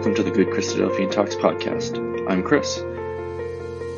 welcome 0.00 0.14
to 0.14 0.22
the 0.22 0.30
Good 0.30 0.48
Christadelphian 0.48 1.12
Talks 1.12 1.34
podcast. 1.34 2.26
I'm 2.26 2.42
Chris. 2.42 2.82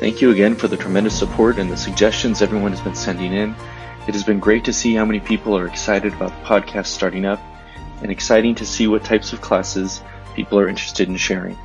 Thank 0.01 0.19
you 0.19 0.31
again 0.31 0.53
for 0.53 0.67
the 0.67 0.75
tremendous 0.75 1.17
support 1.17 1.57
and 1.57 1.71
the 1.71 1.77
suggestions 1.77 2.41
everyone 2.41 2.71
has 2.71 2.81
been 2.81 2.93
sending 2.93 3.31
in. 3.31 3.55
It 4.05 4.13
has 4.13 4.25
been 4.25 4.41
great 4.41 4.65
to 4.65 4.73
see 4.73 4.93
how 4.93 5.05
many 5.05 5.21
people 5.21 5.57
are 5.57 5.65
excited 5.65 6.11
about 6.11 6.31
the 6.31 6.45
podcast 6.45 6.87
starting 6.87 7.23
up 7.23 7.39
and 8.01 8.11
exciting 8.11 8.53
to 8.55 8.65
see 8.65 8.85
what 8.85 9.05
types 9.05 9.31
of 9.31 9.39
classes 9.39 10.03
people 10.35 10.59
are 10.59 10.67
interested 10.67 11.07
in 11.07 11.15
sharing. 11.15 11.57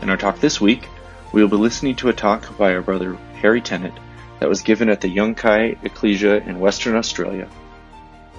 In 0.00 0.08
our 0.08 0.16
talk 0.16 0.40
this 0.40 0.58
week, 0.58 0.88
we 1.32 1.42
will 1.42 1.50
be 1.50 1.56
listening 1.56 1.96
to 1.96 2.08
a 2.08 2.14
talk 2.14 2.56
by 2.56 2.74
our 2.74 2.80
brother 2.80 3.12
Harry 3.42 3.60
Tennant 3.60 4.00
that 4.40 4.48
was 4.48 4.62
given 4.62 4.88
at 4.88 5.02
the 5.02 5.14
Yunkai 5.14 5.36
Kai 5.36 5.76
Ecclesia 5.82 6.38
in 6.48 6.60
Western 6.60 6.96
Australia. 6.96 7.46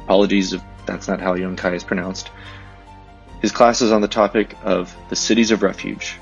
Apologies 0.06 0.54
if 0.54 0.64
that's 0.88 1.08
not 1.08 1.22
how 1.22 1.36
Yunkai 1.36 1.58
Kai 1.58 1.76
is 1.76 1.84
pronounced. 1.84 2.32
His 3.42 3.52
class 3.52 3.82
is 3.82 3.92
on 3.92 4.02
the 4.02 4.08
topic 4.08 4.56
of 4.64 4.94
the 5.10 5.16
cities 5.16 5.52
of 5.52 5.64
refuge. 5.64 6.18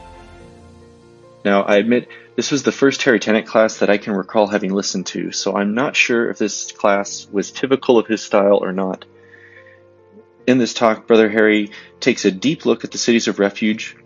Now, 1.43 1.63
I 1.63 1.77
admit 1.77 2.09
this 2.35 2.51
was 2.51 2.63
the 2.63 2.71
first 2.71 3.01
Harry 3.03 3.19
Tennant 3.19 3.47
class 3.47 3.79
that 3.79 3.89
I 3.89 3.97
can 3.97 4.13
recall 4.13 4.47
having 4.47 4.73
listened 4.73 5.07
to, 5.07 5.31
so 5.31 5.55
I'm 5.55 5.73
not 5.73 5.95
sure 5.95 6.29
if 6.29 6.37
this 6.37 6.71
class 6.71 7.27
was 7.31 7.51
typical 7.51 7.97
of 7.97 8.05
his 8.05 8.23
style 8.23 8.57
or 8.61 8.71
not. 8.71 9.05
In 10.45 10.59
this 10.59 10.73
talk, 10.73 11.07
Brother 11.07 11.29
Harry 11.29 11.71
takes 11.99 12.23
a 12.25 12.31
deep 12.31 12.65
look 12.65 12.83
at 12.83 12.91
the 12.91 12.97
cities 12.97 13.27
of 13.27 13.39
refuge, 13.39 13.97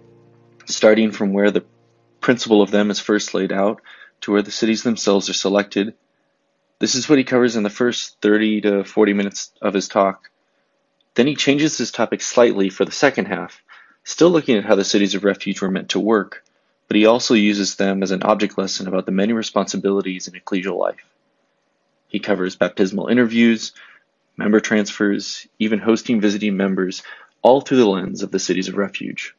starting 0.66 1.12
from 1.12 1.34
where 1.34 1.52
the 1.52 1.66
principle 2.22 2.62
of 2.62 2.72
them 2.72 2.90
is 2.90 3.00
first 3.00 3.34
laid 3.34 3.52
out 3.52 3.82
to 4.22 4.32
where 4.32 4.42
the 4.42 4.52
cities 4.52 4.84
themselves 4.84 5.30
are 5.30 5.34
selected. 5.34 5.94
This 6.80 6.96
is 6.96 7.10
what 7.10 7.18
he 7.18 7.24
covers 7.24 7.56
in 7.56 7.64
the 7.64 7.70
first 7.70 8.18
30 8.22 8.62
to 8.62 8.84
40 8.84 9.14
minutes 9.14 9.52
of 9.62 9.74
his 9.74 9.88
talk. 9.88 10.31
Then 11.16 11.28
he 11.28 11.36
changes 11.36 11.78
his 11.78 11.92
topic 11.92 12.22
slightly 12.22 12.70
for 12.70 12.86
the 12.86 12.92
second 12.92 13.26
half, 13.26 13.62
still 14.04 14.30
looking 14.30 14.58
at 14.58 14.66
how 14.66 14.76
the 14.76 14.84
cities 14.84 15.16
of 15.16 15.24
refuge 15.24 15.62
were 15.62 15.72
meant 15.72 15.90
to 15.90 16.00
work, 16.00 16.44
but 16.88 16.96
he 16.98 17.06
also 17.06 17.34
uses 17.34 17.76
them 17.76 18.04
as 18.04 18.12
an 18.12 18.24
object 18.24 18.58
lesson 18.58 18.88
about 18.88 19.06
the 19.06 19.12
many 19.12 19.34
responsibilities 19.34 20.28
in 20.28 20.34
ecclesial 20.34 20.78
life. 20.78 21.06
He 22.08 22.20
covers 22.20 22.56
baptismal 22.56 23.08
interviews, 23.08 23.74
member 24.38 24.60
transfers, 24.60 25.48
even 25.60 25.80
hosting 25.80 26.22
visiting 26.22 26.58
members, 26.58 27.04
all 27.42 27.62
through 27.62 27.78
the 27.78 27.86
lens 27.86 28.24
of 28.24 28.32
the 28.32 28.40
cities 28.40 28.68
of 28.68 28.78
refuge. 28.78 29.36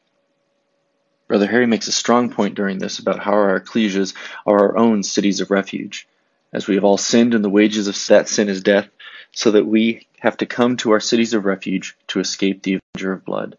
Brother 1.27 1.47
Harry 1.47 1.65
makes 1.65 1.87
a 1.87 1.91
strong 1.91 2.29
point 2.29 2.55
during 2.55 2.77
this 2.77 2.99
about 2.99 3.19
how 3.19 3.33
our 3.33 3.59
ecclesias 3.59 4.13
are 4.45 4.59
our 4.59 4.77
own 4.77 5.03
cities 5.03 5.41
of 5.41 5.51
refuge, 5.51 6.07
as 6.51 6.67
we 6.67 6.75
have 6.75 6.83
all 6.83 6.97
sinned 6.97 7.33
and 7.33 7.43
the 7.43 7.49
wages 7.49 7.87
of 7.87 8.07
that 8.07 8.27
sin 8.27 8.49
is 8.49 8.61
death, 8.61 8.89
so 9.33 9.51
that 9.51 9.65
we 9.65 10.07
have 10.19 10.37
to 10.37 10.45
come 10.45 10.77
to 10.77 10.91
our 10.91 10.99
cities 10.99 11.33
of 11.33 11.45
refuge 11.45 11.97
to 12.07 12.19
escape 12.19 12.63
the 12.63 12.79
avenger 12.95 13.13
of 13.13 13.25
blood. 13.25 13.57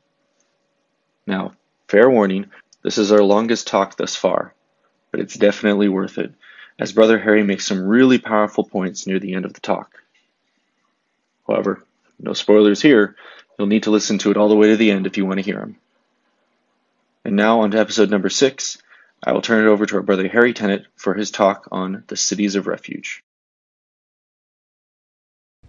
Now, 1.27 1.53
fair 1.89 2.09
warning, 2.09 2.47
this 2.83 2.97
is 2.97 3.13
our 3.13 3.23
longest 3.23 3.67
talk 3.67 3.97
thus 3.97 4.17
far, 4.17 4.55
but 5.11 5.21
it's 5.21 5.35
definitely 5.35 5.89
worth 5.89 6.19
it, 6.19 6.33
as 6.79 6.93
Brother 6.93 7.19
Harry 7.19 7.43
makes 7.43 7.67
some 7.67 7.87
really 7.87 8.19
powerful 8.19 8.65
points 8.65 9.07
near 9.07 9.19
the 9.19 9.35
end 9.35 9.45
of 9.45 9.53
the 9.53 9.61
talk. 9.61 10.03
However, 11.47 11.85
no 12.19 12.33
spoilers 12.33 12.81
here. 12.81 13.17
You'll 13.59 13.69
need 13.69 13.85
to 13.85 13.91
listen 13.91 14.19
to 14.19 14.31
it 14.31 14.37
all 14.37 14.49
the 14.49 14.57
way 14.57 14.69
to 14.69 14.77
the 14.77 14.91
end 14.91 15.07
if 15.07 15.17
you 15.17 15.27
want 15.27 15.39
to 15.39 15.45
hear 15.45 15.59
them. 15.59 15.77
And 17.25 17.37
now 17.37 17.61
on 17.61 17.71
to 17.73 17.79
episode 17.79 18.11
number 18.11 18.31
six. 18.31 18.79
I 19.23 19.33
will 19.33 19.43
turn 19.43 19.67
it 19.67 19.71
over 19.71 19.87
to 19.87 19.97
our 19.97 20.03
brother 20.03 20.29
Harry 20.29 20.53
Tennant 20.53 20.87
for 20.97 21.15
his 21.15 21.31
talk 21.31 21.69
on 21.73 22.05
the 22.09 22.17
cities 22.17 22.57
of 22.57 22.67
refuge. 22.67 23.23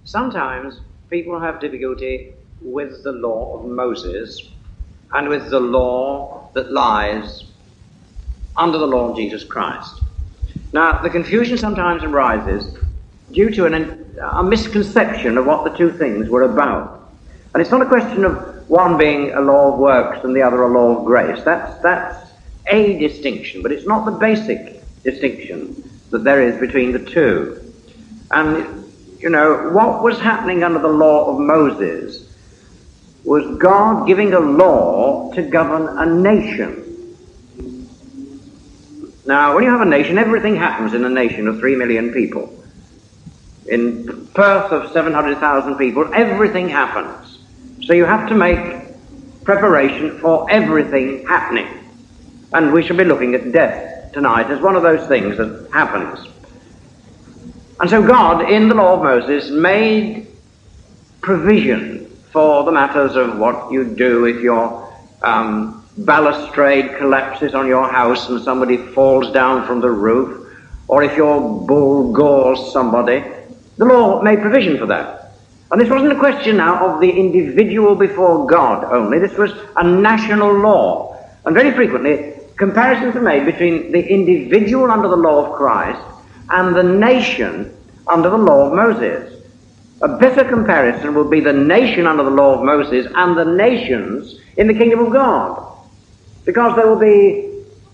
Sometimes 0.05 0.79
people 1.09 1.39
have 1.39 1.59
difficulty 1.59 2.33
with 2.61 3.03
the 3.03 3.11
law 3.11 3.57
of 3.57 3.65
Moses 3.65 4.49
and 5.11 5.27
with 5.27 5.49
the 5.49 5.59
law 5.59 6.51
that 6.53 6.71
lies 6.71 7.43
under 8.55 8.77
the 8.77 8.85
law 8.85 9.09
of 9.09 9.17
Jesus 9.17 9.43
Christ. 9.43 10.01
Now, 10.73 11.01
the 11.01 11.09
confusion 11.09 11.57
sometimes 11.57 12.03
arises 12.03 12.77
due 13.31 13.49
to 13.49 13.65
an, 13.65 14.15
a 14.21 14.43
misconception 14.43 15.39
of 15.39 15.47
what 15.47 15.63
the 15.63 15.75
two 15.75 15.91
things 15.91 16.29
were 16.29 16.43
about. 16.43 17.09
And 17.53 17.61
it's 17.61 17.71
not 17.71 17.81
a 17.81 17.87
question 17.87 18.25
of 18.25 18.69
one 18.69 18.99
being 18.99 19.31
a 19.31 19.41
law 19.41 19.73
of 19.73 19.79
works 19.79 20.23
and 20.23 20.35
the 20.35 20.43
other 20.43 20.61
a 20.61 20.71
law 20.71 20.99
of 20.99 21.05
grace. 21.05 21.43
That's, 21.43 21.81
that's 21.81 22.29
a 22.67 22.99
distinction, 22.99 23.63
but 23.63 23.71
it's 23.71 23.87
not 23.87 24.05
the 24.05 24.11
basic 24.11 24.83
distinction 25.03 25.89
that 26.11 26.23
there 26.23 26.41
is 26.41 26.59
between 26.59 26.91
the 26.91 26.99
two. 26.99 27.73
And, 28.29 28.84
you 29.25 29.31
know, 29.31 29.71
what 29.71 30.03
was 30.03 30.19
happening 30.19 30.63
under 30.63 30.77
the 30.77 30.87
law 30.87 31.33
of 31.33 31.39
Moses 31.39 32.31
was 33.23 33.57
God 33.57 34.05
giving 34.05 34.31
a 34.35 34.39
law 34.39 35.33
to 35.33 35.41
govern 35.41 35.97
a 35.97 36.05
nation. 36.05 37.17
Now, 39.25 39.55
when 39.55 39.63
you 39.63 39.71
have 39.71 39.81
a 39.81 39.89
nation, 39.89 40.19
everything 40.19 40.55
happens 40.55 40.93
in 40.93 41.03
a 41.03 41.09
nation 41.09 41.47
of 41.47 41.57
three 41.57 41.75
million 41.75 42.13
people. 42.13 42.55
In 43.65 44.27
Perth 44.35 44.71
of 44.71 44.91
700,000 44.91 45.75
people, 45.77 46.07
everything 46.13 46.69
happens. 46.69 47.39
So 47.81 47.93
you 47.93 48.05
have 48.05 48.29
to 48.29 48.35
make 48.35 48.59
preparation 49.43 50.19
for 50.19 50.47
everything 50.51 51.25
happening. 51.25 51.67
And 52.53 52.71
we 52.71 52.83
shall 52.83 52.95
be 52.95 53.05
looking 53.05 53.33
at 53.33 53.51
death 53.51 54.13
tonight 54.13 54.51
as 54.51 54.61
one 54.61 54.75
of 54.75 54.83
those 54.83 55.07
things 55.07 55.37
that 55.37 55.69
happens. 55.73 56.27
And 57.79 57.89
so 57.89 58.05
God, 58.05 58.49
in 58.49 58.69
the 58.69 58.75
law 58.75 58.93
of 58.93 59.03
Moses, 59.03 59.49
made 59.49 60.27
provision 61.21 62.05
for 62.31 62.63
the 62.63 62.71
matters 62.71 63.15
of 63.15 63.37
what 63.37 63.71
you 63.71 63.83
do 63.95 64.25
if 64.25 64.41
your 64.41 64.93
um, 65.21 65.85
balustrade 65.97 66.97
collapses 66.97 67.53
on 67.53 67.67
your 67.67 67.89
house 67.89 68.29
and 68.29 68.41
somebody 68.41 68.77
falls 68.77 69.31
down 69.33 69.65
from 69.67 69.81
the 69.81 69.89
roof, 69.89 70.47
or 70.87 71.03
if 71.03 71.17
your 71.17 71.65
bull 71.65 72.13
gores 72.13 72.71
somebody. 72.71 73.23
The 73.77 73.85
law 73.85 74.21
made 74.21 74.39
provision 74.39 74.77
for 74.77 74.85
that. 74.85 75.33
And 75.71 75.81
this 75.81 75.89
wasn't 75.89 76.13
a 76.13 76.19
question 76.19 76.57
now 76.57 76.87
of 76.87 77.01
the 77.01 77.09
individual 77.09 77.95
before 77.95 78.45
God 78.45 78.85
only, 78.85 79.19
this 79.19 79.37
was 79.37 79.51
a 79.75 79.83
national 79.83 80.53
law. 80.59 81.17
And 81.43 81.53
very 81.53 81.71
frequently, 81.71 82.35
comparisons 82.55 83.15
are 83.17 83.21
made 83.21 83.45
between 83.45 83.91
the 83.91 84.07
individual 84.07 84.91
under 84.91 85.09
the 85.09 85.17
law 85.17 85.45
of 85.45 85.57
Christ 85.57 86.14
and 86.49 86.75
the 86.75 86.83
nation 86.83 87.75
under 88.07 88.29
the 88.29 88.37
law 88.37 88.67
of 88.67 88.73
Moses. 88.73 89.43
A 90.01 90.17
better 90.17 90.43
comparison 90.43 91.15
would 91.15 91.29
be 91.29 91.39
the 91.39 91.53
nation 91.53 92.05
under 92.05 92.23
the 92.23 92.29
law 92.29 92.57
of 92.57 92.63
Moses 92.63 93.07
and 93.15 93.37
the 93.37 93.45
nations 93.45 94.39
in 94.57 94.67
the 94.67 94.73
kingdom 94.73 94.99
of 94.99 95.13
God. 95.13 95.61
Because 96.45 96.75
there 96.75 96.87
will 96.87 96.99
be 96.99 97.51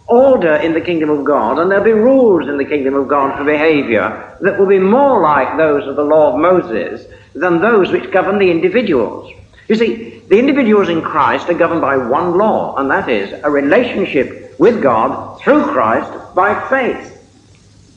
order 0.07 0.55
in 0.55 0.73
the 0.73 0.81
kingdom 0.81 1.09
of 1.09 1.23
God 1.23 1.57
and 1.59 1.71
there'll 1.71 1.85
be 1.85 1.91
rules 1.91 2.49
in 2.49 2.57
the 2.57 2.65
kingdom 2.65 2.95
of 2.95 3.07
God 3.07 3.37
for 3.37 3.45
behavior 3.45 4.37
that 4.41 4.59
will 4.59 4.67
be 4.67 4.79
more 4.79 5.21
like 5.21 5.57
those 5.57 5.87
of 5.87 5.95
the 5.95 6.03
law 6.03 6.33
of 6.33 6.39
Moses 6.39 7.05
than 7.33 7.61
those 7.61 7.91
which 7.91 8.11
govern 8.11 8.37
the 8.37 8.51
individuals. 8.51 9.31
You 9.69 9.75
see, 9.75 10.19
the 10.27 10.37
individuals 10.37 10.89
in 10.89 11.01
Christ 11.01 11.49
are 11.49 11.53
governed 11.53 11.79
by 11.79 11.95
one 11.95 12.37
law, 12.37 12.75
and 12.75 12.91
that 12.91 13.07
is 13.07 13.31
a 13.43 13.49
relationship 13.49 14.59
with 14.59 14.81
God 14.81 15.39
through 15.39 15.63
Christ 15.71 16.11
by 16.35 16.67
faith. 16.67 17.20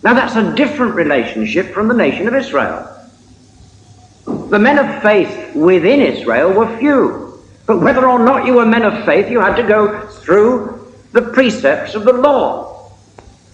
Now 0.05 0.13
that's 0.13 0.37
a 0.37 0.55
different 0.55 0.95
relationship 0.95 1.73
from 1.73 1.89
the 1.89 1.95
nation 1.95 2.29
of 2.29 2.35
Israel. 2.35 2.91
The 4.27 4.59
men 4.59 4.79
of 4.79 5.03
faith 5.03 5.55
within 5.57 6.01
Israel 6.03 6.53
were 6.53 6.79
few. 6.79 7.43
But 7.67 7.81
whether 7.81 8.07
or 8.07 8.19
not 8.19 8.45
you 8.45 8.55
were 8.55 8.67
men 8.67 8.85
of 8.85 9.07
faith, 9.07 9.31
you 9.31 9.41
had 9.41 9.57
to 9.57 9.63
go 9.63 10.07
through 10.07 10.93
the 11.13 11.23
precepts 11.23 11.95
of 11.95 12.05
the 12.05 12.13
law. 12.13 12.93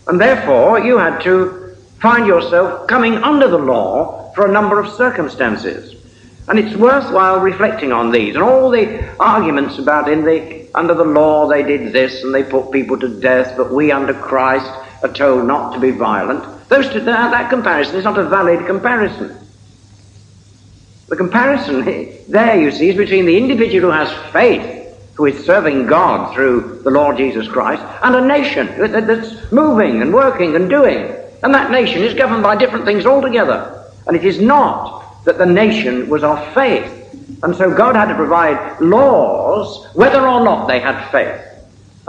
And 0.09 0.21
therefore, 0.21 0.81
you 0.81 0.99
had 0.99 1.21
to 1.23 1.77
find 2.01 2.27
yourself 2.27 2.89
coming 2.89 3.15
under 3.15 3.47
the 3.47 3.59
law 3.59 4.33
for 4.35 4.47
a 4.47 4.53
number 4.53 4.81
of 4.81 4.93
circumstances. 4.95 5.95
And 6.49 6.59
it's 6.59 6.75
worthwhile 6.75 7.39
reflecting 7.39 7.93
on 7.93 8.11
these 8.11 8.35
and 8.35 8.43
all 8.43 8.71
the 8.71 9.09
arguments 9.21 9.79
about 9.79 10.11
in 10.11 10.25
the 10.25 10.69
under 10.75 10.95
the 10.95 11.05
law 11.05 11.49
they 11.49 11.63
did 11.63 11.93
this 11.93 12.25
and 12.25 12.35
they 12.35 12.43
put 12.43 12.73
people 12.73 12.99
to 12.99 13.21
death, 13.21 13.57
but 13.57 13.73
we 13.73 13.93
under 13.93 14.15
Christ 14.15 14.71
are 15.03 15.13
told 15.13 15.47
not 15.47 15.73
to 15.75 15.81
be 15.81 15.91
violent. 15.91 16.69
Those 16.69 16.89
two, 16.89 17.01
that, 17.01 17.31
that 17.31 17.51
comparison 17.51 17.97
is 17.97 18.05
not 18.05 18.19
a 18.19 18.25
valid 18.25 18.67
comparison. 18.67 19.37
The 21.09 21.17
comparison 21.17 21.85
there, 22.29 22.61
you 22.61 22.71
see, 22.71 22.91
is 22.91 22.97
between 22.97 23.27
the 23.27 23.37
individual 23.37 23.91
who 23.91 23.99
has 23.99 24.33
faith, 24.33 24.97
who 25.15 25.27
is 25.27 25.45
serving 25.45 25.87
God 25.87 26.35
through 26.35 26.81
the 26.85 26.91
Lord 26.91 27.17
Jesus 27.17 27.49
Christ, 27.49 27.83
and 28.03 28.15
a 28.15 28.27
nation 28.27 28.67
that's 28.91 29.51
moving 29.53 30.03
and 30.03 30.15
working 30.15 30.55
and 30.57 30.71
doing. 30.71 31.15
And 31.43 31.55
that 31.55 31.71
nation 31.71 32.03
is 32.03 32.15
governed 32.15 32.43
by 32.43 32.57
different 32.57 32.85
things 32.85 33.07
altogether. 33.07 33.91
And 34.07 34.17
it 34.17 34.25
is 34.25 34.41
not 34.41 35.25
that 35.25 35.39
the 35.39 35.47
nation 35.47 36.09
was 36.09 36.23
of 36.23 36.55
faith. 36.55 36.97
And 37.43 37.55
so 37.57 37.75
God 37.75 37.97
had 37.97 38.07
to 38.07 38.15
provide 38.15 38.81
laws 38.81 39.87
whether 39.95 40.27
or 40.27 40.45
not 40.45 40.67
they 40.67 40.81
had 40.81 41.11
faith. 41.11 41.50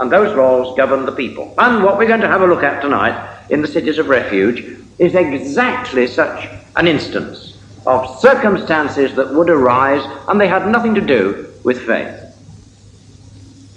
And 0.02 0.10
those 0.10 0.36
laws 0.36 0.76
govern 0.76 1.06
the 1.06 1.12
people. 1.12 1.54
And 1.58 1.84
what 1.84 1.96
we're 1.96 2.08
going 2.08 2.22
to 2.22 2.26
have 2.26 2.42
a 2.42 2.46
look 2.46 2.64
at 2.64 2.82
tonight 2.82 3.46
in 3.50 3.62
the 3.62 3.68
cities 3.68 3.98
of 3.98 4.08
refuge 4.08 4.76
is 4.98 5.14
exactly 5.14 6.08
such 6.08 6.48
an 6.74 6.88
instance 6.88 7.56
of 7.86 8.18
circumstances 8.18 9.14
that 9.14 9.32
would 9.32 9.48
arise 9.48 10.02
and 10.26 10.40
they 10.40 10.48
had 10.48 10.66
nothing 10.66 10.96
to 10.96 11.00
do 11.00 11.46
with 11.62 11.86
faith. 11.86 12.18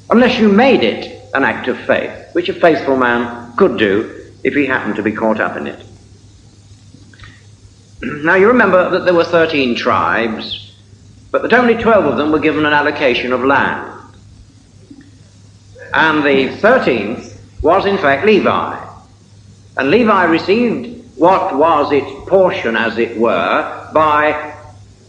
unless 0.09 0.39
you 0.39 0.49
made 0.49 0.83
it 0.83 1.29
an 1.35 1.43
act 1.43 1.67
of 1.67 1.77
faith, 1.79 2.33
which 2.33 2.49
a 2.49 2.53
faithful 2.53 2.97
man 2.97 3.55
could 3.55 3.77
do 3.77 4.31
if 4.43 4.53
he 4.55 4.65
happened 4.65 4.95
to 4.95 5.03
be 5.03 5.11
caught 5.11 5.39
up 5.39 5.57
in 5.57 5.67
it. 5.67 5.85
Now 8.23 8.35
you 8.35 8.47
remember 8.47 8.89
that 8.89 9.05
there 9.05 9.13
were 9.13 9.23
13 9.23 9.75
tribes, 9.75 10.73
but 11.31 11.43
that 11.43 11.53
only 11.53 11.75
12 11.75 12.05
of 12.05 12.17
them 12.17 12.31
were 12.31 12.39
given 12.39 12.65
an 12.65 12.73
allocation 12.73 13.31
of 13.31 13.43
land. 13.43 13.94
And 15.93 16.23
the 16.23 16.57
13th 16.57 17.37
was 17.61 17.85
in 17.85 17.97
fact 17.97 18.25
Levi. 18.25 18.85
And 19.77 19.91
Levi 19.91 20.23
received 20.25 21.17
what 21.17 21.55
was 21.55 21.91
its 21.91 22.09
portion, 22.29 22.75
as 22.75 22.97
it 22.97 23.17
were, 23.17 23.89
by 23.93 24.53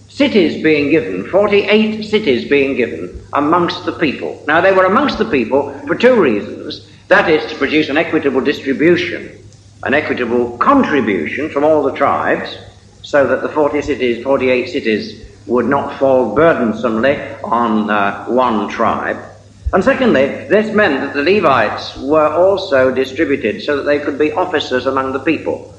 cities 0.08 0.62
being 0.62 0.90
given, 0.90 1.28
48 1.28 2.02
cities 2.04 2.48
being 2.48 2.76
given 2.76 3.20
amongst 3.34 3.84
the 3.84 3.92
people. 3.92 4.42
Now, 4.46 4.60
they 4.60 4.72
were 4.72 4.84
amongst 4.84 5.18
the 5.18 5.24
people 5.24 5.72
for 5.86 5.94
two 5.94 6.20
reasons. 6.20 6.88
That 7.08 7.28
is, 7.28 7.44
to 7.50 7.58
produce 7.58 7.88
an 7.88 7.96
equitable 7.96 8.40
distribution, 8.40 9.36
an 9.82 9.94
equitable 9.94 10.56
contribution 10.58 11.50
from 11.50 11.64
all 11.64 11.82
the 11.82 11.92
tribes, 11.92 12.56
so 13.02 13.26
that 13.26 13.42
the 13.42 13.48
40 13.48 13.82
cities, 13.82 14.22
48 14.24 14.68
cities 14.68 15.26
would 15.46 15.66
not 15.66 15.98
fall 15.98 16.34
burdensomely 16.34 17.20
on 17.44 17.90
uh, 17.90 18.24
one 18.26 18.68
tribe. 18.68 19.22
And 19.72 19.82
secondly, 19.82 20.26
this 20.48 20.74
meant 20.74 21.00
that 21.00 21.14
the 21.14 21.22
Levites 21.22 21.96
were 21.96 22.28
also 22.28 22.94
distributed 22.94 23.62
so 23.62 23.76
that 23.76 23.82
they 23.82 23.98
could 23.98 24.18
be 24.18 24.32
officers 24.32 24.86
among 24.86 25.12
the 25.12 25.18
people. 25.18 25.74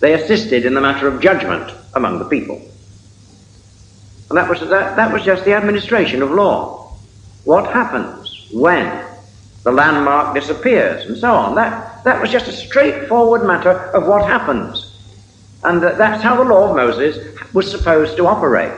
They 0.00 0.14
assisted 0.14 0.64
in 0.66 0.74
the 0.74 0.80
matter 0.80 1.06
of 1.06 1.20
judgment 1.20 1.72
among 1.94 2.18
the 2.18 2.24
people. 2.24 2.60
And 4.28 4.36
that 4.36 4.48
was, 4.48 4.60
that, 4.60 4.96
that 4.96 5.12
was 5.12 5.24
just 5.24 5.44
the 5.44 5.54
administration 5.54 6.22
of 6.22 6.30
law. 6.30 6.92
What 7.44 7.72
happens 7.72 8.48
when 8.52 9.04
the 9.62 9.72
landmark 9.72 10.34
disappears 10.34 11.06
and 11.06 11.16
so 11.16 11.32
on? 11.32 11.54
That, 11.54 12.04
that 12.04 12.20
was 12.20 12.30
just 12.30 12.48
a 12.48 12.52
straightforward 12.52 13.44
matter 13.46 13.70
of 13.70 14.06
what 14.06 14.26
happens. 14.26 14.87
And 15.64 15.82
that's 15.82 16.22
how 16.22 16.36
the 16.36 16.48
law 16.48 16.70
of 16.70 16.76
Moses 16.76 17.36
was 17.52 17.70
supposed 17.70 18.16
to 18.16 18.26
operate. 18.26 18.72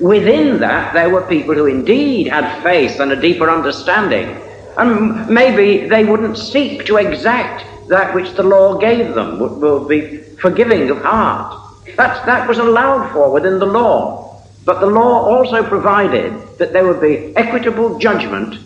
Within 0.00 0.60
that, 0.60 0.92
there 0.92 1.08
were 1.08 1.22
people 1.22 1.54
who 1.54 1.66
indeed 1.66 2.28
had 2.28 2.62
faith 2.62 3.00
and 3.00 3.12
a 3.12 3.20
deeper 3.20 3.50
understanding. 3.50 4.36
And 4.76 5.28
maybe 5.28 5.88
they 5.88 6.04
wouldn't 6.04 6.36
seek 6.36 6.84
to 6.86 6.96
exact 6.98 7.64
that 7.88 8.14
which 8.14 8.32
the 8.34 8.42
law 8.42 8.76
gave 8.78 9.14
them, 9.14 9.38
would, 9.38 9.52
would 9.52 9.88
be 9.88 10.18
forgiving 10.40 10.90
of 10.90 11.00
heart. 11.02 11.56
That, 11.96 12.24
that 12.26 12.46
was 12.46 12.58
allowed 12.58 13.10
for 13.12 13.32
within 13.32 13.58
the 13.58 13.66
law. 13.66 14.42
But 14.64 14.80
the 14.80 14.86
law 14.86 15.24
also 15.24 15.66
provided 15.66 16.58
that 16.58 16.74
there 16.74 16.86
would 16.86 17.00
be 17.00 17.34
equitable 17.36 17.98
judgment 17.98 18.56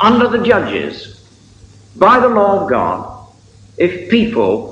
under 0.00 0.26
the 0.26 0.42
judges 0.44 1.24
by 1.96 2.18
the 2.18 2.28
law 2.28 2.64
of 2.64 2.70
God 2.70 3.28
if 3.78 4.10
people 4.10 4.71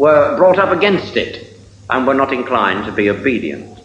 were 0.00 0.34
brought 0.38 0.58
up 0.58 0.74
against 0.74 1.14
it 1.14 1.60
and 1.90 2.06
were 2.06 2.14
not 2.14 2.32
inclined 2.32 2.86
to 2.86 2.92
be 2.92 3.10
obedient. 3.10 3.78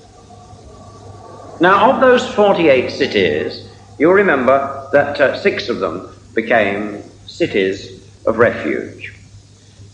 Now, 1.59 1.91
of 1.91 1.99
those 1.99 2.25
48 2.33 2.89
cities, 2.89 3.69
you'll 3.99 4.13
remember 4.13 4.87
that 4.93 5.19
uh, 5.19 5.37
six 5.37 5.67
of 5.67 5.79
them 5.79 6.09
became 6.33 7.03
cities 7.27 8.01
of 8.25 8.37
refuge. 8.37 9.13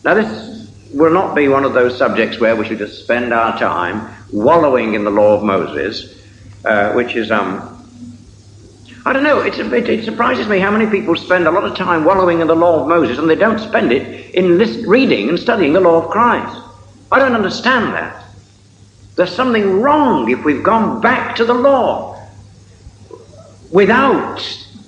Now, 0.04 0.14
this 0.14 0.72
will 0.94 1.12
not 1.12 1.34
be 1.34 1.48
one 1.48 1.64
of 1.64 1.74
those 1.74 1.98
subjects 1.98 2.40
where 2.40 2.56
we 2.56 2.68
should 2.68 2.78
just 2.78 3.04
spend 3.04 3.34
our 3.34 3.58
time 3.58 4.08
wallowing 4.32 4.94
in 4.94 5.04
the 5.04 5.10
law 5.10 5.36
of 5.36 5.44
Moses, 5.44 6.22
uh, 6.66 6.94
which 6.94 7.16
is 7.16 7.32
um, 7.32 7.81
I 9.06 9.14
don't 9.14 9.24
know, 9.24 9.42
it, 9.42 9.58
it, 9.58 9.90
it, 9.90 10.06
surprises 10.06 10.48
me 10.48 10.60
how 10.60 10.70
many 10.70 10.90
people 10.90 11.16
spend 11.16 11.48
a 11.48 11.52
lot 11.52 11.64
of 11.64 11.76
time 11.76 12.06
wallowing 12.06 12.40
in 12.40 12.48
the 12.48 12.56
law 12.56 12.82
of 12.82 12.88
Moses 12.88 13.18
and 13.18 13.28
they 13.28 13.36
don't 13.36 13.60
spend 13.60 13.92
it 13.92 14.36
in 14.36 14.60
list, 14.60 14.86
reading 14.86 15.28
and 15.30 15.40
studying 15.40 15.74
the 15.74 15.80
law 15.80 16.04
of 16.04 16.12
Christ. 16.12 16.62
I 17.12 17.18
don't 17.18 17.34
understand 17.34 17.94
that. 17.94 18.24
There's 19.16 19.34
something 19.34 19.82
wrong 19.82 20.30
if 20.30 20.44
we've 20.46 20.64
gone 20.64 21.02
back 21.02 21.36
to 21.38 21.46
the 21.46 21.54
law 21.54 22.22
without 23.72 24.40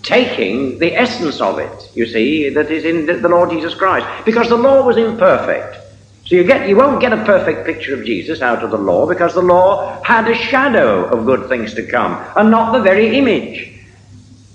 taking 0.03 0.77
the 0.79 0.95
essence 0.95 1.41
of 1.41 1.57
it, 1.59 1.91
you 1.95 2.05
see, 2.05 2.49
that 2.49 2.69
is 2.69 2.85
in 2.85 3.05
the 3.05 3.29
Lord 3.29 3.49
Jesus 3.49 3.73
Christ. 3.73 4.05
Because 4.25 4.49
the 4.49 4.57
law 4.57 4.85
was 4.85 4.97
imperfect. 4.97 5.77
So 6.25 6.35
you 6.35 6.43
get 6.43 6.69
you 6.69 6.77
won't 6.77 7.01
get 7.01 7.11
a 7.11 7.23
perfect 7.25 7.65
picture 7.65 7.93
of 7.93 8.05
Jesus 8.05 8.41
out 8.41 8.63
of 8.63 8.71
the 8.71 8.77
law 8.77 9.05
because 9.05 9.33
the 9.33 9.41
law 9.41 10.01
had 10.03 10.29
a 10.29 10.35
shadow 10.35 11.05
of 11.05 11.25
good 11.25 11.49
things 11.49 11.73
to 11.73 11.85
come 11.85 12.25
and 12.37 12.49
not 12.49 12.71
the 12.71 12.81
very 12.81 13.17
image. 13.17 13.72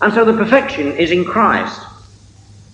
And 0.00 0.12
so 0.12 0.24
the 0.24 0.32
perfection 0.32 0.92
is 0.96 1.10
in 1.10 1.24
Christ. 1.24 1.80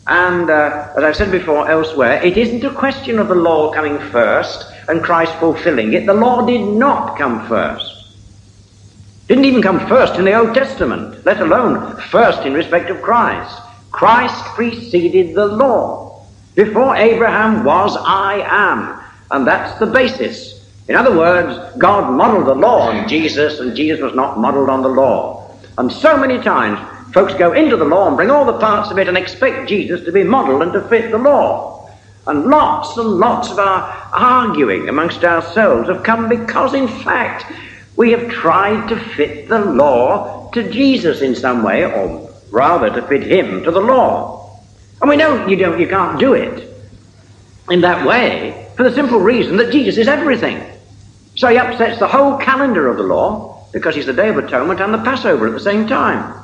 And 0.06 0.50
uh, 0.50 0.92
as 0.96 1.04
I've 1.04 1.16
said 1.16 1.30
before 1.32 1.68
elsewhere, 1.70 2.22
it 2.22 2.36
isn't 2.36 2.64
a 2.64 2.74
question 2.74 3.18
of 3.18 3.28
the 3.28 3.34
law 3.34 3.72
coming 3.72 3.98
first 4.10 4.70
and 4.88 5.02
Christ 5.02 5.34
fulfilling 5.36 5.94
it. 5.94 6.04
The 6.04 6.14
law 6.14 6.44
did 6.44 6.60
not 6.60 7.16
come 7.16 7.48
first. 7.48 7.90
Didn't 9.28 9.46
even 9.46 9.62
come 9.62 9.86
first 9.88 10.18
in 10.18 10.26
the 10.26 10.34
Old 10.34 10.54
Testament, 10.54 11.24
let 11.24 11.40
alone 11.40 11.96
first 12.10 12.40
in 12.40 12.52
respect 12.52 12.90
of 12.90 13.00
Christ. 13.00 13.58
Christ 13.90 14.44
preceded 14.54 15.34
the 15.34 15.46
law. 15.46 16.26
Before 16.54 16.94
Abraham 16.94 17.64
was, 17.64 17.96
I 17.98 18.44
am. 18.46 19.00
And 19.30 19.46
that's 19.46 19.78
the 19.78 19.86
basis. 19.86 20.68
In 20.88 20.96
other 20.96 21.16
words, 21.16 21.78
God 21.78 22.12
modeled 22.12 22.46
the 22.46 22.54
law 22.54 22.90
on 22.90 23.08
Jesus, 23.08 23.60
and 23.60 23.74
Jesus 23.74 24.02
was 24.02 24.14
not 24.14 24.38
modeled 24.38 24.68
on 24.68 24.82
the 24.82 24.88
law. 24.88 25.50
And 25.78 25.90
so 25.90 26.18
many 26.18 26.38
times 26.38 26.78
Folks 27.14 27.32
go 27.34 27.52
into 27.52 27.76
the 27.76 27.84
law 27.84 28.08
and 28.08 28.16
bring 28.16 28.32
all 28.32 28.44
the 28.44 28.58
parts 28.58 28.90
of 28.90 28.98
it 28.98 29.06
and 29.06 29.16
expect 29.16 29.68
Jesus 29.68 30.04
to 30.04 30.10
be 30.10 30.24
modeled 30.24 30.62
and 30.62 30.72
to 30.72 30.80
fit 30.88 31.12
the 31.12 31.18
law. 31.18 31.88
And 32.26 32.46
lots 32.46 32.96
and 32.96 33.08
lots 33.08 33.52
of 33.52 33.58
our 33.60 33.82
arguing 34.12 34.88
amongst 34.88 35.22
ourselves 35.22 35.88
have 35.88 36.02
come 36.02 36.28
because, 36.28 36.74
in 36.74 36.88
fact, 36.88 37.44
we 37.94 38.10
have 38.10 38.28
tried 38.30 38.88
to 38.88 38.98
fit 38.98 39.48
the 39.48 39.60
law 39.60 40.50
to 40.50 40.68
Jesus 40.72 41.22
in 41.22 41.36
some 41.36 41.62
way, 41.62 41.84
or 41.84 42.28
rather 42.50 42.90
to 42.90 43.06
fit 43.06 43.22
him 43.22 43.62
to 43.62 43.70
the 43.70 43.80
law. 43.80 44.58
And 45.00 45.08
we 45.08 45.16
know 45.16 45.46
you 45.46 45.54
don't, 45.54 45.78
you 45.78 45.86
can't 45.86 46.18
do 46.18 46.34
it 46.34 46.68
in 47.70 47.82
that 47.82 48.04
way 48.04 48.72
for 48.76 48.82
the 48.82 48.92
simple 48.92 49.20
reason 49.20 49.56
that 49.58 49.70
Jesus 49.70 49.98
is 49.98 50.08
everything. 50.08 50.60
So 51.36 51.46
he 51.46 51.58
upsets 51.58 52.00
the 52.00 52.08
whole 52.08 52.38
calendar 52.38 52.88
of 52.88 52.96
the 52.96 53.04
law 53.04 53.68
because 53.72 53.94
he's 53.94 54.06
the 54.06 54.12
Day 54.12 54.30
of 54.30 54.38
Atonement 54.38 54.80
and 54.80 54.92
the 54.92 54.98
Passover 54.98 55.46
at 55.46 55.52
the 55.52 55.60
same 55.60 55.86
time. 55.86 56.43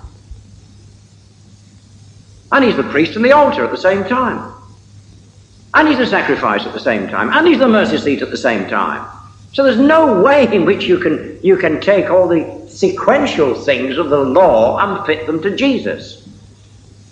And 2.53 2.65
he's 2.65 2.77
the 2.77 2.83
priest 2.85 3.17
and 3.17 3.25
the 3.25 3.33
altar 3.33 3.65
at 3.65 3.71
the 3.71 3.77
same 3.77 4.05
time. 4.05 4.53
And 5.75 5.89
he's 5.89 5.99
the 5.99 6.07
sacrifice 6.07 6.67
at 6.67 6.73
the 6.73 6.81
same 6.81 7.09
time. 7.09 7.33
And 7.33 7.47
he's 7.47 7.59
the 7.59 7.69
mercy 7.69 7.99
seat 7.99 8.23
at 8.23 8.31
the 8.31 8.37
same 8.37 8.69
time. 8.69 9.07
So 9.53 9.65
there's 9.65 9.79
no 9.79 10.21
way 10.23 10.53
in 10.53 10.65
which 10.65 10.85
you 10.85 10.99
can, 10.99 11.39
you 11.43 11.57
can 11.57 11.81
take 11.81 12.11
all 12.11 12.29
the 12.29 12.69
sequential 12.69 13.55
things 13.55 13.99
of 13.99 14.11
the 14.11 14.21
law 14.21 14.79
and 14.79 15.07
fit 15.07 15.27
them 15.27 15.43
to 15.43 15.57
Jesus. 15.57 16.29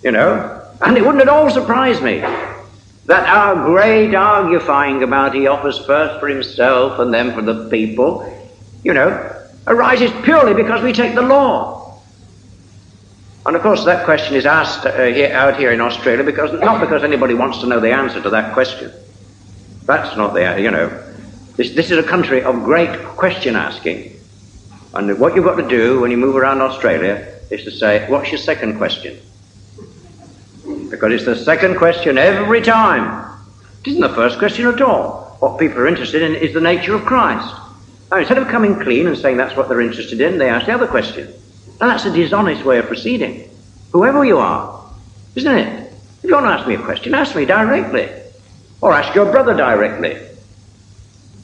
You 0.03 0.11
know? 0.11 0.65
And 0.81 0.97
it 0.97 1.01
wouldn't 1.01 1.21
at 1.21 1.29
all 1.29 1.49
surprise 1.49 2.01
me 2.01 2.19
that 3.09 3.27
our 3.27 3.65
great 3.65 4.13
arguing 4.13 5.03
about 5.03 5.33
he 5.33 5.47
offers 5.47 5.83
first 5.85 6.19
for 6.19 6.27
himself 6.27 6.99
and 6.99 7.13
then 7.13 7.33
for 7.33 7.41
the 7.41 7.67
people, 7.69 8.23
you 8.83 8.93
know, 8.93 9.35
arises 9.67 10.11
purely 10.23 10.53
because 10.53 10.83
we 10.83 10.93
take 10.93 11.15
the 11.15 11.21
law. 11.21 11.78
And 13.49 13.55
of 13.55 13.63
course, 13.63 13.83
that 13.85 14.05
question 14.05 14.35
is 14.35 14.45
asked 14.45 14.85
uh, 14.85 15.05
here, 15.05 15.33
out 15.33 15.57
here 15.57 15.71
in 15.71 15.81
Australia 15.81 16.23
because 16.23 16.53
not 16.61 16.79
because 16.79 17.03
anybody 17.03 17.33
wants 17.33 17.57
to 17.61 17.65
know 17.65 17.79
the 17.79 17.91
answer 17.91 18.21
to 18.21 18.29
that 18.29 18.53
question. 18.53 18.91
That's 19.85 20.15
not 20.15 20.35
the, 20.35 20.61
you 20.61 20.69
know, 20.69 20.89
this, 21.55 21.71
this 21.71 21.89
is 21.89 21.97
a 21.97 22.03
country 22.03 22.43
of 22.43 22.63
great 22.63 22.95
question 23.17 23.55
asking. 23.55 24.15
And 24.93 25.19
what 25.19 25.33
you've 25.33 25.45
got 25.45 25.55
to 25.55 25.67
do 25.67 25.99
when 25.99 26.11
you 26.11 26.17
move 26.17 26.35
around 26.35 26.61
Australia 26.61 27.27
is 27.49 27.63
to 27.63 27.71
say, 27.71 28.07
what's 28.07 28.29
your 28.29 28.37
second 28.37 28.77
question? 28.77 29.19
Because 30.91 31.11
it's 31.13 31.25
the 31.25 31.35
second 31.35 31.77
question 31.77 32.19
every 32.19 32.61
time. 32.61 33.35
It 33.83 33.93
isn't 33.93 34.01
the 34.01 34.09
first 34.09 34.37
question 34.37 34.67
at 34.67 34.79
all. 34.79 35.35
What 35.39 35.57
people 35.57 35.79
are 35.79 35.87
interested 35.87 36.21
in 36.21 36.35
is 36.35 36.53
the 36.53 36.61
nature 36.61 36.93
of 36.93 37.03
Christ. 37.03 37.51
Now, 38.11 38.17
instead 38.17 38.37
of 38.37 38.47
coming 38.49 38.79
clean 38.79 39.07
and 39.07 39.17
saying 39.17 39.37
that's 39.37 39.57
what 39.57 39.69
they're 39.69 39.81
interested 39.81 40.21
in, 40.21 40.37
they 40.37 40.49
ask 40.49 40.67
the 40.67 40.73
other 40.73 40.85
question. 40.85 41.33
And 41.81 41.89
that's 41.89 42.05
a 42.05 42.11
dishonest 42.11 42.65
way 42.65 42.77
of 42.77 42.87
proceeding. 42.87 43.49
Whoever 43.91 44.25
you 44.25 44.37
are, 44.37 44.83
isn't 45.35 45.57
it? 45.57 45.93
If 46.21 46.25
you 46.25 46.33
want 46.33 46.45
to 46.45 46.51
ask 46.51 46.67
me 46.67 46.75
a 46.75 46.81
question, 46.81 47.13
ask 47.15 47.35
me 47.35 47.45
directly. 47.45 48.09
Or 48.81 48.93
ask 48.93 49.15
your 49.15 49.31
brother 49.31 49.55
directly. 49.55 50.17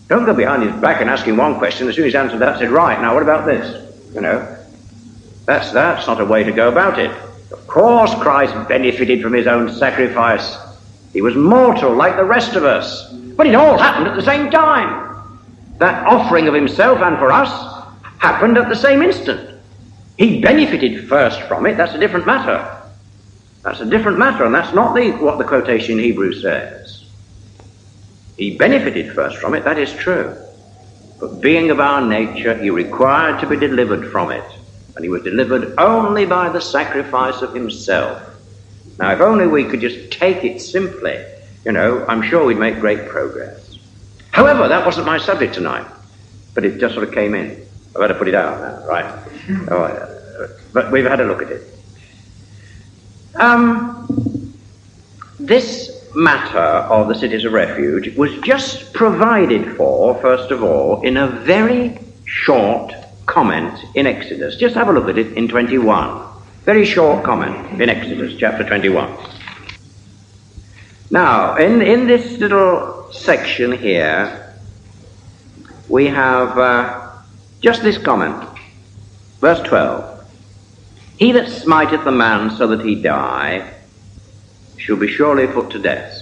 Don't 0.07 0.25
go 0.25 0.33
behind 0.33 0.63
his 0.63 0.73
back 0.81 1.01
and 1.01 1.09
ask 1.09 1.25
him 1.25 1.37
one 1.37 1.57
question. 1.57 1.87
As 1.87 1.95
soon 1.95 2.03
as 2.03 2.13
he's 2.13 2.15
answered 2.15 2.39
that, 2.39 2.59
said, 2.59 2.69
right, 2.69 2.99
now 3.01 3.13
what 3.13 3.23
about 3.23 3.45
this? 3.45 4.13
You 4.13 4.21
know, 4.21 4.57
that's, 5.45 5.71
that's 5.71 6.07
not 6.07 6.21
a 6.21 6.25
way 6.25 6.43
to 6.43 6.51
go 6.51 6.69
about 6.69 6.99
it. 6.99 7.11
Of 7.51 7.65
course, 7.67 8.13
Christ 8.15 8.53
benefited 8.67 9.21
from 9.21 9.33
his 9.33 9.47
own 9.47 9.73
sacrifice. 9.73 10.57
He 11.13 11.21
was 11.21 11.35
mortal 11.35 11.95
like 11.95 12.17
the 12.17 12.25
rest 12.25 12.55
of 12.55 12.65
us. 12.65 13.11
But 13.13 13.47
it 13.47 13.55
all 13.55 13.77
happened 13.77 14.07
at 14.07 14.15
the 14.15 14.21
same 14.21 14.51
time. 14.51 15.03
That 15.77 16.05
offering 16.05 16.47
of 16.47 16.53
himself 16.53 16.99
and 16.99 17.17
for 17.17 17.31
us 17.31 17.49
happened 18.19 18.57
at 18.57 18.69
the 18.69 18.75
same 18.75 19.01
instant. 19.01 19.54
He 20.17 20.41
benefited 20.41 21.07
first 21.07 21.41
from 21.43 21.65
it, 21.65 21.75
that's 21.75 21.93
a 21.93 21.99
different 21.99 22.25
matter. 22.25 22.81
That's 23.63 23.81
a 23.81 23.85
different 23.85 24.19
matter, 24.19 24.45
and 24.45 24.53
that's 24.53 24.73
not 24.73 24.95
the, 24.95 25.11
what 25.11 25.37
the 25.37 25.43
quotation 25.43 25.99
in 25.99 26.05
Hebrew 26.05 26.33
says. 26.33 27.05
He 28.37 28.57
benefited 28.57 29.13
first 29.13 29.37
from 29.37 29.53
it, 29.55 29.63
that 29.63 29.77
is 29.77 29.93
true. 29.93 30.35
But 31.19 31.41
being 31.41 31.71
of 31.71 31.79
our 31.79 32.01
nature, 32.05 32.55
he 32.55 32.69
required 32.69 33.39
to 33.39 33.47
be 33.47 33.55
delivered 33.55 34.11
from 34.11 34.31
it. 34.31 34.43
And 34.95 35.03
he 35.03 35.09
was 35.09 35.23
delivered 35.23 35.73
only 35.77 36.25
by 36.25 36.49
the 36.49 36.61
sacrifice 36.61 37.41
of 37.41 37.53
himself. 37.53 38.21
Now, 38.99 39.11
if 39.11 39.19
only 39.19 39.47
we 39.47 39.65
could 39.65 39.81
just 39.81 40.11
take 40.11 40.43
it 40.43 40.61
simply, 40.61 41.23
you 41.65 41.71
know, 41.71 42.05
I'm 42.07 42.21
sure 42.21 42.45
we'd 42.45 42.57
make 42.57 42.79
great 42.79 43.07
progress. 43.07 43.77
However, 44.31 44.67
that 44.67 44.85
wasn't 44.85 45.05
my 45.05 45.17
subject 45.17 45.53
tonight, 45.53 45.87
but 46.53 46.63
it 46.63 46.79
just 46.79 46.93
sort 46.93 47.07
of 47.07 47.13
came 47.13 47.33
in. 47.33 47.64
I 47.95 47.99
better 47.99 48.13
put 48.13 48.27
it 48.27 48.35
out 48.35 48.59
now, 48.59 48.87
right? 48.87 49.05
oh, 49.71 50.21
but 50.73 50.91
we've 50.91 51.05
had 51.05 51.21
a 51.21 51.25
look 51.25 51.41
at 51.41 51.49
it. 51.49 51.63
Um, 53.35 54.53
this 55.39 55.91
matter 56.15 56.59
of 56.59 57.07
the 57.07 57.15
cities 57.15 57.45
of 57.45 57.53
refuge 57.53 58.15
was 58.17 58.33
just 58.39 58.93
provided 58.93 59.75
for, 59.75 60.15
first 60.21 60.51
of 60.51 60.63
all, 60.63 61.01
in 61.01 61.17
a 61.17 61.27
very 61.27 61.99
short 62.25 62.93
comment 63.25 63.77
in 63.95 64.07
Exodus. 64.07 64.55
Just 64.57 64.75
have 64.75 64.89
a 64.89 64.93
look 64.93 65.09
at 65.09 65.17
it 65.17 65.33
in 65.33 65.47
21. 65.47 66.21
Very 66.63 66.85
short 66.85 67.23
comment 67.23 67.81
in 67.81 67.89
Exodus 67.89 68.35
chapter 68.39 68.63
21. 68.63 69.15
Now, 71.11 71.55
in, 71.55 71.81
in 71.81 72.07
this 72.07 72.39
little 72.39 73.11
section 73.11 73.71
here, 73.71 74.53
we 75.87 76.07
have 76.07 76.57
uh, 76.57 77.04
just 77.61 77.81
this 77.83 77.97
comment. 77.97 78.43
Verse 79.39 79.61
12. 79.67 80.15
He 81.17 81.31
that 81.31 81.47
smiteth 81.49 82.05
a 82.05 82.11
man 82.11 82.51
so 82.51 82.67
that 82.67 82.85
he 82.85 82.95
die 82.95 83.71
shall 84.77 84.97
be 84.97 85.07
surely 85.07 85.47
put 85.47 85.69
to 85.71 85.79
death. 85.79 86.21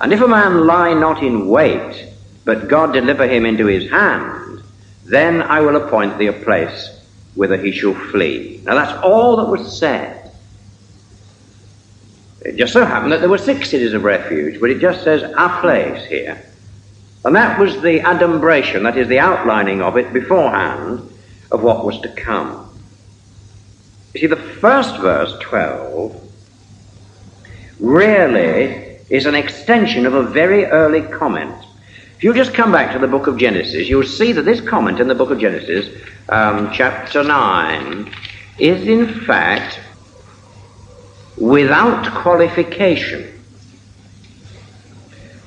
And 0.00 0.12
if 0.12 0.20
a 0.20 0.28
man 0.28 0.66
lie 0.66 0.94
not 0.94 1.22
in 1.22 1.48
wait, 1.48 2.08
but 2.44 2.68
God 2.68 2.92
deliver 2.92 3.26
him 3.26 3.44
into 3.44 3.66
his 3.66 3.90
hand, 3.90 4.62
then 5.04 5.42
I 5.42 5.60
will 5.60 5.76
appoint 5.76 6.18
thee 6.18 6.28
a 6.28 6.32
place 6.32 6.96
whither 7.34 7.56
he 7.56 7.72
shall 7.72 7.94
flee. 7.94 8.60
Now 8.64 8.74
that's 8.74 9.02
all 9.02 9.36
that 9.36 9.48
was 9.48 9.78
said. 9.78 10.32
It 12.42 12.56
just 12.56 12.72
so 12.72 12.84
happened 12.84 13.12
that 13.12 13.20
there 13.20 13.28
were 13.28 13.38
six 13.38 13.70
cities 13.70 13.92
of 13.92 14.04
refuge, 14.04 14.60
but 14.60 14.70
it 14.70 14.80
just 14.80 15.04
says 15.04 15.22
a 15.22 15.58
place 15.60 16.04
here. 16.06 16.49
And 17.24 17.36
that 17.36 17.58
was 17.58 17.80
the 17.82 18.00
adumbration, 18.00 18.82
that 18.84 18.96
is 18.96 19.08
the 19.08 19.18
outlining 19.18 19.82
of 19.82 19.96
it 19.98 20.12
beforehand 20.12 21.10
of 21.50 21.62
what 21.62 21.84
was 21.84 22.00
to 22.00 22.08
come. 22.08 22.66
You 24.14 24.20
see, 24.20 24.26
the 24.26 24.36
first 24.36 24.96
verse, 24.98 25.36
12, 25.40 26.20
really 27.78 28.98
is 29.10 29.26
an 29.26 29.34
extension 29.34 30.06
of 30.06 30.14
a 30.14 30.22
very 30.22 30.64
early 30.64 31.02
comment. 31.02 31.54
If 32.16 32.24
you 32.24 32.34
just 32.34 32.54
come 32.54 32.72
back 32.72 32.92
to 32.92 32.98
the 32.98 33.06
book 33.06 33.26
of 33.26 33.38
Genesis, 33.38 33.88
you'll 33.88 34.04
see 34.04 34.32
that 34.32 34.42
this 34.42 34.60
comment 34.60 35.00
in 35.00 35.08
the 35.08 35.14
book 35.14 35.30
of 35.30 35.38
Genesis, 35.38 35.88
um, 36.28 36.70
chapter 36.72 37.22
9, 37.22 38.12
is 38.58 38.86
in 38.86 39.06
fact 39.20 39.80
without 41.36 42.06
qualification. 42.14 43.39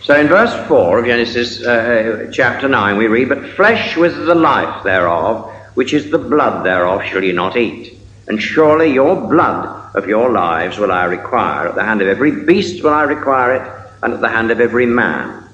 So 0.04 0.20
in 0.20 0.28
verse 0.28 0.54
4 0.68 1.00
of 1.00 1.06
Genesis 1.06 1.62
uh, 1.62 2.30
chapter 2.30 2.68
9, 2.68 2.98
we 2.98 3.08
read, 3.08 3.30
But 3.30 3.52
flesh 3.52 3.96
with 3.96 4.14
the 4.26 4.36
life 4.36 4.84
thereof, 4.84 5.50
which 5.76 5.94
is 5.94 6.12
the 6.12 6.18
blood 6.18 6.66
thereof, 6.66 7.06
shall 7.06 7.24
ye 7.24 7.32
not 7.32 7.56
eat. 7.56 7.98
And 8.28 8.42
surely 8.42 8.92
your 8.92 9.16
blood 9.16 9.96
of 9.96 10.06
your 10.06 10.30
lives 10.30 10.78
will 10.78 10.92
I 10.92 11.06
require. 11.06 11.70
At 11.70 11.76
the 11.76 11.86
hand 11.86 12.02
of 12.02 12.10
every 12.10 12.44
beast 12.44 12.84
will 12.84 12.94
I 12.94 13.04
require 13.04 13.56
it, 13.56 13.96
and 14.02 14.14
at 14.14 14.20
the 14.20 14.28
hand 14.28 14.52
of 14.52 14.60
every 14.60 14.86
man. 14.86 15.48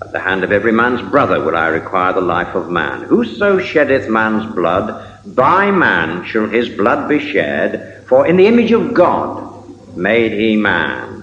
At 0.00 0.12
the 0.12 0.20
hand 0.20 0.44
of 0.44 0.50
every 0.50 0.72
man's 0.72 1.02
brother 1.10 1.44
will 1.44 1.56
I 1.56 1.66
require 1.66 2.14
the 2.14 2.22
life 2.22 2.54
of 2.54 2.70
man. 2.70 3.02
Whoso 3.02 3.58
sheddeth 3.58 4.08
man's 4.08 4.50
blood, 4.54 5.26
by 5.26 5.70
man 5.70 6.24
shall 6.24 6.48
his 6.48 6.70
blood 6.70 7.06
be 7.06 7.18
shed, 7.18 8.04
for 8.06 8.26
in 8.26 8.38
the 8.38 8.46
image 8.46 8.72
of 8.72 8.94
God 8.94 9.94
made 9.94 10.32
he 10.32 10.56
man. 10.56 11.19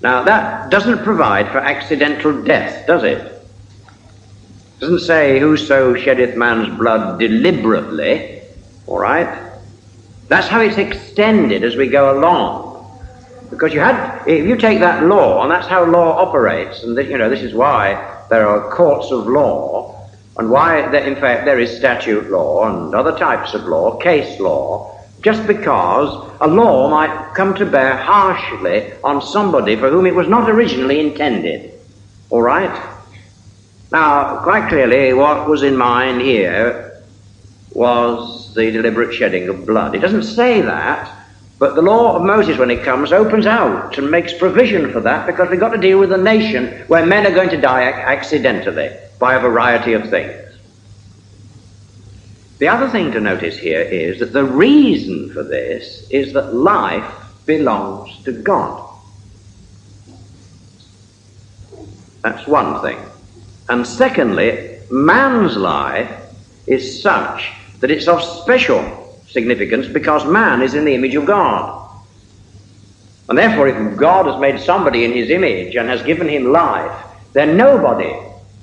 Now 0.00 0.22
that 0.24 0.70
doesn't 0.70 1.02
provide 1.04 1.50
for 1.50 1.58
accidental 1.58 2.42
death, 2.42 2.86
does 2.86 3.02
it? 3.04 3.18
It 3.18 4.80
doesn't 4.80 5.00
say 5.00 5.40
whoso 5.40 5.96
sheddeth 5.96 6.36
man's 6.36 6.76
blood 6.78 7.18
deliberately, 7.18 8.42
all 8.86 9.00
right? 9.00 9.50
That's 10.28 10.46
how 10.46 10.60
it's 10.60 10.78
extended 10.78 11.64
as 11.64 11.74
we 11.74 11.88
go 11.88 12.18
along. 12.18 12.66
Because 13.50 13.72
you 13.72 13.80
had, 13.80 14.24
if 14.26 14.46
you 14.46 14.56
take 14.56 14.78
that 14.80 15.04
law, 15.04 15.42
and 15.42 15.50
that's 15.50 15.66
how 15.66 15.84
law 15.84 16.18
operates, 16.18 16.82
and 16.82 16.96
you 16.96 17.16
know, 17.16 17.30
this 17.30 17.42
is 17.42 17.54
why 17.54 17.94
there 18.28 18.46
are 18.46 18.70
courts 18.70 19.10
of 19.10 19.26
law, 19.26 20.08
and 20.36 20.50
why, 20.50 20.94
in 20.96 21.16
fact, 21.16 21.46
there 21.46 21.58
is 21.58 21.74
statute 21.76 22.30
law 22.30 22.68
and 22.68 22.94
other 22.94 23.18
types 23.18 23.54
of 23.54 23.64
law, 23.64 23.96
case 23.96 24.38
law, 24.38 24.97
just 25.22 25.46
because 25.46 26.30
a 26.40 26.46
law 26.46 26.88
might 26.88 27.34
come 27.34 27.54
to 27.54 27.66
bear 27.66 27.96
harshly 27.96 28.92
on 29.02 29.20
somebody 29.20 29.76
for 29.76 29.90
whom 29.90 30.06
it 30.06 30.14
was 30.14 30.28
not 30.28 30.48
originally 30.48 31.00
intended. 31.00 31.72
All 32.30 32.42
right? 32.42 32.94
Now, 33.90 34.42
quite 34.42 34.68
clearly, 34.68 35.14
what 35.14 35.48
was 35.48 35.62
in 35.62 35.76
mind 35.76 36.20
here 36.20 37.02
was 37.72 38.54
the 38.54 38.70
deliberate 38.70 39.14
shedding 39.14 39.48
of 39.48 39.66
blood. 39.66 39.94
It 39.94 40.00
doesn't 40.00 40.24
say 40.24 40.60
that, 40.60 41.14
but 41.58 41.74
the 41.74 41.82
law 41.82 42.16
of 42.16 42.22
Moses, 42.22 42.58
when 42.58 42.70
it 42.70 42.84
comes, 42.84 43.12
opens 43.12 43.46
out 43.46 43.98
and 43.98 44.10
makes 44.10 44.32
provision 44.32 44.92
for 44.92 45.00
that 45.00 45.26
because 45.26 45.48
we've 45.50 45.58
got 45.58 45.70
to 45.70 45.78
deal 45.78 45.98
with 45.98 46.12
a 46.12 46.18
nation 46.18 46.84
where 46.86 47.04
men 47.04 47.26
are 47.26 47.34
going 47.34 47.50
to 47.50 47.60
die 47.60 47.82
accidentally 47.82 48.90
by 49.18 49.34
a 49.34 49.40
variety 49.40 49.94
of 49.94 50.08
things. 50.08 50.47
The 52.58 52.68
other 52.68 52.88
thing 52.88 53.12
to 53.12 53.20
notice 53.20 53.56
here 53.56 53.80
is 53.80 54.18
that 54.18 54.32
the 54.32 54.44
reason 54.44 55.30
for 55.32 55.44
this 55.44 56.08
is 56.10 56.32
that 56.32 56.54
life 56.54 57.08
belongs 57.46 58.22
to 58.24 58.32
God. 58.32 58.84
That's 62.22 62.46
one 62.48 62.82
thing. 62.82 62.98
And 63.68 63.86
secondly, 63.86 64.78
man's 64.90 65.56
life 65.56 66.10
is 66.66 67.00
such 67.00 67.50
that 67.80 67.92
it's 67.92 68.08
of 68.08 68.22
special 68.22 69.20
significance 69.28 69.86
because 69.86 70.26
man 70.26 70.60
is 70.60 70.74
in 70.74 70.84
the 70.84 70.94
image 70.94 71.14
of 71.14 71.26
God. 71.26 71.88
And 73.28 73.38
therefore, 73.38 73.68
if 73.68 73.96
God 73.96 74.26
has 74.26 74.40
made 74.40 74.58
somebody 74.58 75.04
in 75.04 75.12
his 75.12 75.30
image 75.30 75.76
and 75.76 75.88
has 75.88 76.02
given 76.02 76.28
him 76.28 76.50
life, 76.50 77.06
then 77.34 77.56
nobody, 77.56 78.12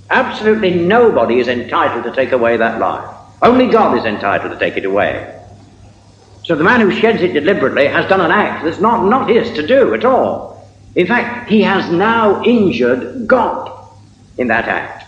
absolutely 0.09 0.73
nobody, 0.73 1.39
is 1.39 1.47
entitled 1.47 2.03
to 2.03 2.11
take 2.11 2.33
away 2.33 2.57
that 2.57 2.79
life. 2.79 3.14
Only 3.45 3.67
God 3.67 3.95
is 3.95 4.05
entitled 4.05 4.51
to 4.51 4.57
take 4.57 4.75
it 4.75 4.85
away. 4.85 5.31
So 6.45 6.55
the 6.55 6.63
man 6.63 6.81
who 6.81 6.91
sheds 6.91 7.21
it 7.21 7.33
deliberately 7.33 7.87
has 7.87 8.09
done 8.09 8.19
an 8.19 8.31
act 8.31 8.63
that's 8.63 8.79
not, 8.79 9.05
not 9.05 9.29
his 9.29 9.51
to 9.51 9.65
do 9.65 9.93
at 9.93 10.03
all. 10.03 10.67
In 10.95 11.05
fact, 11.05 11.47
he 11.47 11.61
has 11.61 11.91
now 11.91 12.43
injured 12.43 13.27
God 13.27 13.87
in 14.39 14.47
that 14.47 14.65
act. 14.65 15.05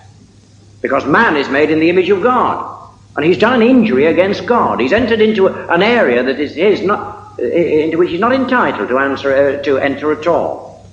Because 0.81 1.03
man 1.07 1.35
is 1.35 1.49
made 1.49 1.71
in 1.71 1.79
the 1.79 1.89
image 1.89 2.09
of 2.09 2.21
God. 2.21 2.75
And 3.15 3.25
he's 3.25 3.39
done 3.39 3.59
an 3.59 3.67
injury 3.67 4.05
against 4.05 4.45
God. 4.45 4.79
He's 4.79 4.93
entered 4.93 5.19
into 5.19 5.47
an 5.47 5.81
area 5.81 6.21
that 6.21 6.39
is 6.39 6.53
his, 6.53 6.81
not, 6.81 7.39
into 7.39 7.97
which 7.97 8.11
he's 8.11 8.19
not 8.19 8.33
entitled 8.33 8.89
to, 8.89 8.99
answer, 8.99 9.33
uh, 9.33 9.63
to 9.63 9.79
enter 9.79 10.11
at 10.11 10.27
all. 10.27 10.85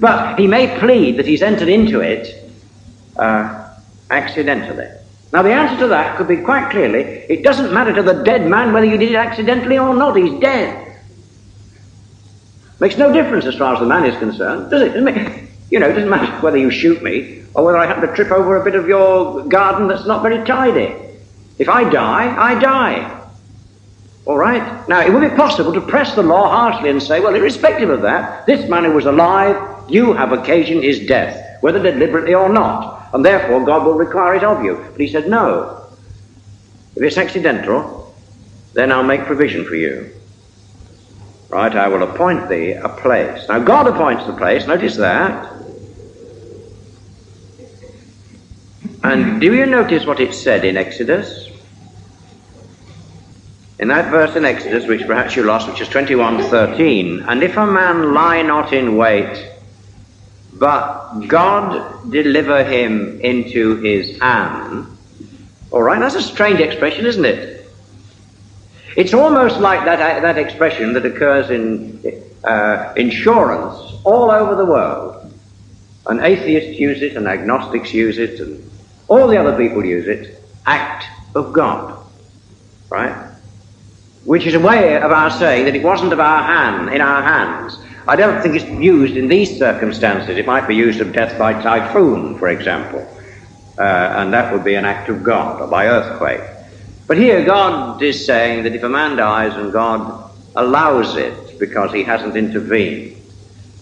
But 0.00 0.40
he 0.40 0.48
may 0.48 0.76
plead 0.80 1.18
that 1.18 1.26
he's 1.26 1.42
entered 1.42 1.68
into 1.68 2.00
it 2.00 2.52
uh, 3.16 3.68
accidentally. 4.10 4.88
Now, 5.32 5.42
the 5.42 5.52
answer 5.52 5.78
to 5.80 5.88
that 5.88 6.16
could 6.16 6.26
be 6.26 6.38
quite 6.38 6.70
clearly 6.70 7.02
it 7.02 7.44
doesn't 7.44 7.72
matter 7.72 7.94
to 7.94 8.02
the 8.02 8.24
dead 8.24 8.46
man 8.46 8.72
whether 8.72 8.86
you 8.86 8.96
did 8.96 9.12
it 9.12 9.16
accidentally 9.16 9.78
or 9.78 9.94
not, 9.94 10.16
he's 10.16 10.40
dead. 10.40 10.88
Makes 12.80 12.96
no 12.96 13.12
difference 13.12 13.44
as 13.44 13.56
far 13.56 13.74
as 13.74 13.80
the 13.80 13.86
man 13.86 14.04
is 14.06 14.18
concerned, 14.18 14.70
does 14.70 14.82
it? 14.82 14.94
you 15.70 15.78
know, 15.78 15.88
it 15.88 15.92
doesn't 15.92 16.08
matter 16.08 16.32
whether 16.40 16.56
you 16.56 16.70
shoot 16.70 17.02
me 17.02 17.44
or 17.54 17.64
whether 17.64 17.78
I 17.78 17.86
happen 17.86 18.08
to 18.08 18.14
trip 18.14 18.32
over 18.32 18.60
a 18.60 18.64
bit 18.64 18.74
of 18.74 18.88
your 18.88 19.44
garden 19.44 19.86
that's 19.86 20.06
not 20.06 20.22
very 20.22 20.44
tidy. 20.44 20.96
If 21.58 21.68
I 21.68 21.88
die, 21.88 22.34
I 22.36 22.58
die. 22.58 23.20
All 24.24 24.36
right? 24.36 24.88
Now, 24.88 25.00
it 25.00 25.12
would 25.12 25.28
be 25.28 25.36
possible 25.36 25.72
to 25.74 25.80
press 25.80 26.14
the 26.14 26.22
law 26.22 26.48
harshly 26.48 26.90
and 26.90 27.02
say, 27.02 27.20
well, 27.20 27.34
irrespective 27.34 27.90
of 27.90 28.02
that, 28.02 28.46
this 28.46 28.68
man 28.68 28.84
who 28.84 28.92
was 28.92 29.06
alive, 29.06 29.56
you 29.88 30.12
have 30.12 30.32
occasioned 30.32 30.82
his 30.82 31.06
death, 31.06 31.49
whether 31.60 31.82
deliberately 31.82 32.34
or 32.34 32.48
not, 32.48 33.10
and 33.12 33.24
therefore 33.24 33.64
God 33.64 33.84
will 33.84 33.94
require 33.94 34.34
it 34.34 34.44
of 34.44 34.64
you. 34.64 34.84
But 34.92 35.00
he 35.00 35.08
said, 35.08 35.28
no. 35.28 35.84
If 36.96 37.02
it's 37.02 37.18
accidental, 37.18 38.14
then 38.72 38.92
I'll 38.92 39.02
make 39.02 39.24
provision 39.24 39.64
for 39.64 39.74
you. 39.74 40.10
Right? 41.48 41.74
I 41.74 41.88
will 41.88 42.02
appoint 42.02 42.48
thee 42.48 42.72
a 42.72 42.88
place. 42.88 43.48
Now, 43.48 43.58
God 43.58 43.86
appoints 43.86 44.26
the 44.26 44.32
place, 44.32 44.66
notice 44.66 44.96
that. 44.96 45.52
And 49.02 49.40
do 49.40 49.52
you 49.52 49.66
notice 49.66 50.04
what 50.04 50.20
it 50.20 50.34
said 50.34 50.64
in 50.64 50.76
Exodus? 50.76 51.50
in 53.80 53.88
that 53.88 54.10
verse 54.10 54.36
in 54.36 54.44
Exodus, 54.44 54.86
which 54.86 55.06
perhaps 55.06 55.34
you 55.34 55.42
lost, 55.42 55.66
which 55.66 55.80
is 55.80 55.88
21:13, 55.88 57.24
and 57.26 57.42
if 57.42 57.56
a 57.56 57.66
man 57.66 58.12
lie 58.12 58.42
not 58.42 58.74
in 58.74 58.96
wait, 58.96 59.49
but 60.60 61.20
God 61.26 62.12
deliver 62.12 62.62
him 62.62 63.20
into 63.22 63.76
his 63.76 64.20
hand. 64.20 64.86
All 65.72 65.82
right, 65.82 65.98
that's 65.98 66.14
a 66.14 66.22
strange 66.22 66.60
expression, 66.60 67.06
isn't 67.06 67.24
it? 67.24 67.68
It's 68.96 69.14
almost 69.14 69.58
like 69.58 69.84
that, 69.86 70.20
that 70.22 70.38
expression 70.38 70.92
that 70.92 71.06
occurs 71.06 71.50
in 71.50 72.22
uh, 72.44 72.92
insurance 72.96 74.00
all 74.04 74.30
over 74.30 74.54
the 74.54 74.66
world. 74.66 75.32
An 76.06 76.20
atheist 76.20 76.78
uses 76.78 77.02
it, 77.02 77.16
and 77.16 77.26
agnostics 77.26 77.92
use 77.92 78.18
it, 78.18 78.38
and 78.38 78.70
all 79.08 79.26
the 79.26 79.38
other 79.38 79.56
people 79.56 79.84
use 79.84 80.06
it. 80.06 80.44
Act 80.66 81.06
of 81.34 81.52
God. 81.52 82.04
Right? 82.90 83.30
which 84.24 84.46
is 84.46 84.54
a 84.54 84.60
way 84.60 84.96
of 84.96 85.10
our 85.10 85.30
saying 85.30 85.64
that 85.64 85.74
it 85.74 85.82
wasn't 85.82 86.12
of 86.12 86.20
our 86.20 86.42
hand, 86.42 86.94
in 86.94 87.00
our 87.00 87.22
hands. 87.22 87.78
I 88.10 88.16
don't 88.16 88.42
think 88.42 88.56
it's 88.56 88.68
used 88.68 89.16
in 89.16 89.28
these 89.28 89.56
circumstances. 89.56 90.36
It 90.36 90.44
might 90.44 90.66
be 90.66 90.74
used 90.74 91.00
of 91.00 91.12
death 91.12 91.38
by 91.38 91.52
typhoon, 91.52 92.36
for 92.38 92.48
example, 92.48 93.06
uh, 93.78 93.82
and 93.82 94.32
that 94.32 94.52
would 94.52 94.64
be 94.64 94.74
an 94.74 94.84
act 94.84 95.08
of 95.08 95.22
God, 95.22 95.60
or 95.60 95.68
by 95.68 95.86
earthquake. 95.86 96.40
But 97.06 97.18
here, 97.18 97.44
God 97.44 98.02
is 98.02 98.26
saying 98.26 98.64
that 98.64 98.74
if 98.74 98.82
a 98.82 98.88
man 98.88 99.16
dies 99.16 99.54
and 99.54 99.72
God 99.72 100.28
allows 100.56 101.16
it 101.16 101.60
because 101.60 101.92
he 101.92 102.02
hasn't 102.02 102.34
intervened, 102.34 103.16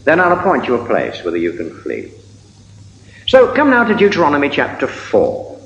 then 0.04 0.20
I'll 0.20 0.38
appoint 0.38 0.68
you 0.68 0.74
a 0.74 0.86
place 0.86 1.24
whither 1.24 1.38
you 1.38 1.54
can 1.54 1.70
flee. 1.80 2.12
So 3.28 3.54
come 3.54 3.70
now 3.70 3.84
to 3.84 3.94
Deuteronomy 3.94 4.50
chapter 4.50 4.86
4. 4.86 5.58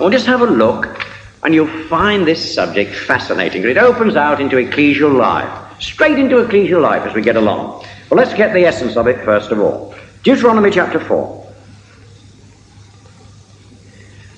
We'll 0.00 0.08
just 0.08 0.26
have 0.26 0.40
a 0.40 0.46
look 0.46 1.06
and 1.42 1.54
you'll 1.54 1.88
find 1.88 2.26
this 2.26 2.54
subject 2.54 2.94
fascinating. 2.94 3.64
It 3.64 3.76
opens 3.76 4.16
out 4.16 4.40
into 4.40 4.56
ecclesial 4.56 5.14
life, 5.14 5.67
straight 5.78 6.18
into 6.18 6.36
ecclesial 6.36 6.80
life 6.80 7.02
as 7.06 7.14
we 7.14 7.22
get 7.22 7.36
along. 7.36 7.84
Well, 8.10 8.18
let's 8.18 8.34
get 8.34 8.52
the 8.54 8.64
essence 8.64 8.96
of 8.96 9.06
it 9.06 9.24
first 9.24 9.50
of 9.50 9.60
all. 9.60 9.94
Deuteronomy 10.22 10.70
chapter 10.70 11.00
4. 11.00 11.38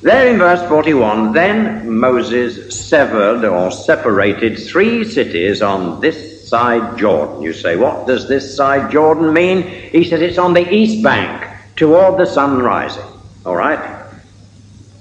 There 0.03 0.33
in 0.33 0.39
verse 0.39 0.67
41, 0.67 1.33
then 1.33 1.91
Moses 1.91 2.89
severed 2.89 3.45
or 3.45 3.71
separated 3.71 4.59
three 4.59 5.05
cities 5.05 5.61
on 5.61 6.01
this 6.01 6.49
side 6.49 6.99
Jordan. 6.99 7.43
You 7.43 7.53
say, 7.53 7.77
what 7.77 8.07
does 8.07 8.27
this 8.27 8.57
side 8.57 8.91
Jordan 8.91 9.33
mean? 9.33 9.63
He 9.63 10.05
says 10.05 10.23
it's 10.23 10.39
on 10.39 10.55
the 10.55 10.69
east 10.73 11.03
bank 11.03 11.47
toward 11.77 12.19
the 12.19 12.25
sun 12.25 12.63
rising. 12.63 13.05
All 13.45 13.57
right? 13.57 14.01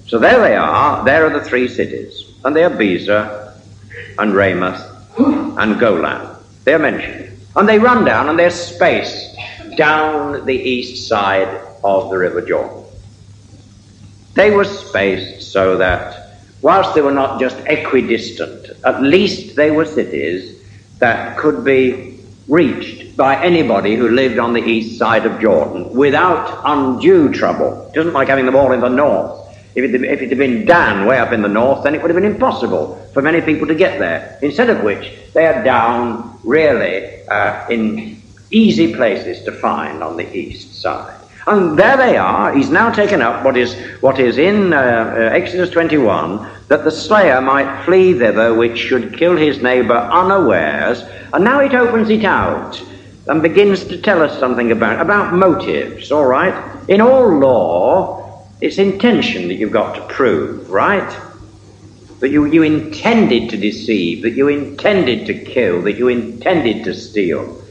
So 0.06 0.20
there 0.20 0.42
they 0.42 0.56
are. 0.56 1.06
There 1.06 1.26
are 1.26 1.40
the 1.40 1.46
three 1.46 1.68
cities. 1.68 2.34
And 2.44 2.56
they 2.56 2.64
are 2.64 2.70
Bezer 2.70 3.56
and 4.18 4.34
Ramoth 4.34 4.86
and 5.18 5.80
Golan. 5.80 6.29
They're 6.70 6.78
mentioned. 6.78 7.36
And 7.56 7.68
they 7.68 7.80
run 7.80 8.06
down 8.06 8.30
and 8.30 8.38
they're 8.38 8.52
spaced 8.52 9.36
down 9.76 10.46
the 10.46 10.54
east 10.54 11.08
side 11.08 11.48
of 11.84 12.12
the 12.12 12.18
River 12.20 12.42
Jordan. 12.42 12.84
They 14.36 14.52
were 14.52 14.66
spaced 14.66 15.52
so 15.52 15.78
that 15.78 16.36
whilst 16.62 16.94
they 16.94 17.02
were 17.02 17.10
not 17.10 17.40
just 17.40 17.58
equidistant, 17.66 18.70
at 18.86 19.02
least 19.02 19.56
they 19.56 19.72
were 19.72 19.84
cities 19.84 20.62
that 21.00 21.40
could 21.40 21.66
be 21.66 22.20
reached 22.48 23.18
by 23.18 23.44
anybody 23.44 23.96
who 23.96 24.10
lived 24.10 24.38
on 24.38 24.54
the 24.54 24.64
east 24.64 25.00
side 25.00 25.26
of 25.26 25.42
Jordan 25.42 25.92
without 25.96 26.62
undue 26.66 27.34
trouble. 27.34 27.90
It 27.96 28.02
isn't 28.02 28.14
like 28.14 28.28
having 28.28 28.46
them 28.46 28.56
all 28.56 28.74
in 28.74 28.82
the 28.82 28.90
north. 28.90 29.49
If 29.76 29.86
it, 29.86 30.04
if 30.04 30.22
it 30.22 30.30
had 30.30 30.38
been 30.38 30.66
down 30.66 31.06
way 31.06 31.20
up 31.20 31.32
in 31.32 31.42
the 31.42 31.48
north, 31.48 31.84
then 31.84 31.96
it 31.96 32.02
would 32.02 32.10
have 32.10 32.22
been 32.22 32.32
impossible 32.32 32.96
for 33.14 33.22
many 33.22 33.42
people 33.42 33.68
to 33.68 33.76
get 33.76 34.00
there. 34.00 34.38
Instead 34.42 34.70
of 34.70 34.84
which, 34.84 35.14
they 35.34 35.46
are 35.46 35.64
down 35.64 36.40
really 36.44 37.28
uh, 37.28 37.68
in 37.70 38.22
easy 38.52 38.94
places 38.96 39.44
to 39.44 39.52
find 39.52 40.04
on 40.04 40.18
the 40.18 40.36
east 40.36 40.82
side. 40.82 41.16
And 41.48 41.78
there 41.78 41.98
they 41.98 42.18
are. 42.18 42.54
He's 42.54 42.70
now 42.70 42.92
taken 42.92 43.22
up 43.22 43.44
what 43.44 43.58
is, 43.58 43.74
what 44.02 44.20
is 44.20 44.38
in 44.38 44.74
uh, 44.74 44.78
uh, 44.78 45.20
Exodus 45.34 45.70
21 45.70 46.48
that 46.68 46.84
the 46.84 46.92
slayer 46.92 47.42
might 47.42 47.84
flee 47.86 48.14
thither, 48.14 48.54
which 48.54 48.78
should 48.78 49.18
kill 49.18 49.36
his 49.36 49.62
neighbor 49.62 49.96
unawares. 49.96 51.02
And 51.34 51.44
now 51.44 51.60
it 51.60 51.74
opens 51.74 52.10
it 52.10 52.24
out 52.24 52.80
and 53.28 53.42
begins 53.42 53.84
to 53.86 53.98
tell 54.00 54.22
us 54.22 54.38
something 54.40 54.72
about, 54.72 55.02
about 55.02 55.34
motives, 55.34 56.12
all 56.12 56.26
right? 56.26 56.54
In 56.88 57.02
all 57.02 57.40
law, 57.40 58.29
it's 58.62 58.78
intention 58.78 59.48
that 59.48 59.56
you've 59.56 59.72
got 59.72 59.96
to 59.96 60.14
prove, 60.14 60.70
right? 60.70 61.18
That 62.20 62.30
you, 62.30 62.46
you 62.46 62.64
intended 62.64 63.50
to 63.52 63.58
deceive, 63.58 64.24
that 64.24 64.32
you 64.32 64.50
intended 64.50 65.26
to 65.28 65.34
kill, 65.34 65.82
that 65.84 65.98
you 65.98 66.10
intended 66.10 66.84
to 66.84 66.94
steal. 66.94 67.62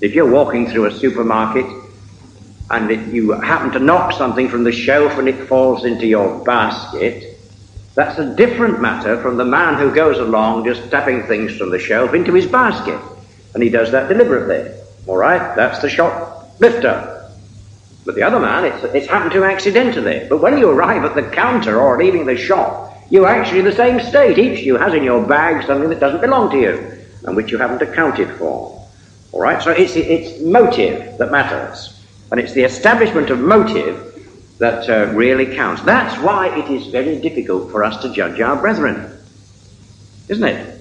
If 0.00 0.14
you're 0.14 0.30
walking 0.30 0.68
through 0.68 0.86
a 0.86 0.92
supermarket 0.92 1.66
and 2.70 2.90
it, 2.90 3.12
you 3.12 3.32
happen 3.32 3.72
to 3.72 3.80
knock 3.80 4.12
something 4.12 4.48
from 4.48 4.62
the 4.62 4.72
shelf 4.72 5.18
and 5.18 5.28
it 5.28 5.48
falls 5.48 5.84
into 5.84 6.06
your 6.06 6.44
basket, 6.44 7.38
that's 7.94 8.18
a 8.18 8.34
different 8.36 8.80
matter 8.80 9.20
from 9.20 9.36
the 9.36 9.44
man 9.44 9.74
who 9.74 9.94
goes 9.94 10.18
along 10.18 10.64
just 10.64 10.88
tapping 10.90 11.24
things 11.24 11.56
from 11.56 11.70
the 11.70 11.78
shelf 11.78 12.14
into 12.14 12.32
his 12.32 12.46
basket. 12.46 13.00
And 13.54 13.62
he 13.62 13.68
does 13.68 13.90
that 13.90 14.08
deliberately. 14.08 14.72
All 15.06 15.16
right? 15.16 15.54
That's 15.56 15.80
the 15.80 15.90
shoplifter. 15.90 17.11
But 18.04 18.16
the 18.16 18.22
other 18.22 18.40
man, 18.40 18.64
it's, 18.64 18.82
it's 18.94 19.06
happened 19.06 19.32
to 19.32 19.44
accidentally. 19.44 20.26
But 20.28 20.40
when 20.40 20.58
you 20.58 20.68
arrive 20.68 21.04
at 21.04 21.14
the 21.14 21.22
counter 21.22 21.80
or 21.80 21.98
leaving 21.98 22.26
the 22.26 22.36
shop, 22.36 22.96
you're 23.10 23.26
actually 23.26 23.60
in 23.60 23.64
the 23.64 23.72
same 23.72 24.00
state. 24.00 24.38
Each 24.38 24.60
of 24.60 24.64
you 24.64 24.76
has 24.76 24.94
in 24.94 25.04
your 25.04 25.24
bag 25.24 25.64
something 25.66 25.88
that 25.90 26.00
doesn't 26.00 26.20
belong 26.20 26.50
to 26.50 26.60
you 26.60 26.98
and 27.24 27.36
which 27.36 27.52
you 27.52 27.58
haven't 27.58 27.82
accounted 27.82 28.28
for. 28.38 28.88
All 29.32 29.40
right? 29.40 29.62
So 29.62 29.70
it's, 29.70 29.94
it's 29.94 30.42
motive 30.42 31.18
that 31.18 31.30
matters. 31.30 32.00
And 32.30 32.40
it's 32.40 32.52
the 32.52 32.64
establishment 32.64 33.30
of 33.30 33.38
motive 33.38 34.08
that 34.58 34.88
uh, 34.88 35.12
really 35.12 35.54
counts. 35.54 35.82
That's 35.82 36.20
why 36.22 36.56
it 36.58 36.70
is 36.70 36.86
very 36.88 37.20
difficult 37.20 37.70
for 37.70 37.84
us 37.84 38.00
to 38.02 38.12
judge 38.12 38.40
our 38.40 38.56
brethren. 38.56 39.18
Isn't 40.28 40.44
it? 40.44 40.71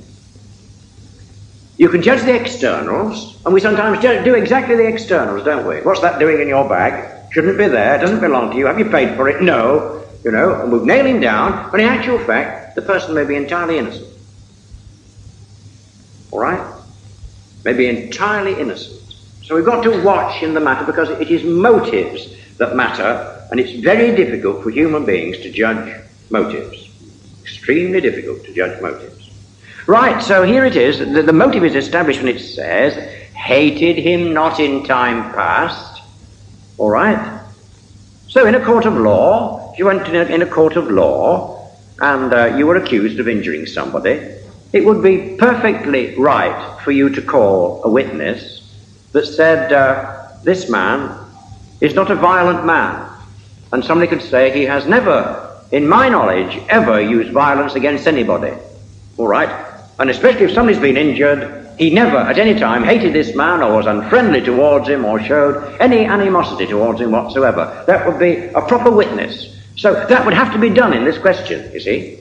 You 1.81 1.89
can 1.89 2.03
judge 2.03 2.21
the 2.21 2.39
externals, 2.39 3.43
and 3.43 3.55
we 3.55 3.59
sometimes 3.59 3.99
do 4.01 4.35
exactly 4.35 4.75
the 4.75 4.85
externals, 4.85 5.43
don't 5.43 5.65
we? 5.65 5.81
What's 5.81 6.01
that 6.01 6.19
doing 6.19 6.39
in 6.39 6.47
your 6.47 6.69
bag? 6.69 7.33
Shouldn't 7.33 7.57
be 7.57 7.67
there, 7.67 7.97
doesn't 7.97 8.19
belong 8.19 8.51
to 8.51 8.57
you. 8.57 8.67
Have 8.67 8.77
you 8.77 8.85
paid 8.85 9.15
for 9.15 9.27
it? 9.27 9.41
No. 9.41 10.03
You 10.23 10.29
know, 10.29 10.61
and 10.61 10.71
we 10.71 10.77
nail 10.85 11.07
him 11.07 11.19
down, 11.19 11.71
but 11.71 11.79
in 11.79 11.87
actual 11.87 12.19
fact, 12.19 12.75
the 12.75 12.83
person 12.83 13.15
may 13.15 13.25
be 13.25 13.35
entirely 13.35 13.79
innocent. 13.79 14.07
All 16.29 16.41
right? 16.41 16.61
May 17.65 17.73
be 17.73 17.87
entirely 17.87 18.61
innocent. 18.61 19.01
So 19.43 19.55
we've 19.55 19.65
got 19.65 19.81
to 19.81 20.03
watch 20.03 20.43
in 20.43 20.53
the 20.53 20.59
matter 20.59 20.85
because 20.85 21.09
it 21.09 21.31
is 21.31 21.43
motives 21.43 22.35
that 22.57 22.75
matter, 22.75 23.47
and 23.49 23.59
it's 23.59 23.71
very 23.81 24.15
difficult 24.15 24.61
for 24.61 24.69
human 24.69 25.03
beings 25.03 25.39
to 25.39 25.51
judge 25.51 25.99
motives. 26.29 26.91
Extremely 27.41 28.01
difficult 28.01 28.43
to 28.43 28.53
judge 28.53 28.79
motives. 28.83 29.10
Right, 29.91 30.23
so 30.23 30.43
here 30.43 30.63
it 30.63 30.77
is. 30.77 30.99
The, 30.99 31.21
the 31.21 31.33
motive 31.33 31.65
is 31.65 31.75
established 31.75 32.23
when 32.23 32.33
it 32.33 32.39
says, 32.39 32.95
hated 33.33 33.97
him 33.97 34.33
not 34.33 34.57
in 34.57 34.85
time 34.85 35.33
past. 35.33 36.01
All 36.77 36.89
right? 36.89 37.41
So 38.29 38.45
in 38.45 38.55
a 38.55 38.63
court 38.63 38.85
of 38.85 38.93
law, 38.93 39.73
if 39.73 39.79
you 39.79 39.87
went 39.87 40.07
in 40.07 40.15
a, 40.15 40.23
in 40.33 40.43
a 40.43 40.45
court 40.45 40.77
of 40.77 40.89
law 40.89 41.69
and 41.99 42.33
uh, 42.33 42.55
you 42.55 42.67
were 42.67 42.77
accused 42.77 43.19
of 43.19 43.27
injuring 43.27 43.65
somebody, 43.65 44.33
it 44.71 44.85
would 44.85 45.03
be 45.03 45.35
perfectly 45.37 46.15
right 46.15 46.79
for 46.85 46.91
you 46.91 47.09
to 47.09 47.21
call 47.21 47.83
a 47.83 47.89
witness 47.89 48.73
that 49.11 49.25
said, 49.25 49.73
uh, 49.73 50.29
this 50.45 50.69
man 50.69 51.19
is 51.81 51.93
not 51.95 52.09
a 52.09 52.15
violent 52.15 52.65
man. 52.65 53.11
And 53.73 53.83
somebody 53.83 54.07
could 54.07 54.21
say 54.21 54.53
he 54.53 54.63
has 54.63 54.85
never, 54.85 55.65
in 55.73 55.85
my 55.85 56.07
knowledge, 56.07 56.61
ever 56.69 57.01
used 57.01 57.33
violence 57.33 57.75
against 57.75 58.07
anybody. 58.07 58.53
All 59.17 59.27
right? 59.27 59.70
And 60.01 60.09
especially 60.09 60.45
if 60.45 60.53
somebody's 60.53 60.81
been 60.81 60.97
injured, 60.97 61.69
he 61.77 61.91
never 61.91 62.17
at 62.17 62.39
any 62.39 62.59
time 62.59 62.83
hated 62.83 63.13
this 63.13 63.35
man 63.35 63.61
or 63.61 63.75
was 63.75 63.85
unfriendly 63.85 64.41
towards 64.41 64.89
him 64.89 65.05
or 65.05 65.21
showed 65.21 65.79
any 65.79 66.05
animosity 66.05 66.65
towards 66.65 66.99
him 66.99 67.11
whatsoever. 67.11 67.83
That 67.85 68.07
would 68.07 68.17
be 68.17 68.45
a 68.55 68.61
proper 68.63 68.89
witness. 68.89 69.55
So 69.77 69.93
that 69.93 70.25
would 70.25 70.33
have 70.33 70.51
to 70.53 70.59
be 70.59 70.71
done 70.71 70.93
in 70.93 71.05
this 71.05 71.19
question, 71.19 71.71
you 71.71 71.79
see. 71.79 72.19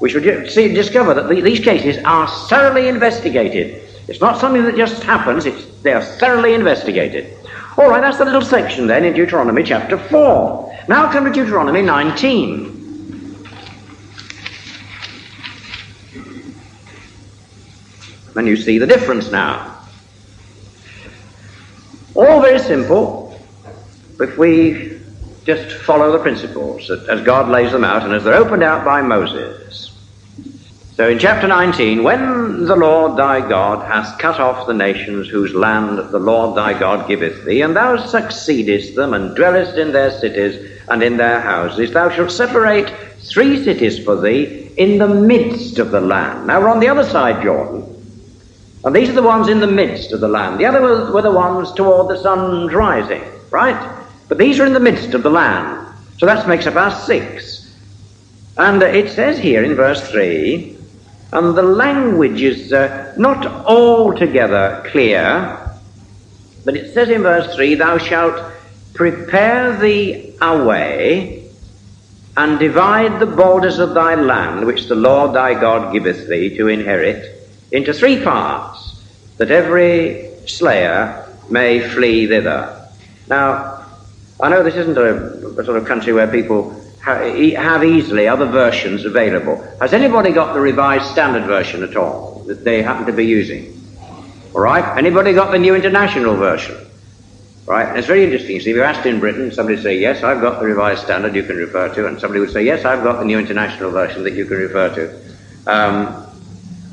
We 0.00 0.08
should 0.08 0.50
see, 0.52 0.72
discover 0.72 1.12
that 1.14 1.28
the, 1.28 1.40
these 1.40 1.58
cases 1.58 2.00
are 2.04 2.28
thoroughly 2.48 2.86
investigated. 2.86 3.82
It's 4.06 4.20
not 4.20 4.38
something 4.38 4.62
that 4.62 4.76
just 4.76 5.02
happens, 5.02 5.44
they 5.82 5.92
are 5.92 6.02
thoroughly 6.02 6.54
investigated. 6.54 7.36
All 7.76 7.90
right, 7.90 8.00
that's 8.00 8.18
the 8.18 8.24
little 8.24 8.40
section 8.40 8.86
then 8.86 9.04
in 9.04 9.14
Deuteronomy 9.14 9.64
chapter 9.64 9.98
4. 9.98 10.84
Now 10.86 11.10
come 11.10 11.24
to 11.24 11.32
Deuteronomy 11.32 11.82
19. 11.82 12.79
And 18.36 18.46
you 18.46 18.56
see 18.56 18.78
the 18.78 18.86
difference 18.86 19.30
now. 19.30 19.78
All 22.14 22.40
very 22.40 22.58
simple 22.58 23.40
if 24.18 24.36
we 24.36 25.00
just 25.44 25.76
follow 25.82 26.12
the 26.12 26.18
principles 26.18 26.88
that, 26.88 27.08
as 27.08 27.22
God 27.22 27.48
lays 27.48 27.72
them 27.72 27.84
out 27.84 28.02
and 28.02 28.12
as 28.12 28.24
they're 28.24 28.34
opened 28.34 28.62
out 28.62 28.84
by 28.84 29.00
Moses. 29.00 29.96
So 30.96 31.08
in 31.08 31.18
chapter 31.18 31.48
19, 31.48 32.02
when 32.02 32.66
the 32.66 32.76
Lord 32.76 33.16
thy 33.16 33.40
God 33.48 33.90
hath 33.90 34.18
cut 34.18 34.38
off 34.38 34.66
the 34.66 34.74
nations 34.74 35.28
whose 35.28 35.54
land 35.54 35.98
the 35.98 36.18
Lord 36.18 36.58
thy 36.58 36.78
God 36.78 37.08
giveth 37.08 37.46
thee, 37.46 37.62
and 37.62 37.74
thou 37.74 37.96
succeedest 37.96 38.96
them, 38.96 39.14
and 39.14 39.34
dwellest 39.34 39.78
in 39.78 39.92
their 39.92 40.10
cities 40.10 40.78
and 40.88 41.02
in 41.02 41.16
their 41.16 41.40
houses, 41.40 41.92
thou 41.92 42.10
shalt 42.10 42.30
separate 42.30 42.90
three 43.20 43.64
cities 43.64 44.04
for 44.04 44.20
thee 44.20 44.70
in 44.76 44.98
the 44.98 45.08
midst 45.08 45.78
of 45.78 45.90
the 45.90 46.00
land. 46.00 46.46
Now 46.46 46.60
we're 46.60 46.68
on 46.68 46.80
the 46.80 46.88
other 46.88 47.04
side, 47.04 47.42
Jordan. 47.42 47.99
And 48.84 48.94
these 48.94 49.10
are 49.10 49.14
the 49.14 49.22
ones 49.22 49.48
in 49.48 49.60
the 49.60 49.66
midst 49.66 50.12
of 50.12 50.20
the 50.20 50.28
land. 50.28 50.58
The 50.58 50.66
other 50.66 50.80
were, 50.80 51.22
the 51.22 51.30
ones 51.30 51.72
toward 51.72 52.08
the 52.08 52.22
sun's 52.22 52.72
rising, 52.72 53.22
right? 53.50 53.98
But 54.28 54.38
these 54.38 54.58
are 54.58 54.66
in 54.66 54.72
the 54.72 54.80
midst 54.80 55.12
of 55.12 55.22
the 55.22 55.30
land. 55.30 55.86
So 56.18 56.26
that 56.26 56.48
makes 56.48 56.66
up 56.66 56.76
our 56.76 56.90
six. 56.90 57.74
And 58.56 58.82
it 58.82 59.12
says 59.12 59.38
here 59.38 59.64
in 59.64 59.74
verse 59.74 60.08
3, 60.10 60.76
and 61.32 61.56
the 61.56 61.62
language 61.62 62.42
is 62.42 62.72
uh, 62.72 63.14
not 63.16 63.46
altogether 63.46 64.82
clear, 64.86 65.58
but 66.64 66.76
it 66.76 66.92
says 66.92 67.08
in 67.08 67.22
verse 67.22 67.54
3, 67.54 67.76
Thou 67.76 67.98
shalt 67.98 68.52
prepare 68.94 69.76
thee 69.76 70.34
a 70.40 70.64
way 70.64 71.48
and 72.36 72.58
divide 72.58 73.20
the 73.20 73.26
borders 73.26 73.78
of 73.78 73.94
thy 73.94 74.14
land, 74.14 74.66
which 74.66 74.88
the 74.88 74.94
Lord 74.94 75.34
thy 75.34 75.58
God 75.58 75.92
giveth 75.92 76.28
thee 76.28 76.56
to 76.56 76.68
inherit, 76.68 77.39
into 77.72 77.92
three 77.92 78.22
parts, 78.22 79.02
that 79.38 79.50
every 79.50 80.30
slayer 80.46 81.26
may 81.48 81.80
flee 81.80 82.26
thither. 82.26 82.88
Now, 83.28 83.86
I 84.40 84.48
know 84.48 84.62
this 84.62 84.74
isn't 84.74 84.96
a, 84.96 85.60
a 85.60 85.64
sort 85.64 85.76
of 85.76 85.86
country 85.86 86.12
where 86.12 86.26
people 86.26 86.74
have 87.00 87.82
easily 87.84 88.28
other 88.28 88.46
versions 88.46 89.04
available. 89.04 89.56
Has 89.80 89.92
anybody 89.92 90.32
got 90.32 90.54
the 90.54 90.60
Revised 90.60 91.10
Standard 91.10 91.44
Version 91.44 91.82
at 91.82 91.96
all 91.96 92.44
that 92.46 92.64
they 92.64 92.82
happen 92.82 93.06
to 93.06 93.12
be 93.12 93.24
using? 93.24 93.76
All 94.54 94.60
right. 94.60 94.98
Anybody 94.98 95.32
got 95.32 95.50
the 95.50 95.58
New 95.58 95.74
International 95.74 96.36
Version? 96.36 96.76
Right? 97.66 97.88
And 97.88 97.98
it's 97.98 98.06
very 98.06 98.24
interesting. 98.24 98.60
See, 98.60 98.70
if 98.70 98.76
you 98.76 98.82
asked 98.82 99.06
in 99.06 99.20
Britain, 99.20 99.52
somebody 99.52 99.76
would 99.76 99.84
say, 99.84 99.98
yes, 99.98 100.22
I've 100.22 100.40
got 100.40 100.60
the 100.60 100.66
Revised 100.66 101.04
Standard 101.04 101.34
you 101.36 101.44
can 101.44 101.56
refer 101.56 101.88
to, 101.94 102.06
and 102.06 102.20
somebody 102.20 102.40
would 102.40 102.50
say, 102.50 102.64
yes, 102.64 102.84
I've 102.84 103.04
got 103.04 103.20
the 103.20 103.24
New 103.24 103.38
International 103.38 103.90
Version 103.90 104.24
that 104.24 104.34
you 104.34 104.44
can 104.44 104.56
refer 104.56 104.94
to. 104.94 105.70
Um, 105.70 106.26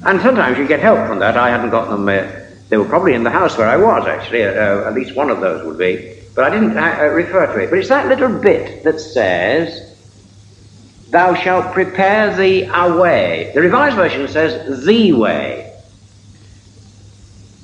and 0.05 0.21
sometimes 0.21 0.57
you 0.57 0.67
get 0.67 0.79
help 0.79 1.07
from 1.07 1.19
that. 1.19 1.37
I 1.37 1.49
hadn't 1.49 1.69
got 1.69 1.89
them. 1.89 2.07
Uh, 2.07 2.27
they 2.69 2.77
were 2.77 2.85
probably 2.85 3.13
in 3.13 3.23
the 3.23 3.29
house 3.29 3.57
where 3.57 3.67
I 3.67 3.77
was, 3.77 4.07
actually. 4.07 4.43
Uh, 4.43 4.87
at 4.87 4.93
least 4.93 5.15
one 5.15 5.29
of 5.29 5.41
those 5.41 5.65
would 5.65 5.77
be. 5.77 6.21
But 6.35 6.45
I 6.45 6.49
didn't 6.49 6.77
uh, 6.77 7.05
refer 7.13 7.47
to 7.47 7.59
it. 7.63 7.69
But 7.69 7.79
it's 7.79 7.89
that 7.89 8.07
little 8.07 8.39
bit 8.39 8.83
that 8.83 8.99
says, 8.99 9.95
Thou 11.09 11.35
shalt 11.35 11.73
prepare 11.73 12.35
thee 12.35 12.69
a 12.71 12.97
way. 12.97 13.51
The 13.55 13.61
Revised 13.61 13.95
Version 13.95 14.27
says, 14.27 14.85
the 14.85 15.13
way. 15.13 15.73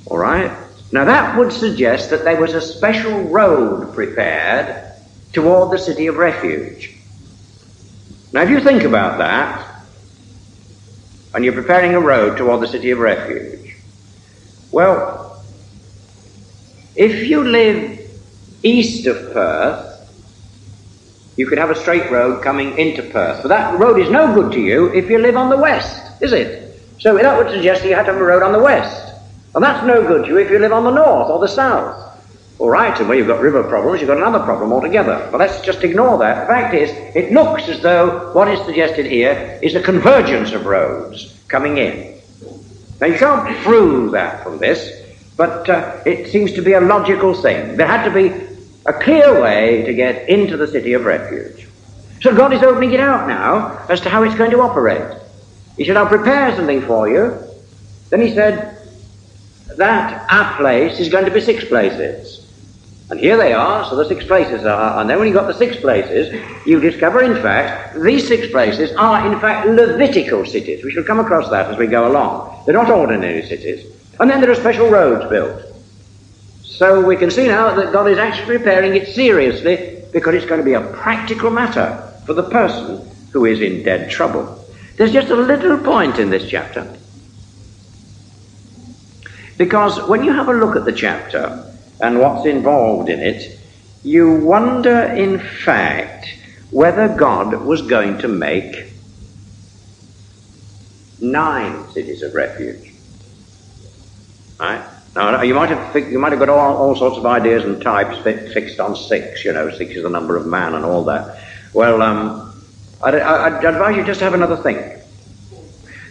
All 0.05 0.17
right? 0.17 0.51
Now 0.93 1.05
that 1.05 1.37
would 1.37 1.51
suggest 1.51 2.09
that 2.11 2.23
there 2.23 2.39
was 2.39 2.53
a 2.53 2.61
special 2.61 3.23
road 3.23 3.93
prepared 3.93 4.93
toward 5.33 5.71
the 5.71 5.77
city 5.77 6.07
of 6.07 6.17
refuge. 6.17 6.95
Now 8.31 8.43
if 8.43 8.49
you 8.49 8.61
think 8.61 8.83
about 8.83 9.17
that, 9.17 9.72
and 11.33 11.43
you're 11.43 11.53
preparing 11.53 11.95
a 11.95 11.99
road 11.99 12.37
toward 12.37 12.61
the 12.61 12.67
city 12.67 12.91
of 12.91 12.99
refuge, 12.99 13.75
well, 14.71 15.43
if 16.95 17.27
you 17.27 17.43
live 17.43 17.99
east 18.61 19.07
of 19.07 19.33
Perth, 19.33 19.93
you 21.35 21.47
could 21.47 21.57
have 21.57 21.71
a 21.71 21.75
straight 21.75 22.11
road 22.11 22.43
coming 22.43 22.77
into 22.77 23.01
Perth. 23.01 23.41
But 23.41 23.47
that 23.49 23.79
road 23.79 23.99
is 23.99 24.09
no 24.09 24.33
good 24.33 24.51
to 24.53 24.59
you 24.59 24.93
if 24.93 25.09
you 25.09 25.17
live 25.17 25.35
on 25.35 25.49
the 25.49 25.57
west, 25.57 26.21
is 26.21 26.33
it? 26.33 26.79
So 26.99 27.17
that 27.17 27.37
would 27.37 27.51
suggest 27.51 27.81
that 27.81 27.89
you 27.89 27.95
had 27.95 28.05
to 28.05 28.13
have 28.13 28.21
a 28.21 28.23
road 28.23 28.43
on 28.43 28.51
the 28.51 28.59
west. 28.59 29.13
And 29.55 29.63
that's 29.63 29.85
no 29.85 30.05
good 30.07 30.25
to 30.25 30.29
you 30.29 30.37
if 30.37 30.51
you 30.51 30.59
live 30.59 30.71
on 30.71 30.83
the 30.83 30.91
north 30.91 31.29
or 31.29 31.39
the 31.39 31.47
south. 31.47 32.12
All 32.59 32.69
right, 32.69 32.97
and 32.97 33.09
where 33.09 33.17
you've 33.17 33.27
got 33.27 33.41
river 33.41 33.63
problems, 33.63 33.99
you've 33.99 34.07
got 34.07 34.17
another 34.17 34.43
problem 34.43 34.71
altogether. 34.71 35.27
But 35.31 35.39
let's 35.39 35.59
just 35.61 35.83
ignore 35.83 36.19
that. 36.19 36.41
The 36.41 36.47
fact 36.47 36.73
is, 36.75 36.91
it 37.15 37.31
looks 37.33 37.67
as 37.67 37.81
though 37.81 38.31
what 38.33 38.47
is 38.47 38.63
suggested 38.65 39.05
here 39.05 39.59
is 39.61 39.75
a 39.75 39.81
convergence 39.81 40.51
of 40.51 40.65
roads 40.65 41.37
coming 41.47 41.77
in. 41.77 42.21
Now, 43.01 43.07
you 43.07 43.17
can't 43.17 43.57
prove 43.57 44.11
that 44.11 44.43
from 44.43 44.59
this, 44.59 45.01
but 45.35 45.67
uh, 45.67 45.99
it 46.05 46.31
seems 46.31 46.53
to 46.53 46.61
be 46.61 46.73
a 46.73 46.81
logical 46.81 47.33
thing. 47.33 47.75
There 47.75 47.87
had 47.87 48.05
to 48.05 48.11
be 48.11 48.29
a 48.85 48.93
clear 48.93 49.41
way 49.41 49.83
to 49.83 49.93
get 49.93 50.29
into 50.29 50.55
the 50.55 50.67
city 50.67 50.93
of 50.93 51.05
refuge. 51.05 51.67
So 52.21 52.33
God 52.35 52.53
is 52.53 52.63
opening 52.63 52.93
it 52.93 52.99
out 52.99 53.27
now 53.27 53.85
as 53.89 53.99
to 54.01 54.09
how 54.09 54.23
it's 54.23 54.35
going 54.35 54.51
to 54.51 54.61
operate. 54.61 55.17
He 55.75 55.85
said, 55.85 55.97
I'll 55.97 56.07
prepare 56.07 56.55
something 56.55 56.81
for 56.81 57.09
you. 57.09 57.37
Then 58.09 58.21
he 58.21 58.33
said, 58.33 58.72
that 59.77 60.25
a 60.31 60.57
place 60.57 60.99
is 60.99 61.09
going 61.09 61.25
to 61.25 61.31
be 61.31 61.41
six 61.41 61.65
places. 61.65 62.39
And 63.09 63.19
here 63.19 63.37
they 63.37 63.53
are, 63.53 63.87
so 63.89 63.95
the 63.95 64.05
six 64.05 64.25
places 64.25 64.65
are. 64.65 64.99
And 64.99 65.09
then 65.09 65.19
when 65.19 65.27
you've 65.27 65.35
got 65.35 65.47
the 65.47 65.53
six 65.53 65.75
places, 65.77 66.33
you 66.65 66.79
discover, 66.79 67.21
in 67.21 67.35
fact, 67.41 67.99
these 68.01 68.27
six 68.27 68.47
places 68.47 68.91
are, 68.95 69.31
in 69.31 69.39
fact, 69.39 69.67
Levitical 69.67 70.45
cities. 70.45 70.83
We 70.83 70.91
shall 70.91 71.03
come 71.03 71.19
across 71.19 71.49
that 71.49 71.69
as 71.69 71.77
we 71.77 71.87
go 71.87 72.07
along. 72.09 72.63
They're 72.65 72.73
not 72.73 72.89
ordinary 72.89 73.45
cities. 73.45 73.85
And 74.19 74.29
then 74.29 74.41
there 74.41 74.49
are 74.49 74.55
special 74.55 74.89
roads 74.89 75.29
built. 75.29 75.61
So 76.63 77.05
we 77.05 77.15
can 77.15 77.29
see 77.29 77.47
now 77.47 77.75
that 77.75 77.93
God 77.93 78.09
is 78.09 78.17
actually 78.17 78.57
preparing 78.57 78.95
it 78.95 79.13
seriously 79.13 80.01
because 80.11 80.33
it's 80.33 80.45
going 80.45 80.61
to 80.61 80.65
be 80.65 80.73
a 80.73 80.81
practical 80.81 81.49
matter 81.49 82.11
for 82.25 82.33
the 82.33 82.49
person 82.49 83.07
who 83.31 83.45
is 83.45 83.61
in 83.61 83.83
dead 83.83 84.09
trouble. 84.09 84.65
There's 84.97 85.11
just 85.11 85.29
a 85.29 85.35
little 85.35 85.77
point 85.77 86.19
in 86.19 86.29
this 86.29 86.49
chapter. 86.49 86.87
Because 89.57 90.01
when 90.07 90.23
you 90.23 90.33
have 90.33 90.49
a 90.49 90.53
look 90.53 90.75
at 90.75 90.85
the 90.85 90.91
chapter 90.91 91.71
and 92.01 92.19
what's 92.19 92.45
involved 92.45 93.09
in 93.09 93.19
it, 93.19 93.59
you 94.03 94.35
wonder, 94.35 95.03
in 95.03 95.39
fact, 95.39 96.27
whether 96.71 97.07
God 97.15 97.53
was 97.61 97.81
going 97.81 98.17
to 98.19 98.27
make 98.27 98.91
nine 101.21 101.89
cities 101.91 102.21
of 102.21 102.33
refuge. 102.33 102.91
Right? 104.59 104.83
Now, 105.15 105.41
you 105.43 105.53
might 105.53 105.69
have 105.69 105.95
you 106.11 106.17
might 106.17 106.31
have 106.31 106.39
got 106.39 106.49
all, 106.49 106.75
all 106.75 106.95
sorts 106.95 107.17
of 107.17 107.25
ideas 107.25 107.63
and 107.63 107.81
types 107.81 108.17
fixed 108.23 108.79
on 108.79 108.95
six. 108.95 109.45
You 109.45 109.53
know, 109.53 109.69
six 109.69 109.91
is 109.91 110.03
the 110.03 110.09
number 110.09 110.35
of 110.35 110.47
man 110.47 110.73
and 110.73 110.83
all 110.83 111.03
that. 111.05 111.39
Well, 111.73 112.01
um, 112.01 112.53
I'd, 113.03 113.15
I'd 113.15 113.63
advise 113.63 113.95
you 113.95 114.03
just 114.03 114.19
to 114.19 114.25
have 114.25 114.33
another 114.33 114.57
think, 114.57 115.01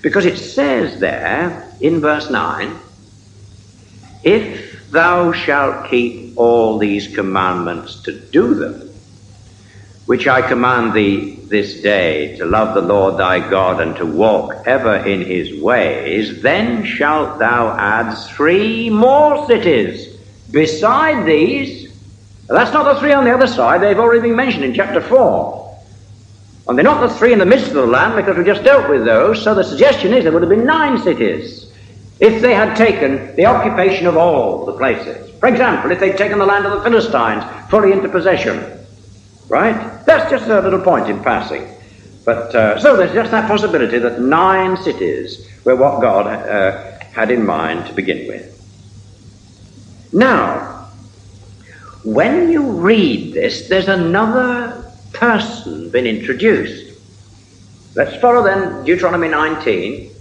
because 0.03 0.25
it 0.25 0.39
says 0.39 1.01
there 1.01 1.69
in 1.81 2.01
verse 2.01 2.31
nine, 2.31 2.79
"If 4.25 4.91
thou 4.91 5.33
shalt 5.33 5.89
keep 5.91 6.37
all 6.37 6.79
these 6.79 7.15
commandments 7.15 8.03
to 8.03 8.13
do 8.13 8.55
them, 8.55 8.91
which 10.07 10.29
I 10.29 10.43
command 10.43 10.93
thee 10.93 11.39
this 11.49 11.81
day, 11.81 12.37
to 12.37 12.45
love 12.45 12.75
the 12.75 12.83
Lord 12.83 13.19
thy 13.19 13.39
God 13.51 13.81
and 13.81 13.97
to 13.97 14.07
walk 14.07 14.55
ever 14.67 14.97
in 14.97 15.23
his 15.23 15.61
ways, 15.61 16.43
then 16.43 16.85
shalt 16.85 17.39
thou 17.39 17.77
add 17.77 18.15
three 18.15 18.91
more 18.91 19.47
cities 19.47 20.17
beside 20.51 21.27
these. 21.27 21.93
That's 22.49 22.73
not 22.73 22.93
the 22.93 23.01
three 23.01 23.13
on 23.13 23.25
the 23.25 23.35
other 23.35 23.47
side, 23.47 23.81
they've 23.81 23.99
already 23.99 24.21
been 24.21 24.37
mentioned 24.37 24.65
in 24.65 24.75
chapter 24.75 25.01
4. 25.01 25.61
And 26.69 26.79
they're 26.79 26.85
not 26.85 27.01
the 27.01 27.15
three 27.15 27.33
in 27.33 27.39
the 27.39 27.47
midst 27.47 27.69
of 27.69 27.75
the 27.75 27.87
land 27.87 28.15
because 28.15 28.37
we 28.37 28.45
just 28.45 28.63
dealt 28.63 28.89
with 28.89 29.05
those, 29.05 29.43
so 29.43 29.55
the 29.55 29.65
suggestion 29.65 30.13
is 30.13 30.25
there 30.25 30.33
would 30.33 30.43
have 30.43 30.51
been 30.51 30.67
nine 30.67 31.03
cities 31.03 31.62
if 32.23 32.41
they 32.41 32.55
had 32.55 32.77
taken 32.77 33.35
the 33.35 33.47
occupation 33.47 34.07
of 34.07 34.17
all 34.17 34.65
the 34.65 34.75
places. 34.75 35.29
For 35.41 35.49
example, 35.49 35.91
if 35.91 35.99
they'd 35.99 36.17
taken 36.17 36.39
the 36.39 36.47
land 36.47 36.65
of 36.65 36.71
the 36.71 36.81
Philistines 36.89 37.43
fully 37.69 37.91
into 37.91 38.09
possession. 38.09 38.79
Right? 39.49 40.07
That's 40.07 40.31
just 40.31 40.47
a 40.47 40.61
little 40.61 40.81
point 40.81 41.09
in 41.09 41.21
passing. 41.21 41.67
But 42.25 42.55
uh, 42.55 42.79
so 42.79 42.97
there's 42.97 43.13
just 43.13 43.33
that 43.33 43.49
possibility 43.49 43.99
that 43.99 44.21
nine 44.21 44.77
cities 44.77 45.49
were 45.65 45.75
what 45.75 46.01
God 46.01 46.29
uh, 46.29 47.01
had 47.13 47.33
in 47.33 47.45
mind 47.45 47.89
to 47.89 47.93
begin 47.93 48.29
with. 48.29 48.49
Now, 50.13 50.91
when 52.05 52.53
you 52.53 52.71
read 52.71 53.35
this, 53.35 53.69
there's 53.69 53.89
another 53.89 54.93
person 55.13 55.91
been 55.91 56.07
introduced. 56.07 56.97
Let's 57.97 58.15
follow 58.21 58.45
then 58.45 58.85
Deuteronomy 58.85 59.27
19. 59.27 60.12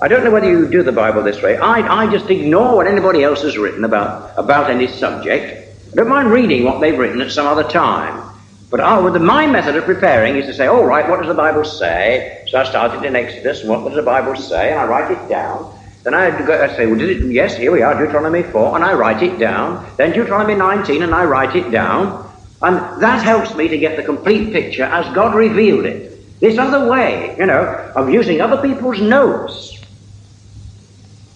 I 0.00 0.06
don't 0.06 0.22
know 0.22 0.30
whether 0.30 0.48
you 0.48 0.68
do 0.68 0.84
the 0.84 0.92
Bible 0.92 1.24
this 1.24 1.42
way. 1.42 1.56
I, 1.56 2.02
I 2.02 2.12
just 2.12 2.30
ignore 2.30 2.76
what 2.76 2.86
anybody 2.86 3.24
else 3.24 3.42
has 3.42 3.58
written 3.58 3.82
about, 3.82 4.32
about 4.38 4.70
any 4.70 4.86
subject. 4.86 5.76
I 5.90 5.96
don't 5.96 6.08
mind 6.08 6.30
reading 6.30 6.62
what 6.62 6.80
they've 6.80 6.96
written 6.96 7.20
at 7.20 7.32
some 7.32 7.48
other 7.48 7.68
time. 7.68 8.32
But 8.70 8.78
oh, 8.80 9.10
the, 9.10 9.18
my 9.18 9.48
method 9.48 9.74
of 9.74 9.84
preparing 9.84 10.36
is 10.36 10.46
to 10.46 10.54
say, 10.54 10.66
all 10.66 10.84
right, 10.84 11.08
what 11.08 11.18
does 11.18 11.26
the 11.26 11.34
Bible 11.34 11.64
say? 11.64 12.44
So 12.46 12.60
I 12.60 12.64
started 12.64 13.04
in 13.04 13.16
Exodus, 13.16 13.62
and 13.62 13.70
what 13.70 13.84
does 13.86 13.96
the 13.96 14.02
Bible 14.02 14.36
say? 14.36 14.70
And 14.70 14.78
I 14.78 14.86
write 14.86 15.10
it 15.10 15.28
down. 15.28 15.76
Then 16.04 16.14
I, 16.14 16.26
I 16.28 16.76
say, 16.76 16.86
well, 16.86 16.98
did 16.98 17.24
it, 17.24 17.32
yes, 17.32 17.56
here 17.56 17.72
we 17.72 17.82
are, 17.82 17.98
Deuteronomy 17.98 18.44
4, 18.44 18.76
and 18.76 18.84
I 18.84 18.92
write 18.92 19.22
it 19.24 19.36
down. 19.38 19.84
Then 19.96 20.12
Deuteronomy 20.12 20.54
19, 20.54 21.02
and 21.02 21.12
I 21.12 21.24
write 21.24 21.56
it 21.56 21.70
down. 21.70 22.24
And 22.62 22.76
that 23.02 23.24
helps 23.24 23.52
me 23.56 23.66
to 23.66 23.78
get 23.78 23.96
the 23.96 24.04
complete 24.04 24.52
picture 24.52 24.84
as 24.84 25.12
God 25.12 25.34
revealed 25.34 25.86
it. 25.86 26.38
This 26.38 26.56
other 26.56 26.88
way, 26.88 27.34
you 27.36 27.46
know, 27.46 27.92
of 27.96 28.10
using 28.10 28.40
other 28.40 28.62
people's 28.62 29.00
notes. 29.00 29.77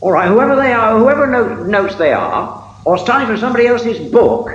All 0.03 0.11
right, 0.11 0.27
whoever 0.27 0.57
they 0.57 0.73
are, 0.73 0.99
whoever 0.99 1.65
notes 1.65 1.95
they 1.95 2.13
are, 2.13 2.77
or 2.85 2.99
starting 2.99 3.29
from 3.29 3.39
somebody 3.39 3.69
else's 3.69 4.11
book, 4.11 4.51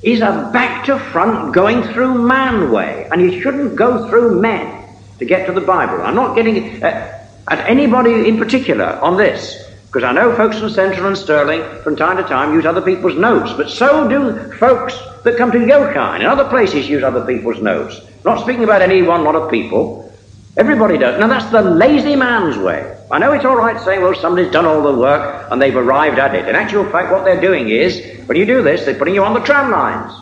is 0.00 0.20
a 0.20 0.48
back 0.52 0.86
to 0.86 0.96
front 0.96 1.52
going 1.52 1.82
through 1.92 2.22
man 2.22 2.70
way. 2.70 3.08
And 3.10 3.20
you 3.20 3.42
shouldn't 3.42 3.74
go 3.74 4.08
through 4.08 4.40
men 4.40 4.88
to 5.18 5.24
get 5.24 5.46
to 5.46 5.52
the 5.52 5.60
Bible. 5.60 6.00
I'm 6.02 6.14
not 6.14 6.36
getting 6.36 6.84
uh, 6.84 7.20
at 7.48 7.68
anybody 7.68 8.28
in 8.28 8.38
particular 8.38 8.86
on 9.02 9.16
this. 9.16 9.66
Because 9.86 10.04
I 10.04 10.12
know 10.12 10.36
folks 10.36 10.60
from 10.60 10.70
Central 10.70 11.08
and 11.08 11.18
Stirling 11.18 11.82
from 11.82 11.96
time 11.96 12.16
to 12.18 12.22
time 12.22 12.54
use 12.54 12.64
other 12.64 12.80
people's 12.80 13.18
notes, 13.18 13.52
but 13.54 13.70
so 13.70 14.08
do 14.08 14.52
folks 14.52 14.96
that 15.24 15.36
come 15.36 15.50
to 15.50 15.58
Yokine 15.58 16.20
and 16.20 16.26
other 16.26 16.48
places 16.48 16.88
use 16.88 17.02
other 17.02 17.26
people's 17.26 17.60
notes. 17.60 18.00
Not 18.24 18.40
speaking 18.40 18.62
about 18.62 18.82
any 18.82 19.02
one 19.02 19.24
lot 19.24 19.34
of 19.34 19.50
people. 19.50 20.09
Everybody 20.56 20.98
does. 20.98 21.18
Now 21.20 21.28
that's 21.28 21.50
the 21.50 21.62
lazy 21.62 22.16
man's 22.16 22.58
way. 22.58 22.96
I 23.10 23.18
know 23.18 23.32
it's 23.32 23.44
all 23.44 23.56
right 23.56 23.80
saying, 23.80 24.02
well, 24.02 24.14
somebody's 24.14 24.52
done 24.52 24.66
all 24.66 24.82
the 24.82 24.98
work 24.98 25.48
and 25.50 25.60
they've 25.60 25.76
arrived 25.76 26.18
at 26.18 26.34
it. 26.34 26.48
In 26.48 26.54
actual 26.54 26.84
fact, 26.90 27.12
what 27.12 27.24
they're 27.24 27.40
doing 27.40 27.68
is, 27.68 28.26
when 28.26 28.36
you 28.36 28.46
do 28.46 28.62
this, 28.62 28.84
they're 28.84 28.94
putting 28.94 29.14
you 29.14 29.24
on 29.24 29.34
the 29.34 29.40
tram 29.40 29.70
lines. 29.70 30.12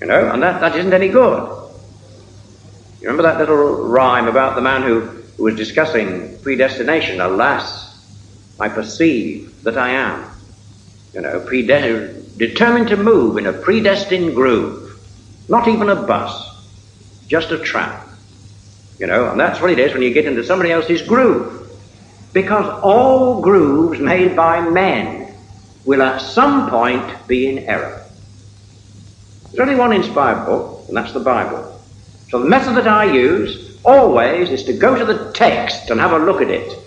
You 0.00 0.06
know, 0.06 0.30
and 0.30 0.42
that, 0.42 0.60
that 0.60 0.76
isn't 0.76 0.92
any 0.92 1.08
good. 1.08 1.48
You 3.00 3.08
remember 3.08 3.22
that 3.24 3.38
little 3.38 3.88
rhyme 3.88 4.28
about 4.28 4.54
the 4.54 4.60
man 4.60 4.82
who 4.82 5.18
who 5.38 5.44
was 5.44 5.54
discussing 5.54 6.36
predestination. 6.42 7.20
Alas, 7.20 7.96
I 8.60 8.68
perceive 8.68 9.62
that 9.62 9.78
I 9.78 9.90
am, 9.90 10.28
you 11.14 11.20
know, 11.20 11.40
prede- 11.40 12.36
determined 12.36 12.88
to 12.88 12.96
move 12.96 13.38
in 13.38 13.46
a 13.46 13.52
predestined 13.52 14.34
groove. 14.34 15.00
Not 15.48 15.68
even 15.68 15.88
a 15.88 15.94
bus, 15.94 16.57
just 17.28 17.52
a 17.52 17.58
trap. 17.58 18.08
You 18.98 19.06
know, 19.06 19.30
and 19.30 19.38
that's 19.38 19.60
what 19.60 19.70
it 19.70 19.78
is 19.78 19.92
when 19.92 20.02
you 20.02 20.12
get 20.12 20.26
into 20.26 20.42
somebody 20.42 20.72
else's 20.72 21.02
groove. 21.02 21.70
Because 22.32 22.66
all 22.82 23.40
grooves 23.40 24.00
made 24.00 24.34
by 24.34 24.60
men 24.68 25.32
will 25.84 26.02
at 26.02 26.18
some 26.18 26.68
point 26.68 27.26
be 27.26 27.48
in 27.48 27.60
error. 27.60 28.04
There's 29.44 29.60
only 29.60 29.76
one 29.76 29.92
inspired 29.92 30.44
book, 30.44 30.84
and 30.88 30.96
that's 30.96 31.12
the 31.12 31.20
Bible. 31.20 31.80
So 32.28 32.40
the 32.40 32.48
method 32.48 32.76
that 32.76 32.88
I 32.88 33.04
use 33.04 33.78
always 33.84 34.50
is 34.50 34.64
to 34.64 34.72
go 34.72 34.98
to 34.98 35.04
the 35.04 35.32
text 35.32 35.90
and 35.90 35.98
have 36.00 36.12
a 36.12 36.18
look 36.18 36.42
at 36.42 36.50
it 36.50 36.78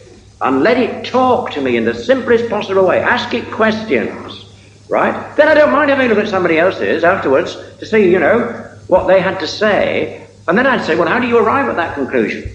and 0.41 0.61
let 0.61 0.77
it 0.77 1.05
talk 1.05 1.51
to 1.51 1.61
me 1.61 1.77
in 1.77 1.85
the 1.85 1.95
simplest 1.95 2.49
possible 2.49 2.85
way. 2.85 2.99
Ask 2.99 3.33
it 3.33 3.49
questions, 3.51 4.45
right? 4.89 5.35
Then 5.35 5.47
I 5.47 5.53
don't 5.53 5.71
mind 5.71 5.89
having 5.89 6.07
a 6.07 6.09
look 6.09 6.23
at 6.23 6.29
somebody 6.29 6.59
else's 6.59 7.03
afterwards 7.03 7.55
to 7.79 7.85
see, 7.85 8.11
you 8.11 8.19
know, 8.19 8.67
what 8.87 9.07
they 9.07 9.21
had 9.21 9.39
to 9.39 9.47
say. 9.47 10.20
And 10.47 10.57
then 10.57 10.65
I'd 10.65 10.85
say, 10.85 10.95
well, 10.95 11.07
how 11.07 11.19
do 11.19 11.27
you 11.27 11.37
arrive 11.37 11.69
at 11.69 11.75
that 11.75 11.93
conclusion? 11.95 12.51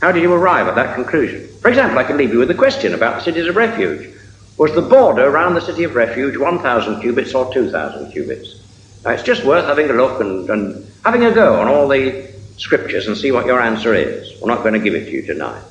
How 0.00 0.10
did 0.10 0.22
you 0.22 0.32
arrive 0.32 0.66
at 0.66 0.74
that 0.74 0.96
conclusion? 0.96 1.48
For 1.60 1.68
example, 1.68 1.98
I 1.98 2.02
can 2.04 2.16
leave 2.16 2.32
you 2.32 2.40
with 2.40 2.50
a 2.50 2.54
question 2.54 2.92
about 2.92 3.16
the 3.16 3.22
cities 3.22 3.46
of 3.46 3.54
refuge. 3.54 4.12
Was 4.58 4.74
the 4.74 4.82
border 4.82 5.24
around 5.28 5.54
the 5.54 5.60
city 5.60 5.84
of 5.84 5.94
refuge 5.94 6.36
1,000 6.36 7.00
cubits 7.00 7.34
or 7.34 7.52
2,000 7.54 8.10
cubits? 8.10 8.62
Now, 9.04 9.12
it's 9.12 9.22
just 9.22 9.44
worth 9.44 9.64
having 9.64 9.88
a 9.90 9.92
look 9.92 10.20
and, 10.20 10.50
and 10.50 10.86
having 11.04 11.24
a 11.24 11.30
go 11.30 11.60
on 11.60 11.68
all 11.68 11.86
the 11.86 12.32
scriptures 12.56 13.06
and 13.06 13.16
see 13.16 13.30
what 13.30 13.46
your 13.46 13.60
answer 13.60 13.94
is. 13.94 14.40
We're 14.40 14.48
not 14.48 14.64
going 14.64 14.74
to 14.74 14.80
give 14.80 14.94
it 14.94 15.04
to 15.04 15.10
you 15.12 15.22
tonight. 15.22 15.62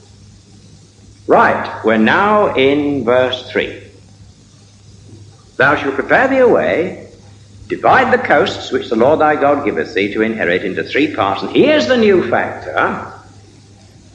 Right, 1.27 1.82
we're 1.84 1.97
now 1.97 2.56
in 2.56 3.04
verse 3.04 3.49
3. 3.51 3.84
Thou 5.58 5.75
shalt 5.75 5.95
prepare 5.95 6.27
thee 6.30 6.38
a 6.38 6.47
way, 6.47 7.11
divide 7.71 8.12
the 8.12 8.21
coasts 8.21 8.69
which 8.69 8.89
the 8.89 8.97
Lord 8.97 9.19
thy 9.19 9.39
God 9.39 9.63
giveth 9.63 9.93
thee 9.93 10.13
to 10.13 10.21
inherit 10.21 10.65
into 10.65 10.84
three 10.84 11.15
parts. 11.15 11.41
And 11.41 11.55
here's 11.55 11.88
the 11.88 11.95
new 11.95 12.29
factor 12.29 13.13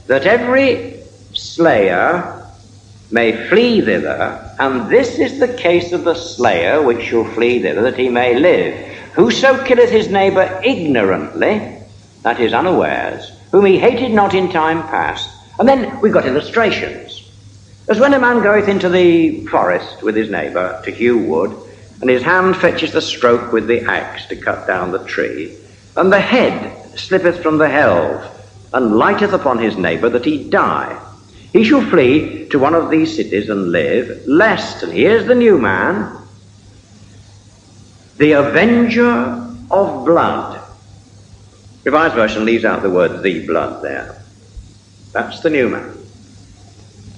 that 0.09 0.27
every 0.27 1.01
slayer 1.33 2.47
may 3.11 3.49
flee 3.49 3.81
thither, 3.81 4.55
and 4.59 4.91
this 4.91 5.19
is 5.19 5.41
the 5.41 5.55
case 5.55 5.93
of 5.93 6.05
the 6.05 6.15
slayer 6.15 6.83
which 6.83 7.07
shall 7.07 7.25
flee 7.25 7.63
thither, 7.63 7.81
that 7.83 7.99
he 7.99 8.11
may 8.11 8.39
live. 8.39 8.75
Whoso 9.15 9.65
killeth 9.65 9.91
his 9.91 10.09
neighbour 10.09 10.61
ignorantly, 10.63 11.79
that 12.25 12.39
is 12.39 12.53
unawares, 12.53 13.31
whom 13.53 13.65
he 13.65 13.79
hated 13.79 14.13
not 14.13 14.35
in 14.35 14.53
time 14.53 14.83
past. 14.83 15.31
And 15.59 15.67
then 15.67 15.99
we've 16.03 16.13
got 16.13 16.27
illustrations. 16.27 17.23
As 17.89 17.99
when 17.99 18.13
a 18.13 18.19
man 18.19 18.43
goeth 18.43 18.69
into 18.69 18.91
the 18.91 19.47
forest 19.47 20.03
with 20.03 20.15
his 20.15 20.29
neighbour 20.29 20.83
to 20.85 20.91
hew 20.91 21.17
wood, 21.17 21.57
and 22.01 22.11
his 22.11 22.23
hand 22.23 22.57
fetches 22.57 22.93
the 22.93 23.01
stroke 23.01 23.53
with 23.53 23.67
the 23.67 23.83
axe 23.83 24.27
to 24.27 24.37
cut 24.37 24.67
down 24.67 24.91
the 24.91 25.05
tree, 25.05 25.57
and 25.97 26.13
the 26.13 26.21
head 26.21 26.99
slippeth 26.99 27.43
from 27.43 27.59
the 27.59 27.69
helve, 27.69 28.33
and 28.73 28.97
lighteth 28.97 29.33
upon 29.33 29.59
his 29.59 29.77
neighbour 29.77 30.09
that 30.11 30.25
he 30.25 30.49
die. 30.51 31.01
He 31.53 31.65
shall 31.65 31.83
flee 31.83 32.49
to 32.49 32.59
one 32.59 32.75
of 32.75 32.91
these 32.91 33.17
cities 33.17 33.49
and 33.49 33.73
live, 33.73 34.27
lest, 34.27 34.83
and 34.83 34.93
here's 34.93 35.27
the 35.27 35.35
new 35.35 35.59
man, 35.59 36.17
the 38.19 38.33
avenger 38.33 39.09
of 39.71 40.05
blood. 40.05 40.61
Revised 41.85 42.15
Version 42.15 42.45
leaves 42.45 42.65
out 42.65 42.83
the 42.83 42.91
word 42.91 43.23
the 43.23 43.47
blood 43.47 43.83
there. 43.83 44.21
That's 45.13 45.41
the 45.41 45.51
new 45.51 45.69
man. 45.69 45.97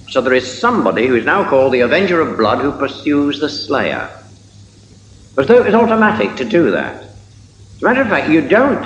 So 0.09 0.21
there 0.21 0.33
is 0.33 0.59
somebody 0.59 1.07
who 1.07 1.15
is 1.15 1.25
now 1.25 1.49
called 1.49 1.73
the 1.73 1.81
avenger 1.81 2.21
of 2.21 2.37
blood 2.37 2.59
who 2.61 2.71
pursues 2.71 3.39
the 3.39 3.49
slayer. 3.49 4.09
As 5.39 5.47
though 5.47 5.57
it 5.57 5.65
was 5.65 5.73
automatic 5.73 6.35
to 6.35 6.45
do 6.45 6.71
that. 6.71 7.01
As 7.01 7.81
a 7.81 7.85
matter 7.85 8.01
of 8.01 8.09
fact, 8.09 8.29
you 8.29 8.41
don't 8.47 8.85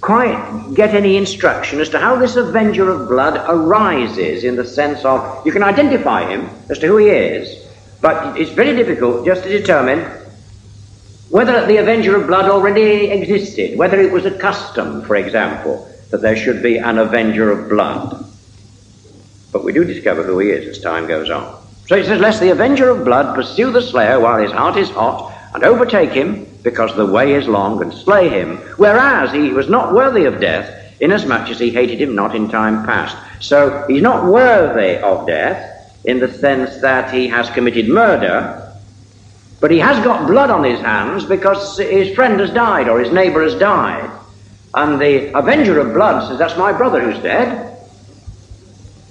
quite 0.00 0.74
get 0.74 0.94
any 0.94 1.16
instruction 1.16 1.80
as 1.80 1.88
to 1.90 1.98
how 1.98 2.16
this 2.16 2.34
avenger 2.34 2.90
of 2.90 3.08
blood 3.08 3.40
arises 3.48 4.42
in 4.42 4.56
the 4.56 4.64
sense 4.64 5.04
of 5.04 5.46
you 5.46 5.52
can 5.52 5.62
identify 5.62 6.28
him 6.28 6.50
as 6.68 6.80
to 6.80 6.88
who 6.88 6.96
he 6.96 7.06
is, 7.06 7.64
but 8.00 8.36
it's 8.38 8.50
very 8.50 8.74
difficult 8.74 9.24
just 9.24 9.44
to 9.44 9.48
determine 9.48 10.00
whether 11.30 11.64
the 11.66 11.78
Avenger 11.78 12.14
of 12.14 12.26
Blood 12.26 12.50
already 12.50 13.06
existed, 13.06 13.78
whether 13.78 13.98
it 13.98 14.12
was 14.12 14.26
a 14.26 14.38
custom, 14.38 15.02
for 15.02 15.16
example, 15.16 15.88
that 16.10 16.20
there 16.20 16.36
should 16.36 16.62
be 16.62 16.76
an 16.76 16.98
Avenger 16.98 17.50
of 17.50 17.70
Blood. 17.70 18.22
But 19.50 19.64
we 19.64 19.72
do 19.72 19.82
discover 19.82 20.24
who 20.24 20.40
he 20.40 20.50
is 20.50 20.68
as 20.68 20.82
time 20.82 21.06
goes 21.06 21.30
on. 21.30 21.58
So 21.86 21.96
he 21.96 22.04
says, 22.04 22.20
Lest 22.20 22.40
the 22.40 22.50
Avenger 22.50 22.90
of 22.90 23.06
Blood 23.06 23.34
pursue 23.34 23.70
the 23.70 23.80
slayer 23.80 24.20
while 24.20 24.42
his 24.42 24.52
heart 24.52 24.76
is 24.76 24.90
hot, 24.90 25.31
and 25.54 25.64
overtake 25.64 26.10
him, 26.10 26.46
because 26.62 26.94
the 26.96 27.06
way 27.06 27.34
is 27.34 27.46
long, 27.46 27.82
and 27.82 27.92
slay 27.92 28.28
him, 28.28 28.56
whereas 28.76 29.32
he 29.32 29.50
was 29.50 29.68
not 29.68 29.92
worthy 29.92 30.24
of 30.24 30.40
death, 30.40 30.94
inasmuch 31.00 31.50
as 31.50 31.58
he 31.58 31.70
hated 31.70 32.00
him 32.00 32.14
not 32.14 32.34
in 32.34 32.48
time 32.48 32.86
past. 32.86 33.16
So 33.42 33.84
he's 33.88 34.02
not 34.02 34.24
worthy 34.24 34.96
of 34.98 35.26
death 35.26 35.68
in 36.04 36.20
the 36.20 36.32
sense 36.32 36.80
that 36.80 37.12
he 37.12 37.28
has 37.28 37.50
committed 37.50 37.88
murder, 37.88 38.58
but 39.60 39.70
he 39.70 39.78
has 39.78 40.02
got 40.04 40.26
blood 40.26 40.50
on 40.50 40.64
his 40.64 40.80
hands 40.80 41.24
because 41.24 41.78
his 41.78 42.14
friend 42.14 42.40
has 42.40 42.50
died 42.50 42.88
or 42.88 42.98
his 42.98 43.12
neighbor 43.12 43.42
has 43.42 43.54
died. 43.54 44.10
And 44.74 45.00
the 45.00 45.36
avenger 45.38 45.78
of 45.78 45.92
blood 45.92 46.28
says, 46.28 46.38
That's 46.38 46.56
my 46.56 46.72
brother 46.72 47.00
who's 47.00 47.22
dead. 47.22 47.78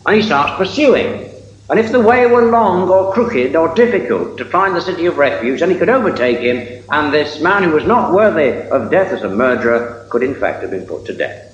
And 0.06 0.16
he 0.16 0.22
starts 0.22 0.58
pursuing. 0.58 1.31
And 1.72 1.80
if 1.80 1.94
the 1.94 2.02
way 2.02 2.26
were 2.26 2.52
long 2.52 2.90
or 2.90 3.14
crooked 3.14 3.56
or 3.56 3.74
difficult 3.74 4.38
to 4.38 4.44
find 4.44 4.76
the 4.76 4.82
city 4.82 5.06
of 5.06 5.18
refuge, 5.18 5.62
then 5.62 5.72
he 5.72 5.78
could 5.78 5.88
overtake 5.88 6.40
him, 6.40 6.84
and 6.92 7.14
this 7.14 7.40
man 7.40 7.64
who 7.64 7.72
was 7.72 7.86
not 7.86 8.12
worthy 8.14 8.70
of 8.70 8.92
death 8.92 9.14
as 9.14 9.24
a 9.24 9.30
murderer 9.30 10.06
could 10.10 10.22
in 10.22 10.36
fact 10.36 10.62
have 10.64 10.72
been 10.72 10.86
put 10.86 11.06
to 11.06 11.14
death. 11.14 11.48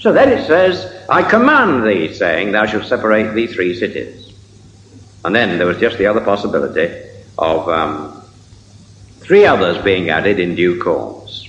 So 0.00 0.14
then 0.14 0.30
it 0.30 0.46
says, 0.46 1.04
I 1.10 1.22
command 1.22 1.86
thee, 1.86 2.14
saying, 2.14 2.52
Thou 2.52 2.64
shalt 2.64 2.86
separate 2.86 3.34
these 3.34 3.52
three 3.52 3.78
cities. 3.78 4.32
And 5.26 5.34
then 5.34 5.58
there 5.58 5.66
was 5.66 5.78
just 5.78 5.98
the 5.98 6.06
other 6.06 6.22
possibility 6.22 7.06
of 7.36 7.68
um, 7.68 8.22
three 9.20 9.44
others 9.44 9.76
being 9.84 10.08
added 10.08 10.40
in 10.40 10.54
due 10.54 10.80
course. 10.80 11.46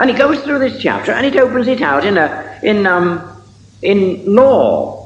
And 0.00 0.10
he 0.10 0.16
goes 0.16 0.42
through 0.42 0.58
this 0.58 0.82
chapter 0.82 1.12
and 1.12 1.24
it 1.24 1.36
opens 1.36 1.68
it 1.68 1.80
out 1.80 2.04
in 2.04 2.18
a 2.18 2.58
in 2.64 2.88
um, 2.88 3.40
in 3.82 4.34
law. 4.34 5.01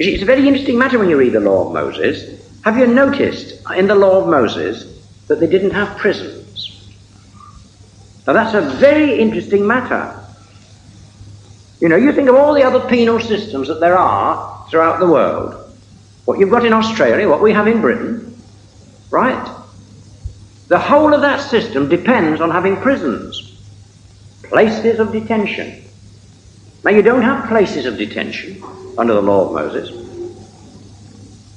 You 0.00 0.06
see, 0.06 0.14
it's 0.14 0.22
a 0.22 0.26
very 0.26 0.48
interesting 0.48 0.78
matter 0.78 0.98
when 0.98 1.10
you 1.10 1.18
read 1.18 1.34
the 1.34 1.40
law 1.40 1.66
of 1.66 1.74
Moses. 1.74 2.42
Have 2.64 2.78
you 2.78 2.86
noticed 2.86 3.60
in 3.76 3.86
the 3.86 3.94
law 3.94 4.22
of 4.22 4.28
Moses 4.28 5.06
that 5.26 5.40
they 5.40 5.46
didn't 5.46 5.72
have 5.72 5.98
prisons? 5.98 6.90
Now 8.26 8.32
that's 8.32 8.54
a 8.54 8.62
very 8.78 9.20
interesting 9.20 9.66
matter. 9.66 10.18
You 11.80 11.90
know, 11.90 11.96
you 11.96 12.14
think 12.14 12.30
of 12.30 12.34
all 12.34 12.54
the 12.54 12.62
other 12.62 12.88
penal 12.88 13.20
systems 13.20 13.68
that 13.68 13.80
there 13.80 13.98
are 13.98 14.66
throughout 14.70 15.00
the 15.00 15.06
world. 15.06 15.70
What 16.24 16.38
you've 16.38 16.48
got 16.48 16.64
in 16.64 16.72
Australia, 16.72 17.28
what 17.28 17.42
we 17.42 17.52
have 17.52 17.66
in 17.68 17.82
Britain, 17.82 18.40
right? 19.10 19.54
The 20.68 20.78
whole 20.78 21.12
of 21.12 21.20
that 21.20 21.42
system 21.50 21.90
depends 21.90 22.40
on 22.40 22.50
having 22.50 22.78
prisons, 22.78 23.60
places 24.44 24.98
of 24.98 25.12
detention. 25.12 25.84
Now, 26.84 26.92
you 26.92 27.02
don't 27.02 27.20
have 27.20 27.50
places 27.50 27.84
of 27.84 27.98
detention 27.98 28.62
under 29.00 29.14
the 29.14 29.22
law 29.22 29.46
of 29.46 29.54
Moses. 29.54 29.90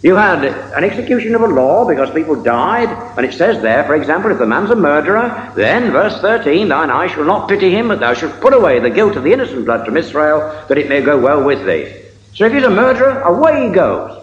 You 0.04 0.16
had 0.16 0.44
an 0.44 0.84
execution 0.84 1.34
of 1.34 1.42
a 1.42 1.48
law 1.48 1.88
because 1.88 2.12
people 2.12 2.42
died, 2.42 2.90
and 3.18 3.26
it 3.26 3.34
says 3.34 3.62
there, 3.62 3.86
for 3.86 3.96
example, 3.96 4.32
if 4.32 4.38
the 4.38 4.46
man's 4.46 4.70
a 4.70 4.76
murderer, 4.76 5.54
then, 5.56 5.92
verse 5.92 6.20
13, 6.20 6.68
thine 6.68 6.90
eye 6.90 7.08
shall 7.08 7.24
not 7.24 7.48
pity 7.48 7.72
him, 7.72 7.88
but 7.88 8.02
thou 8.02 8.14
shalt 8.14 8.42
put 8.42 8.54
away 8.54 8.80
the 8.80 8.90
guilt 8.90 9.16
of 9.16 9.24
the 9.24 9.32
innocent 9.32 9.64
blood 9.64 9.86
from 9.86 9.96
Israel, 9.96 10.66
that 10.68 10.78
it 10.78 10.90
may 10.90 11.02
go 11.02 11.18
well 11.18 11.42
with 11.42 11.66
thee. 11.66 12.04
So 12.34 12.46
if 12.46 12.52
he's 12.52 12.64
a 12.64 12.70
murderer, 12.70 13.22
away 13.22 13.68
he 13.68 13.74
goes. 13.74 14.20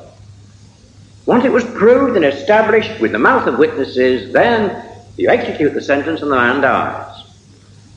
Once 1.25 1.47
it 1.47 1.53
was 1.53 1.65
proved 1.65 2.15
and 2.15 2.27
established 2.27 3.01
with 3.01 3.13
the 3.13 3.19
mouth 3.19 3.47
of 3.47 3.59
witnesses, 3.59 4.33
then 4.35 4.85
you 5.17 5.31
execute 5.31 5.73
the 5.73 5.81
sentence 5.81 6.21
and 6.21 6.31
the 6.31 6.37
man 6.37 6.61
dies. 6.61 7.25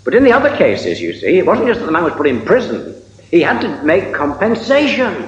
But 0.05 0.13
in 0.13 0.23
the 0.23 0.31
other 0.31 0.55
cases, 0.55 1.01
you 1.01 1.13
see, 1.13 1.37
it 1.37 1.45
wasn't 1.45 1.67
just 1.67 1.81
that 1.81 1.85
the 1.85 1.91
man 1.91 2.05
was 2.05 2.13
put 2.13 2.27
in 2.27 2.45
prison. 2.45 3.02
He 3.33 3.41
had 3.41 3.61
to 3.61 3.81
make 3.83 4.13
compensation 4.13 5.27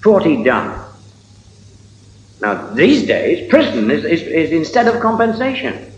for 0.00 0.12
what 0.12 0.24
he'd 0.24 0.44
done. 0.44 0.80
Now, 2.40 2.68
these 2.72 3.04
days, 3.04 3.50
prison 3.50 3.90
is, 3.90 4.04
is, 4.04 4.22
is 4.22 4.52
instead 4.52 4.86
of 4.86 5.02
compensation. 5.02 5.92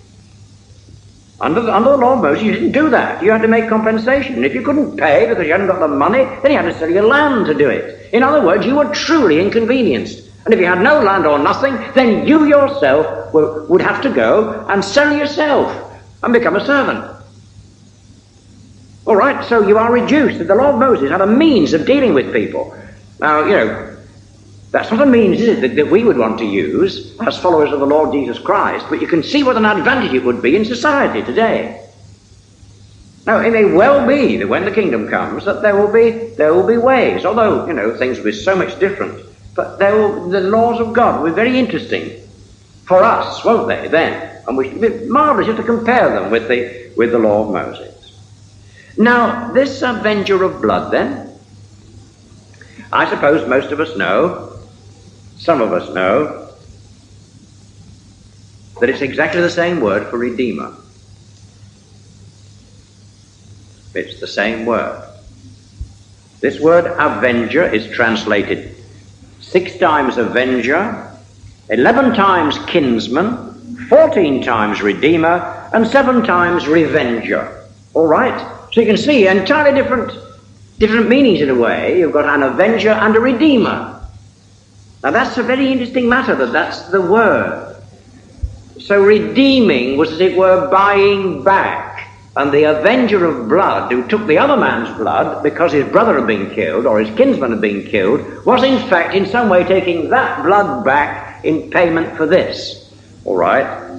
Under 1.38 1.60
the, 1.60 1.76
under 1.76 1.90
the 1.90 1.96
law 1.98 2.14
of 2.14 2.22
Moses, 2.22 2.42
you 2.42 2.52
didn't 2.54 2.72
do 2.72 2.88
that. 2.88 3.22
You 3.22 3.30
had 3.30 3.42
to 3.42 3.48
make 3.48 3.68
compensation. 3.68 4.42
If 4.42 4.54
you 4.54 4.62
couldn't 4.62 4.96
pay 4.96 5.28
because 5.28 5.44
you 5.44 5.52
hadn't 5.52 5.66
got 5.66 5.80
the 5.80 5.88
money, 5.88 6.24
then 6.40 6.52
you 6.52 6.56
had 6.56 6.72
to 6.72 6.78
sell 6.78 6.88
your 6.88 7.04
land 7.04 7.44
to 7.44 7.52
do 7.52 7.68
it. 7.68 8.08
In 8.14 8.22
other 8.22 8.42
words, 8.42 8.64
you 8.64 8.76
were 8.76 8.88
truly 8.94 9.38
inconvenienced. 9.38 10.30
And 10.46 10.54
if 10.54 10.60
you 10.60 10.66
had 10.66 10.80
no 10.80 11.02
land 11.02 11.26
or 11.26 11.38
nothing, 11.38 11.74
then 11.94 12.26
you 12.26 12.46
yourself 12.46 13.34
would 13.34 13.82
have 13.82 14.00
to 14.00 14.08
go 14.08 14.64
and 14.70 14.82
sell 14.82 15.14
yourself 15.14 16.00
and 16.22 16.32
become 16.32 16.56
a 16.56 16.64
servant. 16.64 17.11
All 19.12 19.18
right, 19.18 19.44
so 19.44 19.68
you 19.68 19.76
are 19.76 19.92
reduced. 19.92 20.38
The 20.38 20.54
law 20.54 20.70
of 20.70 20.78
Moses 20.78 21.10
had 21.10 21.20
a 21.20 21.26
means 21.26 21.74
of 21.74 21.84
dealing 21.84 22.14
with 22.14 22.32
people. 22.32 22.74
Now, 23.20 23.44
you 23.44 23.52
know, 23.52 23.98
that's 24.70 24.90
not 24.90 25.02
a 25.02 25.04
means, 25.04 25.38
is 25.38 25.48
it, 25.48 25.60
that, 25.60 25.76
that 25.76 25.90
we 25.90 26.02
would 26.02 26.16
want 26.16 26.38
to 26.38 26.46
use 26.46 27.14
as 27.20 27.36
followers 27.36 27.72
of 27.72 27.80
the 27.80 27.86
Lord 27.86 28.14
Jesus 28.14 28.38
Christ, 28.38 28.86
but 28.88 29.02
you 29.02 29.06
can 29.06 29.22
see 29.22 29.42
what 29.42 29.58
an 29.58 29.66
advantage 29.66 30.14
it 30.14 30.24
would 30.24 30.40
be 30.40 30.56
in 30.56 30.64
society 30.64 31.22
today. 31.22 31.86
Now, 33.26 33.40
it 33.40 33.52
may 33.52 33.66
well 33.66 34.08
be 34.08 34.38
that 34.38 34.48
when 34.48 34.64
the 34.64 34.70
kingdom 34.70 35.10
comes, 35.10 35.44
that 35.44 35.60
there 35.60 35.76
will 35.76 35.92
be 35.92 36.28
there 36.36 36.54
will 36.54 36.66
be 36.66 36.78
ways, 36.78 37.26
although 37.26 37.66
you 37.66 37.74
know 37.74 37.94
things 37.94 38.16
will 38.16 38.24
be 38.24 38.32
so 38.32 38.56
much 38.56 38.78
different. 38.78 39.26
But 39.54 39.78
will, 39.78 40.30
the 40.30 40.40
laws 40.40 40.80
of 40.80 40.94
God 40.94 41.20
will 41.20 41.28
be 41.28 41.34
very 41.34 41.58
interesting 41.58 42.26
for 42.86 43.04
us, 43.04 43.44
won't 43.44 43.68
they, 43.68 43.88
then? 43.88 44.42
And 44.48 44.56
we 44.56 44.70
should 44.70 44.80
be 44.80 45.04
marvellous 45.04 45.48
just 45.48 45.58
to 45.58 45.64
compare 45.64 46.08
them 46.18 46.30
with 46.30 46.48
the, 46.48 46.94
with 46.96 47.12
the 47.12 47.18
law 47.18 47.44
of 47.44 47.52
Moses. 47.52 47.91
Now, 48.96 49.52
this 49.52 49.82
avenger 49.82 50.42
of 50.44 50.60
blood, 50.60 50.92
then, 50.92 51.30
I 52.92 53.08
suppose 53.08 53.48
most 53.48 53.72
of 53.72 53.80
us 53.80 53.96
know, 53.96 54.58
some 55.36 55.60
of 55.60 55.72
us 55.72 55.92
know, 55.94 56.50
that 58.80 58.90
it's 58.90 59.00
exactly 59.00 59.40
the 59.40 59.50
same 59.50 59.80
word 59.80 60.08
for 60.08 60.18
redeemer. 60.18 60.74
It's 63.94 64.20
the 64.20 64.26
same 64.26 64.66
word. 64.66 65.08
This 66.40 66.60
word 66.60 66.86
avenger 66.98 67.62
is 67.62 67.88
translated 67.94 68.74
six 69.40 69.78
times 69.78 70.18
avenger, 70.18 71.10
eleven 71.70 72.14
times 72.14 72.58
kinsman, 72.66 73.86
fourteen 73.88 74.42
times 74.42 74.82
redeemer, 74.82 75.70
and 75.72 75.86
seven 75.86 76.24
times 76.24 76.66
revenger. 76.66 77.68
All 77.94 78.06
right? 78.06 78.51
So 78.72 78.80
you 78.80 78.86
can 78.86 78.96
see 78.96 79.26
entirely 79.26 79.78
different, 79.78 80.12
different 80.78 81.08
meanings 81.08 81.42
in 81.42 81.50
a 81.50 81.54
way. 81.54 81.98
You've 81.98 82.12
got 82.12 82.24
an 82.24 82.42
avenger 82.42 82.90
and 82.90 83.14
a 83.14 83.20
redeemer. 83.20 84.00
Now 85.02 85.10
that's 85.10 85.36
a 85.36 85.42
very 85.42 85.70
interesting 85.70 86.08
matter 86.08 86.34
that 86.34 86.52
that's 86.52 86.84
the 86.88 87.02
word. 87.02 87.76
So 88.80 89.02
redeeming 89.02 89.98
was, 89.98 90.12
as 90.12 90.20
it 90.20 90.38
were, 90.38 90.70
buying 90.70 91.44
back. 91.44 92.08
And 92.34 92.50
the 92.50 92.64
avenger 92.64 93.26
of 93.26 93.46
blood, 93.46 93.92
who 93.92 94.08
took 94.08 94.26
the 94.26 94.38
other 94.38 94.56
man's 94.56 94.96
blood 94.96 95.42
because 95.42 95.72
his 95.72 95.86
brother 95.92 96.18
had 96.18 96.26
been 96.26 96.50
killed 96.50 96.86
or 96.86 96.98
his 96.98 97.14
kinsman 97.14 97.50
had 97.50 97.60
been 97.60 97.84
killed, 97.84 98.46
was 98.46 98.62
in 98.62 98.78
fact 98.88 99.14
in 99.14 99.26
some 99.26 99.50
way 99.50 99.64
taking 99.64 100.08
that 100.08 100.42
blood 100.42 100.82
back 100.82 101.44
in 101.44 101.70
payment 101.70 102.16
for 102.16 102.24
this. 102.24 102.90
All 103.26 103.36
right? 103.36 103.91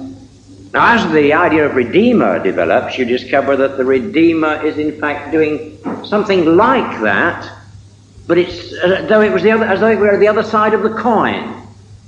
Now, 0.74 0.92
as 0.92 1.12
the 1.12 1.32
idea 1.34 1.66
of 1.66 1.76
Redeemer 1.76 2.42
develops, 2.42 2.98
you 2.98 3.04
discover 3.04 3.56
that 3.58 3.76
the 3.76 3.84
Redeemer 3.84 4.60
is 4.66 4.76
in 4.76 4.98
fact 4.98 5.30
doing 5.30 5.78
something 6.04 6.56
like 6.56 7.00
that, 7.02 7.48
but 8.26 8.38
it's 8.38 8.72
as 8.82 9.08
though 9.08 9.20
it 9.20 9.32
was 9.32 9.44
the 9.44 9.52
other, 9.52 9.66
as 9.66 9.78
though 9.78 9.92
it 9.92 10.00
were 10.00 10.18
the 10.18 10.26
other 10.26 10.42
side 10.42 10.74
of 10.74 10.82
the 10.82 10.92
coin. 10.94 11.62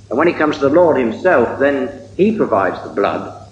And 0.09 0.17
when 0.17 0.27
it 0.27 0.35
comes 0.35 0.57
to 0.57 0.67
the 0.67 0.75
Lord 0.75 0.97
Himself, 0.97 1.59
then 1.59 2.09
He 2.17 2.35
provides 2.35 2.83
the 2.83 2.93
blood 2.93 3.47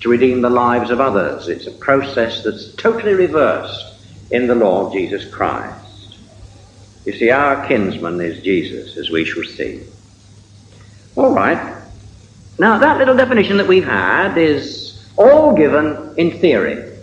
to 0.00 0.10
redeem 0.10 0.42
the 0.42 0.50
lives 0.50 0.90
of 0.90 1.00
others. 1.00 1.48
It's 1.48 1.66
a 1.66 1.72
process 1.72 2.44
that's 2.44 2.74
totally 2.74 3.14
reversed 3.14 3.94
in 4.30 4.48
the 4.48 4.66
of 4.66 4.92
Jesus 4.92 5.24
Christ. 5.32 6.18
You 7.06 7.14
see, 7.14 7.30
our 7.30 7.66
kinsman 7.66 8.20
is 8.20 8.42
Jesus, 8.42 8.98
as 8.98 9.08
we 9.08 9.24
shall 9.24 9.44
see. 9.44 9.82
All 11.16 11.32
right. 11.32 11.78
Now, 12.58 12.78
that 12.78 12.98
little 12.98 13.16
definition 13.16 13.56
that 13.58 13.68
we've 13.68 13.84
had 13.84 14.36
is 14.36 15.00
all 15.16 15.54
given 15.54 16.14
in 16.16 16.38
theory. 16.38 16.96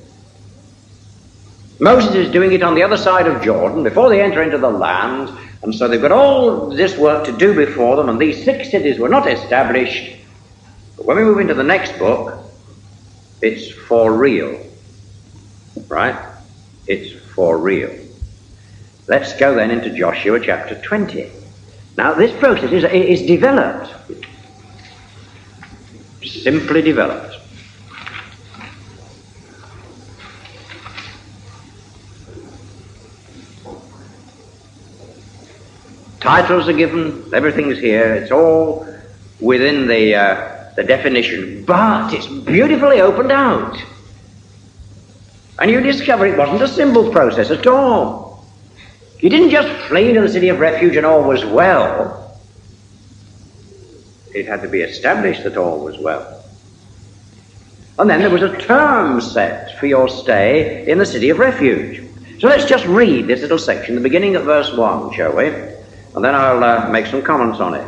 Moses 1.80 2.16
is 2.16 2.32
doing 2.32 2.52
it 2.52 2.64
on 2.64 2.76
the 2.76 2.84
other 2.84 2.98
side 2.98 3.28
of 3.28 3.42
Jordan 3.42 3.84
before 3.84 4.10
they 4.10 4.22
enter 4.22 4.42
into 4.42 4.58
the 4.58 4.70
land, 4.70 5.30
and 5.64 5.74
so 5.74 5.88
they've 5.88 6.02
got 6.02 6.12
all 6.12 6.70
this 6.70 6.98
work 6.98 7.26
to 7.26 7.38
do 7.38 7.54
before 7.54 7.96
them, 7.96 8.10
and 8.10 8.20
these 8.20 8.44
six 8.44 8.70
cities 8.70 9.00
were 9.00 9.10
not 9.10 9.30
established. 9.30 10.16
But 10.98 11.06
when 11.06 11.18
we 11.18 11.24
move 11.24 11.40
into 11.40 11.54
the 11.54 11.64
next 11.64 11.98
book, 11.98 12.38
it's 13.42 13.72
for 13.72 14.14
real. 14.14 14.62
Right? 15.88 16.16
It's 16.88 17.12
for 17.34 17.58
real. 17.58 17.94
Let's 19.08 19.34
go 19.38 19.56
then 19.56 19.72
into 19.72 19.90
Joshua 19.90 20.40
chapter 20.40 20.82
20. 20.82 21.30
Now, 21.98 22.14
this 22.14 22.38
process 22.40 22.72
is, 22.72 22.84
is 22.84 23.28
developed. 23.28 23.94
Simply 26.26 26.82
developed. 26.82 27.38
Titles 36.20 36.68
are 36.68 36.74
given, 36.74 37.24
everything's 37.34 37.78
here, 37.78 38.16
it's 38.16 38.32
all 38.32 38.88
within 39.40 39.88
the 39.88 40.16
uh, 40.16 40.56
the 40.76 40.84
definition, 40.84 41.64
but 41.66 42.14
it's 42.14 42.28
beautifully 42.28 43.00
opened 43.00 43.32
out. 43.32 43.78
And 45.60 45.72
you 45.72 45.80
discover 45.80 46.26
it 46.26 46.38
wasn't 46.38 46.62
a 46.62 46.68
simple 46.68 47.12
process 47.12 47.50
at 47.50 47.66
all. 47.66 48.46
You 49.20 49.30
didn't 49.30 49.52
just 49.52 49.70
flee 49.88 50.14
to 50.14 50.22
the 50.22 50.30
city 50.30 50.50
of 50.50 50.60
refuge 50.60 50.98
and 50.98 51.06
all 51.06 51.24
was 51.24 51.46
well. 51.46 52.25
It 54.36 54.48
had 54.48 54.62
to 54.64 54.68
be 54.68 54.82
established 54.82 55.44
that 55.46 55.56
all 55.56 55.80
was 55.80 55.98
well. 55.98 56.44
And 57.98 58.10
then 58.10 58.20
there 58.20 58.30
was 58.30 58.42
a 58.42 58.58
term 58.58 59.22
set 59.22 59.80
for 59.80 59.86
your 59.88 60.10
stay 60.10 60.86
in 60.92 60.98
the 60.98 61.06
city 61.06 61.30
of 61.30 61.40
refuge. 61.40 62.04
So 62.42 62.50
let's 62.50 62.66
just 62.66 62.86
read 62.86 63.28
this 63.28 63.42
little 63.42 63.58
section, 63.58 63.96
the 63.96 64.02
beginning 64.02 64.36
of 64.36 64.44
verse 64.44 64.76
1, 64.76 65.14
shall 65.14 65.34
we? 65.34 65.48
And 65.48 66.24
then 66.24 66.36
I'll 66.36 66.62
uh, 66.62 66.90
make 66.90 67.06
some 67.06 67.22
comments 67.22 67.62
on 67.62 67.76
it. 67.76 67.88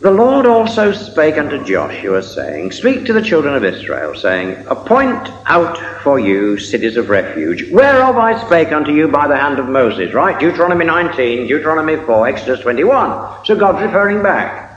The 0.00 0.10
Lord 0.10 0.46
also 0.46 0.92
spake 0.92 1.36
unto 1.36 1.62
Joshua, 1.62 2.22
saying, 2.22 2.72
Speak 2.72 3.04
to 3.04 3.12
the 3.12 3.20
children 3.20 3.54
of 3.54 3.64
Israel, 3.64 4.14
saying, 4.14 4.64
Appoint 4.68 5.28
out 5.44 5.76
for 6.02 6.18
you 6.18 6.58
cities 6.58 6.96
of 6.96 7.10
refuge, 7.10 7.70
whereof 7.70 8.16
I 8.16 8.42
spake 8.46 8.72
unto 8.72 8.92
you 8.92 9.08
by 9.08 9.28
the 9.28 9.36
hand 9.36 9.58
of 9.58 9.68
Moses. 9.68 10.14
Right? 10.14 10.40
Deuteronomy 10.40 10.86
19, 10.86 11.48
Deuteronomy 11.48 11.96
4, 11.96 12.28
Exodus 12.28 12.60
21. 12.60 13.44
So 13.44 13.56
God's 13.56 13.82
referring 13.82 14.22
back. 14.22 14.69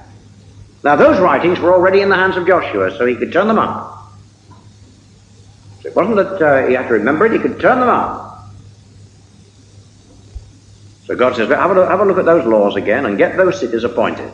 Now 0.84 0.96
those 0.96 1.20
writings 1.20 1.60
were 1.60 1.74
already 1.74 2.02
in 2.02 2.10
the 2.10 2.16
hands 2.16 2.36
of 2.36 2.46
Joshua, 2.46 2.96
so 2.98 3.06
he 3.06 3.16
could 3.16 3.32
turn 3.32 3.48
them 3.48 3.60
up. 3.60 4.12
So 5.82 5.90
it 5.90 5.96
wasn't 5.96 6.18
that 6.18 6.42
uh, 6.42 6.68
he 6.68 6.74
had 6.74 6.88
to 6.88 6.94
remember 6.94 7.26
it, 7.26 7.34
he 7.34 7.40
could 7.40 7.60
turn 7.60 7.80
them 7.80 7.90
up. 7.90 8.50
So 11.06 11.16
God 11.16 11.36
says, 11.36 11.50
have 11.50 11.72
a, 11.72 11.74
look, 11.74 11.90
have 11.90 12.00
a 12.00 12.06
look 12.06 12.18
at 12.18 12.26
those 12.26 12.46
laws 12.46 12.76
again 12.76 13.06
and 13.06 13.18
get 13.18 13.36
those 13.36 13.60
cities 13.60 13.84
appointed 13.84 14.32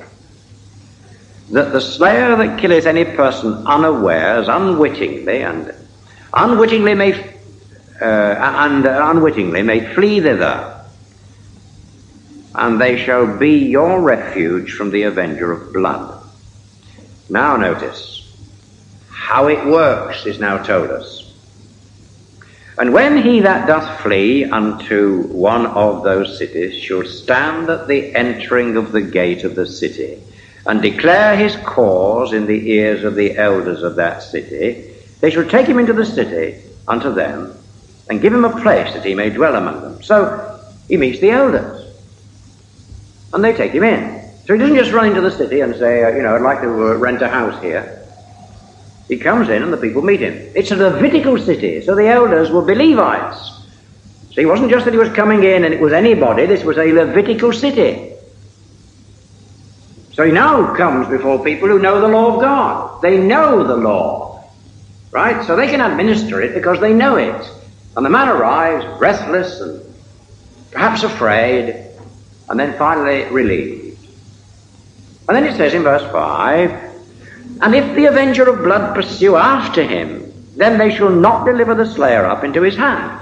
that 1.52 1.72
the 1.72 1.82
slayer 1.82 2.36
that 2.36 2.60
killeth 2.60 2.86
any 2.86 3.06
person 3.06 3.66
unawares, 3.66 4.48
unwittingly, 4.48 5.42
and 5.42 5.74
unwittingly 6.34 6.94
may, 6.94 7.14
uh, 8.00 8.06
and 8.06 8.86
unwittingly 8.86 9.64
may 9.64 9.94
flee 9.96 10.20
thither, 10.20 10.86
and 12.54 12.80
they 12.80 13.04
shall 13.04 13.38
be 13.38 13.58
your 13.58 14.00
refuge 14.02 14.74
from 14.74 14.92
the 14.92 15.04
avenger 15.04 15.52
of 15.52 15.74
blood. 15.74 16.19
Now 17.30 17.56
notice 17.58 18.16
how 19.10 19.48
it 19.48 19.66
works 19.66 20.26
is 20.26 20.40
now 20.40 20.58
told 20.64 20.90
us. 20.90 21.32
And 22.80 22.94
when 22.94 23.22
he 23.22 23.42
that 23.42 23.68
doth 23.68 24.02
flee 24.02 24.46
unto 24.46 25.24
one 25.24 25.66
of 25.68 26.04
those 26.04 26.38
cities 26.38 26.82
shall 26.82 27.06
stand 27.06 27.70
at 27.70 27.88
the 27.88 28.16
entering 28.16 28.78
of 28.78 28.92
the 28.92 29.02
gate 29.02 29.44
of 29.44 29.56
the 29.56 29.68
city, 29.68 30.24
and 30.66 30.82
declare 30.82 31.36
his 31.36 31.56
cause 31.58 32.34
in 32.34 32.46
the 32.46 32.72
ears 32.72 33.04
of 33.04 33.16
the 33.16 33.38
elders 33.38 33.84
of 33.84 33.96
that 33.96 34.24
city, 34.24 34.94
they 35.20 35.30
shall 35.30 35.48
take 35.48 35.68
him 35.68 35.80
into 35.80 35.94
the 35.94 36.06
city 36.06 36.62
unto 36.88 37.14
them, 37.14 37.56
and 38.10 38.22
give 38.22 38.34
him 38.34 38.46
a 38.46 38.62
place 38.62 38.94
that 38.94 39.06
he 39.06 39.14
may 39.14 39.30
dwell 39.30 39.56
among 39.56 39.82
them. 39.82 40.02
So 40.02 40.60
he 40.88 40.98
meets 40.98 41.20
the 41.20 41.32
elders, 41.32 41.86
and 43.34 43.44
they 43.44 43.54
take 43.54 43.74
him 43.74 43.84
in. 43.84 44.19
So 44.50 44.56
he 44.56 44.60
doesn't 44.62 44.78
just 44.78 44.92
run 44.92 45.06
into 45.06 45.22
the 45.22 45.30
city 45.30 45.62
and 45.62 45.76
say, 45.76 46.04
uh, 46.04 46.10
you 46.10 46.24
know, 46.24 46.36
I'd 46.36 46.42
like 46.42 46.62
to 46.62 46.70
uh, 46.70 46.96
rent 46.96 47.22
a 47.22 47.30
house 47.30 47.62
here. 47.62 48.04
He 49.08 49.20
comes 49.20 49.48
in 49.48 49.62
and 49.62 49.72
the 49.72 49.78
people 49.78 50.02
meet 50.02 50.22
him. 50.22 50.52
It's 50.56 50.72
a 50.72 50.76
Levitical 50.76 51.38
city, 51.38 51.84
so 51.84 51.94
the 51.94 52.08
elders 52.08 52.50
will 52.50 52.66
be 52.66 52.74
Levites. 52.74 53.52
So 54.32 54.42
it 54.42 54.48
wasn't 54.48 54.72
just 54.72 54.86
that 54.86 54.92
he 54.92 54.98
was 54.98 55.10
coming 55.10 55.44
in 55.44 55.66
and 55.66 55.72
it 55.72 55.80
was 55.80 55.94
anybody, 55.94 56.48
this 56.48 56.64
was 56.64 56.80
a 56.80 56.92
Levitical 56.92 57.54
city. 57.54 58.12
So 60.14 60.24
he 60.24 60.32
now 60.32 60.76
comes 60.76 61.08
before 61.08 61.44
people 61.44 61.68
who 61.68 61.78
know 61.78 62.02
the 62.02 62.08
law 62.08 62.34
of 62.34 62.42
God. 62.42 63.04
They 63.04 63.20
know 63.20 63.64
the 63.64 63.78
law. 63.78 64.50
Right? 65.12 65.46
So 65.46 65.56
they 65.56 65.68
can 65.68 65.80
administer 65.80 66.42
it 66.42 66.56
because 66.56 66.80
they 66.80 66.92
know 66.92 67.18
it. 67.18 67.52
And 67.96 68.04
the 68.04 68.10
man 68.10 68.30
arrives 68.30 68.84
restless 69.00 69.62
and 69.62 69.96
perhaps 70.72 71.04
afraid, 71.04 71.86
and 72.50 72.60
then 72.60 72.76
finally 72.80 73.26
relieved. 73.26 73.79
And 75.30 75.38
then 75.38 75.46
it 75.46 75.56
says 75.56 75.74
in 75.74 75.84
verse 75.84 76.04
5 76.12 76.90
and 77.62 77.76
if 77.76 77.96
the 77.96 78.06
avenger 78.06 78.50
of 78.50 78.64
blood 78.64 78.96
pursue 78.96 79.36
after 79.36 79.84
him, 79.84 80.32
then 80.56 80.78
they 80.78 80.96
shall 80.96 81.10
not 81.10 81.46
deliver 81.46 81.76
the 81.76 81.86
slayer 81.86 82.26
up 82.26 82.44
into 82.44 82.62
his 82.62 82.76
hand. 82.76 83.20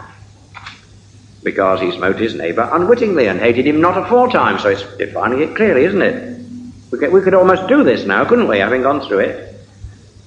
Because 1.43 1.81
he 1.81 1.91
smote 1.91 2.19
his 2.19 2.35
neighbour 2.35 2.69
unwittingly 2.71 3.27
and 3.27 3.39
hated 3.39 3.65
him 3.65 3.81
not 3.81 3.97
aforetime. 3.97 4.59
So 4.59 4.69
it's 4.69 4.83
defining 4.97 5.41
it 5.41 5.55
clearly, 5.55 5.85
isn't 5.85 6.01
it? 6.01 6.39
We 6.91 6.99
could, 6.99 7.11
we 7.11 7.21
could 7.21 7.33
almost 7.33 7.67
do 7.67 7.83
this 7.83 8.05
now, 8.05 8.25
couldn't 8.25 8.47
we, 8.47 8.59
having 8.59 8.83
gone 8.83 9.01
through 9.01 9.19
it? 9.19 9.55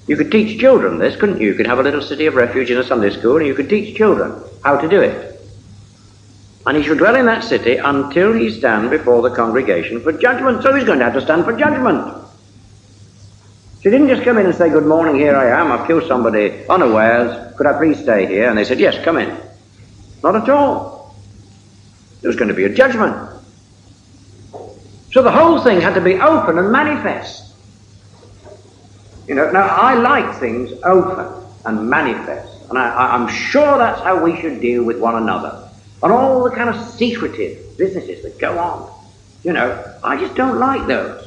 You 0.07 0.17
could 0.17 0.33
teach 0.33 0.59
children 0.59 0.99
this, 0.99 1.15
couldn't 1.17 1.41
you? 1.41 1.49
You 1.49 1.55
could 1.55 1.67
have 1.67 1.79
a 1.79 1.85
little 1.85 2.03
city 2.03 2.27
of 2.27 2.35
refuge 2.35 2.71
in 2.71 2.79
a 2.79 2.85
Sunday 2.85 3.11
school 3.11 3.37
and 3.37 3.47
you 3.47 3.55
could 3.55 3.69
teach 3.69 3.97
children 3.97 4.43
how 4.65 4.77
to 4.77 4.89
do 4.89 5.01
it. 5.01 5.30
And 6.71 6.77
he 6.77 6.85
shall 6.85 6.95
dwell 6.95 7.17
in 7.17 7.27
that 7.27 7.43
city 7.43 7.79
until 7.79 8.33
he 8.33 8.49
stand 8.49 8.91
before 8.91 9.23
the 9.23 9.35
congregation 9.35 10.01
for 10.01 10.13
judgment. 10.13 10.63
So 10.63 10.73
he's 10.73 10.85
going 10.85 11.01
to 11.01 11.05
have 11.05 11.15
to 11.15 11.21
stand 11.21 11.45
for 11.45 11.53
judgment. 11.53 12.17
She 13.83 13.91
didn't 13.91 14.07
just 14.07 14.23
come 14.23 14.39
in 14.39 14.47
and 14.47 14.55
say, 14.55 14.71
Good 14.71 14.87
morning, 14.87 15.17
here 15.17 15.35
I 15.35 15.49
am, 15.61 15.73
I've 15.73 15.89
killed 15.89 16.07
somebody 16.07 16.65
unawares, 16.69 17.57
could 17.57 17.67
I 17.67 17.77
please 17.77 17.99
stay 17.99 18.25
here? 18.27 18.49
And 18.49 18.57
they 18.57 18.63
said, 18.63 18.79
Yes, 18.79 19.05
come 19.05 19.19
in. 19.19 19.37
Not 20.23 20.37
at 20.37 20.49
all. 20.49 21.17
There 22.21 22.29
was 22.29 22.37
going 22.37 22.51
to 22.51 22.55
be 22.55 22.67
a 22.67 22.73
judgment. 22.73 23.17
So 25.11 25.23
the 25.23 25.33
whole 25.33 25.59
thing 25.59 25.81
had 25.81 25.95
to 25.95 26.01
be 26.01 26.21
open 26.21 26.57
and 26.57 26.71
manifest. 26.71 27.53
You 29.27 29.35
know, 29.35 29.51
now 29.51 29.67
I 29.67 29.95
like 29.95 30.39
things 30.39 30.71
open 30.85 31.35
and 31.65 31.91
manifest, 31.91 32.69
and 32.69 32.79
I, 32.79 33.17
am 33.17 33.27
sure 33.27 33.77
that's 33.77 34.03
how 34.03 34.23
we 34.23 34.41
should 34.41 34.61
deal 34.61 34.85
with 34.85 35.01
one 35.01 35.17
another. 35.17 35.60
And 36.03 36.13
all 36.13 36.45
the 36.45 36.51
kind 36.51 36.71
of 36.71 36.91
secretive 36.91 37.77
businesses 37.77 38.23
that 38.23 38.39
go 38.39 38.59
on. 38.59 38.91
You 39.43 39.53
know, 39.53 39.97
I 40.03 40.19
just 40.19 40.35
don't 40.35 40.59
like 40.59 40.87
those. 40.87 41.27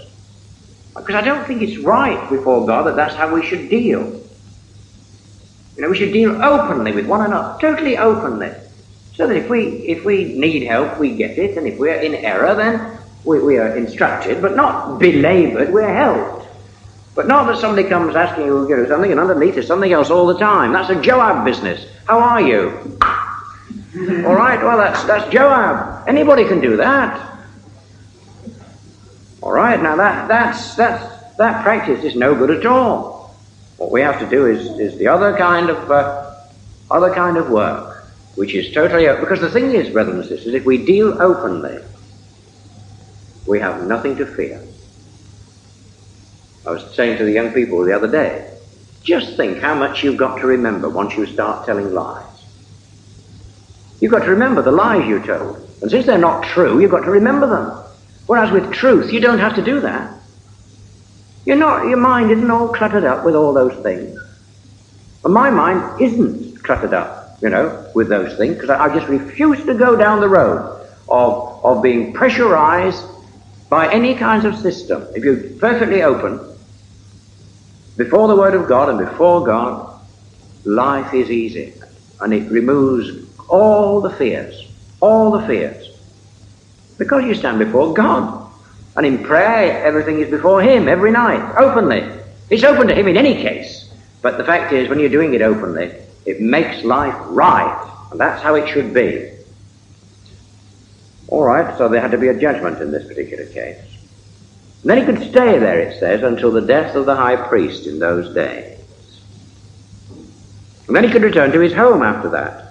Because 0.96 1.16
I 1.16 1.22
don't 1.22 1.46
think 1.46 1.62
it's 1.62 1.78
right 1.78 2.30
before 2.30 2.66
God 2.68 2.84
that 2.84 2.96
that's 2.96 3.16
how 3.16 3.34
we 3.34 3.46
should 3.46 3.70
deal. 3.70 4.22
You 5.76 5.82
know, 5.82 5.90
we 5.90 5.98
should 5.98 6.14
deal 6.14 6.42
openly 6.44 6.92
with 6.92 7.08
one 7.08 7.26
another, 7.26 7.58
totally 7.60 7.98
openly. 7.98 8.52
So 9.16 9.28
that 9.28 9.36
if 9.36 9.50
we, 9.50 9.64
if 9.88 10.06
we 10.06 10.34
need 10.36 10.64
help, 10.64 11.00
we 11.00 11.16
get 11.16 11.38
it, 11.38 11.58
and 11.58 11.68
if 11.68 11.78
we're 11.80 12.00
in 12.00 12.16
error, 12.16 12.56
then 12.56 12.98
we, 13.26 13.40
we 13.40 13.58
are 13.58 13.76
instructed, 13.76 14.42
but 14.42 14.56
not 14.56 15.00
belabored, 15.00 15.72
we're 15.72 15.94
helped. 15.94 16.48
But 17.16 17.28
not 17.28 17.46
that 17.46 17.60
somebody 17.60 17.88
comes 17.88 18.16
asking 18.16 18.46
you, 18.46 18.68
you 18.68 18.78
know, 18.78 18.88
something, 18.88 19.12
and 19.12 19.20
underneath 19.20 19.58
is 19.58 19.68
something 19.68 19.94
else 19.94 20.10
all 20.10 20.26
the 20.26 20.38
time. 20.38 20.74
That's 20.74 20.90
a 20.90 21.00
Joab 21.00 21.46
business. 21.46 21.86
How 22.08 22.20
are 22.20 22.42
you? 22.42 22.98
All 23.96 24.36
right, 24.36 24.62
well, 24.64 24.78
that's, 24.78 25.04
that's 25.04 25.32
Joab. 25.32 26.08
Anybody 26.08 26.48
can 26.48 26.60
do 26.60 26.78
that. 26.78 27.38
All 29.42 29.52
right, 29.52 29.82
now 29.82 29.96
that, 29.96 30.28
that's, 30.28 30.74
that's, 30.76 31.36
that 31.38 31.64
practice 31.64 32.04
is 32.04 32.16
no 32.16 32.34
good 32.34 32.50
at 32.50 32.66
all. 32.66 33.36
What 33.78 33.92
we 33.92 34.02
have 34.02 34.20
to 34.20 34.28
do 34.28 34.48
is, 34.48 34.80
is 34.80 34.98
the 34.98 35.08
other 35.08 35.38
kind 35.38 35.70
of, 35.70 35.92
uh, 35.92 36.36
other 36.90 37.14
kind 37.14 37.38
of 37.38 37.50
work, 37.50 38.08
which 38.36 38.56
is 38.56 38.74
totally. 38.74 39.06
Because 39.20 39.42
the 39.42 39.52
thing 39.52 39.72
is, 39.74 39.90
brothers 39.90 40.16
and 40.16 40.26
sisters, 40.26 40.54
if 40.54 40.66
we 40.66 40.84
deal 40.84 41.22
openly, 41.22 41.84
we 43.46 43.60
have 43.60 43.86
nothing 43.86 44.16
to 44.18 44.26
fear. 44.26 44.64
I 46.66 46.72
was 46.72 46.96
saying 46.96 47.18
to 47.18 47.26
the 47.26 47.32
young 47.32 47.52
people 47.52 47.84
the 47.84 47.94
other 47.94 48.10
day, 48.10 48.58
just 49.04 49.36
think 49.36 49.60
how 49.60 49.76
much 49.76 50.04
you've 50.04 50.18
got 50.18 50.38
to 50.38 50.48
remember 50.48 50.90
once 50.90 51.16
you 51.16 51.26
start 51.26 51.66
telling 51.66 51.94
lies. 51.94 52.33
You've 54.04 54.12
got 54.12 54.26
to 54.26 54.32
remember 54.32 54.62
the 54.62 54.74
lies 54.74 55.08
you 55.08 55.24
told. 55.24 55.66
And 55.82 55.90
since 55.90 56.06
they're 56.06 56.18
not 56.18 56.44
true, 56.44 56.82
you've 56.82 56.92
got 56.92 57.06
to 57.06 57.10
remember 57.10 57.48
them. 57.48 57.72
Whereas 58.28 58.52
with 58.52 58.70
truth, 58.74 59.14
you 59.14 59.22
don't 59.22 59.40
have 59.40 59.56
to 59.56 59.62
do 59.62 59.80
that. 59.80 60.20
You're 61.46 61.56
not, 61.56 61.88
your 61.88 61.96
mind 61.96 62.30
isn't 62.30 62.52
all 62.52 62.68
cluttered 62.68 63.06
up 63.06 63.24
with 63.24 63.34
all 63.34 63.54
those 63.54 63.82
things. 63.82 64.20
And 65.24 65.34
my 65.34 65.50
mind 65.50 66.02
isn't 66.02 66.62
cluttered 66.66 66.94
up, 66.94 67.38
you 67.42 67.48
know, 67.48 67.90
with 67.96 68.10
those 68.10 68.38
things, 68.38 68.56
because 68.56 68.72
I, 68.72 68.88
I 68.88 68.94
just 68.94 69.08
refuse 69.08 69.64
to 69.68 69.74
go 69.74 69.96
down 69.96 70.20
the 70.20 70.28
road 70.28 70.86
of, 71.08 71.64
of 71.64 71.82
being 71.82 72.12
pressurized 72.12 73.06
by 73.70 73.90
any 73.90 74.16
kinds 74.16 74.44
of 74.44 74.58
system. 74.58 75.08
If 75.16 75.24
you're 75.24 75.58
perfectly 75.60 76.04
open 76.04 76.42
before 77.96 78.28
the 78.28 78.36
Word 78.36 78.54
of 78.54 78.68
God 78.68 78.90
and 78.90 79.00
before 79.00 79.46
God, 79.46 79.98
life 80.66 81.14
is 81.14 81.32
easy. 81.32 81.74
And 82.20 82.34
it 82.34 82.52
removes 82.52 83.32
all 83.50 84.02
the 84.02 84.10
fears, 84.12 84.68
all 85.00 85.32
the 85.32 85.46
fears. 85.48 85.90
Because 86.98 87.24
you 87.26 87.36
stand 87.36 87.60
before 87.60 87.94
God. 87.94 88.52
And 88.96 89.06
in 89.06 89.24
prayer, 89.24 89.84
everything 89.84 90.20
is 90.20 90.30
before 90.30 90.62
Him 90.62 90.88
every 90.88 91.12
night, 91.12 91.56
openly. 91.58 92.08
It's 92.50 92.64
open 92.64 92.88
to 92.88 92.96
Him 92.96 93.08
in 93.08 93.18
any 93.18 93.36
case. 93.36 93.92
But 94.22 94.38
the 94.38 94.44
fact 94.44 94.72
is, 94.72 94.88
when 94.88 95.00
you're 95.00 95.10
doing 95.10 95.34
it 95.34 95.42
openly, 95.42 95.92
it 96.26 96.40
makes 96.40 96.84
life 96.84 97.16
right. 97.26 97.90
And 98.12 98.20
that's 98.20 98.42
how 98.42 98.56
it 98.56 98.70
should 98.70 98.94
be. 98.94 99.32
All 101.28 101.44
right, 101.44 101.76
so 101.78 101.90
there 101.90 102.00
had 102.00 102.12
to 102.12 102.18
be 102.18 102.28
a 102.28 102.40
judgment 102.40 102.80
in 102.82 102.92
this 102.92 103.08
particular 103.08 103.46
case. 103.48 103.82
And 104.82 104.90
then 104.90 104.98
he 105.00 105.06
could 105.06 105.30
stay 105.30 105.58
there, 105.58 105.80
it 105.80 106.00
says, 106.00 106.22
until 106.22 106.52
the 106.52 106.62
death 106.62 106.96
of 106.96 107.06
the 107.06 107.16
high 107.16 107.38
priest 107.38 107.88
in 107.88 108.00
those 108.00 108.34
days. 108.36 108.80
And 110.88 110.96
then 110.96 111.06
he 111.06 111.10
could 111.10 111.24
return 111.24 111.52
to 111.54 111.60
his 111.60 111.74
home 111.74 112.04
after 112.04 112.30
that. 112.30 112.63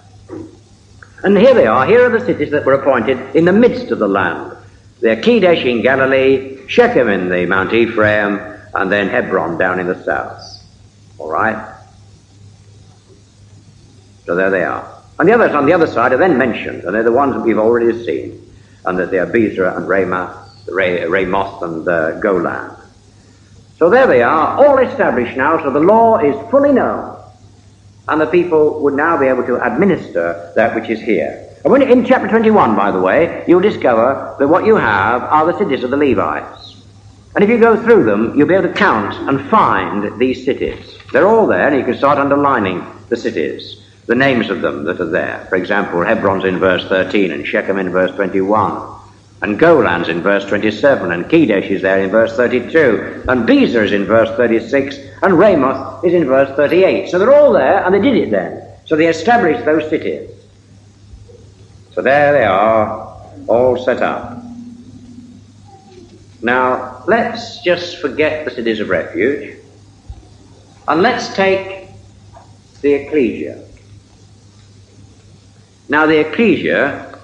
And 1.25 1.39
here 1.39 1.55
they 1.55 1.67
are. 1.67 1.87
Here 1.87 2.05
are 2.05 2.19
the 2.19 2.25
cities 2.25 2.51
that 2.51 2.65
were 2.65 2.75
appointed 2.75 3.37
in 3.37 3.45
the 3.45 3.53
midst 3.53 3.93
of 3.93 3.99
the 3.99 4.09
land. 4.09 4.57
They're 5.01 5.17
Kedesh 5.17 5.65
in 5.65 5.83
Galilee, 5.83 6.67
Shechem 6.67 7.09
in 7.09 7.29
the 7.29 7.47
Mount 7.47 7.73
Ephraim, 7.73 8.41
and 8.75 8.91
then 8.91 9.09
Hebron 9.09 9.57
down 9.57 9.79
in 9.79 9.87
the 9.87 10.03
south. 10.03 10.41
All 11.19 11.31
right? 11.31 11.77
So 14.27 14.35
there 14.35 14.51
they 14.51 14.65
are. 14.65 15.03
And 15.19 15.29
the 15.29 15.35
others 15.35 15.53
on 15.53 15.67
the 15.67 15.73
other 15.73 15.87
side 15.87 16.13
are 16.13 16.17
then 16.17 16.39
mentioned, 16.39 16.85
and 16.85 16.95
they're 16.95 17.03
the 17.05 17.13
ones 17.13 17.35
that 17.35 17.43
we've 17.43 17.59
already 17.59 18.05
seen, 18.05 18.53
and 18.85 18.99
that 18.99 19.11
they 19.11 19.19
are 19.19 19.27
Bezer 19.27 19.77
and 19.77 19.87
Ramoth, 19.87 20.67
Ramoth 20.69 21.63
and 21.63 21.87
uh, 21.87 22.19
Golan. 22.19 22.77
So 23.79 23.91
there 23.91 24.07
they 24.07 24.23
are, 24.23 24.65
all 24.65 24.79
established 24.79 25.37
now, 25.37 25.63
so 25.63 25.71
the 25.71 25.81
law 25.81 26.19
is 26.19 26.35
fully 26.51 26.73
known 26.73 27.22
and 28.09 28.21
the 28.21 28.27
people 28.27 28.81
would 28.83 28.95
now 28.95 29.17
be 29.17 29.27
able 29.27 29.45
to 29.45 29.65
administer 29.65 30.53
that 30.57 30.75
which 30.75 30.91
is 30.91 31.01
here. 31.01 31.49
And 31.65 31.73
when, 31.73 31.83
in 31.83 32.05
chapter 32.05 32.29
21, 32.29 32.75
by 32.75 32.91
the 32.91 33.01
way, 33.01 33.45
you'll 33.47 33.61
discover 33.61 34.35
that 34.39 34.49
what 34.49 34.67
you 34.67 34.77
have 34.77 35.23
are 35.23 35.47
the 35.47 35.59
cities 35.59 35.85
of 35.85 35.91
the 35.91 35.97
Levites. 35.97 36.83
And 37.35 37.45
if 37.45 37.49
you 37.49 37.59
go 37.59 37.81
through 37.83 38.05
them, 38.05 38.37
you'll 38.37 38.49
be 38.49 38.55
able 38.55 38.69
to 38.69 38.75
count 38.75 39.15
and 39.29 39.49
find 39.49 40.19
these 40.21 40.45
cities. 40.45 40.99
They're 41.13 41.29
all 41.29 41.47
there, 41.47 41.69
and 41.69 41.79
you 41.79 41.85
can 41.85 41.97
start 41.97 42.19
underlining 42.19 42.85
the 43.09 43.17
cities, 43.17 43.81
the 44.07 44.15
names 44.15 44.51
of 44.51 44.61
them 44.61 44.85
that 44.85 45.01
are 45.01 45.11
there. 45.11 45.47
For 45.49 45.57
example, 45.57 46.01
Hebron's 46.01 46.45
in 46.45 46.59
verse 46.59 46.85
13 46.89 47.31
and 47.31 47.47
Shechem 47.47 47.79
in 47.79 47.91
verse 47.91 48.15
21. 48.17 49.01
And 49.43 49.59
Golan's 49.59 50.09
in 50.09 50.21
verse 50.21 50.45
27, 50.45 51.11
and 51.11 51.25
Kedesh 51.25 51.71
is 51.71 51.83
there 51.83 52.03
in 52.03 52.11
verse 52.11 52.37
32, 52.37 53.25
and 53.29 53.49
Bezer 53.49 53.85
is 53.85 53.93
in 53.93 54.05
verse 54.05 54.29
36, 54.37 54.97
and 55.23 55.39
Ramoth 55.39 56.05
is 56.05 56.15
in 56.15 56.27
verse 56.27 56.55
38. 56.57 57.09
So 57.09 57.19
they're 57.19 57.33
all 57.33 57.53
there, 57.53 57.85
and 57.85 57.95
they 57.95 58.01
did 58.01 58.17
it 58.17 58.31
then. 58.31 58.63
So 58.87 58.97
they 58.97 59.07
established 59.07 59.65
those 59.65 59.89
cities. 59.89 60.29
So 61.93 62.03
there 62.03 62.33
they 62.33 62.45
are, 62.45 63.23
all 63.47 63.83
set 63.85 64.03
up. 64.03 64.43
Now, 66.43 67.05
let's 67.07 67.63
just 67.63 67.99
forget 67.99 68.45
the 68.45 68.51
cities 68.51 68.81
of 68.81 68.89
refuge, 68.89 69.59
and 70.89 71.03
let's 71.03 71.33
take 71.35 71.89
the 72.81 72.95
ecclesia. 72.95 73.65
Now, 75.89 76.07
the 76.07 76.19
ecclesia, 76.19 77.21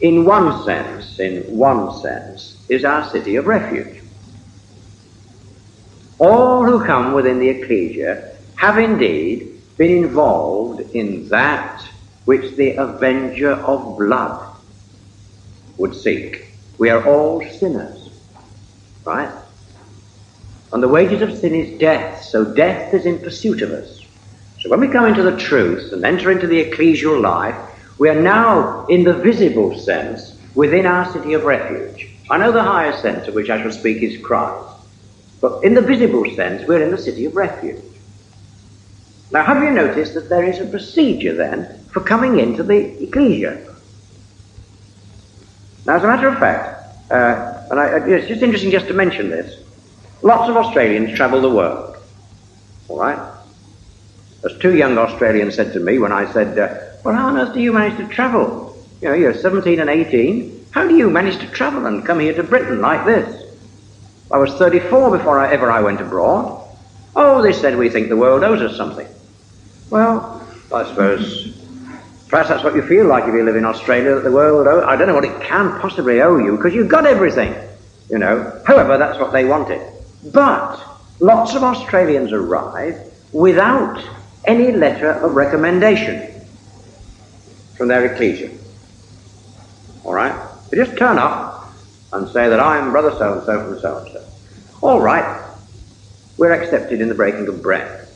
in 0.00 0.24
one 0.24 0.64
sense, 0.64 1.18
in 1.18 1.42
one 1.56 2.00
sense, 2.00 2.64
is 2.68 2.84
our 2.84 3.08
city 3.10 3.34
of 3.36 3.46
refuge. 3.46 3.99
All 6.20 6.64
who 6.64 6.84
come 6.84 7.14
within 7.14 7.38
the 7.38 7.48
ecclesia 7.48 8.36
have 8.56 8.78
indeed 8.78 9.58
been 9.78 10.04
involved 10.04 10.82
in 10.94 11.26
that 11.30 11.82
which 12.26 12.56
the 12.56 12.72
avenger 12.72 13.52
of 13.52 13.96
blood 13.96 14.54
would 15.78 15.94
seek. 15.94 16.44
We 16.76 16.90
are 16.90 17.02
all 17.08 17.42
sinners, 17.48 18.10
right? 19.06 19.32
And 20.74 20.82
the 20.82 20.88
wages 20.88 21.22
of 21.22 21.38
sin 21.38 21.54
is 21.54 21.78
death, 21.78 22.22
so 22.22 22.44
death 22.44 22.92
is 22.92 23.06
in 23.06 23.20
pursuit 23.20 23.62
of 23.62 23.70
us. 23.70 24.02
So 24.60 24.68
when 24.68 24.80
we 24.80 24.88
come 24.88 25.06
into 25.06 25.22
the 25.22 25.38
truth 25.38 25.90
and 25.94 26.04
enter 26.04 26.30
into 26.30 26.46
the 26.46 26.62
ecclesial 26.62 27.18
life, 27.18 27.56
we 27.98 28.10
are 28.10 28.20
now, 28.20 28.84
in 28.86 29.04
the 29.04 29.14
visible 29.14 29.78
sense, 29.78 30.38
within 30.54 30.84
our 30.84 31.10
city 31.14 31.32
of 31.32 31.44
refuge. 31.44 32.10
I 32.28 32.36
know 32.36 32.52
the 32.52 32.62
higher 32.62 32.92
sense 32.98 33.26
of 33.26 33.34
which 33.34 33.48
I 33.48 33.62
shall 33.62 33.72
speak 33.72 34.02
is 34.02 34.20
Christ. 34.20 34.69
But 35.40 35.64
in 35.64 35.74
the 35.74 35.80
visible 35.80 36.24
sense, 36.34 36.66
we're 36.68 36.82
in 36.82 36.90
the 36.90 36.98
city 36.98 37.24
of 37.24 37.34
refuge. 37.34 37.82
Now, 39.32 39.44
have 39.44 39.62
you 39.62 39.70
noticed 39.70 40.14
that 40.14 40.28
there 40.28 40.44
is 40.44 40.58
a 40.58 40.66
procedure 40.66 41.34
then 41.34 41.84
for 41.92 42.00
coming 42.00 42.40
into 42.40 42.62
the 42.62 43.02
ecclesia? 43.02 43.66
Now, 45.86 45.96
as 45.96 46.04
a 46.04 46.06
matter 46.06 46.28
of 46.28 46.38
fact, 46.38 47.10
uh, 47.10 47.66
and 47.70 47.80
I, 47.80 48.06
it's 48.08 48.28
just 48.28 48.42
interesting 48.42 48.70
just 48.70 48.88
to 48.88 48.94
mention 48.94 49.30
this, 49.30 49.62
lots 50.22 50.50
of 50.50 50.56
Australians 50.56 51.16
travel 51.16 51.40
the 51.40 51.50
world. 51.50 51.96
All 52.88 52.98
right? 52.98 53.18
As 54.44 54.56
two 54.58 54.76
young 54.76 54.98
Australians 54.98 55.54
said 55.54 55.72
to 55.74 55.80
me 55.80 55.98
when 55.98 56.12
I 56.12 56.30
said, 56.32 56.58
uh, 56.58 56.74
Well, 57.04 57.14
how 57.14 57.28
on 57.28 57.38
earth 57.38 57.54
do 57.54 57.60
you 57.60 57.72
manage 57.72 57.96
to 57.98 58.08
travel? 58.08 58.76
You 59.00 59.08
know, 59.08 59.14
you're 59.14 59.34
17 59.34 59.78
and 59.80 59.88
18. 59.88 60.66
How 60.72 60.86
do 60.86 60.96
you 60.96 61.08
manage 61.08 61.38
to 61.38 61.46
travel 61.48 61.86
and 61.86 62.04
come 62.04 62.18
here 62.20 62.34
to 62.34 62.42
Britain 62.42 62.80
like 62.80 63.06
this? 63.06 63.39
I 64.32 64.38
was 64.38 64.54
34 64.54 65.16
before 65.16 65.40
I, 65.40 65.52
ever 65.52 65.70
I 65.70 65.80
went 65.80 66.00
abroad. 66.00 66.68
Oh, 67.16 67.42
they 67.42 67.52
said 67.52 67.76
we 67.76 67.90
think 67.90 68.08
the 68.08 68.16
world 68.16 68.44
owes 68.44 68.62
us 68.62 68.76
something. 68.76 69.08
Well, 69.90 70.46
I 70.72 70.84
suppose 70.84 71.56
perhaps 72.28 72.48
that's 72.48 72.62
what 72.62 72.76
you 72.76 72.82
feel 72.82 73.06
like 73.06 73.24
if 73.24 73.34
you 73.34 73.42
live 73.42 73.56
in 73.56 73.64
Australia, 73.64 74.14
that 74.14 74.24
the 74.24 74.30
world 74.30 74.68
owes, 74.68 74.84
I 74.84 74.94
don't 74.94 75.08
know 75.08 75.14
what 75.14 75.24
it 75.24 75.42
can 75.42 75.80
possibly 75.80 76.22
owe 76.22 76.38
you 76.38 76.56
because 76.56 76.74
you've 76.74 76.88
got 76.88 77.06
everything, 77.06 77.52
you 78.08 78.18
know. 78.18 78.62
However, 78.66 78.96
that's 78.98 79.18
what 79.18 79.32
they 79.32 79.44
wanted. 79.44 79.82
But 80.32 80.80
lots 81.18 81.56
of 81.56 81.64
Australians 81.64 82.32
arrive 82.32 83.00
without 83.32 84.00
any 84.44 84.70
letter 84.70 85.10
of 85.10 85.34
recommendation 85.34 86.32
from 87.76 87.88
their 87.88 88.12
ecclesia. 88.12 88.50
All 90.04 90.14
right? 90.14 90.34
They 90.70 90.76
just 90.76 90.96
turn 90.96 91.18
up 91.18 91.49
and 92.12 92.28
say 92.28 92.48
that 92.48 92.60
I'm 92.60 92.92
brother 92.92 93.12
so 93.18 93.34
and 93.34 93.42
so 93.44 93.64
from 93.64 93.80
so 93.80 93.98
and 93.98 94.12
so. 94.12 94.24
All 94.82 95.00
right, 95.00 95.46
we're 96.36 96.52
accepted 96.52 97.00
in 97.00 97.08
the 97.08 97.14
breaking 97.14 97.48
of 97.48 97.62
bread. 97.62 98.08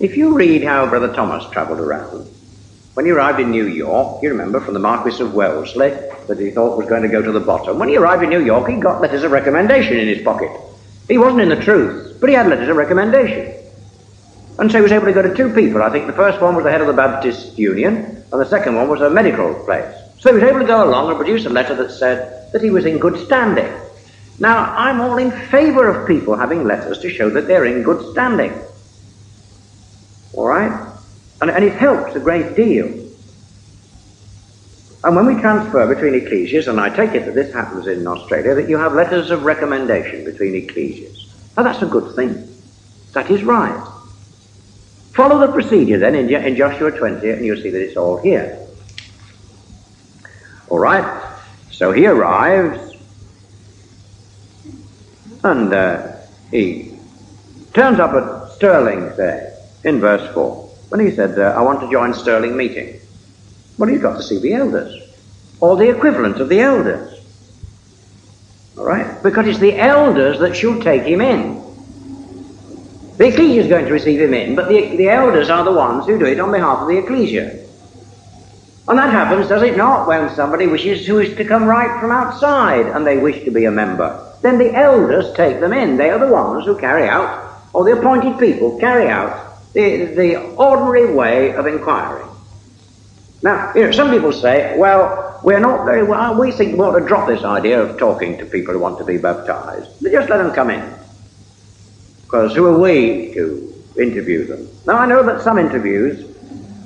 If 0.00 0.16
you 0.16 0.34
read 0.34 0.64
how 0.64 0.86
Brother 0.88 1.14
Thomas 1.14 1.48
travelled 1.52 1.78
around, 1.78 2.28
when 2.94 3.06
he 3.06 3.12
arrived 3.12 3.40
in 3.40 3.50
New 3.50 3.66
York, 3.66 4.22
you 4.22 4.30
remember 4.30 4.60
from 4.60 4.74
the 4.74 4.80
Marquis 4.80 5.22
of 5.22 5.32
Wellesley 5.32 5.90
that 6.26 6.38
he 6.38 6.50
thought 6.50 6.76
was 6.76 6.88
going 6.88 7.02
to 7.02 7.08
go 7.08 7.22
to 7.22 7.32
the 7.32 7.40
bottom. 7.40 7.78
When 7.78 7.88
he 7.88 7.96
arrived 7.96 8.22
in 8.22 8.30
New 8.30 8.44
York, 8.44 8.68
he 8.68 8.76
got 8.76 9.00
letters 9.00 9.22
of 9.22 9.30
recommendation 9.30 9.96
in 9.96 10.08
his 10.08 10.22
pocket. 10.22 10.50
He 11.08 11.16
wasn't 11.16 11.42
in 11.42 11.48
the 11.48 11.62
truth, 11.62 12.18
but 12.20 12.28
he 12.28 12.34
had 12.34 12.48
letters 12.48 12.68
of 12.68 12.76
recommendation. 12.76 13.54
And 14.58 14.70
so 14.70 14.78
he 14.78 14.82
was 14.82 14.92
able 14.92 15.06
to 15.06 15.12
go 15.12 15.22
to 15.22 15.34
two 15.34 15.54
people. 15.54 15.82
I 15.82 15.90
think 15.90 16.06
the 16.06 16.12
first 16.12 16.42
one 16.42 16.54
was 16.54 16.64
the 16.64 16.70
head 16.70 16.80
of 16.80 16.86
the 16.86 16.92
Baptist 16.92 17.56
Union, 17.58 18.24
and 18.30 18.40
the 18.40 18.44
second 18.44 18.74
one 18.74 18.88
was 18.88 19.00
a 19.00 19.08
medical 19.08 19.54
place. 19.64 19.94
So 20.18 20.28
he 20.28 20.34
was 20.34 20.42
able 20.42 20.60
to 20.60 20.66
go 20.66 20.84
along 20.84 21.08
and 21.08 21.16
produce 21.16 21.46
a 21.46 21.50
letter 21.50 21.74
that 21.76 21.90
said 21.90 22.41
that 22.52 22.62
he 22.62 22.70
was 22.70 22.84
in 22.84 22.98
good 22.98 23.24
standing. 23.26 23.72
Now, 24.38 24.74
I'm 24.76 25.00
all 25.00 25.18
in 25.18 25.30
favour 25.30 25.88
of 25.88 26.06
people 26.06 26.36
having 26.36 26.64
letters 26.64 26.98
to 27.00 27.10
show 27.10 27.30
that 27.30 27.46
they're 27.46 27.64
in 27.64 27.82
good 27.82 28.12
standing. 28.12 28.52
All 30.32 30.46
right? 30.46 30.88
And, 31.40 31.50
and 31.50 31.64
it 31.64 31.74
helps 31.74 32.14
a 32.16 32.20
great 32.20 32.56
deal. 32.56 32.86
And 35.04 35.16
when 35.16 35.26
we 35.26 35.40
transfer 35.40 35.92
between 35.92 36.14
ecclesias, 36.14 36.68
and 36.68 36.80
I 36.80 36.88
take 36.94 37.14
it 37.14 37.24
that 37.26 37.34
this 37.34 37.52
happens 37.52 37.86
in 37.86 38.06
Australia, 38.06 38.54
that 38.54 38.68
you 38.68 38.78
have 38.78 38.94
letters 38.94 39.30
of 39.30 39.44
recommendation 39.44 40.24
between 40.24 40.54
ecclesias. 40.54 41.28
Now 41.56 41.64
that's 41.64 41.82
a 41.82 41.86
good 41.86 42.14
thing. 42.14 42.48
That 43.12 43.30
is 43.30 43.42
right. 43.42 43.88
Follow 45.12 45.44
the 45.44 45.52
procedure 45.52 45.98
then 45.98 46.14
in, 46.14 46.32
in 46.32 46.56
Joshua 46.56 46.90
20 46.90 47.28
and 47.30 47.44
you'll 47.44 47.60
see 47.60 47.70
that 47.70 47.82
it's 47.82 47.96
all 47.96 48.16
here. 48.16 48.58
All 50.68 50.78
right. 50.78 51.31
So 51.72 51.90
he 51.90 52.06
arrives 52.06 52.94
and 55.42 55.72
uh, 55.72 56.12
he 56.50 56.96
turns 57.72 57.98
up 57.98 58.12
at 58.12 58.52
Stirling 58.52 59.16
there 59.16 59.56
in 59.82 59.98
verse 59.98 60.32
4 60.34 60.68
when 60.90 61.00
he 61.00 61.10
said, 61.10 61.38
uh, 61.38 61.54
I 61.56 61.62
want 61.62 61.80
to 61.80 61.90
join 61.90 62.14
Stirling 62.14 62.56
meeting. 62.56 63.00
Well, 63.78 63.88
he's 63.88 64.02
got 64.02 64.16
to 64.16 64.22
see 64.22 64.38
the 64.38 64.52
elders 64.52 65.02
or 65.60 65.76
the 65.76 65.88
equivalent 65.88 66.40
of 66.40 66.48
the 66.48 66.60
elders. 66.60 67.20
All 68.76 68.84
right? 68.84 69.22
Because 69.22 69.46
it's 69.46 69.58
the 69.58 69.78
elders 69.78 70.38
that 70.40 70.54
should 70.54 70.82
take 70.82 71.02
him 71.02 71.20
in. 71.20 71.62
The 73.16 73.28
ecclesia 73.28 73.62
is 73.62 73.68
going 73.68 73.86
to 73.86 73.92
receive 73.92 74.20
him 74.20 74.34
in, 74.34 74.54
but 74.54 74.68
the, 74.68 74.96
the 74.96 75.08
elders 75.08 75.50
are 75.50 75.64
the 75.64 75.72
ones 75.72 76.06
who 76.06 76.18
do 76.18 76.26
it 76.26 76.38
on 76.40 76.52
behalf 76.52 76.80
of 76.80 76.88
the 76.88 76.98
ecclesia. 76.98 77.61
And 78.88 78.98
that 78.98 79.10
happens, 79.10 79.48
does 79.48 79.62
it 79.62 79.76
not, 79.76 80.08
when 80.08 80.28
somebody 80.34 80.66
wishes 80.66 81.06
who 81.06 81.20
is 81.20 81.36
to 81.36 81.44
come 81.44 81.64
right 81.64 82.00
from 82.00 82.10
outside 82.10 82.86
and 82.86 83.06
they 83.06 83.16
wish 83.16 83.44
to 83.44 83.50
be 83.50 83.64
a 83.64 83.70
member? 83.70 84.34
Then 84.42 84.58
the 84.58 84.74
elders 84.74 85.32
take 85.34 85.60
them 85.60 85.72
in. 85.72 85.96
They 85.96 86.10
are 86.10 86.18
the 86.18 86.32
ones 86.32 86.64
who 86.66 86.76
carry 86.76 87.08
out, 87.08 87.60
or 87.72 87.84
the 87.84 87.92
appointed 87.92 88.40
people 88.40 88.78
carry 88.80 89.08
out, 89.08 89.72
the, 89.72 90.06
the 90.06 90.36
ordinary 90.56 91.14
way 91.14 91.54
of 91.54 91.66
inquiry. 91.66 92.24
Now, 93.42 93.72
you 93.74 93.84
know, 93.84 93.92
some 93.92 94.10
people 94.10 94.32
say, 94.32 94.76
well, 94.78 95.40
we're 95.44 95.60
not 95.60 95.84
very 95.84 96.02
well, 96.02 96.38
we 96.38 96.50
think 96.52 96.74
we 96.74 96.80
ought 96.80 96.98
to 96.98 97.06
drop 97.06 97.28
this 97.28 97.44
idea 97.44 97.80
of 97.80 97.98
talking 97.98 98.36
to 98.38 98.46
people 98.46 98.74
who 98.74 98.80
want 98.80 98.98
to 98.98 99.04
be 99.04 99.16
baptized. 99.16 99.90
Just 100.02 100.28
let 100.28 100.38
them 100.38 100.52
come 100.52 100.70
in. 100.70 100.92
Because 102.24 102.54
who 102.54 102.66
are 102.66 102.78
we 102.78 103.32
to 103.34 103.74
interview 103.96 104.46
them? 104.46 104.68
Now, 104.86 104.98
I 104.98 105.06
know 105.06 105.22
that 105.24 105.42
some 105.42 105.58
interviews 105.58 106.24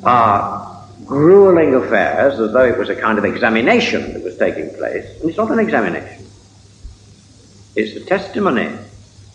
are 0.04 0.65
grueling 1.06 1.74
affairs 1.74 2.38
as 2.40 2.52
though 2.52 2.64
it 2.64 2.76
was 2.76 2.88
a 2.88 2.96
kind 2.96 3.18
of 3.18 3.24
examination 3.24 4.12
that 4.12 4.22
was 4.24 4.36
taking 4.36 4.74
place. 4.74 5.20
And 5.20 5.28
it's 5.28 5.38
not 5.38 5.50
an 5.50 5.58
examination. 5.58 6.26
It's 7.76 7.94
the 7.94 8.00
testimony, 8.00 8.76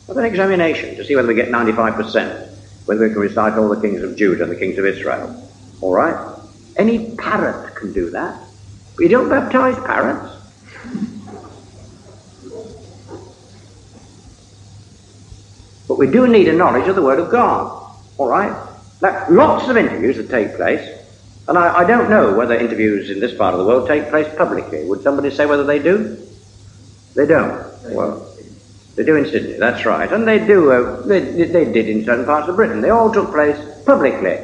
of 0.10 0.18
an 0.18 0.26
examination, 0.26 0.96
to 0.96 1.06
see 1.06 1.16
whether 1.16 1.28
we 1.28 1.36
get 1.36 1.50
95%, 1.50 2.58
whether 2.86 3.08
we 3.08 3.14
can 3.14 3.22
recite 3.22 3.54
all 3.54 3.70
the 3.70 3.80
kings 3.80 4.02
of 4.02 4.16
Judah 4.18 4.44
and 4.44 4.52
the 4.52 4.58
kings 4.58 4.78
of 4.78 4.86
Israel. 4.86 5.50
All 5.80 5.94
right? 5.94 6.38
Any 6.76 7.16
parrot 7.16 7.76
can 7.76 7.94
do 7.94 8.10
that. 8.10 8.42
We 8.98 9.08
don't 9.08 9.30
baptize 9.30 9.76
parrots. 9.86 10.38
But 15.88 15.98
we 15.98 16.08
do 16.08 16.28
need 16.28 16.48
a 16.48 16.54
knowledge 16.54 16.88
of 16.88 16.96
the 16.96 17.02
Word 17.02 17.20
of 17.20 17.30
God. 17.30 17.96
All 18.18 18.28
right? 18.28 18.56
Now, 19.02 19.26
lots 19.30 19.68
of 19.68 19.78
interviews 19.78 20.18
that 20.18 20.30
take 20.30 20.56
place, 20.56 21.01
and 21.52 21.60
I, 21.60 21.80
I, 21.80 21.84
don't 21.84 22.10
know 22.10 22.34
whether 22.34 22.56
interviews 22.56 23.10
in 23.10 23.20
this 23.20 23.34
part 23.34 23.54
of 23.54 23.60
the 23.60 23.66
world 23.66 23.86
take 23.86 24.08
place 24.10 24.34
publicly. 24.38 24.86
Would 24.86 25.04
somebody 25.04 25.30
say 25.30 25.46
whether 25.46 25.66
they 25.66 25.80
do? 25.80 26.18
They 27.14 27.26
don't. 27.26 27.62
Well, 27.92 28.26
they 28.96 29.04
do 29.04 29.18
in 29.18 29.26
Sydney, 29.26 29.60
that's 29.60 29.86
right. 29.86 30.10
And 30.10 30.26
they 30.26 30.40
do, 30.40 30.72
uh, 30.72 31.02
they, 31.02 31.20
they 31.20 31.66
did 31.66 31.90
in 31.90 32.06
certain 32.06 32.24
parts 32.24 32.48
of 32.48 32.56
Britain. 32.56 32.80
They 32.80 32.90
all 32.90 33.12
took 33.12 33.32
place 33.32 33.58
publicly. 33.86 34.40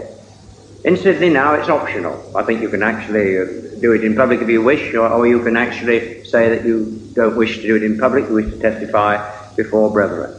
In 0.83 0.97
Sydney 0.97 1.29
now 1.29 1.53
it's 1.53 1.69
optional. 1.69 2.35
I 2.35 2.43
think 2.43 2.61
you 2.61 2.67
can 2.67 2.83
actually 2.83 3.39
uh, 3.39 3.45
do 3.79 3.93
it 3.93 4.03
in 4.03 4.13
public 4.13 4.41
if 4.41 4.49
you 4.49 4.61
wish, 4.61 4.93
or, 4.93 5.07
or, 5.07 5.25
you 5.25 5.41
can 5.41 5.55
actually 5.55 6.25
say 6.25 6.49
that 6.49 6.65
you 6.65 7.09
don't 7.13 7.37
wish 7.37 7.55
to 7.55 7.61
do 7.61 7.77
it 7.77 7.83
in 7.83 7.97
public, 7.97 8.27
you 8.27 8.35
wish 8.35 8.53
to 8.53 8.59
testify 8.59 9.15
before 9.55 9.93
brethren. 9.93 10.37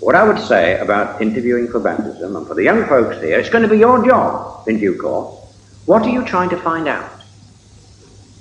What 0.00 0.16
I 0.16 0.24
would 0.24 0.40
say 0.40 0.80
about 0.80 1.22
interviewing 1.22 1.68
for 1.68 1.78
baptism, 1.78 2.34
and 2.34 2.44
for 2.44 2.54
the 2.54 2.64
young 2.64 2.86
folks 2.86 3.22
here, 3.22 3.38
it's 3.38 3.50
going 3.50 3.62
to 3.62 3.68
be 3.68 3.78
your 3.78 4.04
job 4.04 4.66
in 4.66 4.80
due 4.80 5.00
course. 5.00 5.45
What 5.86 6.02
are 6.02 6.10
you 6.10 6.24
trying 6.24 6.50
to 6.50 6.60
find 6.60 6.86
out? 6.88 7.10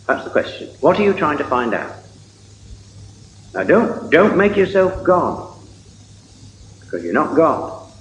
That's 0.08 0.24
the 0.24 0.30
question. 0.30 0.70
What 0.82 1.00
are 1.00 1.04
you 1.04 1.14
trying 1.14 1.38
to 1.38 1.44
find 1.44 1.74
out? 1.74 1.96
Now 3.54 3.64
don't, 3.64 4.12
don't 4.12 4.38
make 4.38 4.56
yourself 4.56 5.04
God. 5.04 5.54
Because 6.82 7.04
you're 7.04 7.14
not 7.14 7.36
God. 7.36 7.92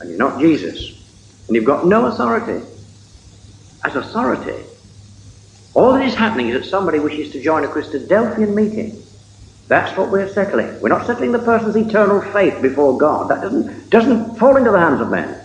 And 0.00 0.08
you're 0.08 0.18
not 0.18 0.40
Jesus. 0.40 0.78
And 1.46 1.54
you've 1.54 1.64
got 1.64 1.86
no 1.86 2.06
authority. 2.06 2.64
As 3.84 3.96
authority, 3.96 4.64
all 5.74 5.92
that 5.94 6.06
is 6.06 6.14
happening 6.14 6.48
is 6.48 6.62
that 6.62 6.68
somebody 6.68 6.98
wishes 6.98 7.32
to 7.32 7.42
join 7.42 7.64
a 7.64 7.68
Christadelphian 7.68 8.54
meeting 8.54 9.02
that's 9.70 9.96
what 9.96 10.10
we're 10.10 10.28
settling. 10.28 10.80
We're 10.80 10.88
not 10.88 11.06
settling 11.06 11.30
the 11.30 11.38
person's 11.38 11.76
eternal 11.76 12.20
faith 12.32 12.60
before 12.60 12.98
God. 12.98 13.30
That 13.30 13.40
doesn't, 13.40 13.88
doesn't 13.88 14.34
fall 14.36 14.56
into 14.56 14.72
the 14.72 14.80
hands 14.80 15.00
of 15.00 15.10
men. 15.10 15.40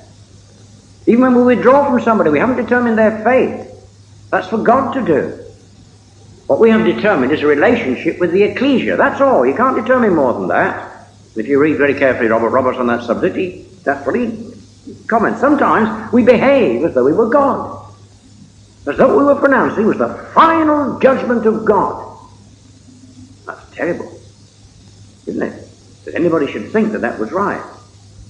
Even 1.07 1.21
when 1.21 1.35
we 1.35 1.55
withdraw 1.55 1.89
from 1.89 2.01
somebody, 2.01 2.29
we 2.31 2.39
haven't 2.39 2.57
determined 2.57 2.97
their 2.97 3.23
faith. 3.23 3.71
That's 4.31 4.47
for 4.47 4.57
God 4.57 4.93
to 4.93 5.05
do. 5.05 5.45
What 6.47 6.59
we 6.59 6.69
have 6.69 6.85
determined 6.85 7.31
is 7.31 7.41
a 7.41 7.47
relationship 7.47 8.19
with 8.19 8.31
the 8.31 8.43
ecclesia. 8.43 8.97
That's 8.97 9.21
all. 9.21 9.45
You 9.45 9.55
can't 9.55 9.75
determine 9.75 10.15
more 10.15 10.33
than 10.33 10.47
that. 10.49 11.07
If 11.35 11.47
you 11.47 11.59
read 11.59 11.77
very 11.77 11.95
carefully 11.95 12.29
Robert 12.29 12.49
Roberts 12.49 12.77
on 12.77 12.87
that 12.87 13.03
subject, 13.03 13.35
he, 13.35 13.67
that's 13.83 14.05
what 14.05 14.15
he 14.15 14.53
comments. 15.07 15.41
Sometimes 15.41 16.11
we 16.13 16.23
behave 16.23 16.83
as 16.83 16.93
though 16.93 17.03
we 17.03 17.13
were 17.13 17.29
God. 17.29 17.83
As 18.87 18.97
though 18.97 19.17
we 19.17 19.23
were 19.25 19.35
pronouncing 19.35 19.87
was 19.87 19.97
the 19.97 20.13
final 20.33 20.99
judgment 20.99 21.45
of 21.45 21.65
God. 21.65 22.17
That's 23.45 23.75
terrible, 23.75 24.19
isn't 25.25 25.41
it? 25.41 25.67
That 26.05 26.15
anybody 26.15 26.51
should 26.51 26.71
think 26.71 26.91
that 26.91 27.01
that 27.01 27.19
was 27.19 27.31
right. 27.31 27.63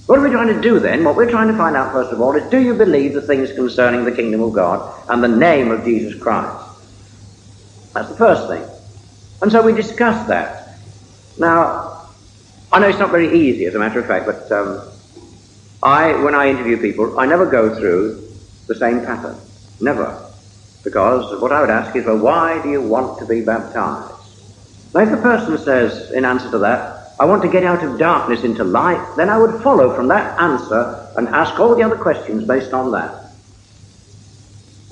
What 0.06 0.20
are 0.20 0.22
we 0.22 0.30
trying 0.30 0.54
to 0.54 0.60
do 0.60 0.78
then? 0.78 1.02
What 1.02 1.16
we're 1.16 1.30
trying 1.30 1.48
to 1.48 1.56
find 1.56 1.74
out, 1.74 1.92
first 1.92 2.12
of 2.12 2.20
all, 2.20 2.34
is 2.36 2.48
do 2.48 2.60
you 2.60 2.74
believe 2.74 3.12
the 3.12 3.20
things 3.20 3.52
concerning 3.52 4.04
the 4.04 4.12
kingdom 4.12 4.40
of 4.40 4.52
God 4.52 5.04
and 5.08 5.22
the 5.22 5.28
name 5.28 5.72
of 5.72 5.84
Jesus 5.84 6.20
Christ? 6.20 6.64
That's 7.92 8.08
the 8.10 8.16
first 8.16 8.48
thing. 8.48 8.64
And 9.42 9.50
so 9.50 9.62
we 9.62 9.72
discuss 9.72 10.28
that. 10.28 10.78
Now, 11.38 12.08
I 12.70 12.78
know 12.78 12.88
it's 12.88 13.00
not 13.00 13.10
very 13.10 13.36
easy, 13.36 13.64
as 13.66 13.74
a 13.74 13.78
matter 13.80 13.98
of 13.98 14.06
fact, 14.06 14.26
but 14.26 14.50
um, 14.52 14.80
I, 15.82 16.12
when 16.22 16.34
I 16.34 16.50
interview 16.50 16.80
people, 16.80 17.18
I 17.18 17.26
never 17.26 17.46
go 17.46 17.74
through 17.74 18.28
the 18.68 18.76
same 18.76 19.04
pattern. 19.04 19.36
Never. 19.80 20.22
Because 20.84 21.40
what 21.42 21.50
I 21.50 21.60
would 21.60 21.70
ask 21.70 21.96
is, 21.96 22.06
well, 22.06 22.18
why 22.18 22.62
do 22.62 22.70
you 22.70 22.80
want 22.80 23.18
to 23.18 23.26
be 23.26 23.40
baptized? 23.40 24.14
Now, 24.94 25.00
if 25.00 25.10
the 25.10 25.16
person 25.16 25.58
says, 25.58 26.12
in 26.12 26.24
answer 26.24 26.50
to 26.52 26.58
that, 26.58 26.95
I 27.18 27.24
want 27.24 27.42
to 27.42 27.48
get 27.48 27.64
out 27.64 27.82
of 27.82 27.98
darkness 27.98 28.44
into 28.44 28.62
light, 28.62 29.16
then 29.16 29.30
I 29.30 29.38
would 29.38 29.62
follow 29.62 29.94
from 29.94 30.08
that 30.08 30.38
answer 30.38 31.08
and 31.16 31.28
ask 31.28 31.58
all 31.58 31.74
the 31.74 31.82
other 31.82 31.96
questions 31.96 32.44
based 32.44 32.72
on 32.74 32.92
that. 32.92 33.26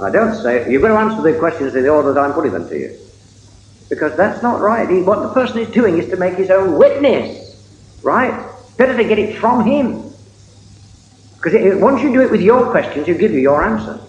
I 0.00 0.10
don't 0.10 0.34
say, 0.34 0.70
you're 0.70 0.80
going 0.80 0.92
to 0.92 0.98
answer 0.98 1.22
the 1.22 1.38
questions 1.38 1.74
in 1.74 1.82
the 1.82 1.90
order 1.90 2.12
that 2.14 2.20
I'm 2.20 2.32
putting 2.32 2.52
them 2.52 2.68
to 2.68 2.78
you. 2.78 2.98
Because 3.90 4.16
that's 4.16 4.42
not 4.42 4.60
right. 4.60 4.88
He, 4.88 5.02
what 5.02 5.22
the 5.22 5.32
person 5.32 5.58
is 5.58 5.68
doing 5.68 5.98
is 5.98 6.08
to 6.08 6.16
make 6.16 6.34
his 6.34 6.50
own 6.50 6.78
witness. 6.78 7.42
Right? 8.02 8.50
Better 8.76 8.96
to 8.96 9.04
get 9.04 9.18
it 9.18 9.38
from 9.38 9.64
him. 9.64 10.10
Because 11.36 11.80
once 11.80 12.02
you 12.02 12.12
do 12.12 12.22
it 12.22 12.30
with 12.30 12.40
your 12.40 12.70
questions, 12.70 13.06
he'll 13.06 13.18
give 13.18 13.32
you 13.32 13.40
your 13.40 13.62
answer. 13.62 14.00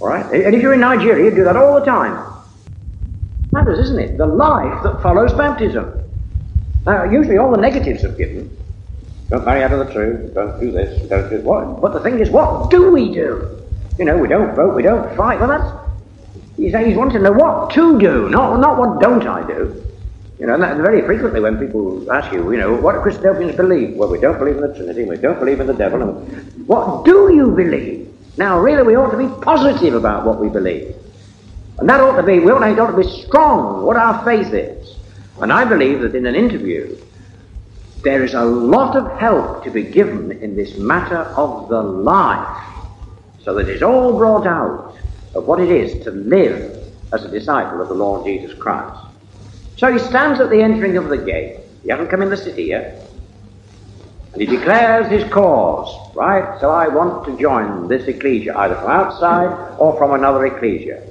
All 0.00 0.08
right? 0.08 0.24
And 0.24 0.54
if 0.54 0.62
you're 0.62 0.74
in 0.74 0.80
Nigeria, 0.80 1.26
you 1.26 1.30
do 1.30 1.44
that 1.44 1.56
all 1.56 1.78
the 1.78 1.84
time. 1.84 2.32
Matters, 3.52 3.78
isn't 3.78 3.98
it? 4.00 4.16
The 4.16 4.26
life 4.26 4.82
that 4.82 5.02
follows 5.02 5.32
baptism. 5.34 6.01
Now, 6.86 7.04
usually 7.04 7.38
all 7.38 7.50
the 7.50 7.60
negatives 7.60 8.04
are 8.04 8.12
given. 8.12 8.56
Don't 9.28 9.44
marry 9.44 9.62
out 9.62 9.72
of 9.72 9.86
the 9.86 9.92
truth. 9.92 10.34
Don't 10.34 10.60
do 10.60 10.70
this. 10.70 11.08
Don't 11.08 11.30
do 11.30 11.40
what. 11.40 11.80
But 11.80 11.92
the 11.92 12.00
thing 12.00 12.18
is, 12.18 12.30
what 12.30 12.70
do 12.70 12.90
we 12.90 13.12
do? 13.12 13.62
You 13.98 14.04
know, 14.04 14.18
we 14.18 14.28
don't 14.28 14.54
vote, 14.54 14.74
we 14.74 14.82
don't 14.82 15.16
fight. 15.16 15.38
Well, 15.38 15.48
that's. 15.48 15.82
He's, 16.56 16.74
he's 16.74 16.96
wanting 16.96 17.18
to 17.18 17.22
know 17.22 17.32
what 17.32 17.70
to 17.72 17.98
do, 17.98 18.28
not, 18.28 18.60
not 18.60 18.78
what 18.78 19.00
don't 19.00 19.26
I 19.26 19.46
do. 19.46 19.82
You 20.38 20.46
know, 20.46 20.54
and 20.54 20.62
that, 20.62 20.76
very 20.76 21.02
frequently 21.02 21.40
when 21.40 21.56
people 21.58 22.10
ask 22.12 22.32
you, 22.32 22.50
you 22.50 22.58
know, 22.58 22.74
what 22.74 22.92
do 22.92 22.98
Christadelphians 22.98 23.56
believe? 23.56 23.96
Well, 23.96 24.10
we 24.10 24.18
don't 24.18 24.38
believe 24.38 24.56
in 24.56 24.62
the 24.62 24.74
Trinity, 24.74 25.04
we 25.04 25.16
don't 25.16 25.38
believe 25.38 25.60
in 25.60 25.66
the 25.66 25.74
devil. 25.74 26.02
And 26.02 26.66
what 26.66 27.04
do 27.04 27.32
you 27.34 27.52
believe? 27.52 28.12
Now, 28.36 28.58
really, 28.58 28.82
we 28.82 28.96
ought 28.96 29.10
to 29.10 29.16
be 29.16 29.28
positive 29.40 29.94
about 29.94 30.26
what 30.26 30.40
we 30.40 30.48
believe. 30.48 30.94
And 31.78 31.88
that 31.88 32.00
ought 32.00 32.16
to 32.16 32.22
be, 32.22 32.38
we 32.40 32.50
ought 32.50 32.90
to 32.90 32.96
be 32.96 33.08
strong, 33.24 33.84
what 33.84 33.96
our 33.96 34.24
faith 34.24 34.52
is. 34.52 34.81
And 35.42 35.52
I 35.52 35.64
believe 35.64 36.00
that 36.00 36.14
in 36.14 36.24
an 36.24 36.36
interview, 36.36 36.96
there 38.04 38.22
is 38.22 38.32
a 38.34 38.44
lot 38.44 38.96
of 38.96 39.18
help 39.18 39.64
to 39.64 39.70
be 39.70 39.82
given 39.82 40.30
in 40.30 40.54
this 40.54 40.78
matter 40.78 41.18
of 41.18 41.68
the 41.68 41.82
life 41.82 42.64
so 43.42 43.54
that 43.54 43.68
it's 43.68 43.82
all 43.82 44.16
brought 44.16 44.46
out 44.46 44.96
of 45.34 45.46
what 45.46 45.60
it 45.60 45.70
is 45.70 46.04
to 46.04 46.12
live 46.12 46.78
as 47.12 47.24
a 47.24 47.28
disciple 47.28 47.82
of 47.82 47.88
the 47.88 47.94
Lord 47.94 48.24
Jesus 48.24 48.56
Christ. 48.56 49.04
So 49.76 49.92
he 49.92 49.98
stands 49.98 50.40
at 50.40 50.48
the 50.48 50.62
entering 50.62 50.96
of 50.96 51.08
the 51.08 51.18
gate. 51.18 51.58
He 51.82 51.90
hasn't 51.90 52.08
come 52.08 52.22
in 52.22 52.30
the 52.30 52.36
city 52.36 52.64
yet. 52.64 53.10
And 54.32 54.40
he 54.40 54.46
declares 54.46 55.08
his 55.08 55.30
cause, 55.32 56.14
right? 56.14 56.60
So 56.60 56.70
I 56.70 56.86
want 56.86 57.26
to 57.26 57.36
join 57.36 57.88
this 57.88 58.06
ecclesia, 58.06 58.56
either 58.56 58.76
from 58.76 58.90
outside 58.90 59.76
or 59.78 59.96
from 59.98 60.12
another 60.12 60.46
ecclesia. 60.46 61.02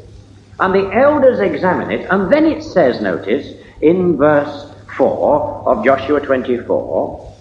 And 0.59 0.73
the 0.73 0.89
elders 0.93 1.39
examine 1.41 1.91
it, 1.91 2.07
and 2.09 2.32
then 2.32 2.45
it 2.45 2.63
says, 2.63 3.01
notice, 3.01 3.61
in 3.82 4.17
verse 4.17 4.71
4 4.97 5.63
of 5.67 5.86
Joshua 5.86 6.19
24, 6.19 7.36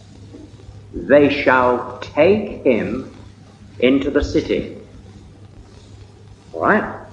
they 0.93 1.43
shall 1.43 1.99
take 2.01 2.65
him 2.65 3.15
into 3.79 4.11
the 4.11 4.23
city. 4.23 4.79
All 6.53 6.63
right? 6.63 7.07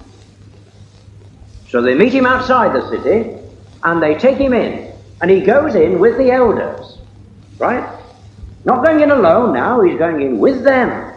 So 1.70 1.82
they 1.82 1.96
meet 1.96 2.14
him 2.14 2.26
outside 2.26 2.74
the 2.74 2.90
city 2.90 3.38
and 3.84 4.02
they 4.02 4.16
take 4.16 4.38
him 4.38 4.54
in. 4.54 4.94
And 5.22 5.32
he 5.32 5.42
goes 5.42 5.76
in 5.76 6.00
with 6.00 6.18
the 6.18 6.32
elders. 6.32 7.00
Right? 7.58 7.98
Not 8.66 8.86
going 8.86 9.02
in 9.02 9.12
alone 9.12 9.54
now, 9.54 9.82
he's 9.82 9.98
going 9.98 10.22
in 10.22 10.40
with 10.40 10.64
them. 10.64 11.14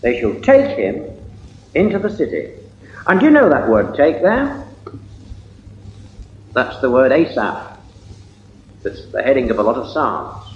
They 0.00 0.20
shall 0.20 0.34
take 0.40 0.76
him 0.76 1.06
into 1.74 1.98
the 1.98 2.10
city. 2.10 2.52
And 3.06 3.20
do 3.20 3.26
you 3.26 3.32
know 3.32 3.48
that 3.48 3.68
word 3.68 3.94
take 3.94 4.22
there? 4.22 4.61
That's 6.54 6.80
the 6.80 6.90
word 6.90 7.12
Asaph. 7.12 7.78
That's 8.82 9.10
the 9.12 9.22
heading 9.22 9.50
of 9.50 9.58
a 9.58 9.62
lot 9.62 9.76
of 9.76 9.90
Psalms. 9.92 10.46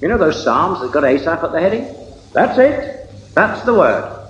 You 0.00 0.08
know 0.08 0.18
those 0.18 0.42
Psalms 0.42 0.80
that 0.80 0.92
got 0.92 1.04
Asaph 1.04 1.42
at 1.42 1.52
the 1.52 1.60
heading? 1.60 1.96
That's 2.32 2.58
it. 2.58 3.10
That's 3.34 3.62
the 3.62 3.74
word 3.74 4.22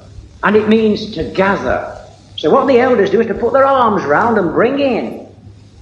and 0.43 0.57
it 0.57 0.69
means 0.69 1.15
to 1.15 1.25
gather. 1.33 2.09
So 2.37 2.51
what 2.51 2.67
the 2.67 2.79
elders 2.79 3.11
do 3.11 3.21
is 3.21 3.27
to 3.29 3.35
put 3.35 3.53
their 3.53 3.65
arms 3.65 4.05
round 4.05 4.39
and 4.39 4.53
bring 4.53 4.79
in 4.81 5.29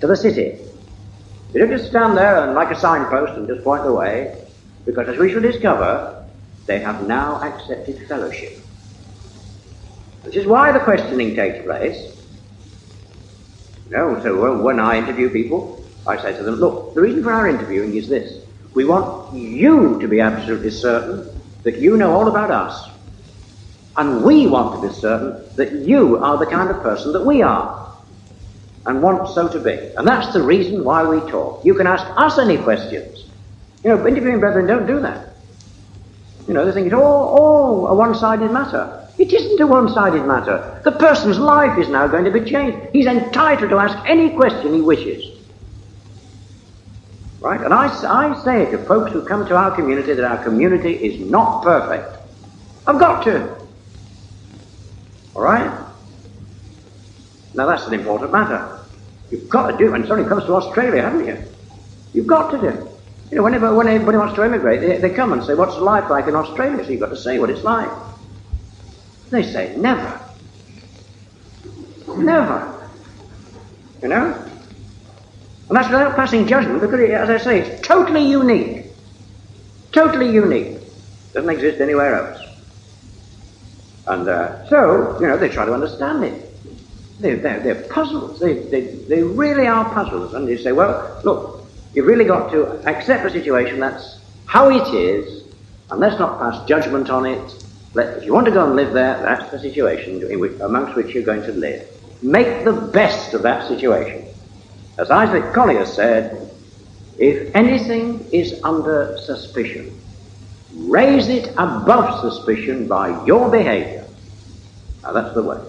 to 0.01 0.07
the 0.07 0.17
city. 0.17 0.59
They 1.53 1.61
don't 1.61 1.71
just 1.71 1.89
stand 1.89 2.17
there 2.17 2.45
and 2.45 2.55
like 2.55 2.71
a 2.71 2.79
signpost 2.79 3.33
and 3.37 3.49
just 3.49 3.65
point 3.65 3.85
the 3.85 3.93
way, 3.93 4.45
because 4.85 5.09
as 5.09 5.19
we 5.19 5.33
shall 5.33 5.41
discover, 5.41 6.25
they 6.67 6.81
have 6.81 7.07
now 7.07 7.41
accepted 7.43 8.07
fellowship. 8.07 8.59
Which 10.23 10.37
is 10.37 10.47
why 10.47 10.73
the 10.73 10.81
questioning 10.81 11.35
takes 11.35 11.65
place. 11.65 12.20
Know, 13.91 14.21
so 14.23 14.63
when 14.63 14.79
I 14.79 14.99
interview 14.99 15.31
people, 15.31 15.85
I 16.07 16.21
say 16.21 16.37
to 16.37 16.43
them, 16.43 16.55
look, 16.55 16.95
the 16.95 17.01
reason 17.01 17.23
for 17.23 17.33
our 17.33 17.49
interviewing 17.49 17.95
is 17.97 18.09
this. 18.09 18.45
We 18.73 18.85
want 18.85 19.35
you 19.35 20.01
to 20.01 20.07
be 20.07 20.21
absolutely 20.21 20.71
certain 20.71 21.29
that 21.65 21.79
you 21.79 21.97
know 21.97 22.13
all 22.13 22.29
about 22.29 22.51
us 22.51 22.89
and 23.97 24.23
we 24.23 24.47
want 24.47 24.81
to 24.81 24.89
be 24.89 24.95
certain 24.95 25.45
that 25.57 25.73
you 25.73 26.17
are 26.19 26.39
the 26.39 26.47
kind 26.47 26.71
of 26.71 26.81
person 26.83 27.13
that 27.13 27.27
we 27.27 27.43
are 27.43 27.95
and 28.87 29.03
want 29.03 29.29
so 29.29 29.49
to 29.49 29.59
be. 29.59 29.73
And 29.97 30.07
that's 30.07 30.33
the 30.33 30.43
reason 30.43 30.85
why 30.85 31.05
we 31.05 31.21
talk. 31.31 31.65
You 31.65 31.75
can 31.75 31.87
ask 31.87 32.07
us 32.17 32.39
any 32.39 32.57
questions. 32.57 33.25
You 33.85 33.91
know, 33.91 34.07
interviewing 34.07 34.41
brethren 34.41 34.67
don't 34.67 34.87
do 34.87 35.01
that. 35.01 35.35
You 36.47 36.55
know, 36.55 36.65
they 36.65 36.73
think 36.73 36.87
it's 36.87 36.95
all, 36.95 37.03
all 37.03 37.89
a 37.89 37.95
one-sided 37.95 38.51
matter. 38.51 39.00
It 39.19 39.33
isn't 39.33 39.61
a 39.61 39.67
one-sided 39.67 40.25
matter. 40.25 40.81
The 40.85 40.93
person's 40.93 41.39
life 41.39 41.79
is 41.79 41.89
now 41.89 42.07
going 42.07 42.25
to 42.25 42.31
be 42.31 42.49
changed. 42.49 42.89
He's 42.93 43.07
entitled 43.07 43.71
to 43.71 43.79
ask 43.79 43.99
any 44.09 44.31
question 44.31 44.75
he 44.75 44.81
wishes. 44.81 45.39
Right? 47.41 47.61
And 47.61 47.73
I, 47.73 47.87
I 47.87 48.45
say 48.45 48.71
to 48.71 48.79
folks 48.79 49.13
who 49.13 49.25
come 49.25 49.47
to 49.47 49.57
our 49.57 49.75
community 49.75 50.13
that 50.15 50.25
our 50.25 50.43
community 50.43 50.93
is 50.93 51.21
not 51.31 51.63
perfect. 51.63 52.19
I've 52.87 52.99
got 52.99 53.25
to. 53.25 53.57
All 55.35 55.43
right? 55.43 55.71
Now 57.55 57.67
that's 57.67 57.87
an 57.87 57.95
important 57.95 58.33
matter. 58.33 58.79
You've 59.31 59.49
got 59.49 59.71
to 59.71 59.77
do 59.77 59.93
it. 59.93 59.95
And 59.95 60.07
somebody 60.07 60.29
comes 60.29 60.45
to 60.45 60.55
Australia, 60.55 61.03
haven't 61.03 61.27
you? 61.27 61.39
You've 62.13 62.27
got 62.27 62.51
to 62.51 62.59
do 62.59 62.69
it. 62.69 62.87
You 63.31 63.37
know, 63.37 63.45
whenever 63.45 63.73
when 63.75 63.87
anybody 63.87 64.19
wants 64.19 64.35
to 64.35 64.43
emigrate, 64.43 64.81
they, 64.81 64.99
they 64.99 65.15
come 65.15 65.33
and 65.33 65.43
say, 65.45 65.55
"What's 65.55 65.77
life 65.77 66.11
like 66.11 66.27
in 66.27 66.35
Australia?" 66.35 66.85
So 66.85 66.91
you've 66.91 67.01
got 67.01 67.11
to 67.11 67.17
say 67.17 67.39
what 67.39 67.49
it's 67.49 67.63
like. 67.63 67.89
They 69.31 69.43
say, 69.43 69.77
"Never, 69.77 70.21
never." 72.17 72.77
You 74.03 74.09
know, 74.09 74.51
and 75.71 75.77
that's 75.77 75.89
without 75.89 76.17
passing 76.17 76.49
judgment, 76.49 76.81
because, 76.81 76.99
it, 76.99 77.11
as 77.11 77.31
I 77.31 77.39
say, 77.39 77.61
it's 77.61 77.87
totally 77.87 78.29
unique. 78.29 78.87
Totally 79.93 80.29
unique. 80.29 80.79
Doesn't 81.33 81.49
exist 81.49 81.81
anywhere 81.81 82.17
else. 82.17 82.45
And 84.09 84.29
uh, 84.29 84.69
so, 84.69 85.17
you 85.21 85.29
know, 85.29 85.37
they 85.37 85.49
try 85.49 85.65
to 85.65 85.73
understand 85.73 86.25
it. 86.25 86.53
They, 87.21 87.37
they're, 87.37 87.61
they're 87.61 87.83
puzzles. 87.85 88.41
They, 88.41 88.55
they, 88.55 88.81
they 88.81 89.23
really 89.23 89.69
are 89.69 89.85
puzzles. 89.95 90.35
And 90.35 90.49
you 90.49 90.59
say, 90.59 90.73
well, 90.73 91.21
look, 91.23 91.65
you've 91.95 92.07
really 92.07 92.25
got 92.25 92.51
to 92.51 92.85
accept 92.89 93.23
the 93.23 93.31
situation. 93.31 93.79
That's 93.79 94.19
how 94.47 94.71
it 94.71 94.93
is. 94.93 95.45
And 95.93 96.01
let's 96.01 96.19
not 96.19 96.41
pass 96.41 96.67
judgment 96.67 97.11
on 97.11 97.27
it. 97.27 97.65
If 97.95 98.25
you 98.25 98.33
want 98.33 98.47
to 98.47 98.53
go 98.53 98.65
and 98.65 98.77
live 98.77 98.93
there, 98.93 99.21
that's 99.21 99.51
the 99.51 99.59
situation 99.59 100.21
which, 100.39 100.61
amongst 100.61 100.95
which 100.95 101.15
you're 101.15 101.25
going 101.25 101.43
to 101.43 101.53
live. 101.53 101.87
Make 102.23 102.65
the 102.65 102.73
best 102.73 103.35
of 103.35 103.43
that 103.43 103.67
situation. 103.67 104.27
As 104.99 105.11
Isaac 105.11 105.53
Collier 105.53 105.87
said, 105.87 106.51
if 107.19 107.55
anything 107.55 108.27
is 108.33 108.61
under 108.63 109.19
suspicion, 109.19 109.99
raise 110.75 111.29
it 111.29 111.49
above 111.57 112.21
suspicion 112.21 112.87
by 112.87 113.25
your 113.25 113.51
behavior 113.51 114.07
Now 115.03 115.13
that's 115.13 115.35
the 115.35 115.43
way. 115.43 115.61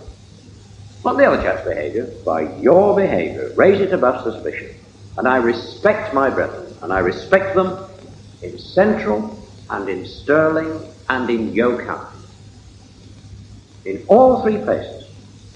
Not 1.04 1.18
the 1.18 1.26
other 1.26 1.42
chap's 1.42 1.68
behavior, 1.68 2.06
by 2.24 2.56
your 2.58 2.96
behavior. 2.96 3.52
Raise 3.56 3.82
it 3.82 3.92
above 3.92 4.24
suspicion. 4.24 4.76
And 5.18 5.28
I 5.28 5.38
respect 5.38 6.14
my 6.14 6.30
brethren, 6.30 6.74
and 6.82 6.94
I 6.94 7.00
respect 7.00 7.56
them 7.56 7.84
in 8.44 8.60
Central 8.60 9.38
and 9.70 9.90
in 9.90 10.06
Stirling 10.06 10.88
and 11.10 11.30
in 11.30 11.54
Yokine. 11.54 12.11
In 13.86 14.06
all 14.08 14.42
three 14.44 14.58
places. 14.58 15.10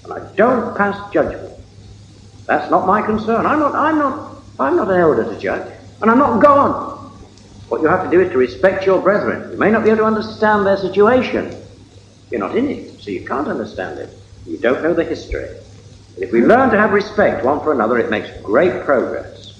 And 0.04 0.12
I 0.12 0.34
don't 0.36 0.76
pass 0.76 1.12
judgment. 1.12 1.52
That's 2.46 2.70
not 2.70 2.86
my 2.86 3.02
concern. 3.02 3.46
I'm 3.46 3.58
not, 3.58 3.74
I'm 3.74 3.98
not, 3.98 4.42
I'm 4.58 4.76
not 4.76 4.90
an 4.90 5.00
elder 5.00 5.24
to 5.24 5.38
judge. 5.38 5.72
And 6.00 6.10
I'm 6.10 6.18
not 6.18 6.42
God. 6.42 6.96
What 7.68 7.82
you 7.82 7.88
have 7.88 8.04
to 8.04 8.10
do 8.10 8.20
is 8.20 8.30
to 8.30 8.38
respect 8.38 8.86
your 8.86 9.00
brethren. 9.02 9.50
You 9.50 9.58
may 9.58 9.70
not 9.70 9.82
be 9.82 9.90
able 9.90 9.98
to 9.98 10.04
understand 10.04 10.66
their 10.66 10.76
situation. 10.76 11.62
You're 12.30 12.40
not 12.40 12.56
in 12.56 12.68
it, 12.68 13.00
so 13.00 13.10
you 13.10 13.26
can't 13.26 13.48
understand 13.48 13.98
it. 13.98 14.10
You 14.46 14.58
don't 14.58 14.82
know 14.82 14.94
the 14.94 15.04
history. 15.04 15.48
But 16.14 16.24
if 16.24 16.32
we 16.32 16.42
learn 16.42 16.70
to 16.70 16.78
have 16.78 16.92
respect 16.92 17.44
one 17.44 17.60
for 17.60 17.72
another, 17.72 17.98
it 17.98 18.10
makes 18.10 18.30
great 18.42 18.84
progress. 18.84 19.52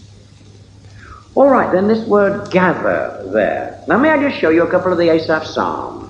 All 1.34 1.48
right, 1.48 1.70
then 1.72 1.86
this 1.88 2.06
word 2.06 2.50
gather 2.50 3.28
there. 3.32 3.84
Now, 3.88 3.98
may 3.98 4.10
I 4.10 4.28
just 4.28 4.40
show 4.40 4.50
you 4.50 4.62
a 4.62 4.70
couple 4.70 4.92
of 4.92 4.98
the 4.98 5.10
Asaph 5.10 5.44
Psalms? 5.46 6.05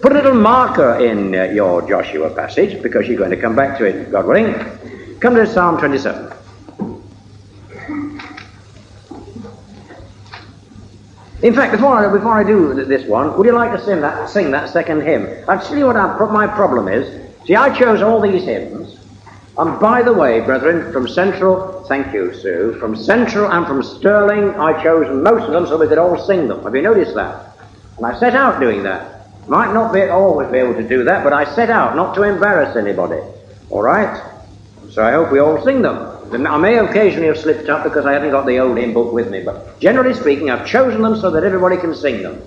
Put 0.00 0.12
a 0.12 0.14
little 0.16 0.34
marker 0.34 0.98
in 1.04 1.34
uh, 1.34 1.44
your 1.44 1.86
Joshua 1.88 2.28
passage 2.30 2.82
because 2.82 3.08
you're 3.08 3.16
going 3.16 3.30
to 3.30 3.36
come 3.36 3.56
back 3.56 3.78
to 3.78 3.84
it, 3.84 4.10
God 4.10 4.26
willing. 4.26 4.54
Come 5.20 5.34
to 5.36 5.46
Psalm 5.46 5.78
27. 5.78 6.32
In 11.42 11.54
fact, 11.54 11.72
before 11.72 11.96
I, 11.96 12.12
before 12.12 12.32
I 12.32 12.44
do 12.44 12.84
this 12.84 13.06
one, 13.06 13.36
would 13.38 13.46
you 13.46 13.52
like 13.52 13.72
to 13.72 13.82
sing 13.82 14.00
that, 14.02 14.28
sing 14.28 14.50
that 14.50 14.68
second 14.70 15.02
hymn? 15.02 15.44
I'll 15.48 15.64
tell 15.64 15.78
you 15.78 15.86
what 15.86 15.96
my 16.32 16.46
problem 16.46 16.88
is. 16.88 17.30
See, 17.46 17.54
I 17.54 17.76
chose 17.76 18.02
all 18.02 18.20
these 18.20 18.44
hymns, 18.44 18.98
and 19.56 19.80
by 19.80 20.02
the 20.02 20.12
way, 20.12 20.40
brethren, 20.40 20.92
from 20.92 21.08
Central, 21.08 21.84
thank 21.84 22.12
you, 22.12 22.34
Sue, 22.34 22.76
from 22.78 22.96
Central 22.96 23.50
and 23.50 23.66
from 23.66 23.82
Stirling, 23.82 24.50
I 24.60 24.82
chose 24.82 25.06
most 25.22 25.44
of 25.44 25.52
them 25.52 25.66
so 25.66 25.78
we 25.78 25.86
could 25.86 25.98
all 25.98 26.18
sing 26.18 26.48
them. 26.48 26.62
Have 26.64 26.74
you 26.74 26.82
noticed 26.82 27.14
that? 27.14 27.56
And 27.96 28.04
I 28.04 28.18
set 28.18 28.34
out 28.34 28.60
doing 28.60 28.82
that. 28.82 29.15
Might 29.48 29.72
not 29.72 29.92
be 29.92 30.02
always 30.02 30.50
be 30.50 30.58
able 30.58 30.74
to 30.74 30.86
do 30.86 31.04
that, 31.04 31.22
but 31.22 31.32
I 31.32 31.44
set 31.54 31.70
out 31.70 31.94
not 31.94 32.14
to 32.16 32.22
embarrass 32.22 32.76
anybody. 32.76 33.20
All 33.70 33.82
right? 33.82 34.22
So 34.90 35.04
I 35.04 35.12
hope 35.12 35.30
we 35.30 35.38
all 35.38 35.62
sing 35.64 35.82
them. 35.82 36.46
I 36.46 36.56
may 36.56 36.78
occasionally 36.78 37.28
have 37.28 37.38
slipped 37.38 37.68
up 37.68 37.84
because 37.84 38.06
I 38.06 38.12
haven't 38.12 38.32
got 38.32 38.46
the 38.46 38.58
old 38.58 38.76
hymn 38.76 38.92
book 38.92 39.12
with 39.12 39.30
me, 39.30 39.42
but 39.42 39.78
generally 39.78 40.14
speaking, 40.14 40.50
I've 40.50 40.66
chosen 40.66 41.02
them 41.02 41.16
so 41.20 41.30
that 41.30 41.44
everybody 41.44 41.76
can 41.76 41.94
sing 41.94 42.22
them. 42.22 42.42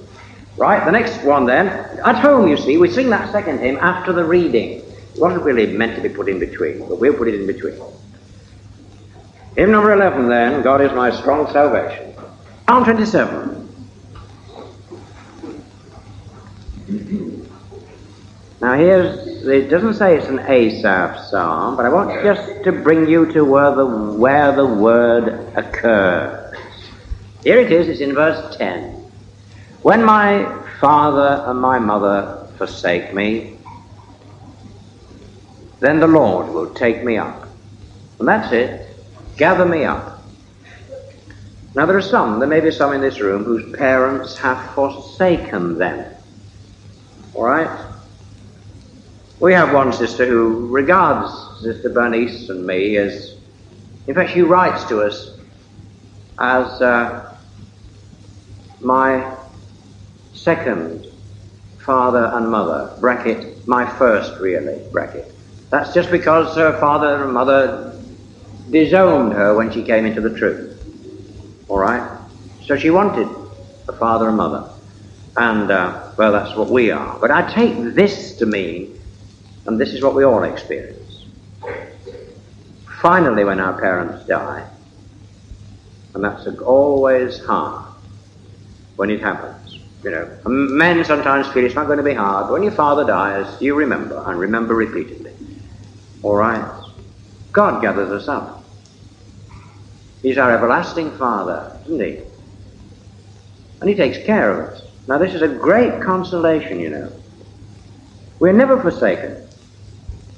Right, 0.58 0.84
the 0.84 0.92
next 0.92 1.24
one 1.24 1.46
then. 1.46 1.68
At 2.04 2.16
home, 2.16 2.50
you 2.50 2.58
see, 2.58 2.78
we 2.78 2.90
sing 2.90 3.10
that 3.12 3.32
second 3.32 3.60
hymn 3.60 3.78
after 3.78 4.12
the 4.12 4.26
reading. 4.26 4.80
It 4.80 5.20
wasn't 5.22 5.44
really 5.44 5.68
meant 5.68 5.96
to 5.96 6.02
be 6.02 6.10
put 6.10 6.28
in 6.28 6.40
between, 6.40 6.80
but 6.80 7.00
we'll 7.00 7.14
put 7.14 7.30
it 7.30 7.36
in 7.36 7.48
between. 7.48 7.80
Hymn 9.56 9.72
number 9.72 9.94
11 9.94 10.28
then, 10.28 10.62
God 10.62 10.82
is 10.82 10.92
my 10.92 11.12
strong 11.12 11.50
salvation. 11.54 12.14
Psalm 12.68 12.84
27. 12.84 13.59
Now 18.62 18.74
here's, 18.78 19.48
it 19.48 19.70
doesn't 19.70 19.94
say 19.94 20.18
it's 20.18 20.28
an 20.28 20.40
Asaph 20.40 21.30
psalm, 21.30 21.78
but 21.78 21.86
I 21.86 21.90
want 21.90 22.24
just 22.24 22.64
to 22.64 22.72
bring 22.72 23.08
you 23.08 23.32
to 23.34 23.46
where 23.46 23.74
the, 23.74 23.86
where 23.86 24.56
the 24.56 24.66
word 24.66 25.54
occurs. 25.56 26.56
Here 27.44 27.60
it 27.60 27.72
is, 27.72 27.88
it's 27.88 28.02
in 28.02 28.14
verse 28.14 28.58
10. 28.58 28.96
When 29.82 30.04
my 30.04 30.66
father 30.82 31.44
and 31.48 31.62
my 31.62 31.80
mother 31.80 32.48
forsake 32.58 33.14
me, 33.14 33.58
then 35.80 36.00
the 36.00 36.08
Lord 36.08 36.54
will 36.54 36.74
take 36.74 37.04
me 37.04 37.18
up. 37.18 37.48
And 38.20 38.28
that's 38.28 38.52
it. 38.52 38.86
Gather 39.38 39.66
me 39.66 39.86
up. 39.86 40.22
Now 41.76 41.86
there 41.86 41.96
are 41.96 42.02
some, 42.02 42.40
there 42.40 42.50
may 42.50 42.60
be 42.60 42.72
some 42.72 42.94
in 42.94 43.00
this 43.00 43.20
room 43.22 43.46
whose 43.46 43.74
parents 43.78 44.38
have 44.40 44.74
forsaken 44.74 45.78
them. 45.78 46.14
Alright? 47.40 47.70
We 49.40 49.54
have 49.54 49.74
one 49.74 49.94
sister 49.94 50.26
who 50.26 50.68
regards 50.68 51.32
Sister 51.62 51.88
Bernice 51.88 52.50
and 52.50 52.68
me 52.68 52.98
as, 52.98 53.38
in 54.08 54.14
fact, 54.14 54.32
she 54.32 54.42
writes 54.42 54.84
to 54.90 55.02
us 55.04 55.40
as 56.38 56.82
uh, 56.82 57.34
my 58.82 59.38
second 60.34 61.08
father 61.78 62.30
and 62.34 62.52
mother, 62.52 62.94
bracket, 63.00 63.66
my 63.66 63.90
first 63.90 64.38
really, 64.42 64.84
bracket. 64.92 65.34
That's 65.70 65.94
just 65.94 66.12
because 66.12 66.58
her 66.58 66.78
father 66.78 67.24
and 67.24 67.32
mother 67.32 67.98
disowned 68.70 69.32
her 69.32 69.56
when 69.56 69.72
she 69.72 69.82
came 69.82 70.06
into 70.06 70.20
the 70.20 70.38
truth. 70.38 70.76
Alright? 71.70 72.20
So 72.66 72.76
she 72.76 72.90
wanted 72.90 73.30
a 73.88 73.94
father 73.94 74.28
and 74.28 74.36
mother. 74.36 74.70
And, 75.40 75.72
uh, 75.72 76.12
well, 76.18 76.34
that's 76.34 76.56
what 76.56 76.70
we 76.70 76.92
are. 76.92 77.18
But 77.18 77.32
I 77.32 77.52
take 77.52 77.96
this 77.96 78.38
to 78.38 78.46
mean 78.46 79.00
and 79.66 79.80
this 79.80 79.94
is 79.94 80.02
what 80.02 80.16
we 80.16 80.24
all 80.24 80.44
experience. 80.44 81.26
Finally, 83.02 83.44
when 83.44 83.60
our 83.60 83.80
parents 83.80 84.26
die, 84.26 84.68
and 86.16 86.24
that's 86.24 86.48
always 86.66 87.40
hard 87.46 87.86
when 88.96 89.12
it 89.12 89.22
happens. 89.22 89.78
You 90.04 90.10
know, 90.10 90.38
men 90.46 91.06
sometimes 91.06 91.48
feel 91.50 91.66
it's 91.66 91.76
not 91.76 91.86
going 91.86 92.00
to 92.00 92.04
be 92.04 92.16
hard. 92.16 92.52
When 92.52 92.64
your 92.64 92.72
father 92.72 93.06
dies, 93.06 93.62
you 93.62 93.76
remember, 93.76 94.24
and 94.26 94.40
remember 94.40 94.74
repeatedly. 94.74 95.34
All 96.24 96.36
right? 96.36 96.66
God 97.52 97.82
gathers 97.82 98.12
us 98.12 98.28
up. 98.28 98.64
He's 100.24 100.40
our 100.40 100.52
everlasting 100.52 101.12
Father, 101.12 101.80
isn't 101.86 102.02
He? 102.02 102.20
And 103.82 103.90
He 103.90 103.96
takes 103.96 104.18
care 104.26 104.52
of 104.52 104.70
us. 104.70 104.89
Now, 105.08 105.18
this 105.18 105.34
is 105.34 105.42
a 105.42 105.48
great 105.48 106.02
consolation, 106.02 106.80
you 106.80 106.90
know. 106.90 107.12
We're 108.40 108.54
never 108.54 108.82
forsaken. 108.82 109.48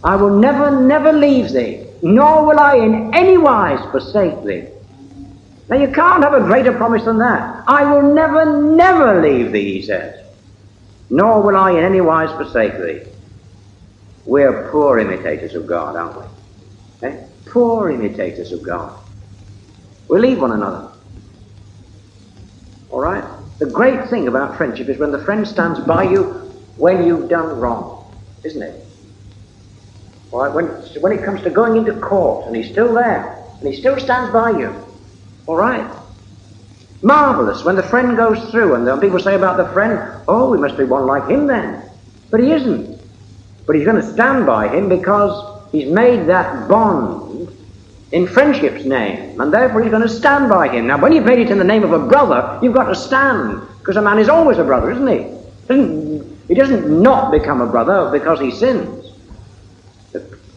I 0.03 0.16
will 0.16 0.39
never, 0.39 0.82
never 0.82 1.12
leave 1.12 1.51
thee, 1.51 1.86
nor 2.01 2.45
will 2.45 2.59
I 2.59 2.76
in 2.76 3.14
any 3.14 3.38
wise 3.38 3.80
forsake 3.91 4.43
thee. 4.43 4.68
Now 5.70 5.78
you 5.78 5.91
can't 5.91 6.24
have 6.24 6.34
a 6.34 6.41
greater 6.41 6.74
promise 6.74 7.05
than 7.05 7.20
that. 7.20 7.64
I 7.68 7.89
will 7.91 8.14
never, 8.14 8.62
never 8.62 9.22
leave 9.22 9.51
thee, 9.51 9.80
he 9.80 9.82
says, 9.82 10.26
nor 11.09 11.41
will 11.41 11.55
I 11.55 11.72
in 11.72 11.84
any 11.84 12.01
wise 12.01 12.32
forsake 12.32 12.74
thee. 12.74 13.09
We're 14.26 14.70
poor 14.72 14.99
imitators 14.99 15.55
of 15.55 15.68
God, 15.68 15.95
aren't 15.95 16.18
we? 16.18 17.07
Eh? 17.07 17.24
Poor 17.45 17.89
imitators 17.89 18.51
of 18.51 18.64
God. 18.64 18.99
We 20.09 20.20
leave 20.20 20.41
one 20.41 20.51
another. 20.51 20.91
All 22.89 22.99
right? 22.99 23.24
The 23.62 23.70
great 23.70 24.09
thing 24.09 24.28
about 24.28 24.57
friendship 24.57 24.89
is 24.89 24.97
when 24.97 25.12
the 25.12 25.24
friend 25.24 25.47
stands 25.47 25.80
by 25.82 26.01
you 26.01 26.24
when 26.78 27.05
you've 27.05 27.30
done 27.30 27.59
wrong, 27.59 28.12
isn't 28.43 28.59
it? 28.59 28.84
All 30.32 30.41
right, 30.41 30.51
when, 30.51 30.66
when 30.99 31.12
it 31.12 31.24
comes 31.24 31.43
to 31.43 31.51
going 31.51 31.76
into 31.78 31.93
court 32.01 32.47
and 32.47 32.55
he's 32.55 32.72
still 32.72 32.91
there 32.91 33.38
and 33.59 33.68
he 33.72 33.80
still 33.80 33.99
stands 33.99 34.34
by 34.34 34.49
you. 34.57 34.74
All 35.45 35.57
right? 35.57 35.88
Marvelous 37.03 37.64
when 37.64 37.76
the 37.76 37.84
friend 37.84 38.18
goes 38.18 38.49
through 38.49 38.74
and 38.74 38.99
people 38.99 39.20
say 39.20 39.36
about 39.36 39.57
the 39.57 39.72
friend, 39.74 40.12
oh, 40.28 40.49
we 40.49 40.57
must 40.57 40.76
be 40.76 40.84
one 40.84 41.05
like 41.05 41.30
him 41.30 41.45
then. 41.45 41.84
But 42.32 42.39
he 42.39 42.53
isn't. 42.53 42.99
But 43.68 43.76
he's 43.76 43.86
going 43.86 44.01
to 44.01 44.14
stand 44.14 44.47
by 44.47 44.70
him 44.70 44.89
because 44.89 45.70
he's 45.72 45.93
made 45.93 46.26
that 46.30 46.68
bond 46.68 47.30
in 48.12 48.28
friendship's 48.28 48.86
name, 48.86 49.39
and 49.39 49.53
therefore 49.53 49.82
he's 49.82 49.91
going 49.91 50.01
to 50.01 50.09
stand 50.09 50.49
by 50.49 50.68
him. 50.68 50.88
Now, 50.88 51.01
when 51.01 51.14
you've 51.14 51.26
made 51.26 51.39
it 51.39 51.49
in 51.49 51.57
the 51.57 51.64
name 51.64 51.84
of 51.84 51.93
a 51.93 51.99
brother, 51.99 52.59
you've 52.62 52.76
got 52.76 52.86
to 52.86 52.95
stand, 52.95 53.62
because 53.80 53.95
a 53.95 54.01
man 54.01 54.20
is 54.20 54.28
always 54.28 54.57
a 54.57 54.64
brother, 54.64 54.91
isn't 54.91 55.07
he? 55.07 55.28
Doesn't, 55.68 56.47
he 56.47 56.53
doesn't 56.53 57.01
not 57.01 57.32
become 57.32 57.62
a 57.62 57.68
brother 57.68 58.12
because 58.12 58.39
he 58.39 58.51
sins. 58.51 59.05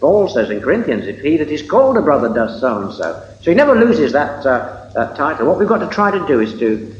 Paul 0.01 0.29
says 0.29 0.51
in 0.51 0.61
Corinthians, 0.61 1.07
if 1.07 1.21
he 1.21 1.37
that 1.37 1.49
is 1.49 1.63
called 1.63 1.97
a 1.97 2.03
brother 2.03 2.29
does 2.35 2.61
so 2.61 2.83
and 2.83 2.93
so. 2.93 3.27
So 3.41 3.51
he 3.51 3.55
never 3.55 3.75
loses 3.75 4.13
that, 4.13 4.45
uh, 4.45 4.91
that 4.95 5.17
title. 5.17 5.47
What 5.47 5.59
we've 5.59 5.69
got 5.69 5.79
to 5.79 5.89
try 5.89 6.11
to 6.11 6.27
do 6.27 6.41
is 6.41 6.59
to 6.59 6.95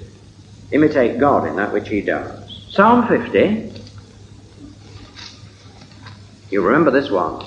imitate 0.71 1.19
God 1.19 1.47
in 1.47 1.57
that 1.57 1.73
which 1.73 1.89
he 1.89 2.01
does. 2.01 2.67
Psalm 2.71 3.07
50. 3.09 3.73
You 6.51 6.63
remember 6.63 6.91
this 6.91 7.11
one. 7.11 7.45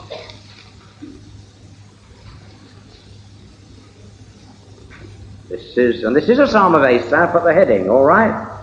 This 5.50 5.78
is, 5.78 6.04
and 6.04 6.16
this 6.16 6.28
is 6.28 6.40
a 6.40 6.48
psalm 6.48 6.76
of 6.76 6.84
Asaph 6.84 7.36
at 7.36 7.44
the 7.44 7.54
heading, 7.54 7.90
all 7.90 8.04
right? 8.04 8.54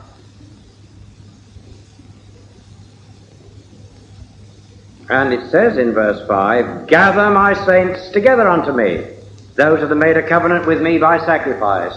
And 5.08 5.32
it 5.32 5.50
says 5.50 5.78
in 5.78 5.92
verse 5.92 6.26
5, 6.26 6.86
Gather 6.86 7.30
my 7.30 7.54
saints 7.66 8.10
together 8.10 8.48
unto 8.48 8.72
me, 8.72 9.06
those 9.54 9.80
that 9.80 9.88
have 9.88 9.96
made 9.96 10.16
a 10.16 10.26
covenant 10.26 10.66
with 10.66 10.82
me 10.82 10.98
by 10.98 11.18
sacrifice. 11.24 11.94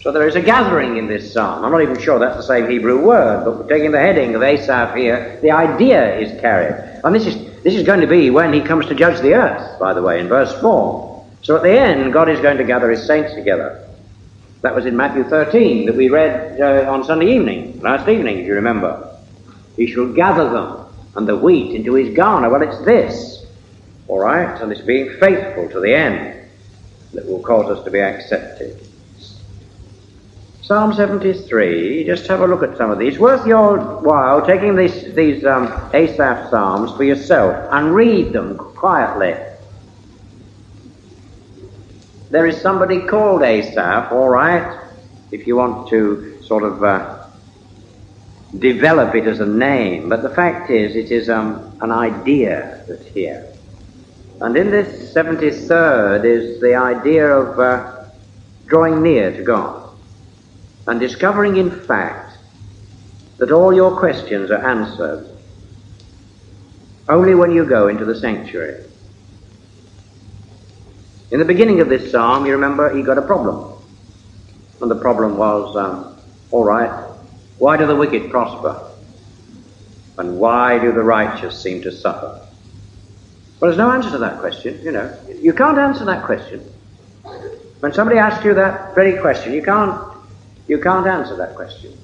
So 0.00 0.10
there 0.10 0.26
is 0.26 0.34
a 0.34 0.40
gathering 0.40 0.96
in 0.96 1.06
this 1.06 1.32
psalm. 1.32 1.64
I'm 1.64 1.70
not 1.70 1.82
even 1.82 1.98
sure 2.00 2.18
that's 2.18 2.36
the 2.36 2.42
same 2.42 2.68
Hebrew 2.68 3.04
word, 3.04 3.44
but 3.44 3.68
taking 3.68 3.92
the 3.92 4.00
heading 4.00 4.34
of 4.34 4.42
Asaph 4.42 4.96
here, 4.96 5.38
the 5.42 5.52
idea 5.52 6.18
is 6.18 6.40
carried. 6.40 7.00
And 7.04 7.14
this 7.14 7.26
is 7.26 7.52
this 7.62 7.74
is 7.74 7.84
going 7.84 8.00
to 8.00 8.08
be 8.08 8.30
when 8.30 8.52
he 8.52 8.60
comes 8.60 8.86
to 8.86 8.94
judge 8.96 9.20
the 9.20 9.34
earth, 9.34 9.78
by 9.78 9.94
the 9.94 10.02
way, 10.02 10.18
in 10.18 10.26
verse 10.26 10.52
4. 10.60 11.26
So 11.42 11.56
at 11.56 11.62
the 11.62 11.78
end, 11.78 12.12
God 12.12 12.28
is 12.28 12.40
going 12.40 12.58
to 12.58 12.64
gather 12.64 12.90
his 12.90 13.06
saints 13.06 13.34
together. 13.34 13.91
That 14.62 14.76
was 14.76 14.86
in 14.86 14.96
Matthew 14.96 15.24
13 15.24 15.86
that 15.86 15.96
we 15.96 16.08
read 16.08 16.60
uh, 16.60 16.90
on 16.90 17.02
Sunday 17.04 17.34
evening, 17.34 17.80
last 17.80 18.08
evening, 18.08 18.38
if 18.38 18.46
you 18.46 18.54
remember. 18.54 19.18
He 19.76 19.92
shall 19.92 20.12
gather 20.12 20.48
them 20.50 20.86
and 21.16 21.28
the 21.28 21.36
wheat 21.36 21.74
into 21.74 21.94
his 21.94 22.14
garner. 22.14 22.48
Well, 22.48 22.62
it's 22.62 22.84
this, 22.84 23.44
all 24.06 24.20
right, 24.20 24.60
and 24.60 24.70
it's 24.70 24.80
being 24.80 25.10
faithful 25.18 25.68
to 25.68 25.80
the 25.80 25.92
end 25.92 26.48
that 27.12 27.26
will 27.26 27.42
cause 27.42 27.76
us 27.76 27.84
to 27.84 27.90
be 27.90 28.00
accepted. 28.00 28.86
Psalm 30.62 30.94
73, 30.94 32.04
just 32.04 32.28
have 32.28 32.40
a 32.40 32.46
look 32.46 32.62
at 32.62 32.78
some 32.78 32.92
of 32.92 33.00
these. 33.00 33.18
Worth 33.18 33.44
your 33.44 33.78
while 34.00 34.46
taking 34.46 34.76
these, 34.76 35.12
these 35.12 35.44
um, 35.44 35.66
Asaph 35.92 36.50
Psalms 36.50 36.92
for 36.96 37.02
yourself 37.02 37.68
and 37.72 37.92
read 37.92 38.32
them 38.32 38.56
quietly. 38.56 39.34
There 42.32 42.46
is 42.46 42.58
somebody 42.62 43.02
called 43.02 43.42
Asaph, 43.42 44.10
all 44.10 44.30
right, 44.30 44.88
if 45.32 45.46
you 45.46 45.54
want 45.54 45.90
to 45.90 46.40
sort 46.42 46.62
of 46.62 46.82
uh, 46.82 47.26
develop 48.58 49.14
it 49.14 49.26
as 49.26 49.40
a 49.40 49.46
name, 49.46 50.08
but 50.08 50.22
the 50.22 50.30
fact 50.30 50.70
is, 50.70 50.96
it 50.96 51.10
is 51.10 51.28
um, 51.28 51.76
an 51.82 51.90
idea 51.90 52.84
that's 52.88 53.04
here. 53.08 53.46
And 54.40 54.56
in 54.56 54.70
this 54.70 55.12
73rd 55.12 56.24
is 56.24 56.58
the 56.62 56.74
idea 56.74 57.28
of 57.28 57.60
uh, 57.60 58.06
drawing 58.64 59.02
near 59.02 59.30
to 59.36 59.42
God 59.42 59.90
and 60.86 60.98
discovering 60.98 61.58
in 61.58 61.70
fact 61.70 62.38
that 63.36 63.52
all 63.52 63.74
your 63.74 63.98
questions 63.98 64.50
are 64.50 64.66
answered 64.66 65.28
only 67.10 67.34
when 67.34 67.50
you 67.50 67.66
go 67.66 67.88
into 67.88 68.06
the 68.06 68.18
sanctuary. 68.18 68.84
In 71.32 71.38
the 71.38 71.46
beginning 71.46 71.80
of 71.80 71.88
this 71.88 72.12
psalm, 72.12 72.44
you 72.44 72.52
remember 72.52 72.94
he 72.94 73.02
got 73.02 73.16
a 73.16 73.22
problem. 73.22 73.72
And 74.82 74.90
the 74.90 75.00
problem 75.00 75.38
was, 75.38 75.74
um, 75.76 76.18
all 76.50 76.62
right, 76.62 77.08
why 77.56 77.78
do 77.78 77.86
the 77.86 77.96
wicked 77.96 78.30
prosper? 78.30 78.78
And 80.18 80.38
why 80.38 80.78
do 80.78 80.92
the 80.92 81.02
righteous 81.02 81.58
seem 81.58 81.80
to 81.82 81.90
suffer? 81.90 82.38
Well, 83.58 83.70
there's 83.70 83.78
no 83.78 83.90
answer 83.90 84.10
to 84.10 84.18
that 84.18 84.40
question, 84.40 84.78
you 84.84 84.92
know. 84.92 85.18
You 85.40 85.54
can't 85.54 85.78
answer 85.78 86.04
that 86.04 86.26
question. 86.26 86.60
When 87.80 87.94
somebody 87.94 88.18
asks 88.18 88.44
you 88.44 88.52
that 88.52 88.94
very 88.94 89.18
question, 89.18 89.54
you 89.54 89.62
can't 89.62 90.12
you 90.68 90.78
can't 90.78 91.06
answer 91.06 91.34
that 91.36 91.54
question. 91.54 91.96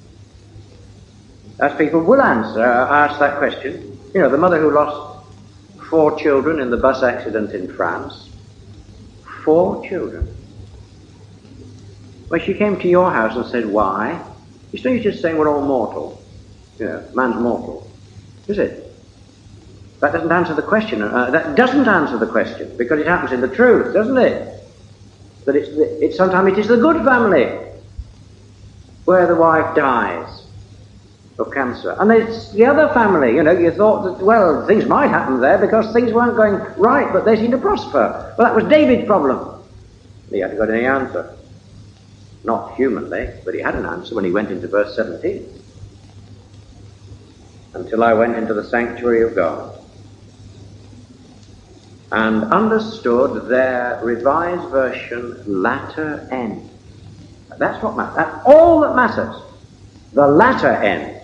As 1.59 1.77
people 1.77 2.01
will 2.01 2.21
answer, 2.21 2.63
ask 2.63 3.19
that 3.19 3.37
question. 3.37 3.99
You 4.13 4.21
know, 4.21 4.29
the 4.29 4.37
mother 4.39 4.59
who 4.59 4.71
lost 4.71 5.27
four 5.87 6.17
children 6.19 6.59
in 6.59 6.71
the 6.71 6.77
bus 6.77 7.03
accident 7.03 7.51
in 7.51 7.71
France. 7.71 8.28
Four 9.43 9.87
children. 9.87 10.35
When 12.27 12.41
she 12.41 12.53
came 12.53 12.79
to 12.79 12.87
your 12.87 13.11
house 13.11 13.35
and 13.35 13.45
said, 13.45 13.65
why? 13.65 14.23
You 14.71 14.79
still 14.79 14.99
just 14.99 15.21
saying 15.21 15.37
we're 15.37 15.49
all 15.49 15.65
mortal. 15.65 16.23
You 16.77 16.85
know, 16.85 17.09
man's 17.13 17.35
mortal. 17.35 17.89
Is 18.47 18.59
it? 18.59 18.85
That 20.01 20.13
doesn't 20.13 20.31
answer 20.31 20.53
the 20.53 20.61
question. 20.61 21.01
Uh, 21.01 21.31
that 21.31 21.55
doesn't 21.55 21.87
answer 21.87 22.17
the 22.17 22.27
question 22.27 22.77
because 22.77 22.99
it 22.99 23.07
happens 23.07 23.31
in 23.31 23.41
the 23.41 23.53
truth, 23.53 23.93
doesn't 23.93 24.17
it? 24.17 24.63
That 25.45 25.55
it's, 25.55 25.69
it's 25.73 26.17
sometimes 26.17 26.53
it 26.53 26.59
is 26.59 26.67
the 26.67 26.77
good 26.77 27.03
family 27.03 27.49
where 29.05 29.27
the 29.27 29.35
wife 29.35 29.75
dies 29.75 30.48
of 31.39 31.51
cancer. 31.53 31.95
And 31.99 32.11
it's 32.11 32.51
the 32.51 32.65
other 32.65 32.93
family, 32.93 33.33
you 33.35 33.43
know, 33.43 33.51
you 33.51 33.71
thought 33.71 34.03
that, 34.03 34.23
well, 34.23 34.65
things 34.67 34.85
might 34.85 35.07
happen 35.07 35.39
there 35.39 35.57
because 35.57 35.91
things 35.93 36.11
weren't 36.11 36.35
going 36.35 36.55
right, 36.77 37.11
but 37.13 37.25
they 37.25 37.35
seemed 37.37 37.51
to 37.51 37.57
prosper. 37.57 38.35
Well, 38.37 38.47
that 38.47 38.55
was 38.55 38.69
David's 38.69 39.07
problem. 39.07 39.63
He 40.29 40.39
hadn't 40.39 40.57
got 40.57 40.69
any 40.69 40.85
answer. 40.85 41.35
Not 42.43 42.75
humanly, 42.75 43.29
but 43.45 43.53
he 43.53 43.61
had 43.61 43.75
an 43.75 43.85
answer 43.85 44.15
when 44.15 44.25
he 44.25 44.31
went 44.31 44.51
into 44.51 44.67
verse 44.67 44.95
17. 44.95 45.61
Until 47.73 48.03
I 48.03 48.13
went 48.13 48.35
into 48.35 48.53
the 48.53 48.63
sanctuary 48.63 49.23
of 49.23 49.35
God 49.35 49.79
and 52.11 52.45
understood 52.45 53.47
their 53.47 53.99
revised 54.03 54.67
version 54.69 55.43
latter 55.45 56.27
end. 56.31 56.69
That's 57.57 57.81
what 57.83 57.95
matters. 57.95 58.15
That's 58.15 58.45
all 58.45 58.81
that 58.81 58.95
matters. 58.95 59.35
The 60.13 60.27
latter 60.27 60.71
end. 60.71 61.18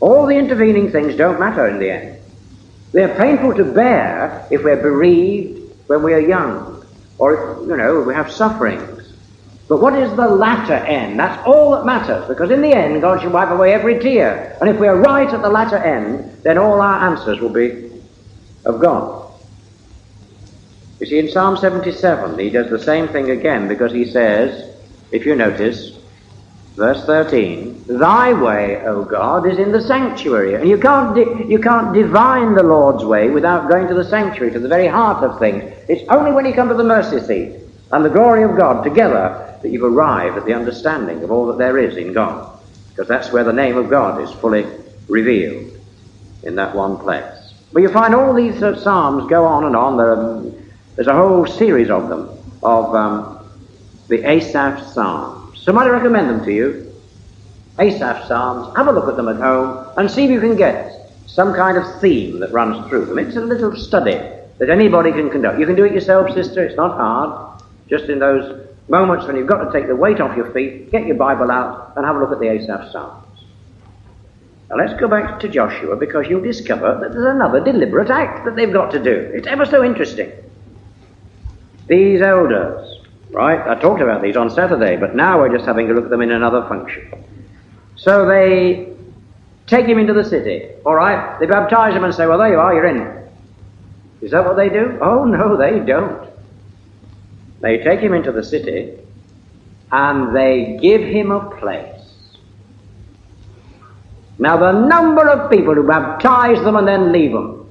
All 0.00 0.26
the 0.26 0.36
intervening 0.36 0.90
things 0.90 1.16
don't 1.16 1.40
matter 1.40 1.66
in 1.68 1.78
the 1.78 1.90
end. 1.90 2.18
They're 2.92 3.14
painful 3.16 3.54
to 3.54 3.64
bear 3.64 4.46
if 4.50 4.62
we're 4.62 4.80
bereaved 4.80 5.74
when 5.86 6.02
we 6.02 6.12
are 6.12 6.20
young, 6.20 6.84
or 7.18 7.58
you 7.66 7.76
know, 7.76 8.02
we 8.02 8.14
have 8.14 8.30
sufferings. 8.30 9.12
But 9.68 9.80
what 9.80 9.94
is 9.98 10.14
the 10.16 10.28
latter 10.28 10.74
end? 10.74 11.18
That's 11.18 11.44
all 11.46 11.72
that 11.72 11.84
matters, 11.84 12.28
because 12.28 12.50
in 12.50 12.62
the 12.62 12.72
end, 12.72 13.00
God 13.00 13.20
shall 13.20 13.30
wipe 13.30 13.50
away 13.50 13.72
every 13.72 13.98
tear. 13.98 14.56
And 14.60 14.70
if 14.70 14.78
we 14.78 14.86
are 14.86 14.96
right 14.96 15.28
at 15.28 15.42
the 15.42 15.48
latter 15.48 15.76
end, 15.76 16.42
then 16.42 16.56
all 16.56 16.80
our 16.80 17.08
answers 17.10 17.40
will 17.40 17.50
be 17.50 17.90
of 18.64 18.80
God. 18.80 19.32
You 21.00 21.06
see, 21.06 21.18
in 21.18 21.28
Psalm 21.30 21.56
77, 21.56 22.38
he 22.38 22.48
does 22.48 22.70
the 22.70 22.78
same 22.78 23.08
thing 23.08 23.30
again, 23.30 23.66
because 23.68 23.92
he 23.92 24.04
says, 24.04 24.74
if 25.10 25.26
you 25.26 25.34
notice, 25.34 25.95
verse 26.76 27.04
13, 27.06 27.86
Thy 27.88 28.32
way, 28.34 28.82
O 28.86 29.04
God, 29.04 29.48
is 29.50 29.58
in 29.58 29.72
the 29.72 29.82
sanctuary. 29.82 30.54
And 30.54 30.68
you 30.68 30.78
can't, 30.78 31.14
di- 31.14 31.46
you 31.48 31.60
can't 31.60 31.94
divine 31.94 32.54
the 32.54 32.64
Lord's 32.64 33.04
way 33.04 33.30
without 33.30 33.70
going 33.70 33.88
to 33.88 33.94
the 33.94 34.04
sanctuary, 34.04 34.52
to 34.54 34.60
the 34.60 34.68
very 34.68 34.88
heart 34.88 35.24
of 35.24 35.38
things. 35.40 35.64
It's 35.88 36.04
only 36.10 36.32
when 36.32 36.46
you 36.46 36.54
come 36.54 36.68
to 36.70 36.74
the 36.76 36.84
mercy 36.84 37.20
seat 37.20 37.60
and 37.92 38.04
the 38.04 38.10
glory 38.10 38.44
of 38.44 38.58
God 38.58 38.82
together 38.84 39.58
that 39.62 39.70
you've 39.70 39.84
arrived 39.84 40.38
at 40.38 40.46
the 40.46 40.54
understanding 40.54 41.24
of 41.24 41.30
all 41.32 41.46
that 41.48 41.58
there 41.58 41.78
is 41.78 41.96
in 41.96 42.14
God. 42.14 42.60
Because 42.96 43.08
that's 43.08 43.32
where 43.32 43.44
the 43.44 43.52
name 43.52 43.76
of 43.78 43.90
God 43.90 44.22
is 44.22 44.32
fully 44.32 44.66
revealed, 45.08 45.72
in 46.42 46.56
that 46.56 46.74
one 46.76 46.98
place. 46.98 47.24
But 47.72 47.82
you 47.82 47.90
find 47.90 48.14
all 48.14 48.34
these 48.34 48.62
uh, 48.62 48.76
psalms 48.82 49.30
go 49.30 49.44
on 49.46 49.64
and 49.64 49.76
on. 49.76 49.96
There 49.96 50.10
are, 50.12 50.52
there's 50.96 51.08
a 51.08 51.14
whole 51.14 51.46
series 51.46 51.90
of 51.90 52.08
them, 52.08 52.58
of 52.62 52.94
um, 52.94 53.50
the 54.08 54.24
Asaph 54.28 54.82
Psalms. 54.92 55.45
So 55.66 55.72
might 55.72 55.88
I 55.88 55.90
recommend 55.90 56.30
them 56.30 56.44
to 56.44 56.52
you? 56.52 56.92
Asaph 57.80 58.28
Psalms. 58.28 58.76
Have 58.76 58.86
a 58.86 58.92
look 58.92 59.08
at 59.08 59.16
them 59.16 59.26
at 59.26 59.34
home 59.34 59.92
and 59.96 60.08
see 60.08 60.22
if 60.22 60.30
you 60.30 60.38
can 60.38 60.54
get 60.54 61.10
some 61.26 61.52
kind 61.54 61.76
of 61.76 62.00
theme 62.00 62.38
that 62.38 62.52
runs 62.52 62.88
through 62.88 63.06
them. 63.06 63.18
It's 63.18 63.34
a 63.34 63.40
little 63.40 63.74
study 63.74 64.12
that 64.58 64.70
anybody 64.70 65.10
can 65.10 65.28
conduct. 65.28 65.58
You 65.58 65.66
can 65.66 65.74
do 65.74 65.84
it 65.84 65.92
yourself, 65.92 66.32
sister. 66.32 66.64
It's 66.64 66.76
not 66.76 66.96
hard. 66.96 67.60
Just 67.90 68.04
in 68.04 68.20
those 68.20 68.68
moments 68.88 69.26
when 69.26 69.34
you've 69.34 69.48
got 69.48 69.64
to 69.64 69.72
take 69.72 69.88
the 69.88 69.96
weight 69.96 70.20
off 70.20 70.36
your 70.36 70.52
feet, 70.52 70.92
get 70.92 71.04
your 71.04 71.16
Bible 71.16 71.50
out 71.50 71.94
and 71.96 72.06
have 72.06 72.14
a 72.14 72.20
look 72.20 72.30
at 72.30 72.38
the 72.38 72.48
Asaph 72.48 72.92
Psalms. 72.92 73.26
Now 74.70 74.76
let's 74.76 74.94
go 75.00 75.08
back 75.08 75.40
to 75.40 75.48
Joshua 75.48 75.96
because 75.96 76.28
you'll 76.28 76.42
discover 76.42 76.96
that 77.00 77.12
there's 77.12 77.34
another 77.34 77.58
deliberate 77.58 78.10
act 78.10 78.44
that 78.44 78.54
they've 78.54 78.72
got 78.72 78.92
to 78.92 79.02
do. 79.02 79.32
It's 79.34 79.48
ever 79.48 79.66
so 79.66 79.82
interesting. 79.82 80.30
These 81.88 82.22
elders, 82.22 82.95
Right? 83.30 83.60
I 83.68 83.74
talked 83.80 84.00
about 84.00 84.22
these 84.22 84.36
on 84.36 84.50
Saturday, 84.50 84.96
but 84.96 85.14
now 85.14 85.38
we're 85.38 85.54
just 85.54 85.66
having 85.66 85.90
a 85.90 85.94
look 85.94 86.04
at 86.04 86.10
them 86.10 86.22
in 86.22 86.30
another 86.30 86.66
function. 86.68 87.24
So 87.96 88.26
they 88.26 88.94
take 89.66 89.86
him 89.86 89.98
into 89.98 90.12
the 90.12 90.24
city. 90.24 90.70
All 90.84 90.94
right? 90.94 91.38
They 91.40 91.46
baptize 91.46 91.94
him 91.94 92.04
and 92.04 92.14
say, 92.14 92.26
well, 92.26 92.38
there 92.38 92.50
you 92.50 92.58
are, 92.58 92.74
you're 92.74 92.86
in. 92.86 93.28
Is 94.22 94.30
that 94.30 94.44
what 94.44 94.56
they 94.56 94.68
do? 94.68 94.98
Oh, 95.00 95.24
no, 95.24 95.56
they 95.56 95.80
don't. 95.80 96.30
They 97.60 97.78
take 97.78 98.00
him 98.00 98.14
into 98.14 98.32
the 98.32 98.44
city 98.44 98.98
and 99.90 100.34
they 100.34 100.78
give 100.80 101.02
him 101.02 101.30
a 101.30 101.50
place. 101.58 101.92
Now, 104.38 104.56
the 104.56 104.72
number 104.72 105.28
of 105.28 105.50
people 105.50 105.74
who 105.74 105.86
baptize 105.86 106.62
them 106.62 106.76
and 106.76 106.86
then 106.86 107.12
leave 107.12 107.32
them, 107.32 107.66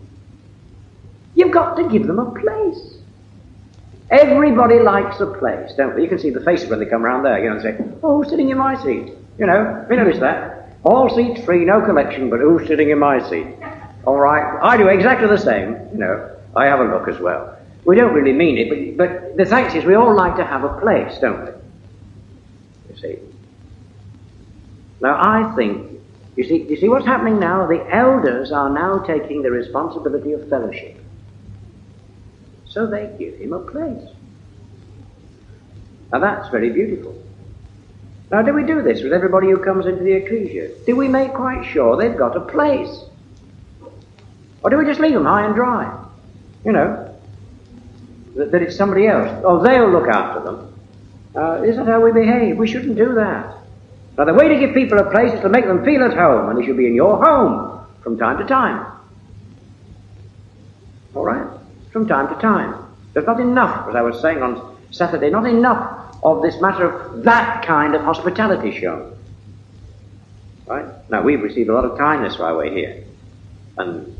you've 1.35 1.51
got 1.51 1.75
to 1.75 1.87
give 1.89 2.07
them 2.07 2.19
a 2.19 2.31
place. 2.31 2.94
Everybody 4.21 4.79
likes 4.79 5.19
a 5.19 5.25
place, 5.25 5.73
don't 5.75 5.93
they? 5.93 6.01
You 6.01 6.07
can 6.07 6.19
see 6.19 6.29
the 6.29 6.39
faces 6.39 6.69
when 6.69 6.79
they 6.79 6.85
come 6.85 7.03
around 7.03 7.23
there, 7.23 7.37
you 7.43 7.49
know, 7.49 7.57
and 7.57 7.61
say, 7.61 7.77
oh, 8.01 8.17
who's 8.17 8.29
sitting 8.29 8.49
in 8.49 8.57
my 8.57 8.81
seat? 8.81 9.11
You 9.37 9.45
know, 9.45 9.85
we 9.89 9.97
notice 9.97 10.19
that? 10.19 10.69
All 10.85 11.13
seats 11.13 11.43
free, 11.43 11.65
no 11.65 11.81
collection, 11.81 12.29
but 12.29 12.39
who's 12.39 12.65
sitting 12.65 12.91
in 12.91 12.99
my 12.99 13.27
seat? 13.29 13.47
All 14.05 14.17
right, 14.17 14.57
I 14.61 14.77
do 14.77 14.87
exactly 14.87 15.27
the 15.27 15.37
same, 15.37 15.71
you 15.91 15.97
know. 15.97 16.31
I 16.55 16.65
have 16.65 16.79
a 16.79 16.85
look 16.85 17.09
as 17.09 17.19
well. 17.19 17.57
We 17.83 17.97
don't 17.97 18.13
really 18.13 18.31
mean 18.31 18.57
it, 18.57 18.97
but, 18.97 19.09
but 19.09 19.35
the 19.37 19.45
fact 19.45 19.75
is 19.75 19.83
we 19.83 19.95
all 19.95 20.15
like 20.15 20.37
to 20.37 20.45
have 20.45 20.63
a 20.63 20.79
place, 20.79 21.17
don't 21.19 21.45
we? 21.45 21.51
You 22.91 23.01
see. 23.01 23.19
Now 25.01 25.17
I 25.19 25.53
think, 25.57 25.99
you 26.37 26.45
see, 26.45 26.63
you 26.69 26.77
see 26.77 26.87
what's 26.87 27.05
happening 27.05 27.37
now? 27.37 27.67
The 27.67 27.85
elders 27.93 28.53
are 28.53 28.69
now 28.69 28.99
taking 28.99 29.41
the 29.41 29.51
responsibility 29.51 30.31
of 30.31 30.47
fellowship. 30.49 31.01
So 32.75 32.85
they 32.85 33.15
give 33.17 33.39
him 33.39 33.53
a 33.53 33.59
place. 33.59 34.03
Now 36.11 36.19
that's 36.19 36.49
very 36.49 36.71
beautiful. 36.71 37.15
Now, 38.29 38.41
do 38.41 38.53
we 38.53 38.63
do 38.63 38.81
this 38.81 39.01
with 39.01 39.13
everybody 39.13 39.49
who 39.49 39.63
comes 39.63 39.85
into 39.85 40.03
the 40.03 40.11
ecclesia? 40.11 40.71
Do 40.85 40.97
we 40.97 41.07
make 41.07 41.33
quite 41.33 41.63
sure 41.63 41.95
they've 41.95 42.17
got 42.17 42.35
a 42.35 42.41
place? 42.41 42.89
Or 44.61 44.69
do 44.69 44.77
we 44.77 44.85
just 44.85 44.99
leave 44.99 45.13
them 45.13 45.23
high 45.23 45.45
and 45.45 45.55
dry? 45.55 46.05
You 46.65 46.73
know, 46.73 47.17
that, 48.35 48.51
that 48.51 48.61
it's 48.61 48.75
somebody 48.75 49.07
else. 49.07 49.41
Oh, 49.45 49.63
they'll 49.63 49.89
look 49.89 50.09
after 50.09 50.41
them. 50.43 50.73
Uh, 51.33 51.63
isn't 51.63 51.85
how 51.85 52.01
we 52.01 52.11
behave. 52.11 52.57
We 52.57 52.67
shouldn't 52.67 52.97
do 52.97 53.13
that. 53.13 53.55
Now, 54.17 54.25
the 54.25 54.33
way 54.33 54.49
to 54.49 54.59
give 54.59 54.73
people 54.73 54.99
a 54.99 55.09
place 55.09 55.31
is 55.31 55.39
to 55.41 55.49
make 55.49 55.65
them 55.65 55.85
feel 55.85 56.03
at 56.03 56.17
home, 56.17 56.49
and 56.49 56.59
they 56.59 56.65
should 56.65 56.77
be 56.77 56.87
in 56.87 56.95
your 56.95 57.23
home 57.23 57.85
from 58.01 58.17
time 58.17 58.37
to 58.39 58.43
time. 58.43 58.91
All 61.13 61.23
right? 61.23 61.47
From 61.95 62.09
time 62.09 62.27
to 62.27 62.35
time. 62.41 62.75
There's 63.13 63.25
not 63.25 63.39
enough, 63.39 63.87
as 63.87 63.95
I 63.95 64.01
was 64.01 64.19
saying 64.19 64.43
on 64.43 64.75
Saturday, 64.91 65.29
not 65.29 65.47
enough 65.47 66.17
of 66.23 66.41
this 66.41 66.59
matter 66.59 66.91
of 66.91 67.23
that 67.23 67.65
kind 67.65 67.95
of 67.95 68.01
hospitality 68.01 68.77
shown. 68.77 69.17
Right? 70.65 70.85
Now, 71.09 71.21
we've 71.21 71.41
received 71.41 71.69
a 71.69 71.73
lot 71.73 71.85
of 71.85 71.97
kindness 71.97 72.37
while 72.37 72.57
we're 72.57 72.73
here. 72.73 73.01
And 73.77 74.13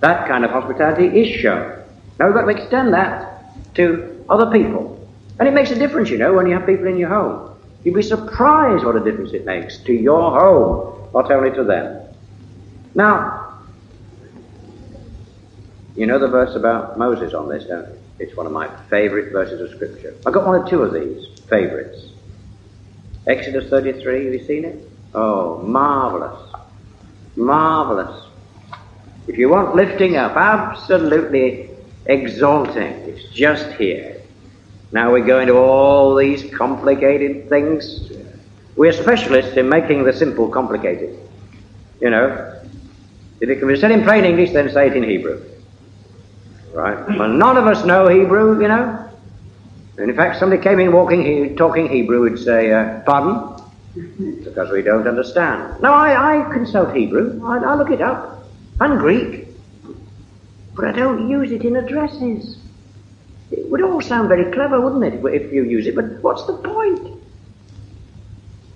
that 0.00 0.26
kind 0.26 0.44
of 0.44 0.50
hospitality 0.50 1.20
is 1.20 1.40
shown. 1.40 1.84
Now, 2.18 2.26
we've 2.26 2.34
got 2.34 2.46
to 2.46 2.60
extend 2.60 2.92
that 2.92 3.54
to 3.76 4.24
other 4.28 4.50
people. 4.50 5.08
And 5.38 5.46
it 5.46 5.54
makes 5.54 5.70
a 5.70 5.78
difference, 5.78 6.10
you 6.10 6.18
know, 6.18 6.32
when 6.32 6.48
you 6.48 6.54
have 6.54 6.66
people 6.66 6.88
in 6.88 6.96
your 6.96 7.10
home. 7.10 7.56
You'd 7.84 7.94
be 7.94 8.02
surprised 8.02 8.84
what 8.84 8.96
a 8.96 9.00
difference 9.00 9.32
it 9.32 9.44
makes 9.44 9.78
to 9.84 9.92
your 9.92 10.32
home, 10.32 11.08
not 11.14 11.30
only 11.30 11.52
to 11.52 11.62
them. 11.62 12.02
Now, 12.96 13.41
you 15.96 16.06
know 16.06 16.18
the 16.18 16.28
verse 16.28 16.54
about 16.54 16.98
Moses 16.98 17.34
on 17.34 17.48
this, 17.48 17.64
don't 17.64 17.88
you? 17.88 17.98
It's 18.18 18.36
one 18.36 18.46
of 18.46 18.52
my 18.52 18.68
favorite 18.88 19.32
verses 19.32 19.60
of 19.60 19.74
Scripture. 19.76 20.14
I've 20.24 20.32
got 20.32 20.46
one 20.46 20.60
or 20.60 20.68
two 20.68 20.82
of 20.82 20.92
these 20.92 21.40
favorites. 21.48 22.06
Exodus 23.26 23.68
33, 23.68 24.24
have 24.24 24.34
you 24.34 24.46
seen 24.46 24.64
it? 24.64 24.90
Oh, 25.14 25.58
marvelous. 25.62 26.54
Marvelous. 27.36 28.26
If 29.28 29.38
you 29.38 29.48
want 29.48 29.76
lifting 29.76 30.16
up, 30.16 30.36
absolutely 30.36 31.70
exalting, 32.06 32.82
it's 32.82 33.24
just 33.32 33.70
here. 33.72 34.20
Now 34.90 35.12
we 35.12 35.20
go 35.20 35.40
into 35.40 35.56
all 35.56 36.14
these 36.14 36.52
complicated 36.54 37.48
things. 37.48 38.10
We're 38.76 38.92
specialists 38.92 39.56
in 39.56 39.68
making 39.68 40.04
the 40.04 40.12
simple 40.12 40.48
complicated. 40.48 41.18
You 42.00 42.10
know, 42.10 42.60
if 43.40 43.48
it 43.48 43.58
can 43.58 43.68
be 43.68 43.76
said 43.76 43.90
in 43.90 44.02
plain 44.02 44.24
English, 44.24 44.52
then 44.52 44.70
say 44.70 44.88
it 44.88 44.96
in 44.96 45.04
Hebrew. 45.04 45.51
Right? 46.72 47.18
Well, 47.18 47.28
none 47.28 47.56
of 47.56 47.66
us 47.66 47.84
know 47.84 48.08
Hebrew, 48.08 48.60
you 48.60 48.68
know. 48.68 49.10
And 49.98 50.10
in 50.10 50.16
fact, 50.16 50.38
somebody 50.38 50.62
came 50.62 50.80
in 50.80 50.92
walking, 50.92 51.54
talking 51.56 51.88
Hebrew 51.88 52.22
would 52.22 52.38
say, 52.38 52.72
uh, 52.72 53.00
pardon? 53.00 53.62
Because 54.42 54.70
we 54.70 54.80
don't 54.80 55.06
understand. 55.06 55.82
Now, 55.82 55.92
I, 55.92 56.40
I 56.40 56.52
consult 56.52 56.96
Hebrew. 56.96 57.44
I, 57.44 57.58
I 57.58 57.74
look 57.74 57.90
it 57.90 58.00
up. 58.00 58.44
And 58.80 58.98
Greek. 58.98 59.48
But 60.74 60.86
I 60.86 60.92
don't 60.92 61.28
use 61.28 61.52
it 61.52 61.62
in 61.62 61.76
addresses. 61.76 62.56
It 63.50 63.70
would 63.70 63.82
all 63.82 64.00
sound 64.00 64.28
very 64.28 64.50
clever, 64.50 64.80
wouldn't 64.80 65.04
it, 65.04 65.22
if 65.34 65.52
you 65.52 65.64
use 65.64 65.86
it? 65.86 65.94
But 65.94 66.22
what's 66.22 66.46
the 66.46 66.54
point? 66.54 67.22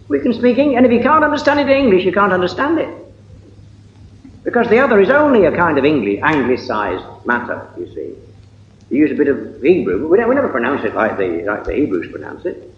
We 0.08 0.20
can 0.20 0.34
speak 0.34 0.58
English, 0.58 0.76
and 0.76 0.86
if 0.86 0.92
you 0.92 1.00
can't 1.00 1.24
understand 1.24 1.60
it 1.60 1.68
in 1.68 1.84
English, 1.84 2.04
you 2.04 2.12
can't 2.12 2.32
understand 2.32 2.78
it. 2.78 3.05
Because 4.46 4.68
the 4.68 4.78
other 4.78 5.00
is 5.00 5.10
only 5.10 5.44
a 5.46 5.56
kind 5.56 5.76
of 5.76 5.84
English, 5.84 6.20
anglicized 6.22 7.04
matter, 7.26 7.68
you 7.76 7.86
see. 7.88 8.14
You 8.90 9.00
use 9.00 9.10
a 9.10 9.14
bit 9.16 9.26
of 9.26 9.60
Hebrew, 9.60 10.06
we, 10.06 10.24
we 10.24 10.34
never 10.36 10.48
pronounce 10.48 10.84
it 10.84 10.94
like 10.94 11.18
the, 11.18 11.42
like 11.42 11.64
the 11.64 11.74
Hebrews 11.74 12.12
pronounce 12.12 12.46
it. 12.46 12.72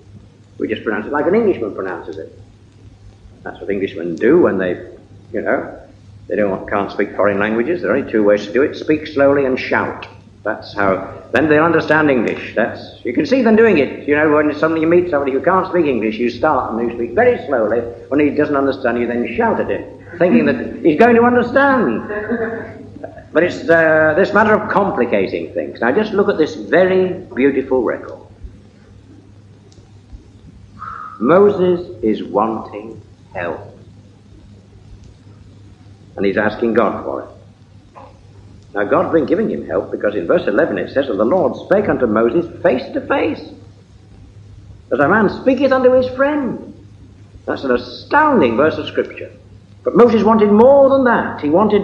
We 0.56 0.66
just 0.66 0.82
pronounce 0.82 1.04
it 1.04 1.12
like 1.12 1.26
an 1.26 1.34
Englishman 1.34 1.74
pronounces 1.74 2.16
it. 2.16 2.32
That's 3.42 3.60
what 3.60 3.68
Englishmen 3.68 4.16
do 4.16 4.40
when 4.40 4.56
they, 4.56 4.92
you 5.30 5.42
know, 5.42 5.78
they 6.26 6.36
don't 6.36 6.66
can't 6.70 6.90
speak 6.90 7.14
foreign 7.14 7.38
languages. 7.38 7.82
There 7.82 7.90
are 7.90 7.96
only 7.96 8.10
two 8.10 8.24
ways 8.24 8.46
to 8.46 8.52
do 8.52 8.62
it: 8.62 8.74
speak 8.74 9.06
slowly 9.06 9.44
and 9.44 9.60
shout. 9.60 10.08
That's 10.44 10.72
how. 10.74 11.22
Then 11.32 11.50
they'll 11.50 11.64
understand 11.64 12.10
English. 12.10 12.54
That's 12.54 13.04
you 13.04 13.12
can 13.12 13.26
see 13.26 13.42
them 13.42 13.56
doing 13.56 13.78
it. 13.78 14.08
You 14.08 14.16
know, 14.16 14.30
when 14.34 14.52
suddenly 14.54 14.80
you 14.80 14.86
meet 14.86 15.10
somebody 15.10 15.32
who 15.32 15.42
can't 15.42 15.66
speak 15.68 15.86
English, 15.86 16.16
you 16.16 16.30
start 16.30 16.72
and 16.72 16.90
you 16.90 16.96
speak 16.96 17.12
very 17.12 17.44
slowly. 17.46 17.80
When 18.08 18.20
he 18.20 18.30
doesn't 18.30 18.56
understand 18.56 18.98
you, 18.98 19.06
then 19.06 19.36
shout 19.36 19.60
at 19.60 19.70
him 19.70 19.97
thinking 20.18 20.46
that 20.46 20.84
he's 20.84 20.98
going 20.98 21.16
to 21.16 21.22
understand. 21.22 22.08
But 23.32 23.42
it's 23.42 23.68
uh, 23.68 24.14
this 24.16 24.32
matter 24.32 24.54
of 24.54 24.70
complicating 24.70 25.52
things. 25.52 25.80
Now, 25.80 25.92
just 25.92 26.12
look 26.12 26.28
at 26.28 26.38
this 26.38 26.54
very 26.54 27.12
beautiful 27.34 27.82
record. 27.82 28.18
Moses 31.20 32.02
is 32.02 32.22
wanting 32.22 33.02
help. 33.34 33.60
And 36.16 36.24
he's 36.24 36.36
asking 36.36 36.74
God 36.74 37.04
for 37.04 37.22
it. 37.22 37.28
Now, 38.74 38.84
God's 38.84 39.12
been 39.12 39.26
giving 39.26 39.50
him 39.50 39.66
help 39.66 39.90
because 39.90 40.14
in 40.14 40.26
verse 40.26 40.46
11 40.46 40.78
it 40.78 40.92
says, 40.92 41.08
And 41.08 41.18
the 41.18 41.24
Lord 41.24 41.56
spake 41.66 41.88
unto 41.88 42.06
Moses 42.06 42.46
face 42.62 42.84
to 42.92 43.00
face, 43.06 43.40
as 44.92 44.98
a 44.98 45.08
man 45.08 45.28
speaketh 45.28 45.72
unto 45.72 45.92
his 45.92 46.08
friend. 46.14 46.74
That's 47.44 47.64
an 47.64 47.72
astounding 47.72 48.56
verse 48.56 48.76
of 48.78 48.86
Scripture. 48.86 49.32
But 49.89 49.97
Moses 49.97 50.22
wanted 50.22 50.53
more 50.53 50.91
than 50.91 51.05
that. 51.05 51.41
He 51.41 51.49
wanted, 51.49 51.80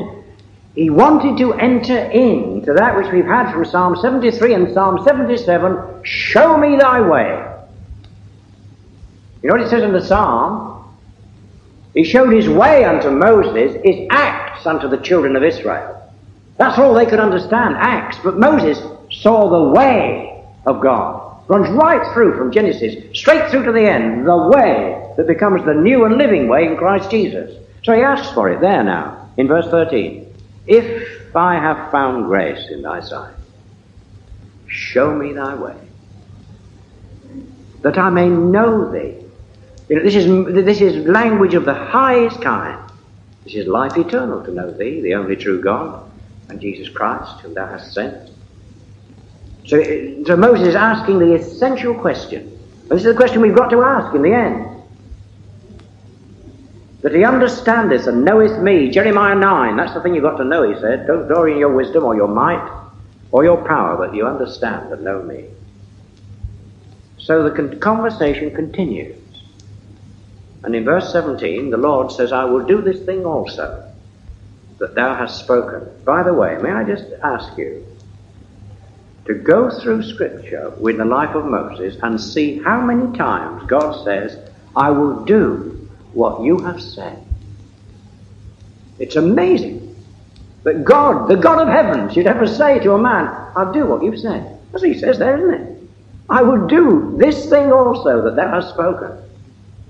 he 0.75 0.91
wanted 0.91 1.39
to 1.39 1.55
enter 1.55 1.97
into 1.97 2.75
that 2.75 2.95
which 2.99 3.11
we've 3.11 3.25
had 3.25 3.51
from 3.51 3.65
Psalm 3.65 3.97
73 3.97 4.53
and 4.53 4.75
Psalm 4.75 5.03
77 5.03 6.05
Show 6.05 6.59
me 6.59 6.77
thy 6.77 7.01
way. 7.01 7.51
You 9.43 9.49
know 9.49 9.55
what 9.55 9.63
it 9.63 9.71
says 9.71 9.83
in 9.83 9.95
the 9.95 10.05
Psalm? 10.05 10.95
He 11.95 12.05
showed 12.05 12.31
his 12.31 12.47
way 12.47 12.85
unto 12.85 13.09
Moses, 13.09 13.81
his 13.83 14.07
acts 14.11 14.67
unto 14.67 14.87
the 14.87 14.99
children 14.99 15.35
of 15.35 15.43
Israel. 15.43 16.13
That's 16.59 16.79
all 16.79 16.93
they 16.93 17.07
could 17.07 17.21
understand, 17.21 17.77
acts. 17.79 18.19
But 18.23 18.39
Moses 18.39 18.83
saw 19.13 19.49
the 19.49 19.71
way 19.71 20.45
of 20.67 20.83
God. 20.83 21.49
Runs 21.49 21.71
right 21.71 22.13
through 22.13 22.37
from 22.37 22.53
Genesis, 22.53 22.97
straight 23.19 23.51
through 23.51 23.65
to 23.65 23.73
the 23.73 23.89
end, 23.89 24.27
the 24.27 24.51
way 24.55 25.11
that 25.17 25.27
becomes 25.27 25.65
the 25.65 25.73
new 25.73 26.05
and 26.05 26.19
living 26.19 26.49
way 26.49 26.67
in 26.67 26.77
Christ 26.77 27.11
Jesus. 27.11 27.64
So 27.85 27.95
he 27.95 28.01
asks 28.01 28.33
for 28.33 28.51
it 28.51 28.61
there 28.61 28.83
now, 28.83 29.31
in 29.37 29.47
verse 29.47 29.67
13. 29.67 30.27
If 30.67 31.37
I 31.37 31.55
have 31.57 31.91
found 31.91 32.27
grace 32.27 32.71
in 32.71 32.81
thy 32.81 33.01
sight, 33.01 33.35
show 34.67 35.15
me 35.15 35.35
thy 35.35 35.55
way, 35.55 35.77
that 37.83 37.99
I 37.99 38.09
may 38.09 38.29
know 38.29 38.91
thee. 38.91 39.15
You 39.91 39.97
know, 39.97 40.03
this 40.03 40.15
is, 40.15 40.27
this 40.65 40.81
is 40.81 41.07
language 41.07 41.53
of 41.53 41.67
the 41.67 41.75
highest 41.75 42.41
kind. 42.41 42.81
This 43.45 43.55
is 43.55 43.67
life 43.67 43.99
eternal 43.99 44.43
to 44.45 44.51
know 44.51 44.71
thee, 44.71 45.03
the 45.03 45.15
only 45.15 45.37
true 45.37 45.61
God, 45.61 46.11
and 46.49 46.59
Jesus 46.59 46.89
Christ, 46.89 47.41
whom 47.41 47.53
thou 47.53 47.67
hast 47.67 47.93
sent. 47.93 48.31
So, 49.67 49.83
so 50.25 50.37
Moses 50.37 50.69
is 50.69 50.75
asking 50.75 51.19
the 51.19 51.35
essential 51.35 51.95
question. 51.95 52.41
And 52.41 52.91
this 52.91 53.01
is 53.01 53.13
the 53.13 53.15
question 53.15 53.43
we've 53.43 53.55
got 53.55 53.69
to 53.69 53.83
ask 53.83 54.15
in 54.15 54.23
the 54.23 54.33
end 54.33 54.74
that 57.05 57.15
he 57.15 57.23
understandeth 57.23 58.07
and 58.07 58.25
knoweth 58.25 58.59
me. 58.63 58.89
Jeremiah 58.91 59.35
9, 59.35 59.77
that's 59.77 59.93
the 59.93 60.01
thing 60.01 60.15
you've 60.15 60.25
got 60.25 60.39
to 60.39 60.45
know, 60.45 60.67
he 60.67 60.81
said. 60.81 61.07
Don't 61.07 61.29
glory 61.29 61.53
in 61.53 61.59
your 61.59 61.75
wisdom 61.75 62.03
or 62.03 62.17
your 62.17 62.29
might 62.29 62.67
or 63.31 63.45
your 63.45 63.63
power, 63.69 63.99
but 63.99 64.15
you 64.15 64.27
understand 64.27 64.91
and 64.91 65.05
know 65.05 65.23
me. 65.23 65.45
So 67.19 67.43
the 67.43 67.55
con- 67.55 67.79
conversation 67.79 68.55
continues. 68.55 69.19
And 70.63 70.75
in 70.75 70.87
verse 70.87 71.13
17, 71.13 71.69
the 71.69 71.77
Lord 71.77 72.11
says, 72.11 72.33
I 72.33 72.45
will 72.45 72.65
do 72.65 72.81
this 72.81 73.05
thing 73.05 73.27
also 73.27 73.87
that 74.79 74.95
thou 74.95 75.15
hast 75.15 75.41
spoken. 75.41 75.87
By 76.07 76.23
the 76.23 76.33
way, 76.33 76.57
may 76.57 76.71
I 76.71 76.85
just 76.85 77.05
ask 77.23 77.59
you 77.59 77.85
to 79.27 79.35
go 79.35 79.69
through 79.79 80.05
Scripture 80.05 80.71
with 80.79 80.97
the 80.97 81.05
life 81.05 81.35
of 81.35 81.45
Moses 81.45 81.99
and 82.03 82.19
see 82.19 82.63
how 82.63 82.81
many 82.81 83.15
times 83.19 83.65
God 83.69 84.03
says, 84.07 84.39
I 84.75 84.89
will 84.89 85.27
do 85.27 85.74
what 86.15 86.43
you 86.43 86.59
have 86.59 86.81
said. 86.81 87.25
It's 88.99 89.17
amazing 89.17 89.97
that 90.63 90.85
God, 90.85 91.29
the 91.29 91.37
God 91.37 91.61
of 91.61 91.69
heaven, 91.69 92.13
should 92.13 92.27
ever 92.27 92.47
say 92.47 92.79
to 92.81 92.93
a 92.93 92.99
man, 92.99 93.27
I'll 93.57 93.73
do 93.73 93.87
what 93.87 94.03
you've 94.03 94.19
said. 94.19 94.59
What 94.71 94.83
he 94.83 94.99
says 94.99 95.19
there, 95.19 95.37
isn't 95.37 95.55
it? 95.63 95.75
I 96.31 96.43
will 96.43 96.67
do 96.67 97.17
this 97.19 97.49
thing 97.51 97.71
also 97.71 98.23
that 98.23 98.37
thou 98.37 98.51
hast 98.51 98.71
spoken. 98.71 99.11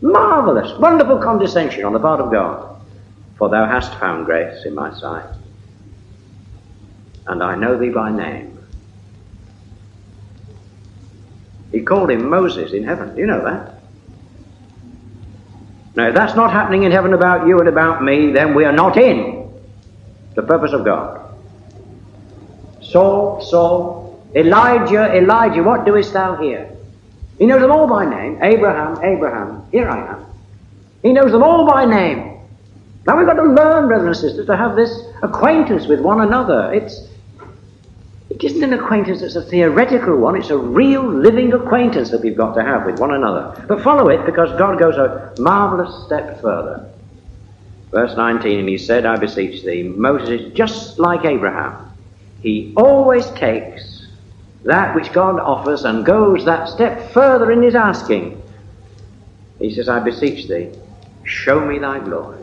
Marvelous, 0.02 0.76
wonderful 0.78 1.18
condescension 1.18 1.84
on 1.84 1.92
the 1.92 2.00
part 2.00 2.20
of 2.20 2.32
God. 2.32 2.80
For 3.36 3.48
thou 3.48 3.66
hast 3.66 3.94
found 3.98 4.26
grace 4.26 4.64
in 4.64 4.74
my 4.74 4.92
sight. 4.98 5.26
And 7.26 7.42
I 7.42 7.54
know 7.54 7.78
thee 7.78 7.88
by 7.90 8.10
name. 8.10 8.58
He 11.72 11.82
called 11.82 12.10
him 12.10 12.28
Moses 12.28 12.72
in 12.72 12.84
heaven. 12.84 13.14
Do 13.14 13.20
you 13.20 13.26
know 13.26 13.44
that? 13.44 13.73
Now, 15.96 16.08
if 16.08 16.14
that's 16.14 16.34
not 16.34 16.52
happening 16.52 16.82
in 16.82 16.92
heaven 16.92 17.14
about 17.14 17.46
you 17.46 17.58
and 17.58 17.68
about 17.68 18.02
me, 18.02 18.32
then 18.32 18.54
we 18.54 18.64
are 18.64 18.72
not 18.72 18.96
in 18.96 19.52
the 20.34 20.42
purpose 20.42 20.72
of 20.72 20.84
God. 20.84 21.20
Saul, 22.82 23.40
Saul, 23.40 24.22
Elijah, 24.34 25.14
Elijah, 25.16 25.62
what 25.62 25.84
doest 25.84 26.12
thou 26.12 26.36
here? 26.36 26.70
He 27.38 27.46
knows 27.46 27.60
them 27.60 27.70
all 27.70 27.86
by 27.86 28.04
name. 28.04 28.38
Abraham, 28.42 28.98
Abraham, 29.02 29.66
here 29.70 29.88
I 29.88 30.14
am. 30.14 30.26
He 31.02 31.12
knows 31.12 31.32
them 31.32 31.42
all 31.42 31.66
by 31.66 31.84
name. 31.84 32.40
Now 33.06 33.18
we've 33.18 33.26
got 33.26 33.34
to 33.34 33.42
learn, 33.42 33.88
brothers 33.88 34.06
and 34.06 34.16
sisters, 34.16 34.46
to 34.46 34.56
have 34.56 34.76
this 34.76 35.02
acquaintance 35.22 35.86
with 35.86 36.00
one 36.00 36.20
another. 36.20 36.72
It's, 36.72 37.08
it 38.34 38.42
isn't 38.42 38.64
an 38.64 38.72
acquaintance 38.72 39.20
that's 39.20 39.36
a 39.36 39.42
theoretical 39.42 40.16
one, 40.16 40.36
it's 40.36 40.50
a 40.50 40.58
real 40.58 41.08
living 41.08 41.52
acquaintance 41.52 42.10
that 42.10 42.20
we've 42.20 42.36
got 42.36 42.54
to 42.54 42.64
have 42.64 42.84
with 42.84 42.98
one 42.98 43.12
another. 43.12 43.64
But 43.68 43.82
follow 43.82 44.08
it 44.08 44.26
because 44.26 44.50
God 44.58 44.78
goes 44.80 44.96
a 44.96 45.32
marvelous 45.38 46.04
step 46.06 46.40
further. 46.40 46.90
Verse 47.92 48.16
19, 48.16 48.58
and 48.58 48.68
he 48.68 48.76
said, 48.76 49.06
I 49.06 49.16
beseech 49.16 49.64
thee, 49.64 49.84
Moses 49.84 50.40
is 50.40 50.52
just 50.54 50.98
like 50.98 51.24
Abraham. 51.24 51.92
He 52.40 52.74
always 52.76 53.30
takes 53.30 54.08
that 54.64 54.96
which 54.96 55.12
God 55.12 55.38
offers 55.38 55.84
and 55.84 56.04
goes 56.04 56.44
that 56.44 56.68
step 56.68 57.12
further 57.12 57.52
in 57.52 57.62
his 57.62 57.76
asking. 57.76 58.42
He 59.60 59.72
says, 59.72 59.88
I 59.88 60.00
beseech 60.00 60.48
thee, 60.48 60.72
show 61.22 61.64
me 61.64 61.78
thy 61.78 62.00
glory. 62.00 62.42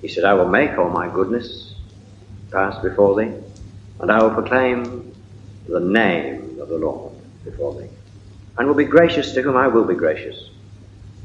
He 0.00 0.08
said, 0.08 0.24
I 0.24 0.32
will 0.32 0.48
make 0.48 0.78
all 0.78 0.88
my 0.88 1.12
goodness 1.12 1.74
pass 2.50 2.80
before 2.82 3.20
thee, 3.20 3.34
and 4.00 4.10
I 4.10 4.22
will 4.22 4.30
proclaim 4.30 5.12
the 5.66 5.80
name 5.80 6.58
of 6.60 6.68
the 6.68 6.78
Lord 6.78 7.14
before 7.44 7.80
thee, 7.80 7.88
and 8.56 8.68
will 8.68 8.74
be 8.74 8.84
gracious 8.84 9.32
to 9.32 9.42
whom 9.42 9.56
I 9.56 9.68
will 9.68 9.84
be 9.84 9.94
gracious, 9.94 10.36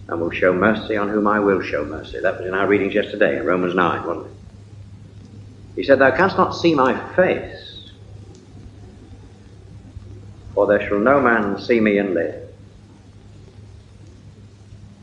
and 0.07 0.19
will 0.19 0.32
show 0.32 0.53
mercy 0.53 0.97
on 0.97 1.09
whom 1.09 1.28
I 1.28 1.39
will 1.39 1.61
show 1.61 1.86
mercy. 1.86 2.19
That 2.21 2.39
was 2.39 2.47
in 2.47 2.53
our 2.53 2.67
readings 2.67 2.93
yesterday 2.93 3.38
in 3.38 3.45
Romans 3.45 3.76
9, 3.76 4.07
wasn't 4.07 4.28
it? 4.28 4.34
He 5.76 5.84
said, 5.84 5.99
Thou 5.99 6.15
canst 6.15 6.38
not 6.38 6.55
see 6.55 6.76
my 6.76 7.13
face, 7.15 7.91
for 10.53 10.67
there 10.67 10.88
shall 10.88 10.99
no 10.99 11.21
man 11.21 11.59
see 11.59 11.80
me 11.80 11.97
and 11.97 12.13
live. 12.13 12.41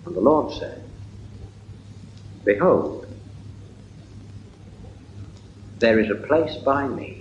And 0.07 0.15
the 0.17 0.21
Lord 0.21 0.53
said, 0.59 0.83
Behold, 2.45 3.07
there 5.79 5.99
is 6.01 6.11
a 6.11 6.15
place 6.27 6.57
by 6.65 6.87
me. 6.87 7.20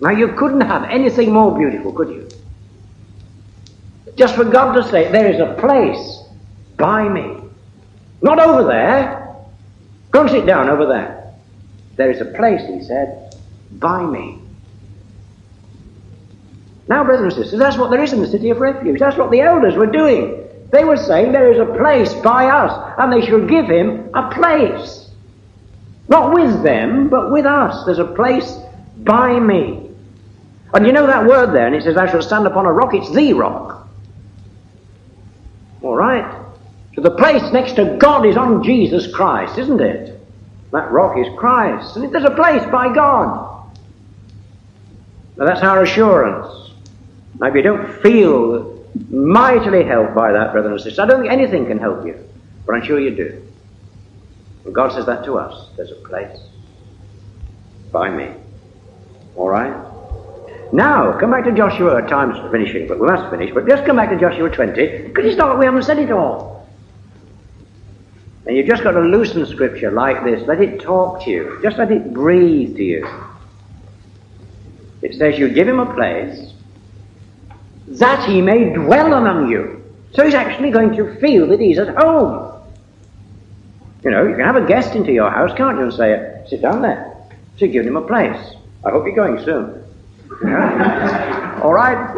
Now 0.00 0.10
you 0.10 0.28
couldn't 0.28 0.62
have 0.62 0.84
anything 0.84 1.32
more 1.32 1.56
beautiful, 1.56 1.92
could 1.92 2.08
you? 2.08 2.28
Just 4.16 4.34
for 4.34 4.44
God 4.44 4.72
to 4.74 4.82
say, 4.82 5.10
there 5.10 5.30
is 5.30 5.40
a 5.40 5.54
place 5.60 6.22
by 6.76 7.08
me. 7.08 7.36
Not 8.22 8.40
over 8.40 8.64
there. 8.64 9.36
Go 10.10 10.22
and 10.22 10.30
sit 10.30 10.46
down 10.46 10.68
over 10.68 10.86
there. 10.86 11.34
There 11.96 12.10
is 12.10 12.20
a 12.20 12.24
place, 12.24 12.62
he 12.66 12.82
said, 12.82 13.34
by 13.72 14.04
me. 14.04 14.38
Now, 16.88 17.04
brothers 17.04 17.34
and 17.34 17.44
sisters, 17.44 17.60
that's 17.60 17.76
what 17.76 17.90
there 17.90 18.02
is 18.02 18.12
in 18.12 18.20
the 18.20 18.26
city 18.26 18.50
of 18.50 18.58
refuge. 18.58 18.98
That's 18.98 19.16
what 19.16 19.30
the 19.30 19.40
elders 19.40 19.76
were 19.76 19.86
doing. 19.86 20.48
They 20.72 20.84
were 20.84 20.96
saying 20.96 21.32
there 21.32 21.52
is 21.52 21.58
a 21.58 21.78
place 21.78 22.12
by 22.14 22.46
us, 22.46 22.94
and 22.98 23.12
they 23.12 23.24
should 23.24 23.48
give 23.48 23.66
him 23.66 24.10
a 24.14 24.30
place. 24.30 25.08
Not 26.08 26.34
with 26.34 26.62
them, 26.64 27.08
but 27.08 27.30
with 27.30 27.46
us. 27.46 27.84
There's 27.84 28.00
a 28.00 28.04
place 28.04 28.58
by 28.98 29.38
me. 29.38 29.79
And 30.72 30.86
you 30.86 30.92
know 30.92 31.06
that 31.06 31.26
word 31.26 31.52
there, 31.52 31.66
and 31.66 31.74
it 31.74 31.82
says, 31.82 31.96
I 31.96 32.10
shall 32.10 32.22
stand 32.22 32.46
upon 32.46 32.66
a 32.66 32.72
rock, 32.72 32.94
it's 32.94 33.10
the 33.12 33.32
rock. 33.32 33.88
All 35.82 35.96
right? 35.96 36.40
So 36.94 37.00
the 37.00 37.10
place 37.10 37.42
next 37.52 37.74
to 37.74 37.96
God 37.98 38.26
is 38.26 38.36
on 38.36 38.62
Jesus 38.62 39.12
Christ, 39.12 39.58
isn't 39.58 39.80
it? 39.80 40.20
That 40.72 40.90
rock 40.90 41.18
is 41.18 41.26
Christ. 41.36 41.96
And 41.96 42.12
there's 42.12 42.24
a 42.24 42.30
place 42.30 42.62
by 42.70 42.92
God. 42.94 43.70
Now 45.36 45.46
that's 45.46 45.62
our 45.62 45.82
assurance. 45.82 46.72
Now 47.40 47.48
if 47.48 47.54
you 47.54 47.62
don't 47.62 48.00
feel 48.02 48.84
mightily 49.08 49.84
helped 49.84 50.14
by 50.14 50.32
that, 50.32 50.52
brothers 50.52 50.72
and 50.72 50.80
sisters. 50.80 50.98
I 50.98 51.06
don't 51.06 51.20
think 51.20 51.32
anything 51.32 51.66
can 51.66 51.78
help 51.78 52.04
you, 52.04 52.16
but 52.66 52.74
I'm 52.74 52.84
sure 52.84 53.00
you 53.00 53.10
do. 53.10 53.42
And 54.64 54.74
God 54.74 54.92
says 54.92 55.06
that 55.06 55.24
to 55.24 55.38
us. 55.38 55.68
There's 55.76 55.92
a 55.92 55.96
place 55.96 56.38
by 57.92 58.10
me. 58.10 58.34
All 59.36 59.48
right? 59.48 59.89
Now, 60.72 61.18
come 61.18 61.30
back 61.32 61.44
to 61.44 61.52
Joshua. 61.52 62.06
Time's 62.08 62.38
finishing, 62.50 62.86
but 62.86 63.00
we 63.00 63.06
must 63.06 63.30
finish. 63.30 63.52
But 63.52 63.66
just 63.66 63.84
come 63.84 63.96
back 63.96 64.10
to 64.10 64.18
Joshua 64.18 64.48
20, 64.48 65.08
because 65.08 65.24
it's 65.24 65.36
not 65.36 65.58
we 65.58 65.64
haven't 65.64 65.82
said 65.82 65.98
it 65.98 66.12
all. 66.12 66.68
And 68.46 68.56
you've 68.56 68.66
just 68.66 68.82
got 68.82 68.92
to 68.92 69.00
loosen 69.00 69.44
Scripture 69.46 69.90
like 69.90 70.24
this. 70.24 70.46
Let 70.46 70.60
it 70.60 70.80
talk 70.80 71.24
to 71.24 71.30
you. 71.30 71.58
Just 71.62 71.76
let 71.78 71.90
it 71.90 72.12
breathe 72.12 72.76
to 72.76 72.82
you. 72.82 73.08
It 75.02 75.14
says 75.14 75.38
you 75.38 75.48
give 75.48 75.68
him 75.68 75.80
a 75.80 75.94
place 75.94 76.52
that 77.88 78.28
he 78.28 78.40
may 78.40 78.72
dwell 78.72 79.12
among 79.14 79.50
you. 79.50 79.82
So 80.12 80.24
he's 80.24 80.34
actually 80.34 80.70
going 80.70 80.96
to 80.96 81.14
feel 81.20 81.46
that 81.48 81.60
he's 81.60 81.78
at 81.78 81.96
home. 81.96 82.46
You 84.04 84.10
know, 84.10 84.26
you 84.26 84.34
can 84.34 84.44
have 84.44 84.56
a 84.56 84.66
guest 84.66 84.94
into 84.94 85.12
your 85.12 85.30
house, 85.30 85.52
can't 85.56 85.76
you, 85.76 85.84
and 85.84 85.92
say, 85.92 86.44
sit 86.48 86.62
down 86.62 86.82
there. 86.82 87.14
So 87.58 87.66
you 87.66 87.72
give 87.72 87.86
him 87.86 87.96
a 87.96 88.06
place. 88.06 88.54
I 88.84 88.90
hope 88.90 89.04
you're 89.04 89.14
going 89.14 89.44
soon. 89.44 89.79
All 91.62 91.72
right? 91.72 92.16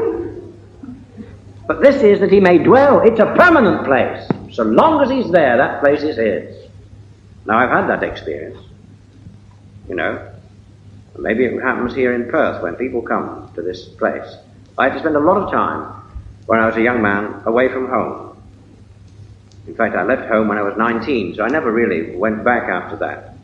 But 1.66 1.80
this 1.80 2.02
is 2.02 2.20
that 2.20 2.30
he 2.30 2.38
may 2.40 2.58
dwell. 2.58 3.00
It's 3.00 3.18
a 3.18 3.34
permanent 3.34 3.84
place. 3.84 4.28
So 4.54 4.62
long 4.62 5.02
as 5.02 5.10
he's 5.10 5.30
there, 5.32 5.56
that 5.56 5.80
place 5.80 6.02
is 6.02 6.16
his. 6.16 6.68
Now, 7.46 7.58
I've 7.58 7.70
had 7.70 7.88
that 7.88 8.02
experience. 8.02 8.58
You 9.88 9.96
know, 9.96 10.32
maybe 11.18 11.44
it 11.44 11.60
happens 11.60 11.94
here 11.94 12.14
in 12.14 12.30
Perth 12.30 12.62
when 12.62 12.76
people 12.76 13.02
come 13.02 13.50
to 13.54 13.62
this 13.62 13.88
place. 13.88 14.36
I 14.78 14.84
had 14.84 14.94
to 14.94 15.00
spend 15.00 15.16
a 15.16 15.20
lot 15.20 15.38
of 15.38 15.50
time 15.50 16.02
when 16.46 16.60
I 16.60 16.66
was 16.66 16.76
a 16.76 16.82
young 16.82 17.02
man 17.02 17.42
away 17.44 17.68
from 17.68 17.88
home. 17.88 18.36
In 19.66 19.74
fact, 19.74 19.94
I 19.94 20.02
left 20.04 20.28
home 20.28 20.48
when 20.48 20.58
I 20.58 20.62
was 20.62 20.76
19, 20.76 21.34
so 21.34 21.44
I 21.44 21.48
never 21.48 21.72
really 21.72 22.16
went 22.16 22.44
back 22.44 22.68
after 22.68 22.96
that. 22.96 23.34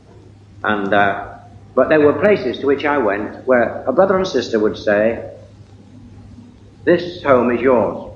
And, 0.62 0.92
uh, 0.92 1.37
but 1.78 1.90
there 1.90 2.00
were 2.00 2.14
places 2.14 2.58
to 2.58 2.66
which 2.66 2.84
I 2.84 2.98
went 2.98 3.46
where 3.46 3.84
a 3.84 3.92
brother 3.92 4.16
and 4.16 4.26
sister 4.26 4.58
would 4.58 4.76
say, 4.76 5.30
This 6.82 7.22
home 7.22 7.52
is 7.52 7.60
yours. 7.60 8.12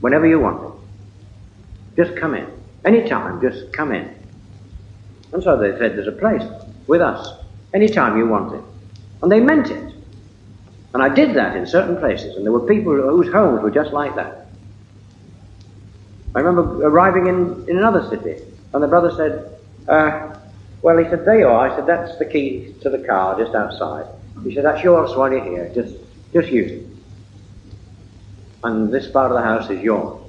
Whenever 0.00 0.26
you 0.26 0.40
want 0.40 0.64
it. 0.64 2.02
Just 2.04 2.18
come 2.18 2.34
in. 2.34 2.48
Anytime, 2.84 3.40
just 3.40 3.72
come 3.72 3.92
in. 3.92 4.12
And 5.32 5.44
so 5.44 5.56
they 5.56 5.78
said, 5.78 5.96
There's 5.96 6.08
a 6.08 6.18
place 6.18 6.42
with 6.88 7.00
us. 7.00 7.44
Anytime 7.72 8.18
you 8.18 8.26
want 8.26 8.52
it. 8.52 8.64
And 9.22 9.30
they 9.30 9.38
meant 9.38 9.70
it. 9.70 9.94
And 10.94 11.04
I 11.04 11.08
did 11.08 11.36
that 11.36 11.54
in 11.54 11.68
certain 11.68 11.98
places, 11.98 12.34
and 12.34 12.44
there 12.44 12.52
were 12.52 12.66
people 12.66 12.94
whose 12.94 13.32
homes 13.32 13.62
were 13.62 13.70
just 13.70 13.92
like 13.92 14.16
that. 14.16 14.48
I 16.34 16.40
remember 16.40 16.84
arriving 16.84 17.28
in, 17.28 17.68
in 17.68 17.78
another 17.78 18.08
city, 18.10 18.42
and 18.74 18.82
the 18.82 18.88
brother 18.88 19.12
said, 19.16 19.56
uh, 19.86 20.40
well, 20.82 20.98
he 20.98 21.04
said, 21.08 21.24
there 21.24 21.38
you 21.38 21.46
are. 21.46 21.68
I 21.68 21.76
said, 21.76 21.86
that's 21.86 22.18
the 22.18 22.24
key 22.24 22.74
to 22.82 22.90
the 22.90 22.98
car 22.98 23.38
just 23.38 23.54
outside. 23.54 24.06
He 24.44 24.54
said, 24.54 24.64
that's 24.64 24.82
yours 24.82 25.16
while 25.16 25.30
you're 25.30 25.44
here. 25.44 25.70
Just, 25.74 25.96
just 26.32 26.48
use 26.48 26.72
it. 26.72 26.86
And 28.64 28.92
this 28.92 29.10
part 29.10 29.30
of 29.30 29.36
the 29.36 29.42
house 29.42 29.70
is 29.70 29.80
yours. 29.80 30.20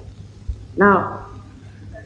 Now, 0.76 1.26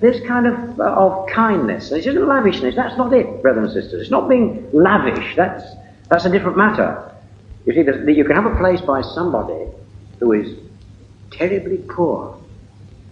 this 0.01 0.25
kind 0.27 0.47
of, 0.47 0.81
uh, 0.81 0.85
of 0.85 1.29
kindness, 1.29 1.91
this 1.91 2.07
isn't 2.07 2.27
lavishness, 2.27 2.77
that's 2.77 2.97
not 2.97 3.13
it, 3.13 3.43
brothers 3.43 3.75
and 3.75 3.83
sisters. 3.83 4.03
It's 4.03 4.11
not 4.11 4.29
being 4.29 4.69
lavish, 4.73 5.35
that's, 5.35 5.65
that's 6.09 6.25
a 6.25 6.31
different 6.31 6.57
matter. 6.57 7.13
You 7.67 7.75
see, 7.75 7.83
that 7.83 8.15
you 8.15 8.25
can 8.25 8.37
have 8.37 8.47
a 8.47 8.57
place 8.57 8.81
by 8.81 9.03
somebody 9.03 9.67
who 10.21 10.33
is 10.33 10.57
terribly 11.31 11.79
poor, 11.79 12.41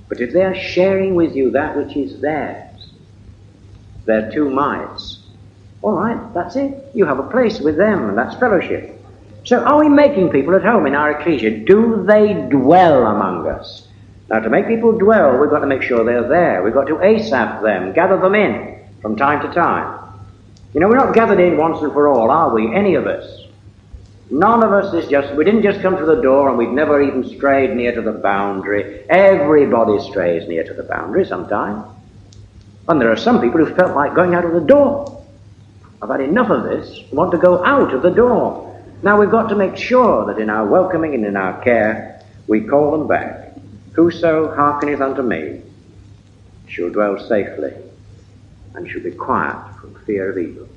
but 0.08 0.20
if 0.20 0.32
they're 0.32 0.54
sharing 0.54 1.14
with 1.14 1.34
you 1.34 1.50
that 1.50 1.76
which 1.76 1.96
is 1.96 2.20
theirs, 2.20 2.92
their 4.04 4.30
two 4.30 4.48
mites, 4.48 5.15
all 5.82 5.92
right, 5.92 6.34
that's 6.34 6.56
it. 6.56 6.90
You 6.94 7.04
have 7.06 7.18
a 7.18 7.30
place 7.30 7.60
with 7.60 7.76
them, 7.76 8.08
and 8.08 8.18
that's 8.18 8.36
fellowship. 8.36 9.00
So, 9.44 9.58
are 9.58 9.78
we 9.78 9.88
making 9.88 10.30
people 10.30 10.54
at 10.56 10.64
home 10.64 10.86
in 10.86 10.94
our 10.94 11.20
ecclesia? 11.20 11.64
Do 11.64 12.04
they 12.04 12.32
dwell 12.50 13.06
among 13.06 13.46
us? 13.46 13.86
Now, 14.28 14.40
to 14.40 14.50
make 14.50 14.66
people 14.66 14.98
dwell, 14.98 15.38
we've 15.38 15.50
got 15.50 15.60
to 15.60 15.66
make 15.66 15.82
sure 15.82 16.04
they're 16.04 16.28
there. 16.28 16.62
We've 16.64 16.74
got 16.74 16.88
to 16.88 16.96
ASAP 16.96 17.62
them, 17.62 17.92
gather 17.92 18.18
them 18.18 18.34
in 18.34 18.80
from 19.00 19.14
time 19.14 19.46
to 19.46 19.54
time. 19.54 20.02
You 20.74 20.80
know, 20.80 20.88
we're 20.88 20.96
not 20.96 21.14
gathered 21.14 21.38
in 21.38 21.56
once 21.56 21.80
and 21.80 21.92
for 21.92 22.08
all, 22.08 22.30
are 22.30 22.52
we? 22.52 22.74
Any 22.74 22.96
of 22.96 23.06
us. 23.06 23.44
None 24.30 24.64
of 24.64 24.72
us 24.72 24.92
is 24.92 25.08
just, 25.08 25.32
we 25.36 25.44
didn't 25.44 25.62
just 25.62 25.80
come 25.80 25.96
to 25.96 26.04
the 26.04 26.20
door 26.20 26.48
and 26.48 26.58
we've 26.58 26.68
never 26.68 27.00
even 27.00 27.22
strayed 27.36 27.76
near 27.76 27.94
to 27.94 28.02
the 28.02 28.12
boundary. 28.12 29.08
Everybody 29.08 30.00
strays 30.00 30.48
near 30.48 30.64
to 30.64 30.74
the 30.74 30.82
boundary 30.82 31.24
sometime. 31.24 31.84
And 32.88 33.00
there 33.00 33.12
are 33.12 33.16
some 33.16 33.40
people 33.40 33.64
who 33.64 33.72
felt 33.76 33.94
like 33.94 34.14
going 34.14 34.34
out 34.34 34.44
of 34.44 34.52
the 34.52 34.60
door. 34.60 35.15
I've 36.02 36.10
had 36.10 36.20
enough 36.20 36.50
of 36.50 36.64
this, 36.64 37.00
I 37.10 37.14
want 37.14 37.32
to 37.32 37.38
go 37.38 37.64
out 37.64 37.94
of 37.94 38.02
the 38.02 38.10
door. 38.10 38.62
Now 39.02 39.18
we've 39.18 39.30
got 39.30 39.48
to 39.48 39.56
make 39.56 39.76
sure 39.76 40.26
that 40.26 40.38
in 40.38 40.50
our 40.50 40.66
welcoming 40.66 41.14
and 41.14 41.24
in 41.24 41.36
our 41.36 41.62
care, 41.62 42.20
we 42.46 42.60
call 42.60 42.90
them 42.92 43.08
back. 43.08 43.54
Whoso 43.92 44.54
hearkeneth 44.54 45.00
unto 45.00 45.22
me 45.22 45.62
shall 46.66 46.90
dwell 46.90 47.18
safely 47.18 47.72
and 48.74 48.88
shall 48.90 49.02
be 49.02 49.10
quiet 49.10 49.56
from 49.80 49.94
fear 50.04 50.30
of 50.30 50.38
evil. 50.38 50.68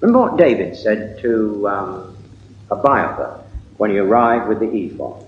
Remember 0.00 0.20
what 0.20 0.36
David 0.36 0.76
said 0.76 1.20
to 1.20 1.68
um, 1.68 2.16
Abiathar 2.70 3.44
when 3.76 3.90
he 3.90 3.98
arrived 3.98 4.48
with 4.48 4.58
the 4.58 4.68
ephod. 4.68 5.24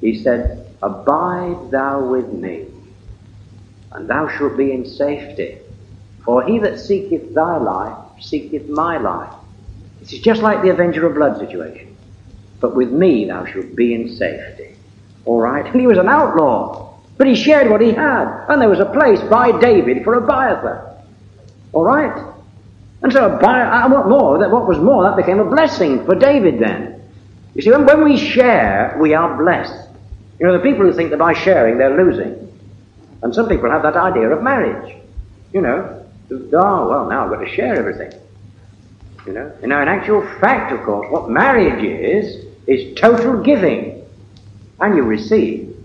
He 0.00 0.22
said, 0.22 0.66
Abide 0.82 1.70
thou 1.70 2.04
with 2.04 2.32
me, 2.32 2.66
and 3.92 4.08
thou 4.08 4.28
shalt 4.28 4.56
be 4.56 4.72
in 4.72 4.86
safety. 4.86 5.58
For 6.24 6.42
he 6.44 6.58
that 6.60 6.78
seeketh 6.78 7.34
thy 7.34 7.58
life 7.58 8.07
seeketh 8.20 8.68
my 8.68 8.98
life. 8.98 9.32
This 10.00 10.12
is 10.12 10.20
just 10.20 10.42
like 10.42 10.62
the 10.62 10.70
Avenger 10.70 11.06
of 11.06 11.14
Blood 11.14 11.38
situation. 11.38 11.96
But 12.60 12.74
with 12.74 12.90
me 12.90 13.26
thou 13.26 13.44
shalt 13.46 13.74
be 13.74 13.94
in 13.94 14.16
safety. 14.16 14.74
All 15.24 15.40
right? 15.40 15.64
And 15.64 15.80
he 15.80 15.86
was 15.86 15.98
an 15.98 16.08
outlaw. 16.08 16.94
But 17.16 17.26
he 17.26 17.34
shared 17.34 17.70
what 17.70 17.80
he 17.80 17.92
had. 17.92 18.46
And 18.48 18.62
there 18.62 18.68
was 18.68 18.80
a 18.80 18.86
place 18.86 19.20
by 19.22 19.58
David 19.58 20.04
for 20.04 20.14
Abiathar. 20.14 20.96
All 21.72 21.84
right? 21.84 22.34
And 23.02 23.12
so, 23.12 23.26
uh, 23.26 23.88
what 23.88 24.08
more? 24.08 24.38
That, 24.38 24.50
What 24.50 24.66
was 24.66 24.78
more, 24.78 25.04
that 25.04 25.16
became 25.16 25.38
a 25.38 25.44
blessing 25.44 26.04
for 26.04 26.14
David 26.14 26.58
then. 26.58 27.02
You 27.54 27.62
see, 27.62 27.70
when, 27.70 27.86
when 27.86 28.04
we 28.04 28.16
share, 28.16 28.96
we 29.00 29.14
are 29.14 29.36
blessed. 29.36 29.88
You 30.38 30.46
know, 30.46 30.52
the 30.52 30.62
people 30.62 30.86
who 30.86 30.92
think 30.92 31.10
that 31.10 31.18
by 31.18 31.32
sharing 31.32 31.78
they're 31.78 31.96
losing. 31.96 32.48
And 33.22 33.34
some 33.34 33.48
people 33.48 33.70
have 33.70 33.82
that 33.82 33.96
idea 33.96 34.28
of 34.30 34.42
marriage. 34.42 34.96
You 35.52 35.60
know, 35.60 36.06
oh, 36.30 36.88
well, 36.88 37.08
now 37.08 37.24
I've 37.24 37.30
got 37.30 37.44
to 37.44 37.54
share 37.54 37.74
everything. 37.74 38.12
You 39.26 39.32
know, 39.32 39.52
and 39.60 39.68
now 39.68 39.82
in 39.82 39.88
actual 39.88 40.22
fact, 40.40 40.72
of 40.72 40.82
course, 40.84 41.06
what 41.10 41.28
marriage 41.28 41.82
is, 41.84 42.46
is 42.66 42.98
total 42.98 43.42
giving. 43.42 44.06
And 44.80 44.96
you 44.96 45.02
receive 45.02 45.76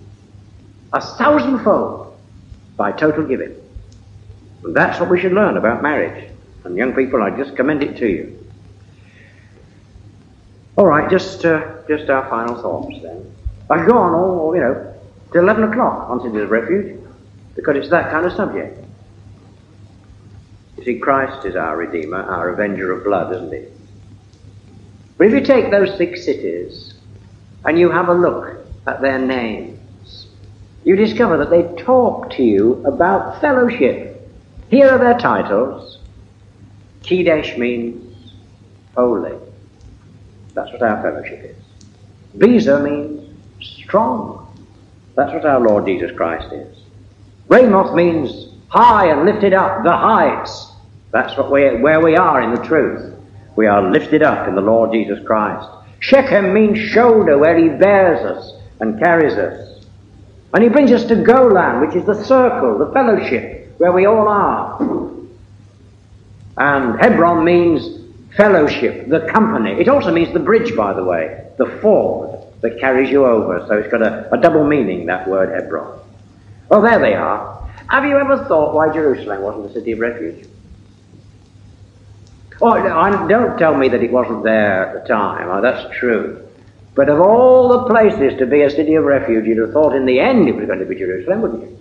a 0.94 1.02
thousandfold 1.02 2.16
by 2.78 2.92
total 2.92 3.26
giving. 3.26 3.56
And 4.64 4.76
that's 4.76 5.00
what 5.00 5.10
we 5.10 5.20
should 5.20 5.34
learn 5.34 5.58
about 5.58 5.82
marriage. 5.82 6.30
And 6.64 6.78
young 6.78 6.94
people, 6.94 7.22
I 7.22 7.32
just 7.32 7.56
commend 7.56 7.84
it 7.84 7.98
to 7.98 8.08
you. 8.08 8.40
All 10.76 10.86
right, 10.86 11.10
just 11.10 11.46
uh, 11.46 11.76
just 11.88 12.10
our 12.10 12.28
final 12.30 12.56
thoughts 12.62 12.96
then. 13.04 13.32
I 13.70 13.86
go 13.86 13.98
on 13.98 14.14
all, 14.14 14.56
you 14.56 14.62
know, 14.62 14.94
to 15.34 15.40
11 15.40 15.66
o'clock 15.66 16.10
on 16.10 16.26
of 16.26 16.50
Refuge 16.50 17.00
because 17.56 17.76
it's 17.78 17.90
that 17.90 18.12
kind 18.12 18.26
of 18.26 18.34
subject. 18.34 18.83
You 20.84 20.96
see, 20.96 21.00
Christ 21.00 21.46
is 21.46 21.56
our 21.56 21.78
Redeemer, 21.78 22.22
our 22.24 22.50
Avenger 22.50 22.92
of 22.92 23.06
blood, 23.06 23.34
isn't 23.34 23.54
he? 23.54 23.66
But 25.18 25.28
if 25.28 25.34
you 25.34 25.40
take 25.40 25.72
those 25.72 25.96
six 25.96 26.26
cities 26.26 26.96
and 27.64 27.80
you 27.80 27.90
have 27.90 28.10
a 28.10 28.14
look 28.14 28.58
at 28.86 29.02
their 29.02 29.18
names, 29.18 30.28
you 30.84 30.98
discover 30.98 31.38
that 31.38 31.50
they 31.50 31.82
talk 31.82 32.32
to 32.32 32.44
you 32.44 32.86
about 32.86 33.40
fellowship. 33.40 34.30
Here 34.70 34.90
are 34.90 34.98
their 34.98 35.18
titles. 35.18 36.00
Kedesh 37.04 37.58
means 37.58 38.34
holy. 38.94 39.38
That's 40.54 40.70
what 40.74 40.82
our 40.82 41.02
fellowship 41.02 41.46
is. 41.46 41.56
Bezer 42.38 42.84
means 42.84 43.34
strong. 43.62 44.54
That's 45.16 45.32
what 45.32 45.46
our 45.46 45.62
Lord 45.62 45.86
Jesus 45.86 46.12
Christ 46.12 46.52
is. 46.52 46.78
Ramoth 47.48 47.96
means 47.96 48.50
high 48.68 49.08
and 49.12 49.24
lifted 49.24 49.54
up, 49.54 49.86
the 49.86 49.96
heights. 49.96 50.72
That's 51.14 51.38
what 51.38 51.52
we, 51.52 51.80
where 51.80 52.02
we 52.02 52.18
are 52.18 52.42
in 52.42 52.56
the 52.56 52.64
truth. 52.64 53.14
We 53.56 53.68
are 53.68 53.92
lifted 53.92 54.24
up 54.24 54.48
in 54.48 54.56
the 54.56 54.62
Lord 54.62 54.92
Jesus 54.92 55.24
Christ. 55.26 55.70
Shechem 56.00 56.54
means 56.54 56.80
shoulder, 56.80 57.38
where 57.38 57.56
he 57.56 57.70
bears 57.70 58.20
us 58.26 58.52
and 58.80 59.00
carries 59.00 59.36
us. 59.36 59.86
And 60.54 60.64
he 60.64 60.70
brings 60.70 60.92
us 60.92 61.04
to 61.06 61.16
Golan, 61.16 61.82
which 61.82 61.96
is 61.96 62.06
the 62.06 62.22
circle, 62.26 62.80
the 62.80 62.92
fellowship, 62.92 63.76
where 63.78 63.92
we 63.92 64.08
all 64.08 64.28
are. 64.28 64.82
And 66.58 67.00
Hebron 67.00 67.46
means 67.46 68.02
fellowship, 68.36 69.08
the 69.08 69.22
company. 69.32 69.80
It 69.80 69.88
also 69.90 70.12
means 70.12 70.34
the 70.34 70.40
bridge, 70.40 70.76
by 70.76 70.94
the 70.94 71.04
way, 71.04 71.48
the 71.60 71.78
ford 71.80 72.40
that 72.62 72.80
carries 72.80 73.12
you 73.12 73.26
over. 73.26 73.64
So 73.68 73.78
it's 73.78 73.92
got 73.92 74.02
a, 74.02 74.34
a 74.34 74.42
double 74.42 74.66
meaning, 74.66 75.06
that 75.06 75.28
word 75.28 75.54
Hebron. 75.54 76.00
Well, 76.70 76.82
there 76.82 77.00
they 77.00 77.14
are. 77.14 77.70
Have 77.88 78.04
you 78.04 78.18
ever 78.18 78.46
thought 78.46 78.74
why 78.74 78.92
Jerusalem 78.92 79.44
wasn't 79.44 79.70
a 79.70 79.74
city 79.74 79.92
of 79.92 80.00
refuge? 80.00 80.48
Don't 82.64 83.58
tell 83.58 83.76
me 83.76 83.90
that 83.90 84.02
it 84.02 84.12
wasn't 84.12 84.44
there 84.44 84.86
at 84.86 84.94
the 84.94 85.08
time. 85.08 85.50
Oh, 85.50 85.62
that's 85.62 85.94
true. 85.98 86.48
But 86.96 87.10
of 87.10 87.20
all 87.20 87.70
the 87.70 87.90
places 87.90 88.38
to 88.40 88.46
be 88.46 88.62
a 88.62 88.70
city 88.70 88.96
of 88.96 89.04
refuge, 89.04 89.46
you'd 89.46 89.58
have 89.58 89.74
thought 89.74 89.96
in 89.96 90.06
the 90.06 90.20
end 90.20 90.48
it 90.48 90.56
was 90.56 90.68
going 90.68 90.80
to 90.80 90.86
be 90.86 90.96
Jerusalem, 90.96 91.42
wouldn't 91.42 91.62
you? 91.64 91.78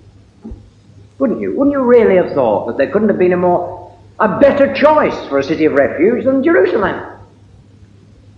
Wouldn't 1.18 1.40
you? 1.40 1.54
Wouldn't 1.54 1.72
you 1.72 1.82
really 1.82 2.16
have 2.16 2.32
thought 2.32 2.66
that 2.66 2.78
there 2.78 2.90
couldn't 2.90 3.10
have 3.10 3.18
been 3.18 3.32
a 3.32 3.36
more, 3.36 3.96
a 4.18 4.40
better 4.40 4.74
choice 4.74 5.28
for 5.28 5.38
a 5.38 5.44
city 5.44 5.66
of 5.66 5.74
refuge 5.74 6.24
than 6.24 6.42
Jerusalem? 6.42 7.20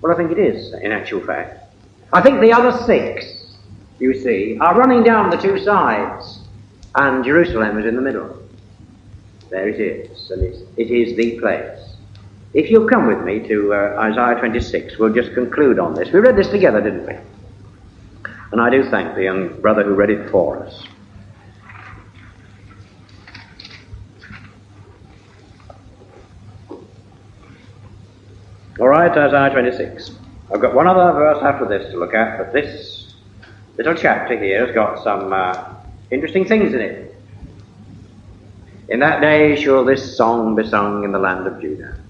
Well, 0.02 0.12
I 0.12 0.16
think 0.16 0.32
it 0.32 0.38
is, 0.38 0.74
in 0.74 0.92
actual 0.92 1.20
fact. 1.20 1.72
I 2.12 2.20
think 2.20 2.40
the 2.40 2.52
other 2.52 2.76
six, 2.84 3.56
you 3.98 4.12
see, 4.12 4.58
are 4.60 4.76
running 4.76 5.02
down 5.02 5.30
the 5.30 5.36
two 5.36 5.58
sides, 5.58 6.40
and 6.94 7.24
Jerusalem 7.24 7.78
is 7.78 7.86
in 7.86 7.94
the 7.94 8.02
middle. 8.02 8.42
There 9.48 9.68
it 9.68 9.80
is, 9.80 10.30
and 10.30 10.42
it 10.42 10.90
is 10.90 11.16
the 11.16 11.38
place. 11.38 11.93
If 12.55 12.70
you'll 12.70 12.89
come 12.89 13.09
with 13.09 13.20
me 13.24 13.40
to 13.48 13.74
uh, 13.74 13.97
Isaiah 13.98 14.39
26, 14.39 14.97
we'll 14.98 15.12
just 15.12 15.35
conclude 15.35 15.81
on 15.81 15.94
this. 15.94 16.12
We 16.12 16.20
read 16.20 16.36
this 16.36 16.48
together, 16.48 16.81
didn't 16.81 17.05
we? 17.05 17.16
And 18.52 18.60
I 18.60 18.70
do 18.70 18.89
thank 18.89 19.16
the 19.16 19.24
young 19.24 19.60
brother 19.60 19.82
who 19.82 19.94
read 19.94 20.10
it 20.10 20.31
for 20.31 20.64
us. 20.64 20.86
All 28.78 28.89
right, 28.89 29.10
Isaiah 29.10 29.51
26. 29.51 30.12
I've 30.52 30.60
got 30.60 30.74
one 30.74 30.86
other 30.86 31.12
verse 31.12 31.43
after 31.43 31.66
this 31.66 31.90
to 31.90 31.98
look 31.98 32.14
at, 32.14 32.39
but 32.39 32.52
this 32.52 33.14
little 33.76 33.94
chapter 33.94 34.39
here 34.39 34.64
has 34.64 34.72
got 34.72 35.02
some 35.02 35.32
uh, 35.32 35.74
interesting 36.12 36.44
things 36.44 36.72
in 36.72 36.81
it. 36.81 37.16
In 38.89 39.01
that 39.01 39.20
day 39.20 39.60
shall 39.60 39.85
this 39.85 40.16
song 40.16 40.55
be 40.55 40.68
sung 40.68 41.02
in 41.02 41.10
the 41.10 41.18
land 41.18 41.48
of 41.48 41.60
Judah. 41.60 42.03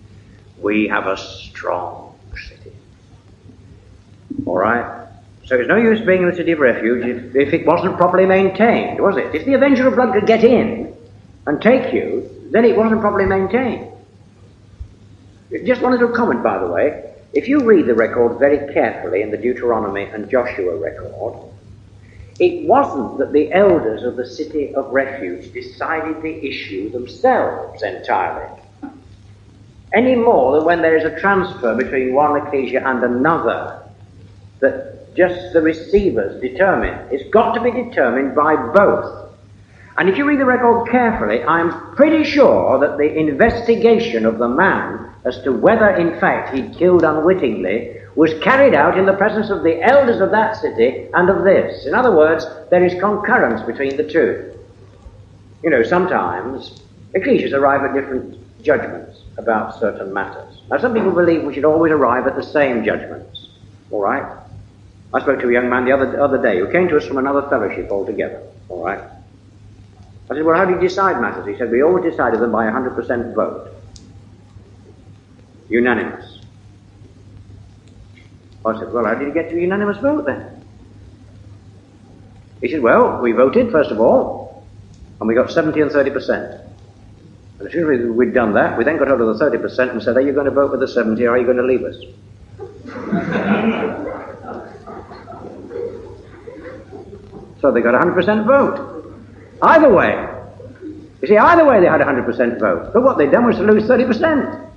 We 0.64 0.88
have 0.88 1.06
a 1.06 1.16
strong 1.18 2.18
city. 2.48 2.72
All 4.46 4.56
right? 4.56 5.06
So 5.44 5.56
it's 5.56 5.68
no 5.68 5.76
use 5.76 6.00
being 6.00 6.22
in 6.22 6.30
the 6.30 6.34
city 6.34 6.52
of 6.52 6.58
refuge 6.58 7.04
if, 7.04 7.36
if 7.36 7.52
it 7.52 7.66
wasn't 7.66 7.98
properly 7.98 8.24
maintained, 8.24 8.98
was 8.98 9.18
it? 9.18 9.34
If 9.34 9.44
the 9.44 9.52
Avenger 9.52 9.86
of 9.88 9.96
Blood 9.96 10.14
could 10.14 10.26
get 10.26 10.42
in 10.42 10.96
and 11.46 11.60
take 11.60 11.92
you, 11.92 12.48
then 12.50 12.64
it 12.64 12.78
wasn't 12.78 13.02
properly 13.02 13.26
maintained. 13.26 13.92
Just 15.66 15.82
one 15.82 15.92
little 15.92 16.08
comment, 16.08 16.42
by 16.42 16.58
the 16.58 16.66
way. 16.66 17.12
If 17.34 17.46
you 17.46 17.60
read 17.60 17.84
the 17.84 17.94
record 17.94 18.38
very 18.38 18.72
carefully 18.72 19.20
in 19.20 19.30
the 19.30 19.36
Deuteronomy 19.36 20.04
and 20.04 20.30
Joshua 20.30 20.76
record, 20.76 21.34
it 22.40 22.66
wasn't 22.66 23.18
that 23.18 23.32
the 23.34 23.52
elders 23.52 24.02
of 24.02 24.16
the 24.16 24.26
city 24.26 24.74
of 24.74 24.90
refuge 24.92 25.52
decided 25.52 26.22
the 26.22 26.48
issue 26.48 26.88
themselves 26.90 27.82
entirely, 27.82 28.62
any 29.94 30.14
more 30.14 30.56
than 30.56 30.64
when 30.64 30.82
there 30.82 30.96
is 30.96 31.04
a 31.04 31.18
transfer 31.20 31.74
between 31.74 32.14
one 32.14 32.36
ecclesia 32.36 32.82
and 32.84 33.02
another, 33.02 33.82
that 34.60 35.14
just 35.14 35.52
the 35.52 35.62
receivers 35.62 36.40
determine. 36.40 37.08
It's 37.12 37.28
got 37.30 37.52
to 37.54 37.62
be 37.62 37.70
determined 37.70 38.34
by 38.34 38.56
both. 38.56 39.30
And 39.96 40.08
if 40.08 40.18
you 40.18 40.24
read 40.24 40.40
the 40.40 40.44
record 40.44 40.90
carefully, 40.90 41.44
I'm 41.44 41.94
pretty 41.94 42.24
sure 42.24 42.80
that 42.80 42.98
the 42.98 43.16
investigation 43.16 44.26
of 44.26 44.38
the 44.38 44.48
man 44.48 45.10
as 45.24 45.40
to 45.42 45.52
whether 45.52 45.90
in 45.90 46.18
fact 46.18 46.54
he'd 46.54 46.76
killed 46.76 47.04
unwittingly 47.04 48.00
was 48.16 48.34
carried 48.42 48.74
out 48.74 48.98
in 48.98 49.06
the 49.06 49.12
presence 49.12 49.50
of 49.50 49.62
the 49.62 49.80
elders 49.82 50.20
of 50.20 50.30
that 50.32 50.56
city 50.56 51.08
and 51.14 51.30
of 51.30 51.44
this. 51.44 51.86
In 51.86 51.94
other 51.94 52.14
words, 52.14 52.44
there 52.70 52.84
is 52.84 53.00
concurrence 53.00 53.62
between 53.62 53.96
the 53.96 54.04
two. 54.04 54.52
You 55.62 55.70
know, 55.70 55.82
sometimes 55.84 56.80
ecclesias 57.14 57.52
arrive 57.52 57.84
at 57.84 57.94
different 57.94 58.36
judgments 58.62 59.23
about 59.36 59.78
certain 59.80 60.12
matters. 60.12 60.60
Now, 60.70 60.78
some 60.78 60.94
people 60.94 61.12
believe 61.12 61.42
we 61.44 61.54
should 61.54 61.64
always 61.64 61.92
arrive 61.92 62.26
at 62.26 62.36
the 62.36 62.42
same 62.42 62.84
judgments. 62.84 63.48
All 63.90 64.00
right? 64.00 64.38
I 65.12 65.20
spoke 65.20 65.40
to 65.40 65.48
a 65.48 65.52
young 65.52 65.68
man 65.68 65.84
the 65.84 65.92
other, 65.92 66.20
other 66.20 66.40
day 66.40 66.58
who 66.58 66.70
came 66.70 66.88
to 66.88 66.96
us 66.96 67.06
from 67.06 67.18
another 67.18 67.42
fellowship 67.48 67.90
altogether. 67.90 68.42
All 68.68 68.84
right? 68.84 69.00
I 69.00 70.34
said, 70.34 70.44
Well, 70.44 70.56
how 70.56 70.64
do 70.64 70.72
you 70.72 70.80
decide 70.80 71.20
matters? 71.20 71.46
He 71.46 71.56
said, 71.56 71.70
We 71.70 71.82
always 71.82 72.10
decided 72.10 72.40
them 72.40 72.52
by 72.52 72.66
a 72.66 72.72
100% 72.72 73.34
vote. 73.34 73.70
Unanimous. 75.68 76.34
I 78.66 78.78
said, 78.78 78.92
well, 78.92 79.04
how 79.04 79.14
did 79.14 79.28
you 79.28 79.34
get 79.34 79.50
to 79.50 79.56
a 79.56 79.60
unanimous 79.60 79.98
vote 79.98 80.24
then? 80.24 80.64
He 82.60 82.68
said, 82.70 82.80
well, 82.80 83.20
we 83.20 83.32
voted, 83.32 83.70
first 83.70 83.90
of 83.90 84.00
all, 84.00 84.64
and 85.20 85.28
we 85.28 85.34
got 85.34 85.50
70 85.50 85.80
and 85.82 85.90
30%. 85.90 86.63
And 87.58 87.68
as 87.68 87.72
soon 87.72 87.92
as 87.92 88.06
we'd 88.10 88.34
done 88.34 88.52
that, 88.54 88.76
we 88.76 88.84
then 88.84 88.98
got 88.98 89.08
out 89.08 89.20
of 89.20 89.38
the 89.38 89.44
30% 89.44 89.90
and 89.90 90.02
said, 90.02 90.16
are 90.16 90.20
you 90.20 90.32
going 90.32 90.46
to 90.46 90.50
vote 90.50 90.72
with 90.72 90.80
the 90.80 90.88
70 90.88 91.24
or 91.24 91.30
are 91.30 91.38
you 91.38 91.44
going 91.44 91.56
to 91.56 91.62
leave 91.62 91.84
us? 91.84 91.96
so 97.60 97.70
they 97.70 97.80
got 97.80 97.94
a 97.94 97.98
100% 97.98 98.46
vote. 98.46 98.90
Either 99.62 99.92
way. 99.92 100.30
You 101.22 101.28
see, 101.28 101.36
either 101.36 101.64
way 101.64 101.80
they 101.80 101.86
had 101.86 102.00
a 102.00 102.04
100% 102.04 102.58
vote. 102.58 102.90
But 102.92 103.02
what 103.02 103.18
they'd 103.18 103.30
done 103.30 103.46
was 103.46 103.56
to 103.56 103.62
lose 103.62 103.84
30%. 103.84 104.70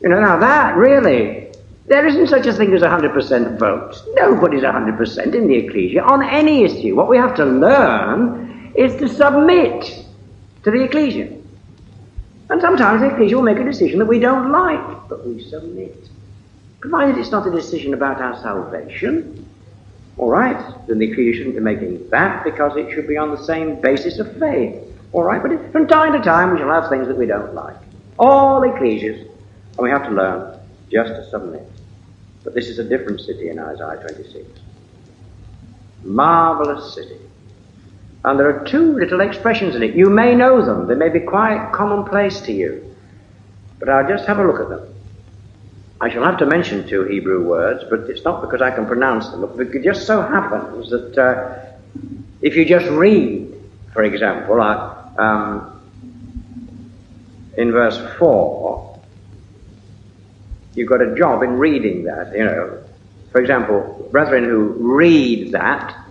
You 0.00 0.08
know, 0.08 0.20
now 0.20 0.38
that 0.38 0.76
really, 0.76 1.52
there 1.86 2.06
isn't 2.06 2.28
such 2.28 2.46
a 2.46 2.52
thing 2.52 2.72
as 2.74 2.82
a 2.82 2.88
100% 2.88 3.58
vote. 3.58 4.00
Nobody's 4.14 4.62
100% 4.62 5.34
in 5.34 5.48
the 5.48 5.56
ecclesia 5.56 6.02
on 6.02 6.22
any 6.22 6.64
issue. 6.64 6.94
What 6.94 7.08
we 7.08 7.16
have 7.16 7.34
to 7.36 7.44
learn 7.44 8.72
is 8.76 8.94
to 8.96 9.08
submit 9.08 10.04
to 10.64 10.70
the 10.70 10.84
ecclesia. 10.84 11.41
And 12.50 12.60
sometimes 12.60 13.00
the 13.00 13.08
ecclesia 13.08 13.36
will 13.36 13.44
make 13.44 13.58
a 13.58 13.64
decision 13.64 13.98
that 13.98 14.06
we 14.06 14.18
don't 14.18 14.50
like, 14.50 15.08
but 15.08 15.26
we 15.26 15.42
submit. 15.42 16.08
Provided 16.80 17.18
it's 17.18 17.30
not 17.30 17.46
a 17.46 17.50
decision 17.50 17.94
about 17.94 18.20
our 18.20 18.36
salvation, 18.42 19.42
all 20.18 20.28
right, 20.28 20.86
then 20.86 20.98
the 20.98 21.10
ecclesia 21.10 21.38
shouldn't 21.38 21.54
be 21.54 21.60
making 21.60 22.08
that 22.10 22.44
because 22.44 22.76
it 22.76 22.92
should 22.92 23.08
be 23.08 23.16
on 23.16 23.30
the 23.30 23.42
same 23.42 23.80
basis 23.80 24.18
of 24.18 24.36
faith. 24.38 24.76
All 25.12 25.22
right, 25.22 25.42
but 25.42 25.72
from 25.72 25.86
time 25.86 26.12
to 26.12 26.20
time 26.20 26.52
we 26.52 26.58
shall 26.58 26.68
have 26.68 26.88
things 26.88 27.08
that 27.08 27.16
we 27.16 27.26
don't 27.26 27.54
like. 27.54 27.76
All 28.18 28.60
ecclesias, 28.60 29.20
and 29.20 29.78
we 29.78 29.90
have 29.90 30.04
to 30.04 30.10
learn 30.10 30.58
just 30.90 31.10
to 31.10 31.28
submit. 31.30 31.66
But 32.44 32.54
this 32.54 32.68
is 32.68 32.78
a 32.78 32.84
different 32.84 33.20
city 33.20 33.48
in 33.48 33.58
Isaiah 33.58 34.00
26. 34.00 34.46
Marvelous 36.04 36.94
city. 36.94 37.18
And 38.24 38.38
there 38.38 38.48
are 38.48 38.64
two 38.64 38.94
little 38.98 39.20
expressions 39.20 39.74
in 39.74 39.82
it. 39.82 39.94
You 39.94 40.08
may 40.08 40.34
know 40.34 40.64
them. 40.64 40.86
They 40.86 40.94
may 40.94 41.08
be 41.08 41.20
quite 41.20 41.72
commonplace 41.72 42.40
to 42.42 42.52
you. 42.52 42.94
But 43.78 43.88
I'll 43.88 44.08
just 44.08 44.26
have 44.26 44.38
a 44.38 44.44
look 44.44 44.60
at 44.60 44.68
them. 44.68 44.88
I 46.00 46.08
shall 46.08 46.24
have 46.24 46.38
to 46.38 46.46
mention 46.46 46.86
two 46.88 47.04
Hebrew 47.04 47.44
words, 47.44 47.84
but 47.88 48.10
it's 48.10 48.24
not 48.24 48.40
because 48.40 48.60
I 48.60 48.70
can 48.70 48.86
pronounce 48.86 49.28
them. 49.28 49.44
It 49.60 49.82
just 49.84 50.06
so 50.06 50.22
happens 50.22 50.90
that 50.90 51.18
uh, 51.18 51.72
if 52.40 52.56
you 52.56 52.64
just 52.64 52.86
read, 52.90 53.54
for 53.92 54.02
example, 54.02 54.60
uh, 54.60 55.04
um, 55.16 55.80
in 57.56 57.70
verse 57.70 57.98
4, 58.18 59.00
you've 60.74 60.88
got 60.88 61.02
a 61.02 61.14
job 61.16 61.42
in 61.42 61.58
reading 61.58 62.04
that, 62.04 62.32
you 62.36 62.44
know. 62.44 62.82
For 63.30 63.40
example, 63.40 64.08
brethren 64.10 64.44
who 64.44 64.74
read 64.78 65.52
that 65.52 66.01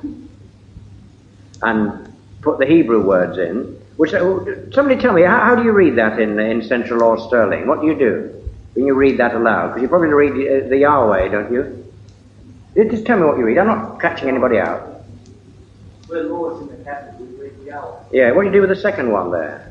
and 1.61 2.13
put 2.41 2.57
the 2.59 2.65
Hebrew 2.65 3.05
words 3.05 3.37
in, 3.37 3.79
which, 3.97 4.11
somebody 4.11 4.99
tell 4.99 5.13
me, 5.13 5.21
how, 5.21 5.39
how 5.39 5.55
do 5.55 5.63
you 5.63 5.71
read 5.71 5.95
that 5.97 6.19
in, 6.19 6.39
in 6.39 6.63
Central 6.63 7.03
or 7.03 7.19
Stirling? 7.27 7.67
What 7.67 7.81
do 7.81 7.87
you 7.87 7.95
do 7.95 8.43
when 8.73 8.85
you 8.85 8.95
read 8.95 9.19
that 9.19 9.35
aloud? 9.35 9.69
Because 9.69 9.81
you 9.81 9.87
probably 9.87 10.07
read 10.09 10.33
the, 10.33 10.65
uh, 10.65 10.69
the 10.69 10.77
Yahweh, 10.77 11.27
don't 11.27 11.51
you? 11.51 11.77
Just 12.75 13.05
tell 13.05 13.19
me 13.19 13.25
what 13.25 13.37
you 13.37 13.45
read. 13.45 13.57
I'm 13.57 13.67
not 13.67 13.99
catching 13.99 14.29
anybody 14.29 14.57
out. 14.57 15.03
When 16.07 16.29
Lord's 16.29 16.61
in 16.61 16.77
the 16.77 16.83
capital, 16.83 17.25
we 17.25 17.43
read 17.43 17.53
Yahweh. 17.65 17.99
Yeah, 18.11 18.31
what 18.31 18.43
do 18.43 18.47
you 18.47 18.53
do 18.53 18.61
with 18.61 18.69
the 18.69 18.75
second 18.75 19.11
one 19.11 19.31
there? 19.31 19.70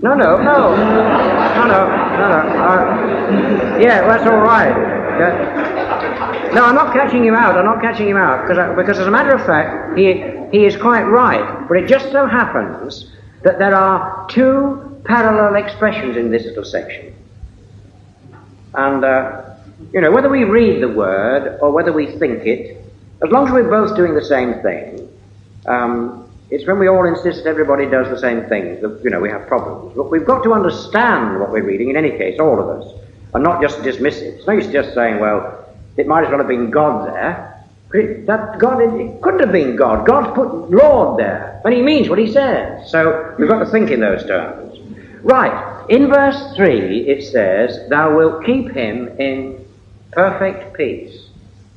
No, 0.00 0.14
no, 0.14 0.36
no, 0.36 0.76
no, 0.76 1.66
no, 1.66 1.66
no, 1.66 2.28
no. 2.28 2.64
Uh, 2.64 3.78
yeah, 3.80 4.06
that's 4.06 4.24
all 4.26 4.38
right. 4.38 4.70
Yeah. 5.18 6.50
No, 6.54 6.64
I'm 6.64 6.76
not 6.76 6.92
catching 6.92 7.24
him 7.24 7.34
out. 7.34 7.56
I'm 7.56 7.64
not 7.64 7.80
catching 7.80 8.08
him 8.08 8.16
out 8.16 8.46
because, 8.46 8.76
because 8.76 8.98
as 9.00 9.08
a 9.08 9.10
matter 9.10 9.34
of 9.34 9.44
fact, 9.44 9.98
he 9.98 10.22
he 10.52 10.64
is 10.64 10.76
quite 10.76 11.02
right. 11.02 11.66
But 11.66 11.78
it 11.78 11.88
just 11.88 12.12
so 12.12 12.26
happens 12.26 13.10
that 13.42 13.58
there 13.58 13.74
are 13.74 14.26
two 14.30 15.00
parallel 15.04 15.56
expressions 15.56 16.16
in 16.16 16.30
this 16.30 16.44
little 16.44 16.64
section, 16.64 17.12
and 18.74 19.04
uh, 19.04 19.54
you 19.92 20.00
know 20.00 20.12
whether 20.12 20.28
we 20.28 20.44
read 20.44 20.80
the 20.80 20.88
word 20.88 21.58
or 21.60 21.72
whether 21.72 21.92
we 21.92 22.06
think 22.06 22.46
it, 22.46 22.84
as 23.20 23.30
long 23.30 23.48
as 23.48 23.52
we're 23.52 23.68
both 23.68 23.96
doing 23.96 24.14
the 24.14 24.24
same 24.24 24.62
thing. 24.62 25.08
Um, 25.66 26.27
it's 26.50 26.66
when 26.66 26.78
we 26.78 26.88
all 26.88 27.06
insist 27.06 27.44
that 27.44 27.50
everybody 27.50 27.86
does 27.86 28.08
the 28.08 28.18
same 28.18 28.44
thing 28.46 28.80
that, 28.80 29.00
you 29.04 29.10
know, 29.10 29.20
we 29.20 29.28
have 29.28 29.46
problems. 29.46 29.94
But 29.96 30.10
we've 30.10 30.24
got 30.24 30.42
to 30.44 30.54
understand 30.54 31.40
what 31.40 31.50
we're 31.50 31.64
reading 31.64 31.90
in 31.90 31.96
any 31.96 32.10
case, 32.10 32.38
all 32.40 32.58
of 32.58 32.68
us, 32.68 32.92
and 33.34 33.44
not 33.44 33.60
just 33.60 33.82
dismiss 33.82 34.18
it. 34.18 34.34
It's 34.34 34.46
no 34.46 34.58
just 34.60 34.94
saying, 34.94 35.18
well, 35.18 35.66
it 35.96 36.06
might 36.06 36.24
as 36.24 36.30
well 36.30 36.38
have 36.38 36.48
been 36.48 36.70
God 36.70 37.08
there. 37.08 37.54
It, 37.92 38.26
that 38.26 38.58
God, 38.58 38.80
it, 38.80 39.00
it 39.00 39.22
couldn't 39.22 39.40
have 39.40 39.52
been 39.52 39.76
God. 39.76 40.06
God's 40.06 40.34
put 40.34 40.70
Lord 40.70 41.18
there, 41.18 41.60
and 41.64 41.74
He 41.74 41.82
means 41.82 42.08
what 42.08 42.18
He 42.18 42.30
says. 42.30 42.90
So 42.90 43.34
we've 43.38 43.48
got 43.48 43.60
to 43.60 43.66
think 43.66 43.90
in 43.90 44.00
those 44.00 44.24
terms. 44.26 44.78
Right. 45.22 45.86
In 45.88 46.08
verse 46.08 46.54
3, 46.54 47.08
it 47.08 47.24
says, 47.24 47.88
Thou 47.88 48.16
wilt 48.16 48.44
keep 48.44 48.70
him 48.70 49.08
in 49.18 49.64
perfect 50.12 50.76
peace. 50.76 51.28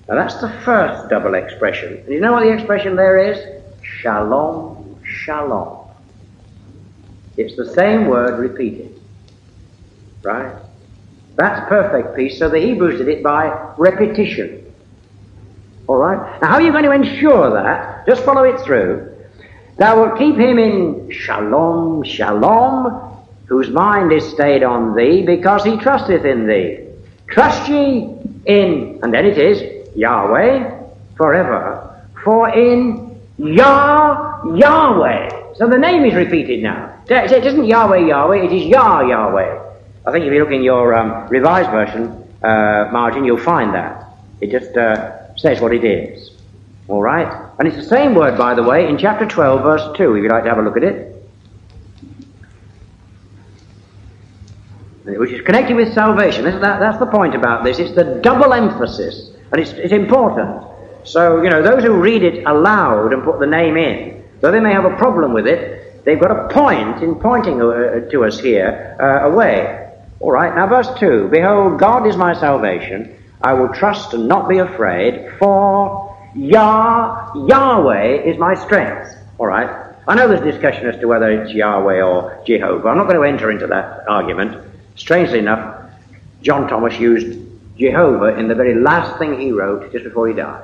Now 0.08 0.16
that's 0.16 0.36
the 0.42 0.50
first 0.66 1.10
double 1.10 1.34
expression. 1.34 1.98
And 1.98 2.10
you 2.10 2.20
know 2.20 2.34
what 2.34 2.44
the 2.44 2.52
expression 2.52 2.96
there 2.96 3.18
is? 3.18 3.61
Shalom, 4.00 5.00
shalom. 5.04 5.88
It's 7.38 7.56
the 7.56 7.74
same 7.74 8.08
word 8.08 8.40
repeated. 8.40 9.00
Right? 10.24 10.56
That's 11.36 11.68
perfect 11.68 12.16
peace. 12.16 12.40
So 12.40 12.50
the 12.50 12.60
Hebrews 12.60 13.00
did 13.00 13.08
it 13.08 13.24
by 13.24 13.74
repetition. 13.78 14.66
All 15.88 15.98
right? 15.98 16.42
Now, 16.42 16.50
how 16.50 16.54
are 16.56 16.62
you 16.62 16.72
going 16.72 16.86
to 16.86 16.92
ensure 16.92 17.52
that? 17.54 18.06
Just 18.08 18.24
follow 18.24 18.44
it 18.44 18.60
through. 18.62 19.10
Thou 19.78 20.02
wilt 20.02 20.20
keep 20.20 20.36
him 20.36 20.60
in 20.60 21.10
shalom, 21.12 22.04
shalom, 22.04 23.18
whose 23.46 23.70
mind 23.70 24.12
is 24.12 24.28
stayed 24.30 24.64
on 24.64 24.96
thee, 24.96 25.24
because 25.26 25.64
he 25.64 25.78
trusteth 25.78 26.26
in 26.26 26.48
thee. 26.48 26.88
Trust 27.28 27.70
ye 27.70 28.16
in, 28.46 29.00
and 29.02 29.14
then 29.14 29.26
it 29.26 29.38
is, 29.38 29.96
Yahweh, 29.96 30.80
forever. 31.16 32.06
For 32.24 32.50
in 32.50 33.11
Yah, 33.42 34.44
Yahweh. 34.56 35.56
So 35.56 35.68
the 35.68 35.78
name 35.78 36.06
is 36.06 36.14
repeated 36.14 36.62
now. 36.62 37.02
It 37.10 37.46
isn't 37.46 37.66
Yahweh, 37.66 38.08
Yahweh, 38.08 38.46
it 38.46 38.54
is 38.54 38.66
Yah, 38.66 39.02
Yahweh. 39.02 39.60
I 40.06 40.12
think 40.12 40.26
if 40.26 40.34
you 40.34 40.40
look 40.40 40.52
in 40.52 40.64
your 40.64 40.94
um, 40.94 41.28
revised 41.28 41.72
version 41.72 42.24
uh, 42.44 42.90
margin, 42.92 43.26
you'll 43.26 43.38
find 43.38 43.74
that. 43.74 44.06
It 44.42 44.52
just 44.52 44.78
uh, 44.78 45.36
says 45.36 45.60
what 45.60 45.74
it 45.74 45.84
is. 45.84 46.32
All 46.88 47.02
right? 47.02 47.50
And 47.58 47.68
it's 47.68 47.78
the 47.78 47.84
same 47.84 48.14
word, 48.14 48.38
by 48.38 48.54
the 48.54 48.64
way, 48.64 48.88
in 48.88 48.98
chapter 48.98 49.26
12, 49.26 49.64
verse 49.64 49.98
2, 49.98 50.16
if 50.16 50.24
you'd 50.24 50.32
like 50.32 50.44
to 50.44 50.50
have 50.50 50.60
a 50.60 50.62
look 50.62 50.78
at 50.78 50.84
it. 50.84 51.08
Which 55.04 55.32
is 55.32 55.42
connected 55.42 55.76
with 55.76 55.94
salvation. 55.94 56.46
That, 56.46 56.62
that's 56.62 57.00
the 57.00 57.08
point 57.08 57.34
about 57.34 57.64
this. 57.64 57.80
It's 57.80 57.96
the 57.96 58.20
double 58.22 58.54
emphasis. 58.54 59.32
And 59.52 59.60
it's, 59.60 59.72
it's 59.72 59.94
important. 59.94 60.64
So, 61.04 61.42
you 61.42 61.50
know, 61.50 61.62
those 61.62 61.84
who 61.84 61.94
read 61.94 62.24
it 62.24 62.46
aloud 62.46 63.14
and 63.14 63.24
put 63.24 63.40
the 63.40 63.48
name 63.48 63.78
in, 63.78 64.24
though 64.40 64.52
they 64.52 64.60
may 64.60 64.74
have 64.74 64.86
a 64.86 64.96
problem 64.98 65.34
with 65.34 65.48
it, 65.48 66.04
they've 66.06 66.20
got 66.20 66.32
a 66.32 66.54
point 66.54 67.04
in 67.04 67.16
pointing 67.16 67.62
uh, 67.62 68.10
to 68.12 68.26
us 68.26 68.40
here 68.40 68.98
uh, 69.00 69.28
away. 69.28 69.90
All 70.20 70.32
right, 70.32 70.54
now 70.56 70.68
verse 70.68 70.88
2 71.00 71.30
Behold, 71.32 71.80
God 71.80 72.08
is 72.08 72.16
my 72.16 72.34
salvation. 72.34 73.18
I 73.42 73.54
will 73.54 73.70
trust 73.70 74.14
and 74.14 74.28
not 74.28 74.48
be 74.48 74.60
afraid, 74.60 75.32
for 75.40 76.16
Yah, 76.36 77.34
Yahweh 77.48 78.22
is 78.24 78.38
my 78.38 78.54
strength. 78.54 79.18
All 79.40 79.48
right, 79.48 79.96
I 80.08 80.16
know 80.16 80.28
there's 80.28 80.42
discussion 80.42 80.86
as 80.86 81.00
to 81.00 81.08
whether 81.08 81.30
it's 81.32 81.52
Yahweh 81.52 82.02
or 82.02 82.44
Jehovah. 82.46 82.90
I'm 82.90 82.98
not 82.98 83.08
going 83.08 83.20
to 83.20 83.28
enter 83.28 83.50
into 83.50 83.66
that 83.68 84.08
argument. 84.08 84.64
Strangely 84.96 85.40
enough, 85.40 85.90
John 86.44 86.68
Thomas 86.68 87.00
used 87.00 87.40
Jehovah 87.78 88.38
in 88.38 88.48
the 88.48 88.56
very 88.56 88.76
last 88.76 89.18
thing 89.18 89.40
he 89.40 89.52
wrote 89.52 89.92
just 89.92 90.04
before 90.04 90.28
he 90.28 90.36
died. 90.36 90.64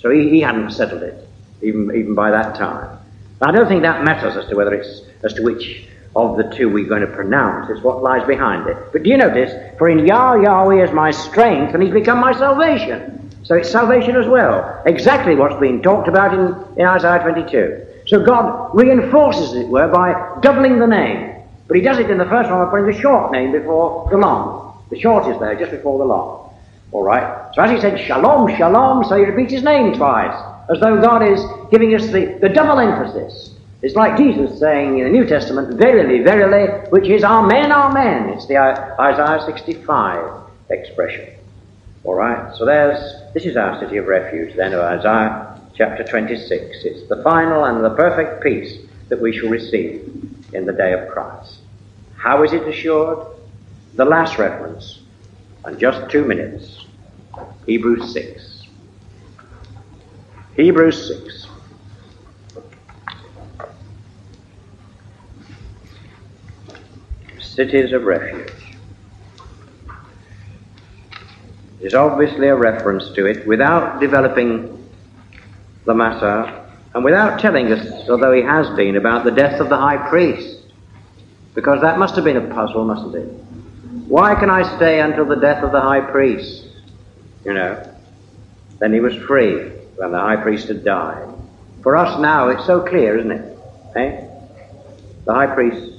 So 0.00 0.10
he, 0.10 0.30
he 0.30 0.40
hadn't 0.40 0.70
settled 0.70 1.02
it, 1.02 1.28
even, 1.62 1.94
even 1.94 2.14
by 2.14 2.30
that 2.30 2.56
time. 2.56 2.98
I 3.42 3.52
don't 3.52 3.68
think 3.68 3.82
that 3.82 4.04
matters 4.04 4.36
as 4.36 4.48
to 4.48 4.56
whether 4.56 4.74
it's, 4.74 5.02
as 5.22 5.34
to 5.34 5.42
which 5.42 5.86
of 6.16 6.36
the 6.36 6.44
two 6.54 6.68
we're 6.68 6.88
going 6.88 7.02
to 7.02 7.06
pronounce. 7.06 7.70
It's 7.70 7.82
what 7.82 8.02
lies 8.02 8.26
behind 8.26 8.68
it. 8.68 8.76
But 8.92 9.02
do 9.02 9.10
you 9.10 9.16
notice? 9.16 9.78
For 9.78 9.88
in 9.88 10.06
Yah, 10.06 10.34
Yahweh 10.34 10.84
is 10.84 10.92
my 10.92 11.10
strength, 11.10 11.74
and 11.74 11.82
he's 11.82 11.92
become 11.92 12.18
my 12.18 12.32
salvation. 12.32 13.30
So 13.44 13.54
it's 13.54 13.70
salvation 13.70 14.16
as 14.16 14.26
well. 14.26 14.82
Exactly 14.86 15.34
what's 15.34 15.58
being 15.60 15.82
talked 15.82 16.08
about 16.08 16.34
in, 16.34 16.80
in 16.80 16.86
Isaiah 16.86 17.22
22. 17.22 17.86
So 18.06 18.24
God 18.24 18.74
reinforces, 18.74 19.50
as 19.50 19.62
it 19.62 19.68
were, 19.68 19.88
by 19.88 20.40
doubling 20.40 20.78
the 20.78 20.86
name. 20.86 21.36
But 21.68 21.76
he 21.76 21.82
does 21.82 21.98
it 21.98 22.10
in 22.10 22.18
the 22.18 22.24
first 22.26 22.50
one 22.50 22.64
by 22.64 22.70
putting 22.70 22.86
the 22.86 23.00
short 23.00 23.30
name 23.32 23.52
before 23.52 24.08
the 24.10 24.16
long. 24.16 24.82
The 24.90 24.98
short 24.98 25.32
is 25.32 25.38
there 25.38 25.54
just 25.54 25.70
before 25.70 25.98
the 25.98 26.04
long. 26.04 26.49
All 26.92 27.02
right? 27.02 27.54
So 27.54 27.62
as 27.62 27.70
he 27.70 27.80
said, 27.80 27.98
Shalom, 27.98 28.48
Shalom, 28.56 29.04
so 29.04 29.16
he 29.16 29.24
repeats 29.24 29.52
his 29.52 29.62
name 29.62 29.94
twice, 29.94 30.34
as 30.70 30.80
though 30.80 31.00
God 31.00 31.22
is 31.22 31.40
giving 31.70 31.94
us 31.94 32.06
the, 32.06 32.38
the 32.40 32.48
double 32.48 32.78
emphasis. 32.80 33.54
It's 33.82 33.94
like 33.94 34.18
Jesus 34.18 34.58
saying 34.58 34.98
in 34.98 35.04
the 35.04 35.10
New 35.10 35.24
Testament, 35.24 35.78
Verily, 35.78 36.22
verily, 36.22 36.88
which 36.90 37.08
is 37.08 37.24
Amen, 37.24 37.72
Amen. 37.72 38.28
It's 38.30 38.46
the 38.46 38.58
Isaiah 38.58 39.42
65 39.46 40.42
expression. 40.68 41.34
All 42.04 42.14
right? 42.14 42.54
So 42.56 42.66
there's, 42.66 43.32
this 43.32 43.46
is 43.46 43.56
our 43.56 43.80
city 43.80 43.96
of 43.96 44.06
refuge 44.06 44.54
then, 44.54 44.74
of 44.74 44.80
Isaiah 44.80 45.58
chapter 45.74 46.04
26. 46.04 46.84
It's 46.84 47.08
the 47.08 47.22
final 47.22 47.64
and 47.64 47.82
the 47.82 47.90
perfect 47.90 48.42
peace 48.42 48.78
that 49.08 49.20
we 49.20 49.36
shall 49.36 49.48
receive 49.48 50.02
in 50.52 50.66
the 50.66 50.72
day 50.72 50.92
of 50.92 51.08
Christ. 51.08 51.58
How 52.16 52.42
is 52.42 52.52
it 52.52 52.66
assured? 52.68 53.26
The 53.94 54.04
last 54.04 54.38
reference, 54.38 55.00
and 55.64 55.78
just 55.78 56.10
two 56.10 56.24
minutes. 56.24 56.79
Hebrews 57.66 58.12
6. 58.12 58.66
Hebrews 60.56 61.08
6. 61.08 61.46
Cities 67.38 67.92
of 67.92 68.04
refuge. 68.04 68.60
is 71.80 71.94
obviously 71.94 72.48
a 72.48 72.54
reference 72.54 73.10
to 73.12 73.26
it 73.26 73.46
without 73.46 74.00
developing 74.00 74.88
the 75.86 75.94
matter 75.94 76.56
and 76.94 77.04
without 77.04 77.40
telling 77.40 77.72
us, 77.72 78.08
although 78.08 78.32
he 78.32 78.42
has 78.42 78.68
been, 78.76 78.96
about 78.96 79.24
the 79.24 79.30
death 79.30 79.60
of 79.60 79.68
the 79.68 79.76
high 79.76 79.96
priest. 80.08 80.58
Because 81.54 81.80
that 81.80 81.98
must 81.98 82.14
have 82.16 82.24
been 82.24 82.36
a 82.36 82.54
puzzle, 82.54 82.84
mustn't 82.84 83.14
it? 83.14 83.28
Why 84.08 84.34
can 84.34 84.50
I 84.50 84.76
stay 84.76 85.00
until 85.00 85.24
the 85.24 85.36
death 85.36 85.62
of 85.62 85.72
the 85.72 85.80
high 85.80 86.00
priest? 86.00 86.66
You 87.44 87.54
know. 87.54 87.86
Then 88.78 88.92
he 88.92 89.00
was 89.00 89.14
free 89.14 89.68
when 89.96 90.12
the 90.12 90.18
high 90.18 90.36
priest 90.36 90.68
had 90.68 90.84
died. 90.84 91.28
For 91.82 91.96
us 91.96 92.20
now, 92.20 92.48
it's 92.48 92.66
so 92.66 92.80
clear, 92.80 93.18
isn't 93.18 93.30
it? 93.30 93.58
Eh? 93.96 94.24
The 95.24 95.34
high 95.34 95.54
priest 95.54 95.94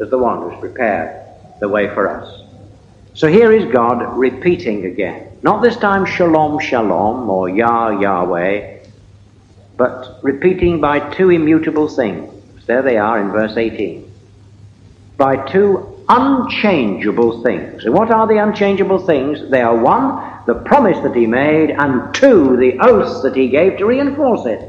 is 0.00 0.10
the 0.10 0.18
one 0.18 0.42
who's 0.42 0.60
prepared 0.60 1.24
the 1.60 1.68
way 1.68 1.88
for 1.94 2.08
us. 2.08 2.42
So 3.14 3.26
here 3.26 3.52
is 3.52 3.72
God 3.72 4.16
repeating 4.16 4.86
again. 4.86 5.38
Not 5.42 5.62
this 5.62 5.76
time 5.76 6.04
shalom, 6.06 6.60
shalom, 6.60 7.28
or 7.28 7.48
Yah, 7.48 8.00
Yahweh, 8.00 8.78
but 9.76 10.18
repeating 10.22 10.80
by 10.80 10.98
two 11.10 11.30
immutable 11.30 11.88
things. 11.88 12.32
There 12.66 12.82
they 12.82 12.96
are 12.96 13.20
in 13.20 13.30
verse 13.30 13.56
18. 13.56 14.10
By 15.16 15.36
two 15.50 16.04
unchangeable 16.08 17.42
things. 17.42 17.84
And 17.84 17.94
what 17.94 18.10
are 18.10 18.26
the 18.26 18.42
unchangeable 18.42 19.04
things? 19.06 19.50
They 19.50 19.62
are 19.62 19.76
one, 19.76 20.37
the 20.48 20.54
promise 20.54 20.96
that 21.02 21.14
he 21.14 21.26
made, 21.26 21.68
and 21.68 22.14
two, 22.14 22.56
the 22.56 22.78
oath 22.80 23.22
that 23.22 23.36
he 23.36 23.48
gave 23.48 23.76
to 23.76 23.84
reinforce 23.84 24.46
it. 24.46 24.66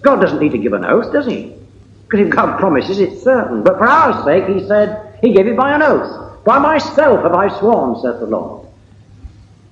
God 0.00 0.16
doesn't 0.20 0.40
need 0.40 0.50
to 0.50 0.58
give 0.58 0.72
an 0.72 0.84
oath, 0.84 1.12
does 1.12 1.24
he? 1.24 1.54
Because 2.02 2.26
if 2.26 2.34
God 2.34 2.58
promises, 2.58 2.98
it's 2.98 3.22
certain. 3.22 3.62
But 3.62 3.78
for 3.78 3.86
our 3.86 4.24
sake, 4.24 4.52
he 4.52 4.66
said, 4.66 5.20
he 5.20 5.34
gave 5.34 5.46
it 5.46 5.56
by 5.56 5.72
an 5.72 5.82
oath. 5.82 6.42
By 6.44 6.58
myself 6.58 7.22
have 7.22 7.32
I 7.32 7.56
sworn, 7.60 7.94
saith 8.02 8.18
the 8.18 8.26
Lord. 8.26 8.66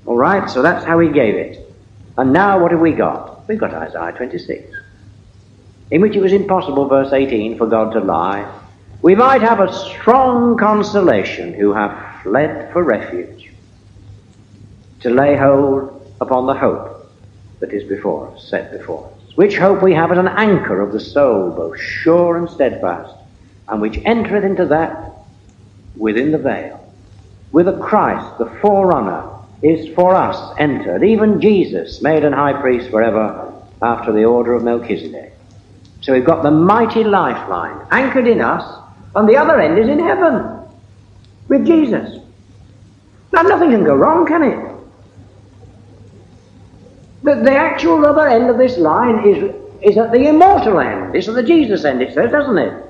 All 0.07 0.17
right, 0.17 0.49
so 0.49 0.63
that's 0.63 0.85
how 0.85 1.01
he 1.01 1.09
gave 1.09 1.35
it. 1.35 1.69
And 2.17 2.33
now 2.33 2.61
what 2.63 2.71
have 2.71 2.81
we 2.81 2.93
got? 2.93 3.49
We've 3.49 3.59
got 3.59 3.75
Isaiah 3.75 4.13
26, 4.17 4.73
in 5.91 6.03
which 6.03 6.15
it 6.15 6.23
was 6.23 6.33
impossible, 6.33 6.87
verse 6.87 7.13
18, 7.13 7.59
for 7.59 7.67
God 7.67 7.95
to 7.95 7.99
lie. 7.99 8.49
We 9.03 9.17
might 9.17 9.43
have 9.43 9.59
a 9.59 9.73
strong 9.73 10.57
consolation 10.57 11.53
who 11.53 11.73
have 11.73 12.23
fled 12.23 12.73
for 12.73 12.85
refuge, 12.85 13.50
to 15.01 15.11
lay 15.11 15.37
hold 15.37 16.15
upon 16.21 16.47
the 16.47 16.55
hope 16.55 17.11
that 17.61 17.73
is 17.73 17.89
before 17.89 18.29
us, 18.29 18.49
set 18.49 18.73
before 18.73 19.07
us. 19.07 19.37
Which 19.37 19.57
hope 19.57 19.83
we 19.83 19.95
have 19.95 20.13
as 20.13 20.19
an 20.19 20.29
anchor 20.29 20.81
of 20.81 20.93
the 20.93 21.01
soul, 21.01 21.51
both 21.51 21.81
sure 21.81 22.37
and 22.37 22.49
steadfast, 22.49 23.15
and 23.69 23.81
which 23.81 24.01
entereth 24.05 24.45
into 24.45 24.67
that 24.67 25.13
within 25.97 26.33
the 26.33 26.39
veil. 26.39 26.77
With 27.53 27.69
a 27.69 27.79
Christ, 27.79 28.39
the 28.39 28.51
forerunner, 28.61 29.29
is 29.63 29.95
for 29.95 30.15
us 30.15 30.55
entered, 30.59 31.05
even 31.05 31.41
Jesus, 31.41 32.01
made 32.03 32.25
an 32.25 32.33
high 32.33 32.61
priest 32.61 32.91
forever 32.91 33.53
after 33.83 34.13
the 34.13 34.25
order 34.25 34.55
of 34.55 34.65
Melchizedek. 34.65 35.35
So 36.01 36.13
we've 36.13 36.25
got 36.25 36.43
the 36.43 36.51
mighty 36.51 37.05
lifeline 37.05 37.87
anchored 37.91 38.27
in 38.27 38.41
us, 38.41 38.65
and 39.15 39.29
the 39.29 39.37
other 39.37 39.61
end 39.61 39.79
is 39.79 39.89
in 39.89 39.99
heaven 39.99 40.61
with 41.49 41.67
Jesus. 41.67 42.19
Now 43.33 43.43
nothing 43.43 43.71
can 43.71 43.85
go 43.85 43.95
wrong, 43.95 44.27
can 44.27 44.43
it? 44.43 44.70
The, 47.23 47.35
the 47.35 47.55
actual 47.55 48.07
other 48.07 48.27
end 48.29 48.49
of 48.49 48.57
this 48.57 48.79
line 48.79 49.27
is, 49.29 49.55
is 49.83 49.99
at 49.99 50.13
the 50.13 50.29
immortal 50.29 50.81
end. 50.81 51.15
It's 51.15 51.29
at 51.29 51.35
the 51.35 51.43
Jesus 51.43 51.85
end, 51.85 52.01
it 52.01 52.15
says, 52.15 52.31
doesn't 52.31 52.59
it? 52.59 52.85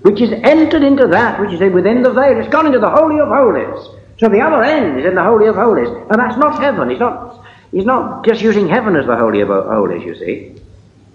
Which 0.00 0.20
is 0.20 0.32
entered 0.32 0.82
into 0.82 1.06
that 1.08 1.38
which 1.40 1.52
is 1.52 1.60
within 1.72 2.02
the 2.02 2.12
veil. 2.12 2.38
It's 2.38 2.48
gone 2.48 2.66
into 2.66 2.80
the 2.80 2.90
Holy 2.90 3.20
of 3.20 3.28
Holies. 3.28 3.88
So 4.18 4.28
the 4.28 4.40
other 4.40 4.62
end 4.62 4.98
is 4.98 5.06
in 5.06 5.14
the 5.14 5.22
Holy 5.22 5.46
of 5.46 5.54
Holies. 5.54 5.88
And 5.88 6.18
that's 6.18 6.36
not 6.36 6.60
heaven. 6.60 6.90
He's 6.90 6.98
not, 6.98 7.44
he's 7.70 7.84
not 7.84 8.24
just 8.24 8.42
using 8.42 8.68
heaven 8.68 8.96
as 8.96 9.06
the 9.06 9.16
Holy 9.16 9.40
of 9.40 9.48
Holies, 9.48 10.04
you 10.04 10.16
see. 10.16 10.60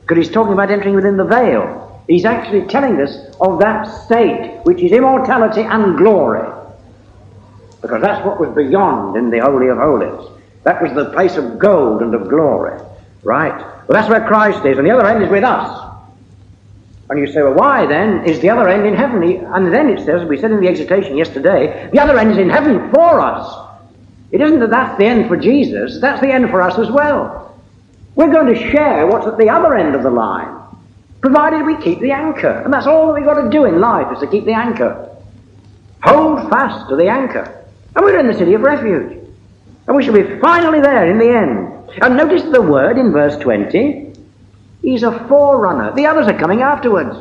Because 0.01 0.25
he's 0.25 0.33
talking 0.33 0.53
about 0.53 0.71
entering 0.71 0.95
within 0.95 1.17
the 1.17 1.25
veil. 1.25 2.01
He's 2.07 2.23
actually 2.23 2.65
telling 2.67 3.01
us 3.01 3.17
of 3.41 3.59
that 3.59 3.83
state 4.05 4.61
which 4.63 4.81
is 4.81 4.93
immortality 4.93 5.61
and 5.61 5.97
glory. 5.97 6.49
Because 7.81 8.01
that's 8.01 8.25
what 8.25 8.39
was 8.39 8.55
beyond 8.55 9.17
in 9.17 9.29
the 9.29 9.39
Holy 9.39 9.67
of 9.67 9.77
Holies. 9.77 10.36
That 10.67 10.81
was 10.81 10.91
the 10.91 11.05
place 11.11 11.37
of 11.37 11.57
gold 11.57 12.01
and 12.01 12.13
of 12.13 12.27
glory. 12.27 12.77
Right? 13.23 13.57
Well, 13.57 13.95
that's 13.97 14.09
where 14.09 14.27
Christ 14.27 14.65
is, 14.65 14.77
and 14.77 14.85
the 14.85 14.91
other 14.91 15.07
end 15.07 15.23
is 15.23 15.29
with 15.29 15.45
us. 15.45 15.95
And 17.09 17.17
you 17.17 17.31
say, 17.31 17.41
well, 17.41 17.53
why 17.53 17.85
then 17.85 18.25
is 18.25 18.41
the 18.41 18.49
other 18.49 18.67
end 18.67 18.85
in 18.85 18.93
heaven? 18.93 19.23
And 19.23 19.73
then 19.73 19.87
it 19.89 20.03
says, 20.03 20.27
we 20.27 20.37
said 20.37 20.51
in 20.51 20.59
the 20.59 20.67
exhortation 20.67 21.15
yesterday, 21.15 21.89
the 21.93 21.99
other 21.99 22.19
end 22.19 22.31
is 22.31 22.37
in 22.37 22.49
heaven 22.49 22.91
for 22.91 23.21
us. 23.21 23.69
It 24.31 24.41
isn't 24.41 24.59
that 24.59 24.69
that's 24.69 24.97
the 24.97 25.05
end 25.05 25.29
for 25.29 25.37
Jesus, 25.37 26.01
that's 26.01 26.19
the 26.19 26.33
end 26.33 26.49
for 26.49 26.61
us 26.61 26.77
as 26.77 26.91
well. 26.91 27.57
We're 28.15 28.33
going 28.33 28.53
to 28.53 28.71
share 28.71 29.07
what's 29.07 29.25
at 29.25 29.37
the 29.37 29.49
other 29.49 29.73
end 29.73 29.95
of 29.95 30.03
the 30.03 30.09
line, 30.09 30.53
provided 31.21 31.65
we 31.65 31.81
keep 31.81 32.01
the 32.01 32.11
anchor. 32.11 32.61
And 32.65 32.73
that's 32.73 32.87
all 32.87 33.07
that 33.07 33.13
we've 33.13 33.23
got 33.23 33.41
to 33.41 33.49
do 33.49 33.63
in 33.63 33.79
life, 33.79 34.11
is 34.11 34.19
to 34.19 34.27
keep 34.27 34.43
the 34.43 34.51
anchor. 34.51 35.15
Hold 36.03 36.49
fast 36.49 36.89
to 36.89 36.97
the 36.97 37.07
anchor. 37.07 37.65
And 37.95 38.03
we're 38.03 38.19
in 38.19 38.27
the 38.27 38.37
city 38.37 38.53
of 38.53 38.59
refuge. 38.59 39.23
And 39.87 39.95
we 39.95 40.03
shall 40.03 40.13
be 40.13 40.39
finally 40.39 40.81
there 40.81 41.09
in 41.09 41.17
the 41.17 41.29
end. 41.29 42.01
And 42.01 42.17
notice 42.17 42.43
the 42.43 42.61
word 42.61 42.97
in 42.97 43.11
verse 43.11 43.37
20. 43.37 44.13
He's 44.81 45.03
a 45.03 45.25
forerunner. 45.27 45.93
The 45.95 46.05
others 46.05 46.27
are 46.27 46.37
coming 46.37 46.61
afterwards. 46.61 47.17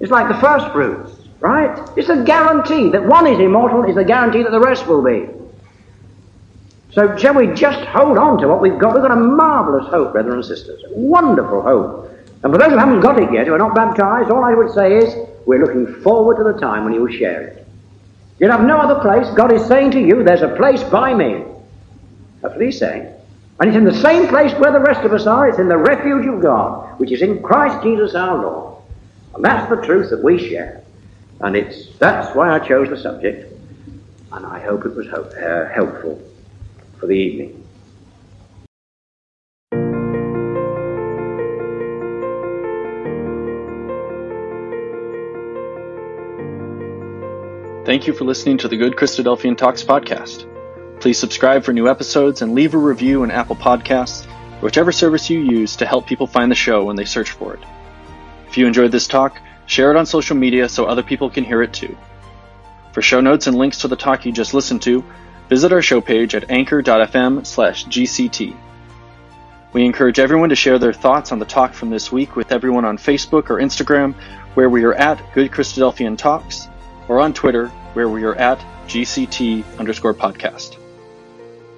It's 0.00 0.10
like 0.10 0.28
the 0.28 0.40
first 0.40 0.70
fruits, 0.72 1.12
right? 1.40 1.78
It's 1.96 2.08
a 2.08 2.24
guarantee 2.24 2.90
that 2.90 3.04
one 3.04 3.26
is 3.26 3.38
immortal 3.38 3.84
is 3.84 3.96
a 3.96 4.04
guarantee 4.04 4.42
that 4.42 4.50
the 4.50 4.60
rest 4.60 4.86
will 4.86 5.02
be. 5.02 5.28
So 6.92 7.16
shall 7.16 7.34
we 7.34 7.46
just 7.54 7.84
hold 7.86 8.18
on 8.18 8.38
to 8.38 8.48
what 8.48 8.60
we've 8.60 8.78
got? 8.78 8.94
We've 8.94 9.02
got 9.02 9.12
a 9.12 9.20
marvellous 9.20 9.88
hope, 9.90 10.12
brethren 10.12 10.36
and 10.36 10.44
sisters. 10.44 10.82
Wonderful 10.88 11.62
hope. 11.62 12.10
And 12.42 12.52
for 12.52 12.58
those 12.58 12.70
who 12.70 12.78
haven't 12.78 13.00
got 13.00 13.20
it 13.22 13.32
yet, 13.32 13.46
who 13.46 13.52
are 13.52 13.58
not 13.58 13.74
baptized, 13.74 14.30
all 14.30 14.44
I 14.44 14.54
would 14.54 14.72
say 14.72 14.96
is, 14.96 15.14
we're 15.46 15.64
looking 15.64 16.02
forward 16.02 16.36
to 16.38 16.52
the 16.52 16.58
time 16.58 16.84
when 16.84 16.94
you 16.94 17.02
will 17.02 17.12
share 17.12 17.42
it. 17.42 17.59
You'll 18.40 18.52
have 18.52 18.64
no 18.64 18.78
other 18.78 19.00
place. 19.00 19.28
God 19.36 19.52
is 19.52 19.66
saying 19.66 19.90
to 19.92 20.00
you, 20.00 20.24
there's 20.24 20.42
a 20.42 20.56
place 20.56 20.82
by 20.82 21.12
me. 21.12 21.44
That's 22.40 22.54
what 22.54 22.64
he's 22.64 22.78
saying. 22.78 23.12
And 23.60 23.68
it's 23.68 23.76
in 23.76 23.84
the 23.84 23.94
same 23.94 24.26
place 24.28 24.52
where 24.54 24.72
the 24.72 24.80
rest 24.80 25.04
of 25.04 25.12
us 25.12 25.26
are. 25.26 25.46
It's 25.46 25.58
in 25.58 25.68
the 25.68 25.76
refuge 25.76 26.26
of 26.26 26.40
God, 26.40 26.98
which 26.98 27.12
is 27.12 27.20
in 27.20 27.42
Christ 27.42 27.82
Jesus 27.82 28.14
our 28.14 28.40
Lord. 28.40 28.82
And 29.34 29.44
that's 29.44 29.68
the 29.68 29.76
truth 29.86 30.08
that 30.08 30.24
we 30.24 30.38
share. 30.38 30.82
And 31.40 31.54
it's 31.54 31.94
that's 31.98 32.34
why 32.34 32.50
I 32.54 32.58
chose 32.58 32.88
the 32.88 32.96
subject. 32.96 33.52
And 34.32 34.46
I 34.46 34.60
hope 34.60 34.86
it 34.86 34.96
was 34.96 35.06
uh, 35.08 35.70
helpful 35.74 36.20
for 36.98 37.06
the 37.06 37.14
evening. 37.14 37.66
Thank 47.90 48.06
you 48.06 48.12
for 48.12 48.24
listening 48.24 48.56
to 48.58 48.68
the 48.68 48.76
Good 48.76 48.92
Christadelphian 48.92 49.58
Talks 49.58 49.82
podcast. 49.82 50.46
Please 51.00 51.18
subscribe 51.18 51.64
for 51.64 51.72
new 51.72 51.88
episodes 51.88 52.40
and 52.40 52.54
leave 52.54 52.74
a 52.74 52.78
review 52.78 53.24
in 53.24 53.32
Apple 53.32 53.56
Podcasts, 53.56 54.26
whichever 54.62 54.92
service 54.92 55.28
you 55.28 55.40
use 55.40 55.74
to 55.74 55.86
help 55.86 56.06
people 56.06 56.28
find 56.28 56.52
the 56.52 56.54
show 56.54 56.84
when 56.84 56.94
they 56.94 57.04
search 57.04 57.32
for 57.32 57.54
it. 57.54 57.64
If 58.46 58.56
you 58.56 58.68
enjoyed 58.68 58.92
this 58.92 59.08
talk, 59.08 59.40
share 59.66 59.90
it 59.90 59.96
on 59.96 60.06
social 60.06 60.36
media 60.36 60.68
so 60.68 60.84
other 60.84 61.02
people 61.02 61.30
can 61.30 61.42
hear 61.42 61.62
it 61.62 61.72
too. 61.72 61.98
For 62.92 63.02
show 63.02 63.20
notes 63.20 63.48
and 63.48 63.58
links 63.58 63.78
to 63.78 63.88
the 63.88 63.96
talk 63.96 64.24
you 64.24 64.30
just 64.30 64.54
listened 64.54 64.82
to, 64.82 65.04
visit 65.48 65.72
our 65.72 65.82
show 65.82 66.00
page 66.00 66.36
at 66.36 66.48
anchor.fm 66.48 67.44
slash 67.44 67.86
GCT. 67.86 68.56
We 69.72 69.84
encourage 69.84 70.20
everyone 70.20 70.50
to 70.50 70.54
share 70.54 70.78
their 70.78 70.92
thoughts 70.92 71.32
on 71.32 71.40
the 71.40 71.44
talk 71.44 71.74
from 71.74 71.90
this 71.90 72.12
week 72.12 72.36
with 72.36 72.52
everyone 72.52 72.84
on 72.84 72.98
Facebook 72.98 73.50
or 73.50 73.56
Instagram, 73.56 74.14
where 74.54 74.70
we 74.70 74.84
are 74.84 74.94
at 74.94 75.34
Good 75.34 75.50
Christadelphian 75.50 76.16
Talks, 76.16 76.68
or 77.08 77.18
on 77.18 77.34
Twitter, 77.34 77.72
where 77.94 78.08
we 78.08 78.24
are 78.24 78.34
at 78.34 78.58
GCT 78.86 79.78
underscore 79.78 80.14
podcast. 80.14 80.76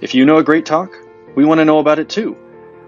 If 0.00 0.14
you 0.14 0.24
know 0.24 0.38
a 0.38 0.44
great 0.44 0.66
talk, 0.66 0.96
we 1.34 1.44
want 1.44 1.58
to 1.58 1.64
know 1.64 1.78
about 1.78 1.98
it 1.98 2.08
too. 2.08 2.36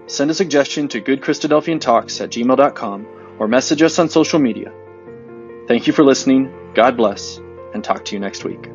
Send 0.07 0.29
a 0.29 0.33
suggestion 0.33 0.87
to 0.89 1.01
goodchristadelphiantalks 1.01 2.21
at 2.21 2.29
gmail.com 2.29 3.07
or 3.39 3.47
message 3.47 3.81
us 3.81 3.99
on 3.99 4.09
social 4.09 4.39
media. 4.39 4.71
Thank 5.67 5.87
you 5.87 5.93
for 5.93 6.03
listening, 6.03 6.53
God 6.75 6.95
bless, 6.95 7.37
and 7.73 7.83
talk 7.83 8.05
to 8.05 8.15
you 8.15 8.19
next 8.19 8.43
week. 8.43 8.69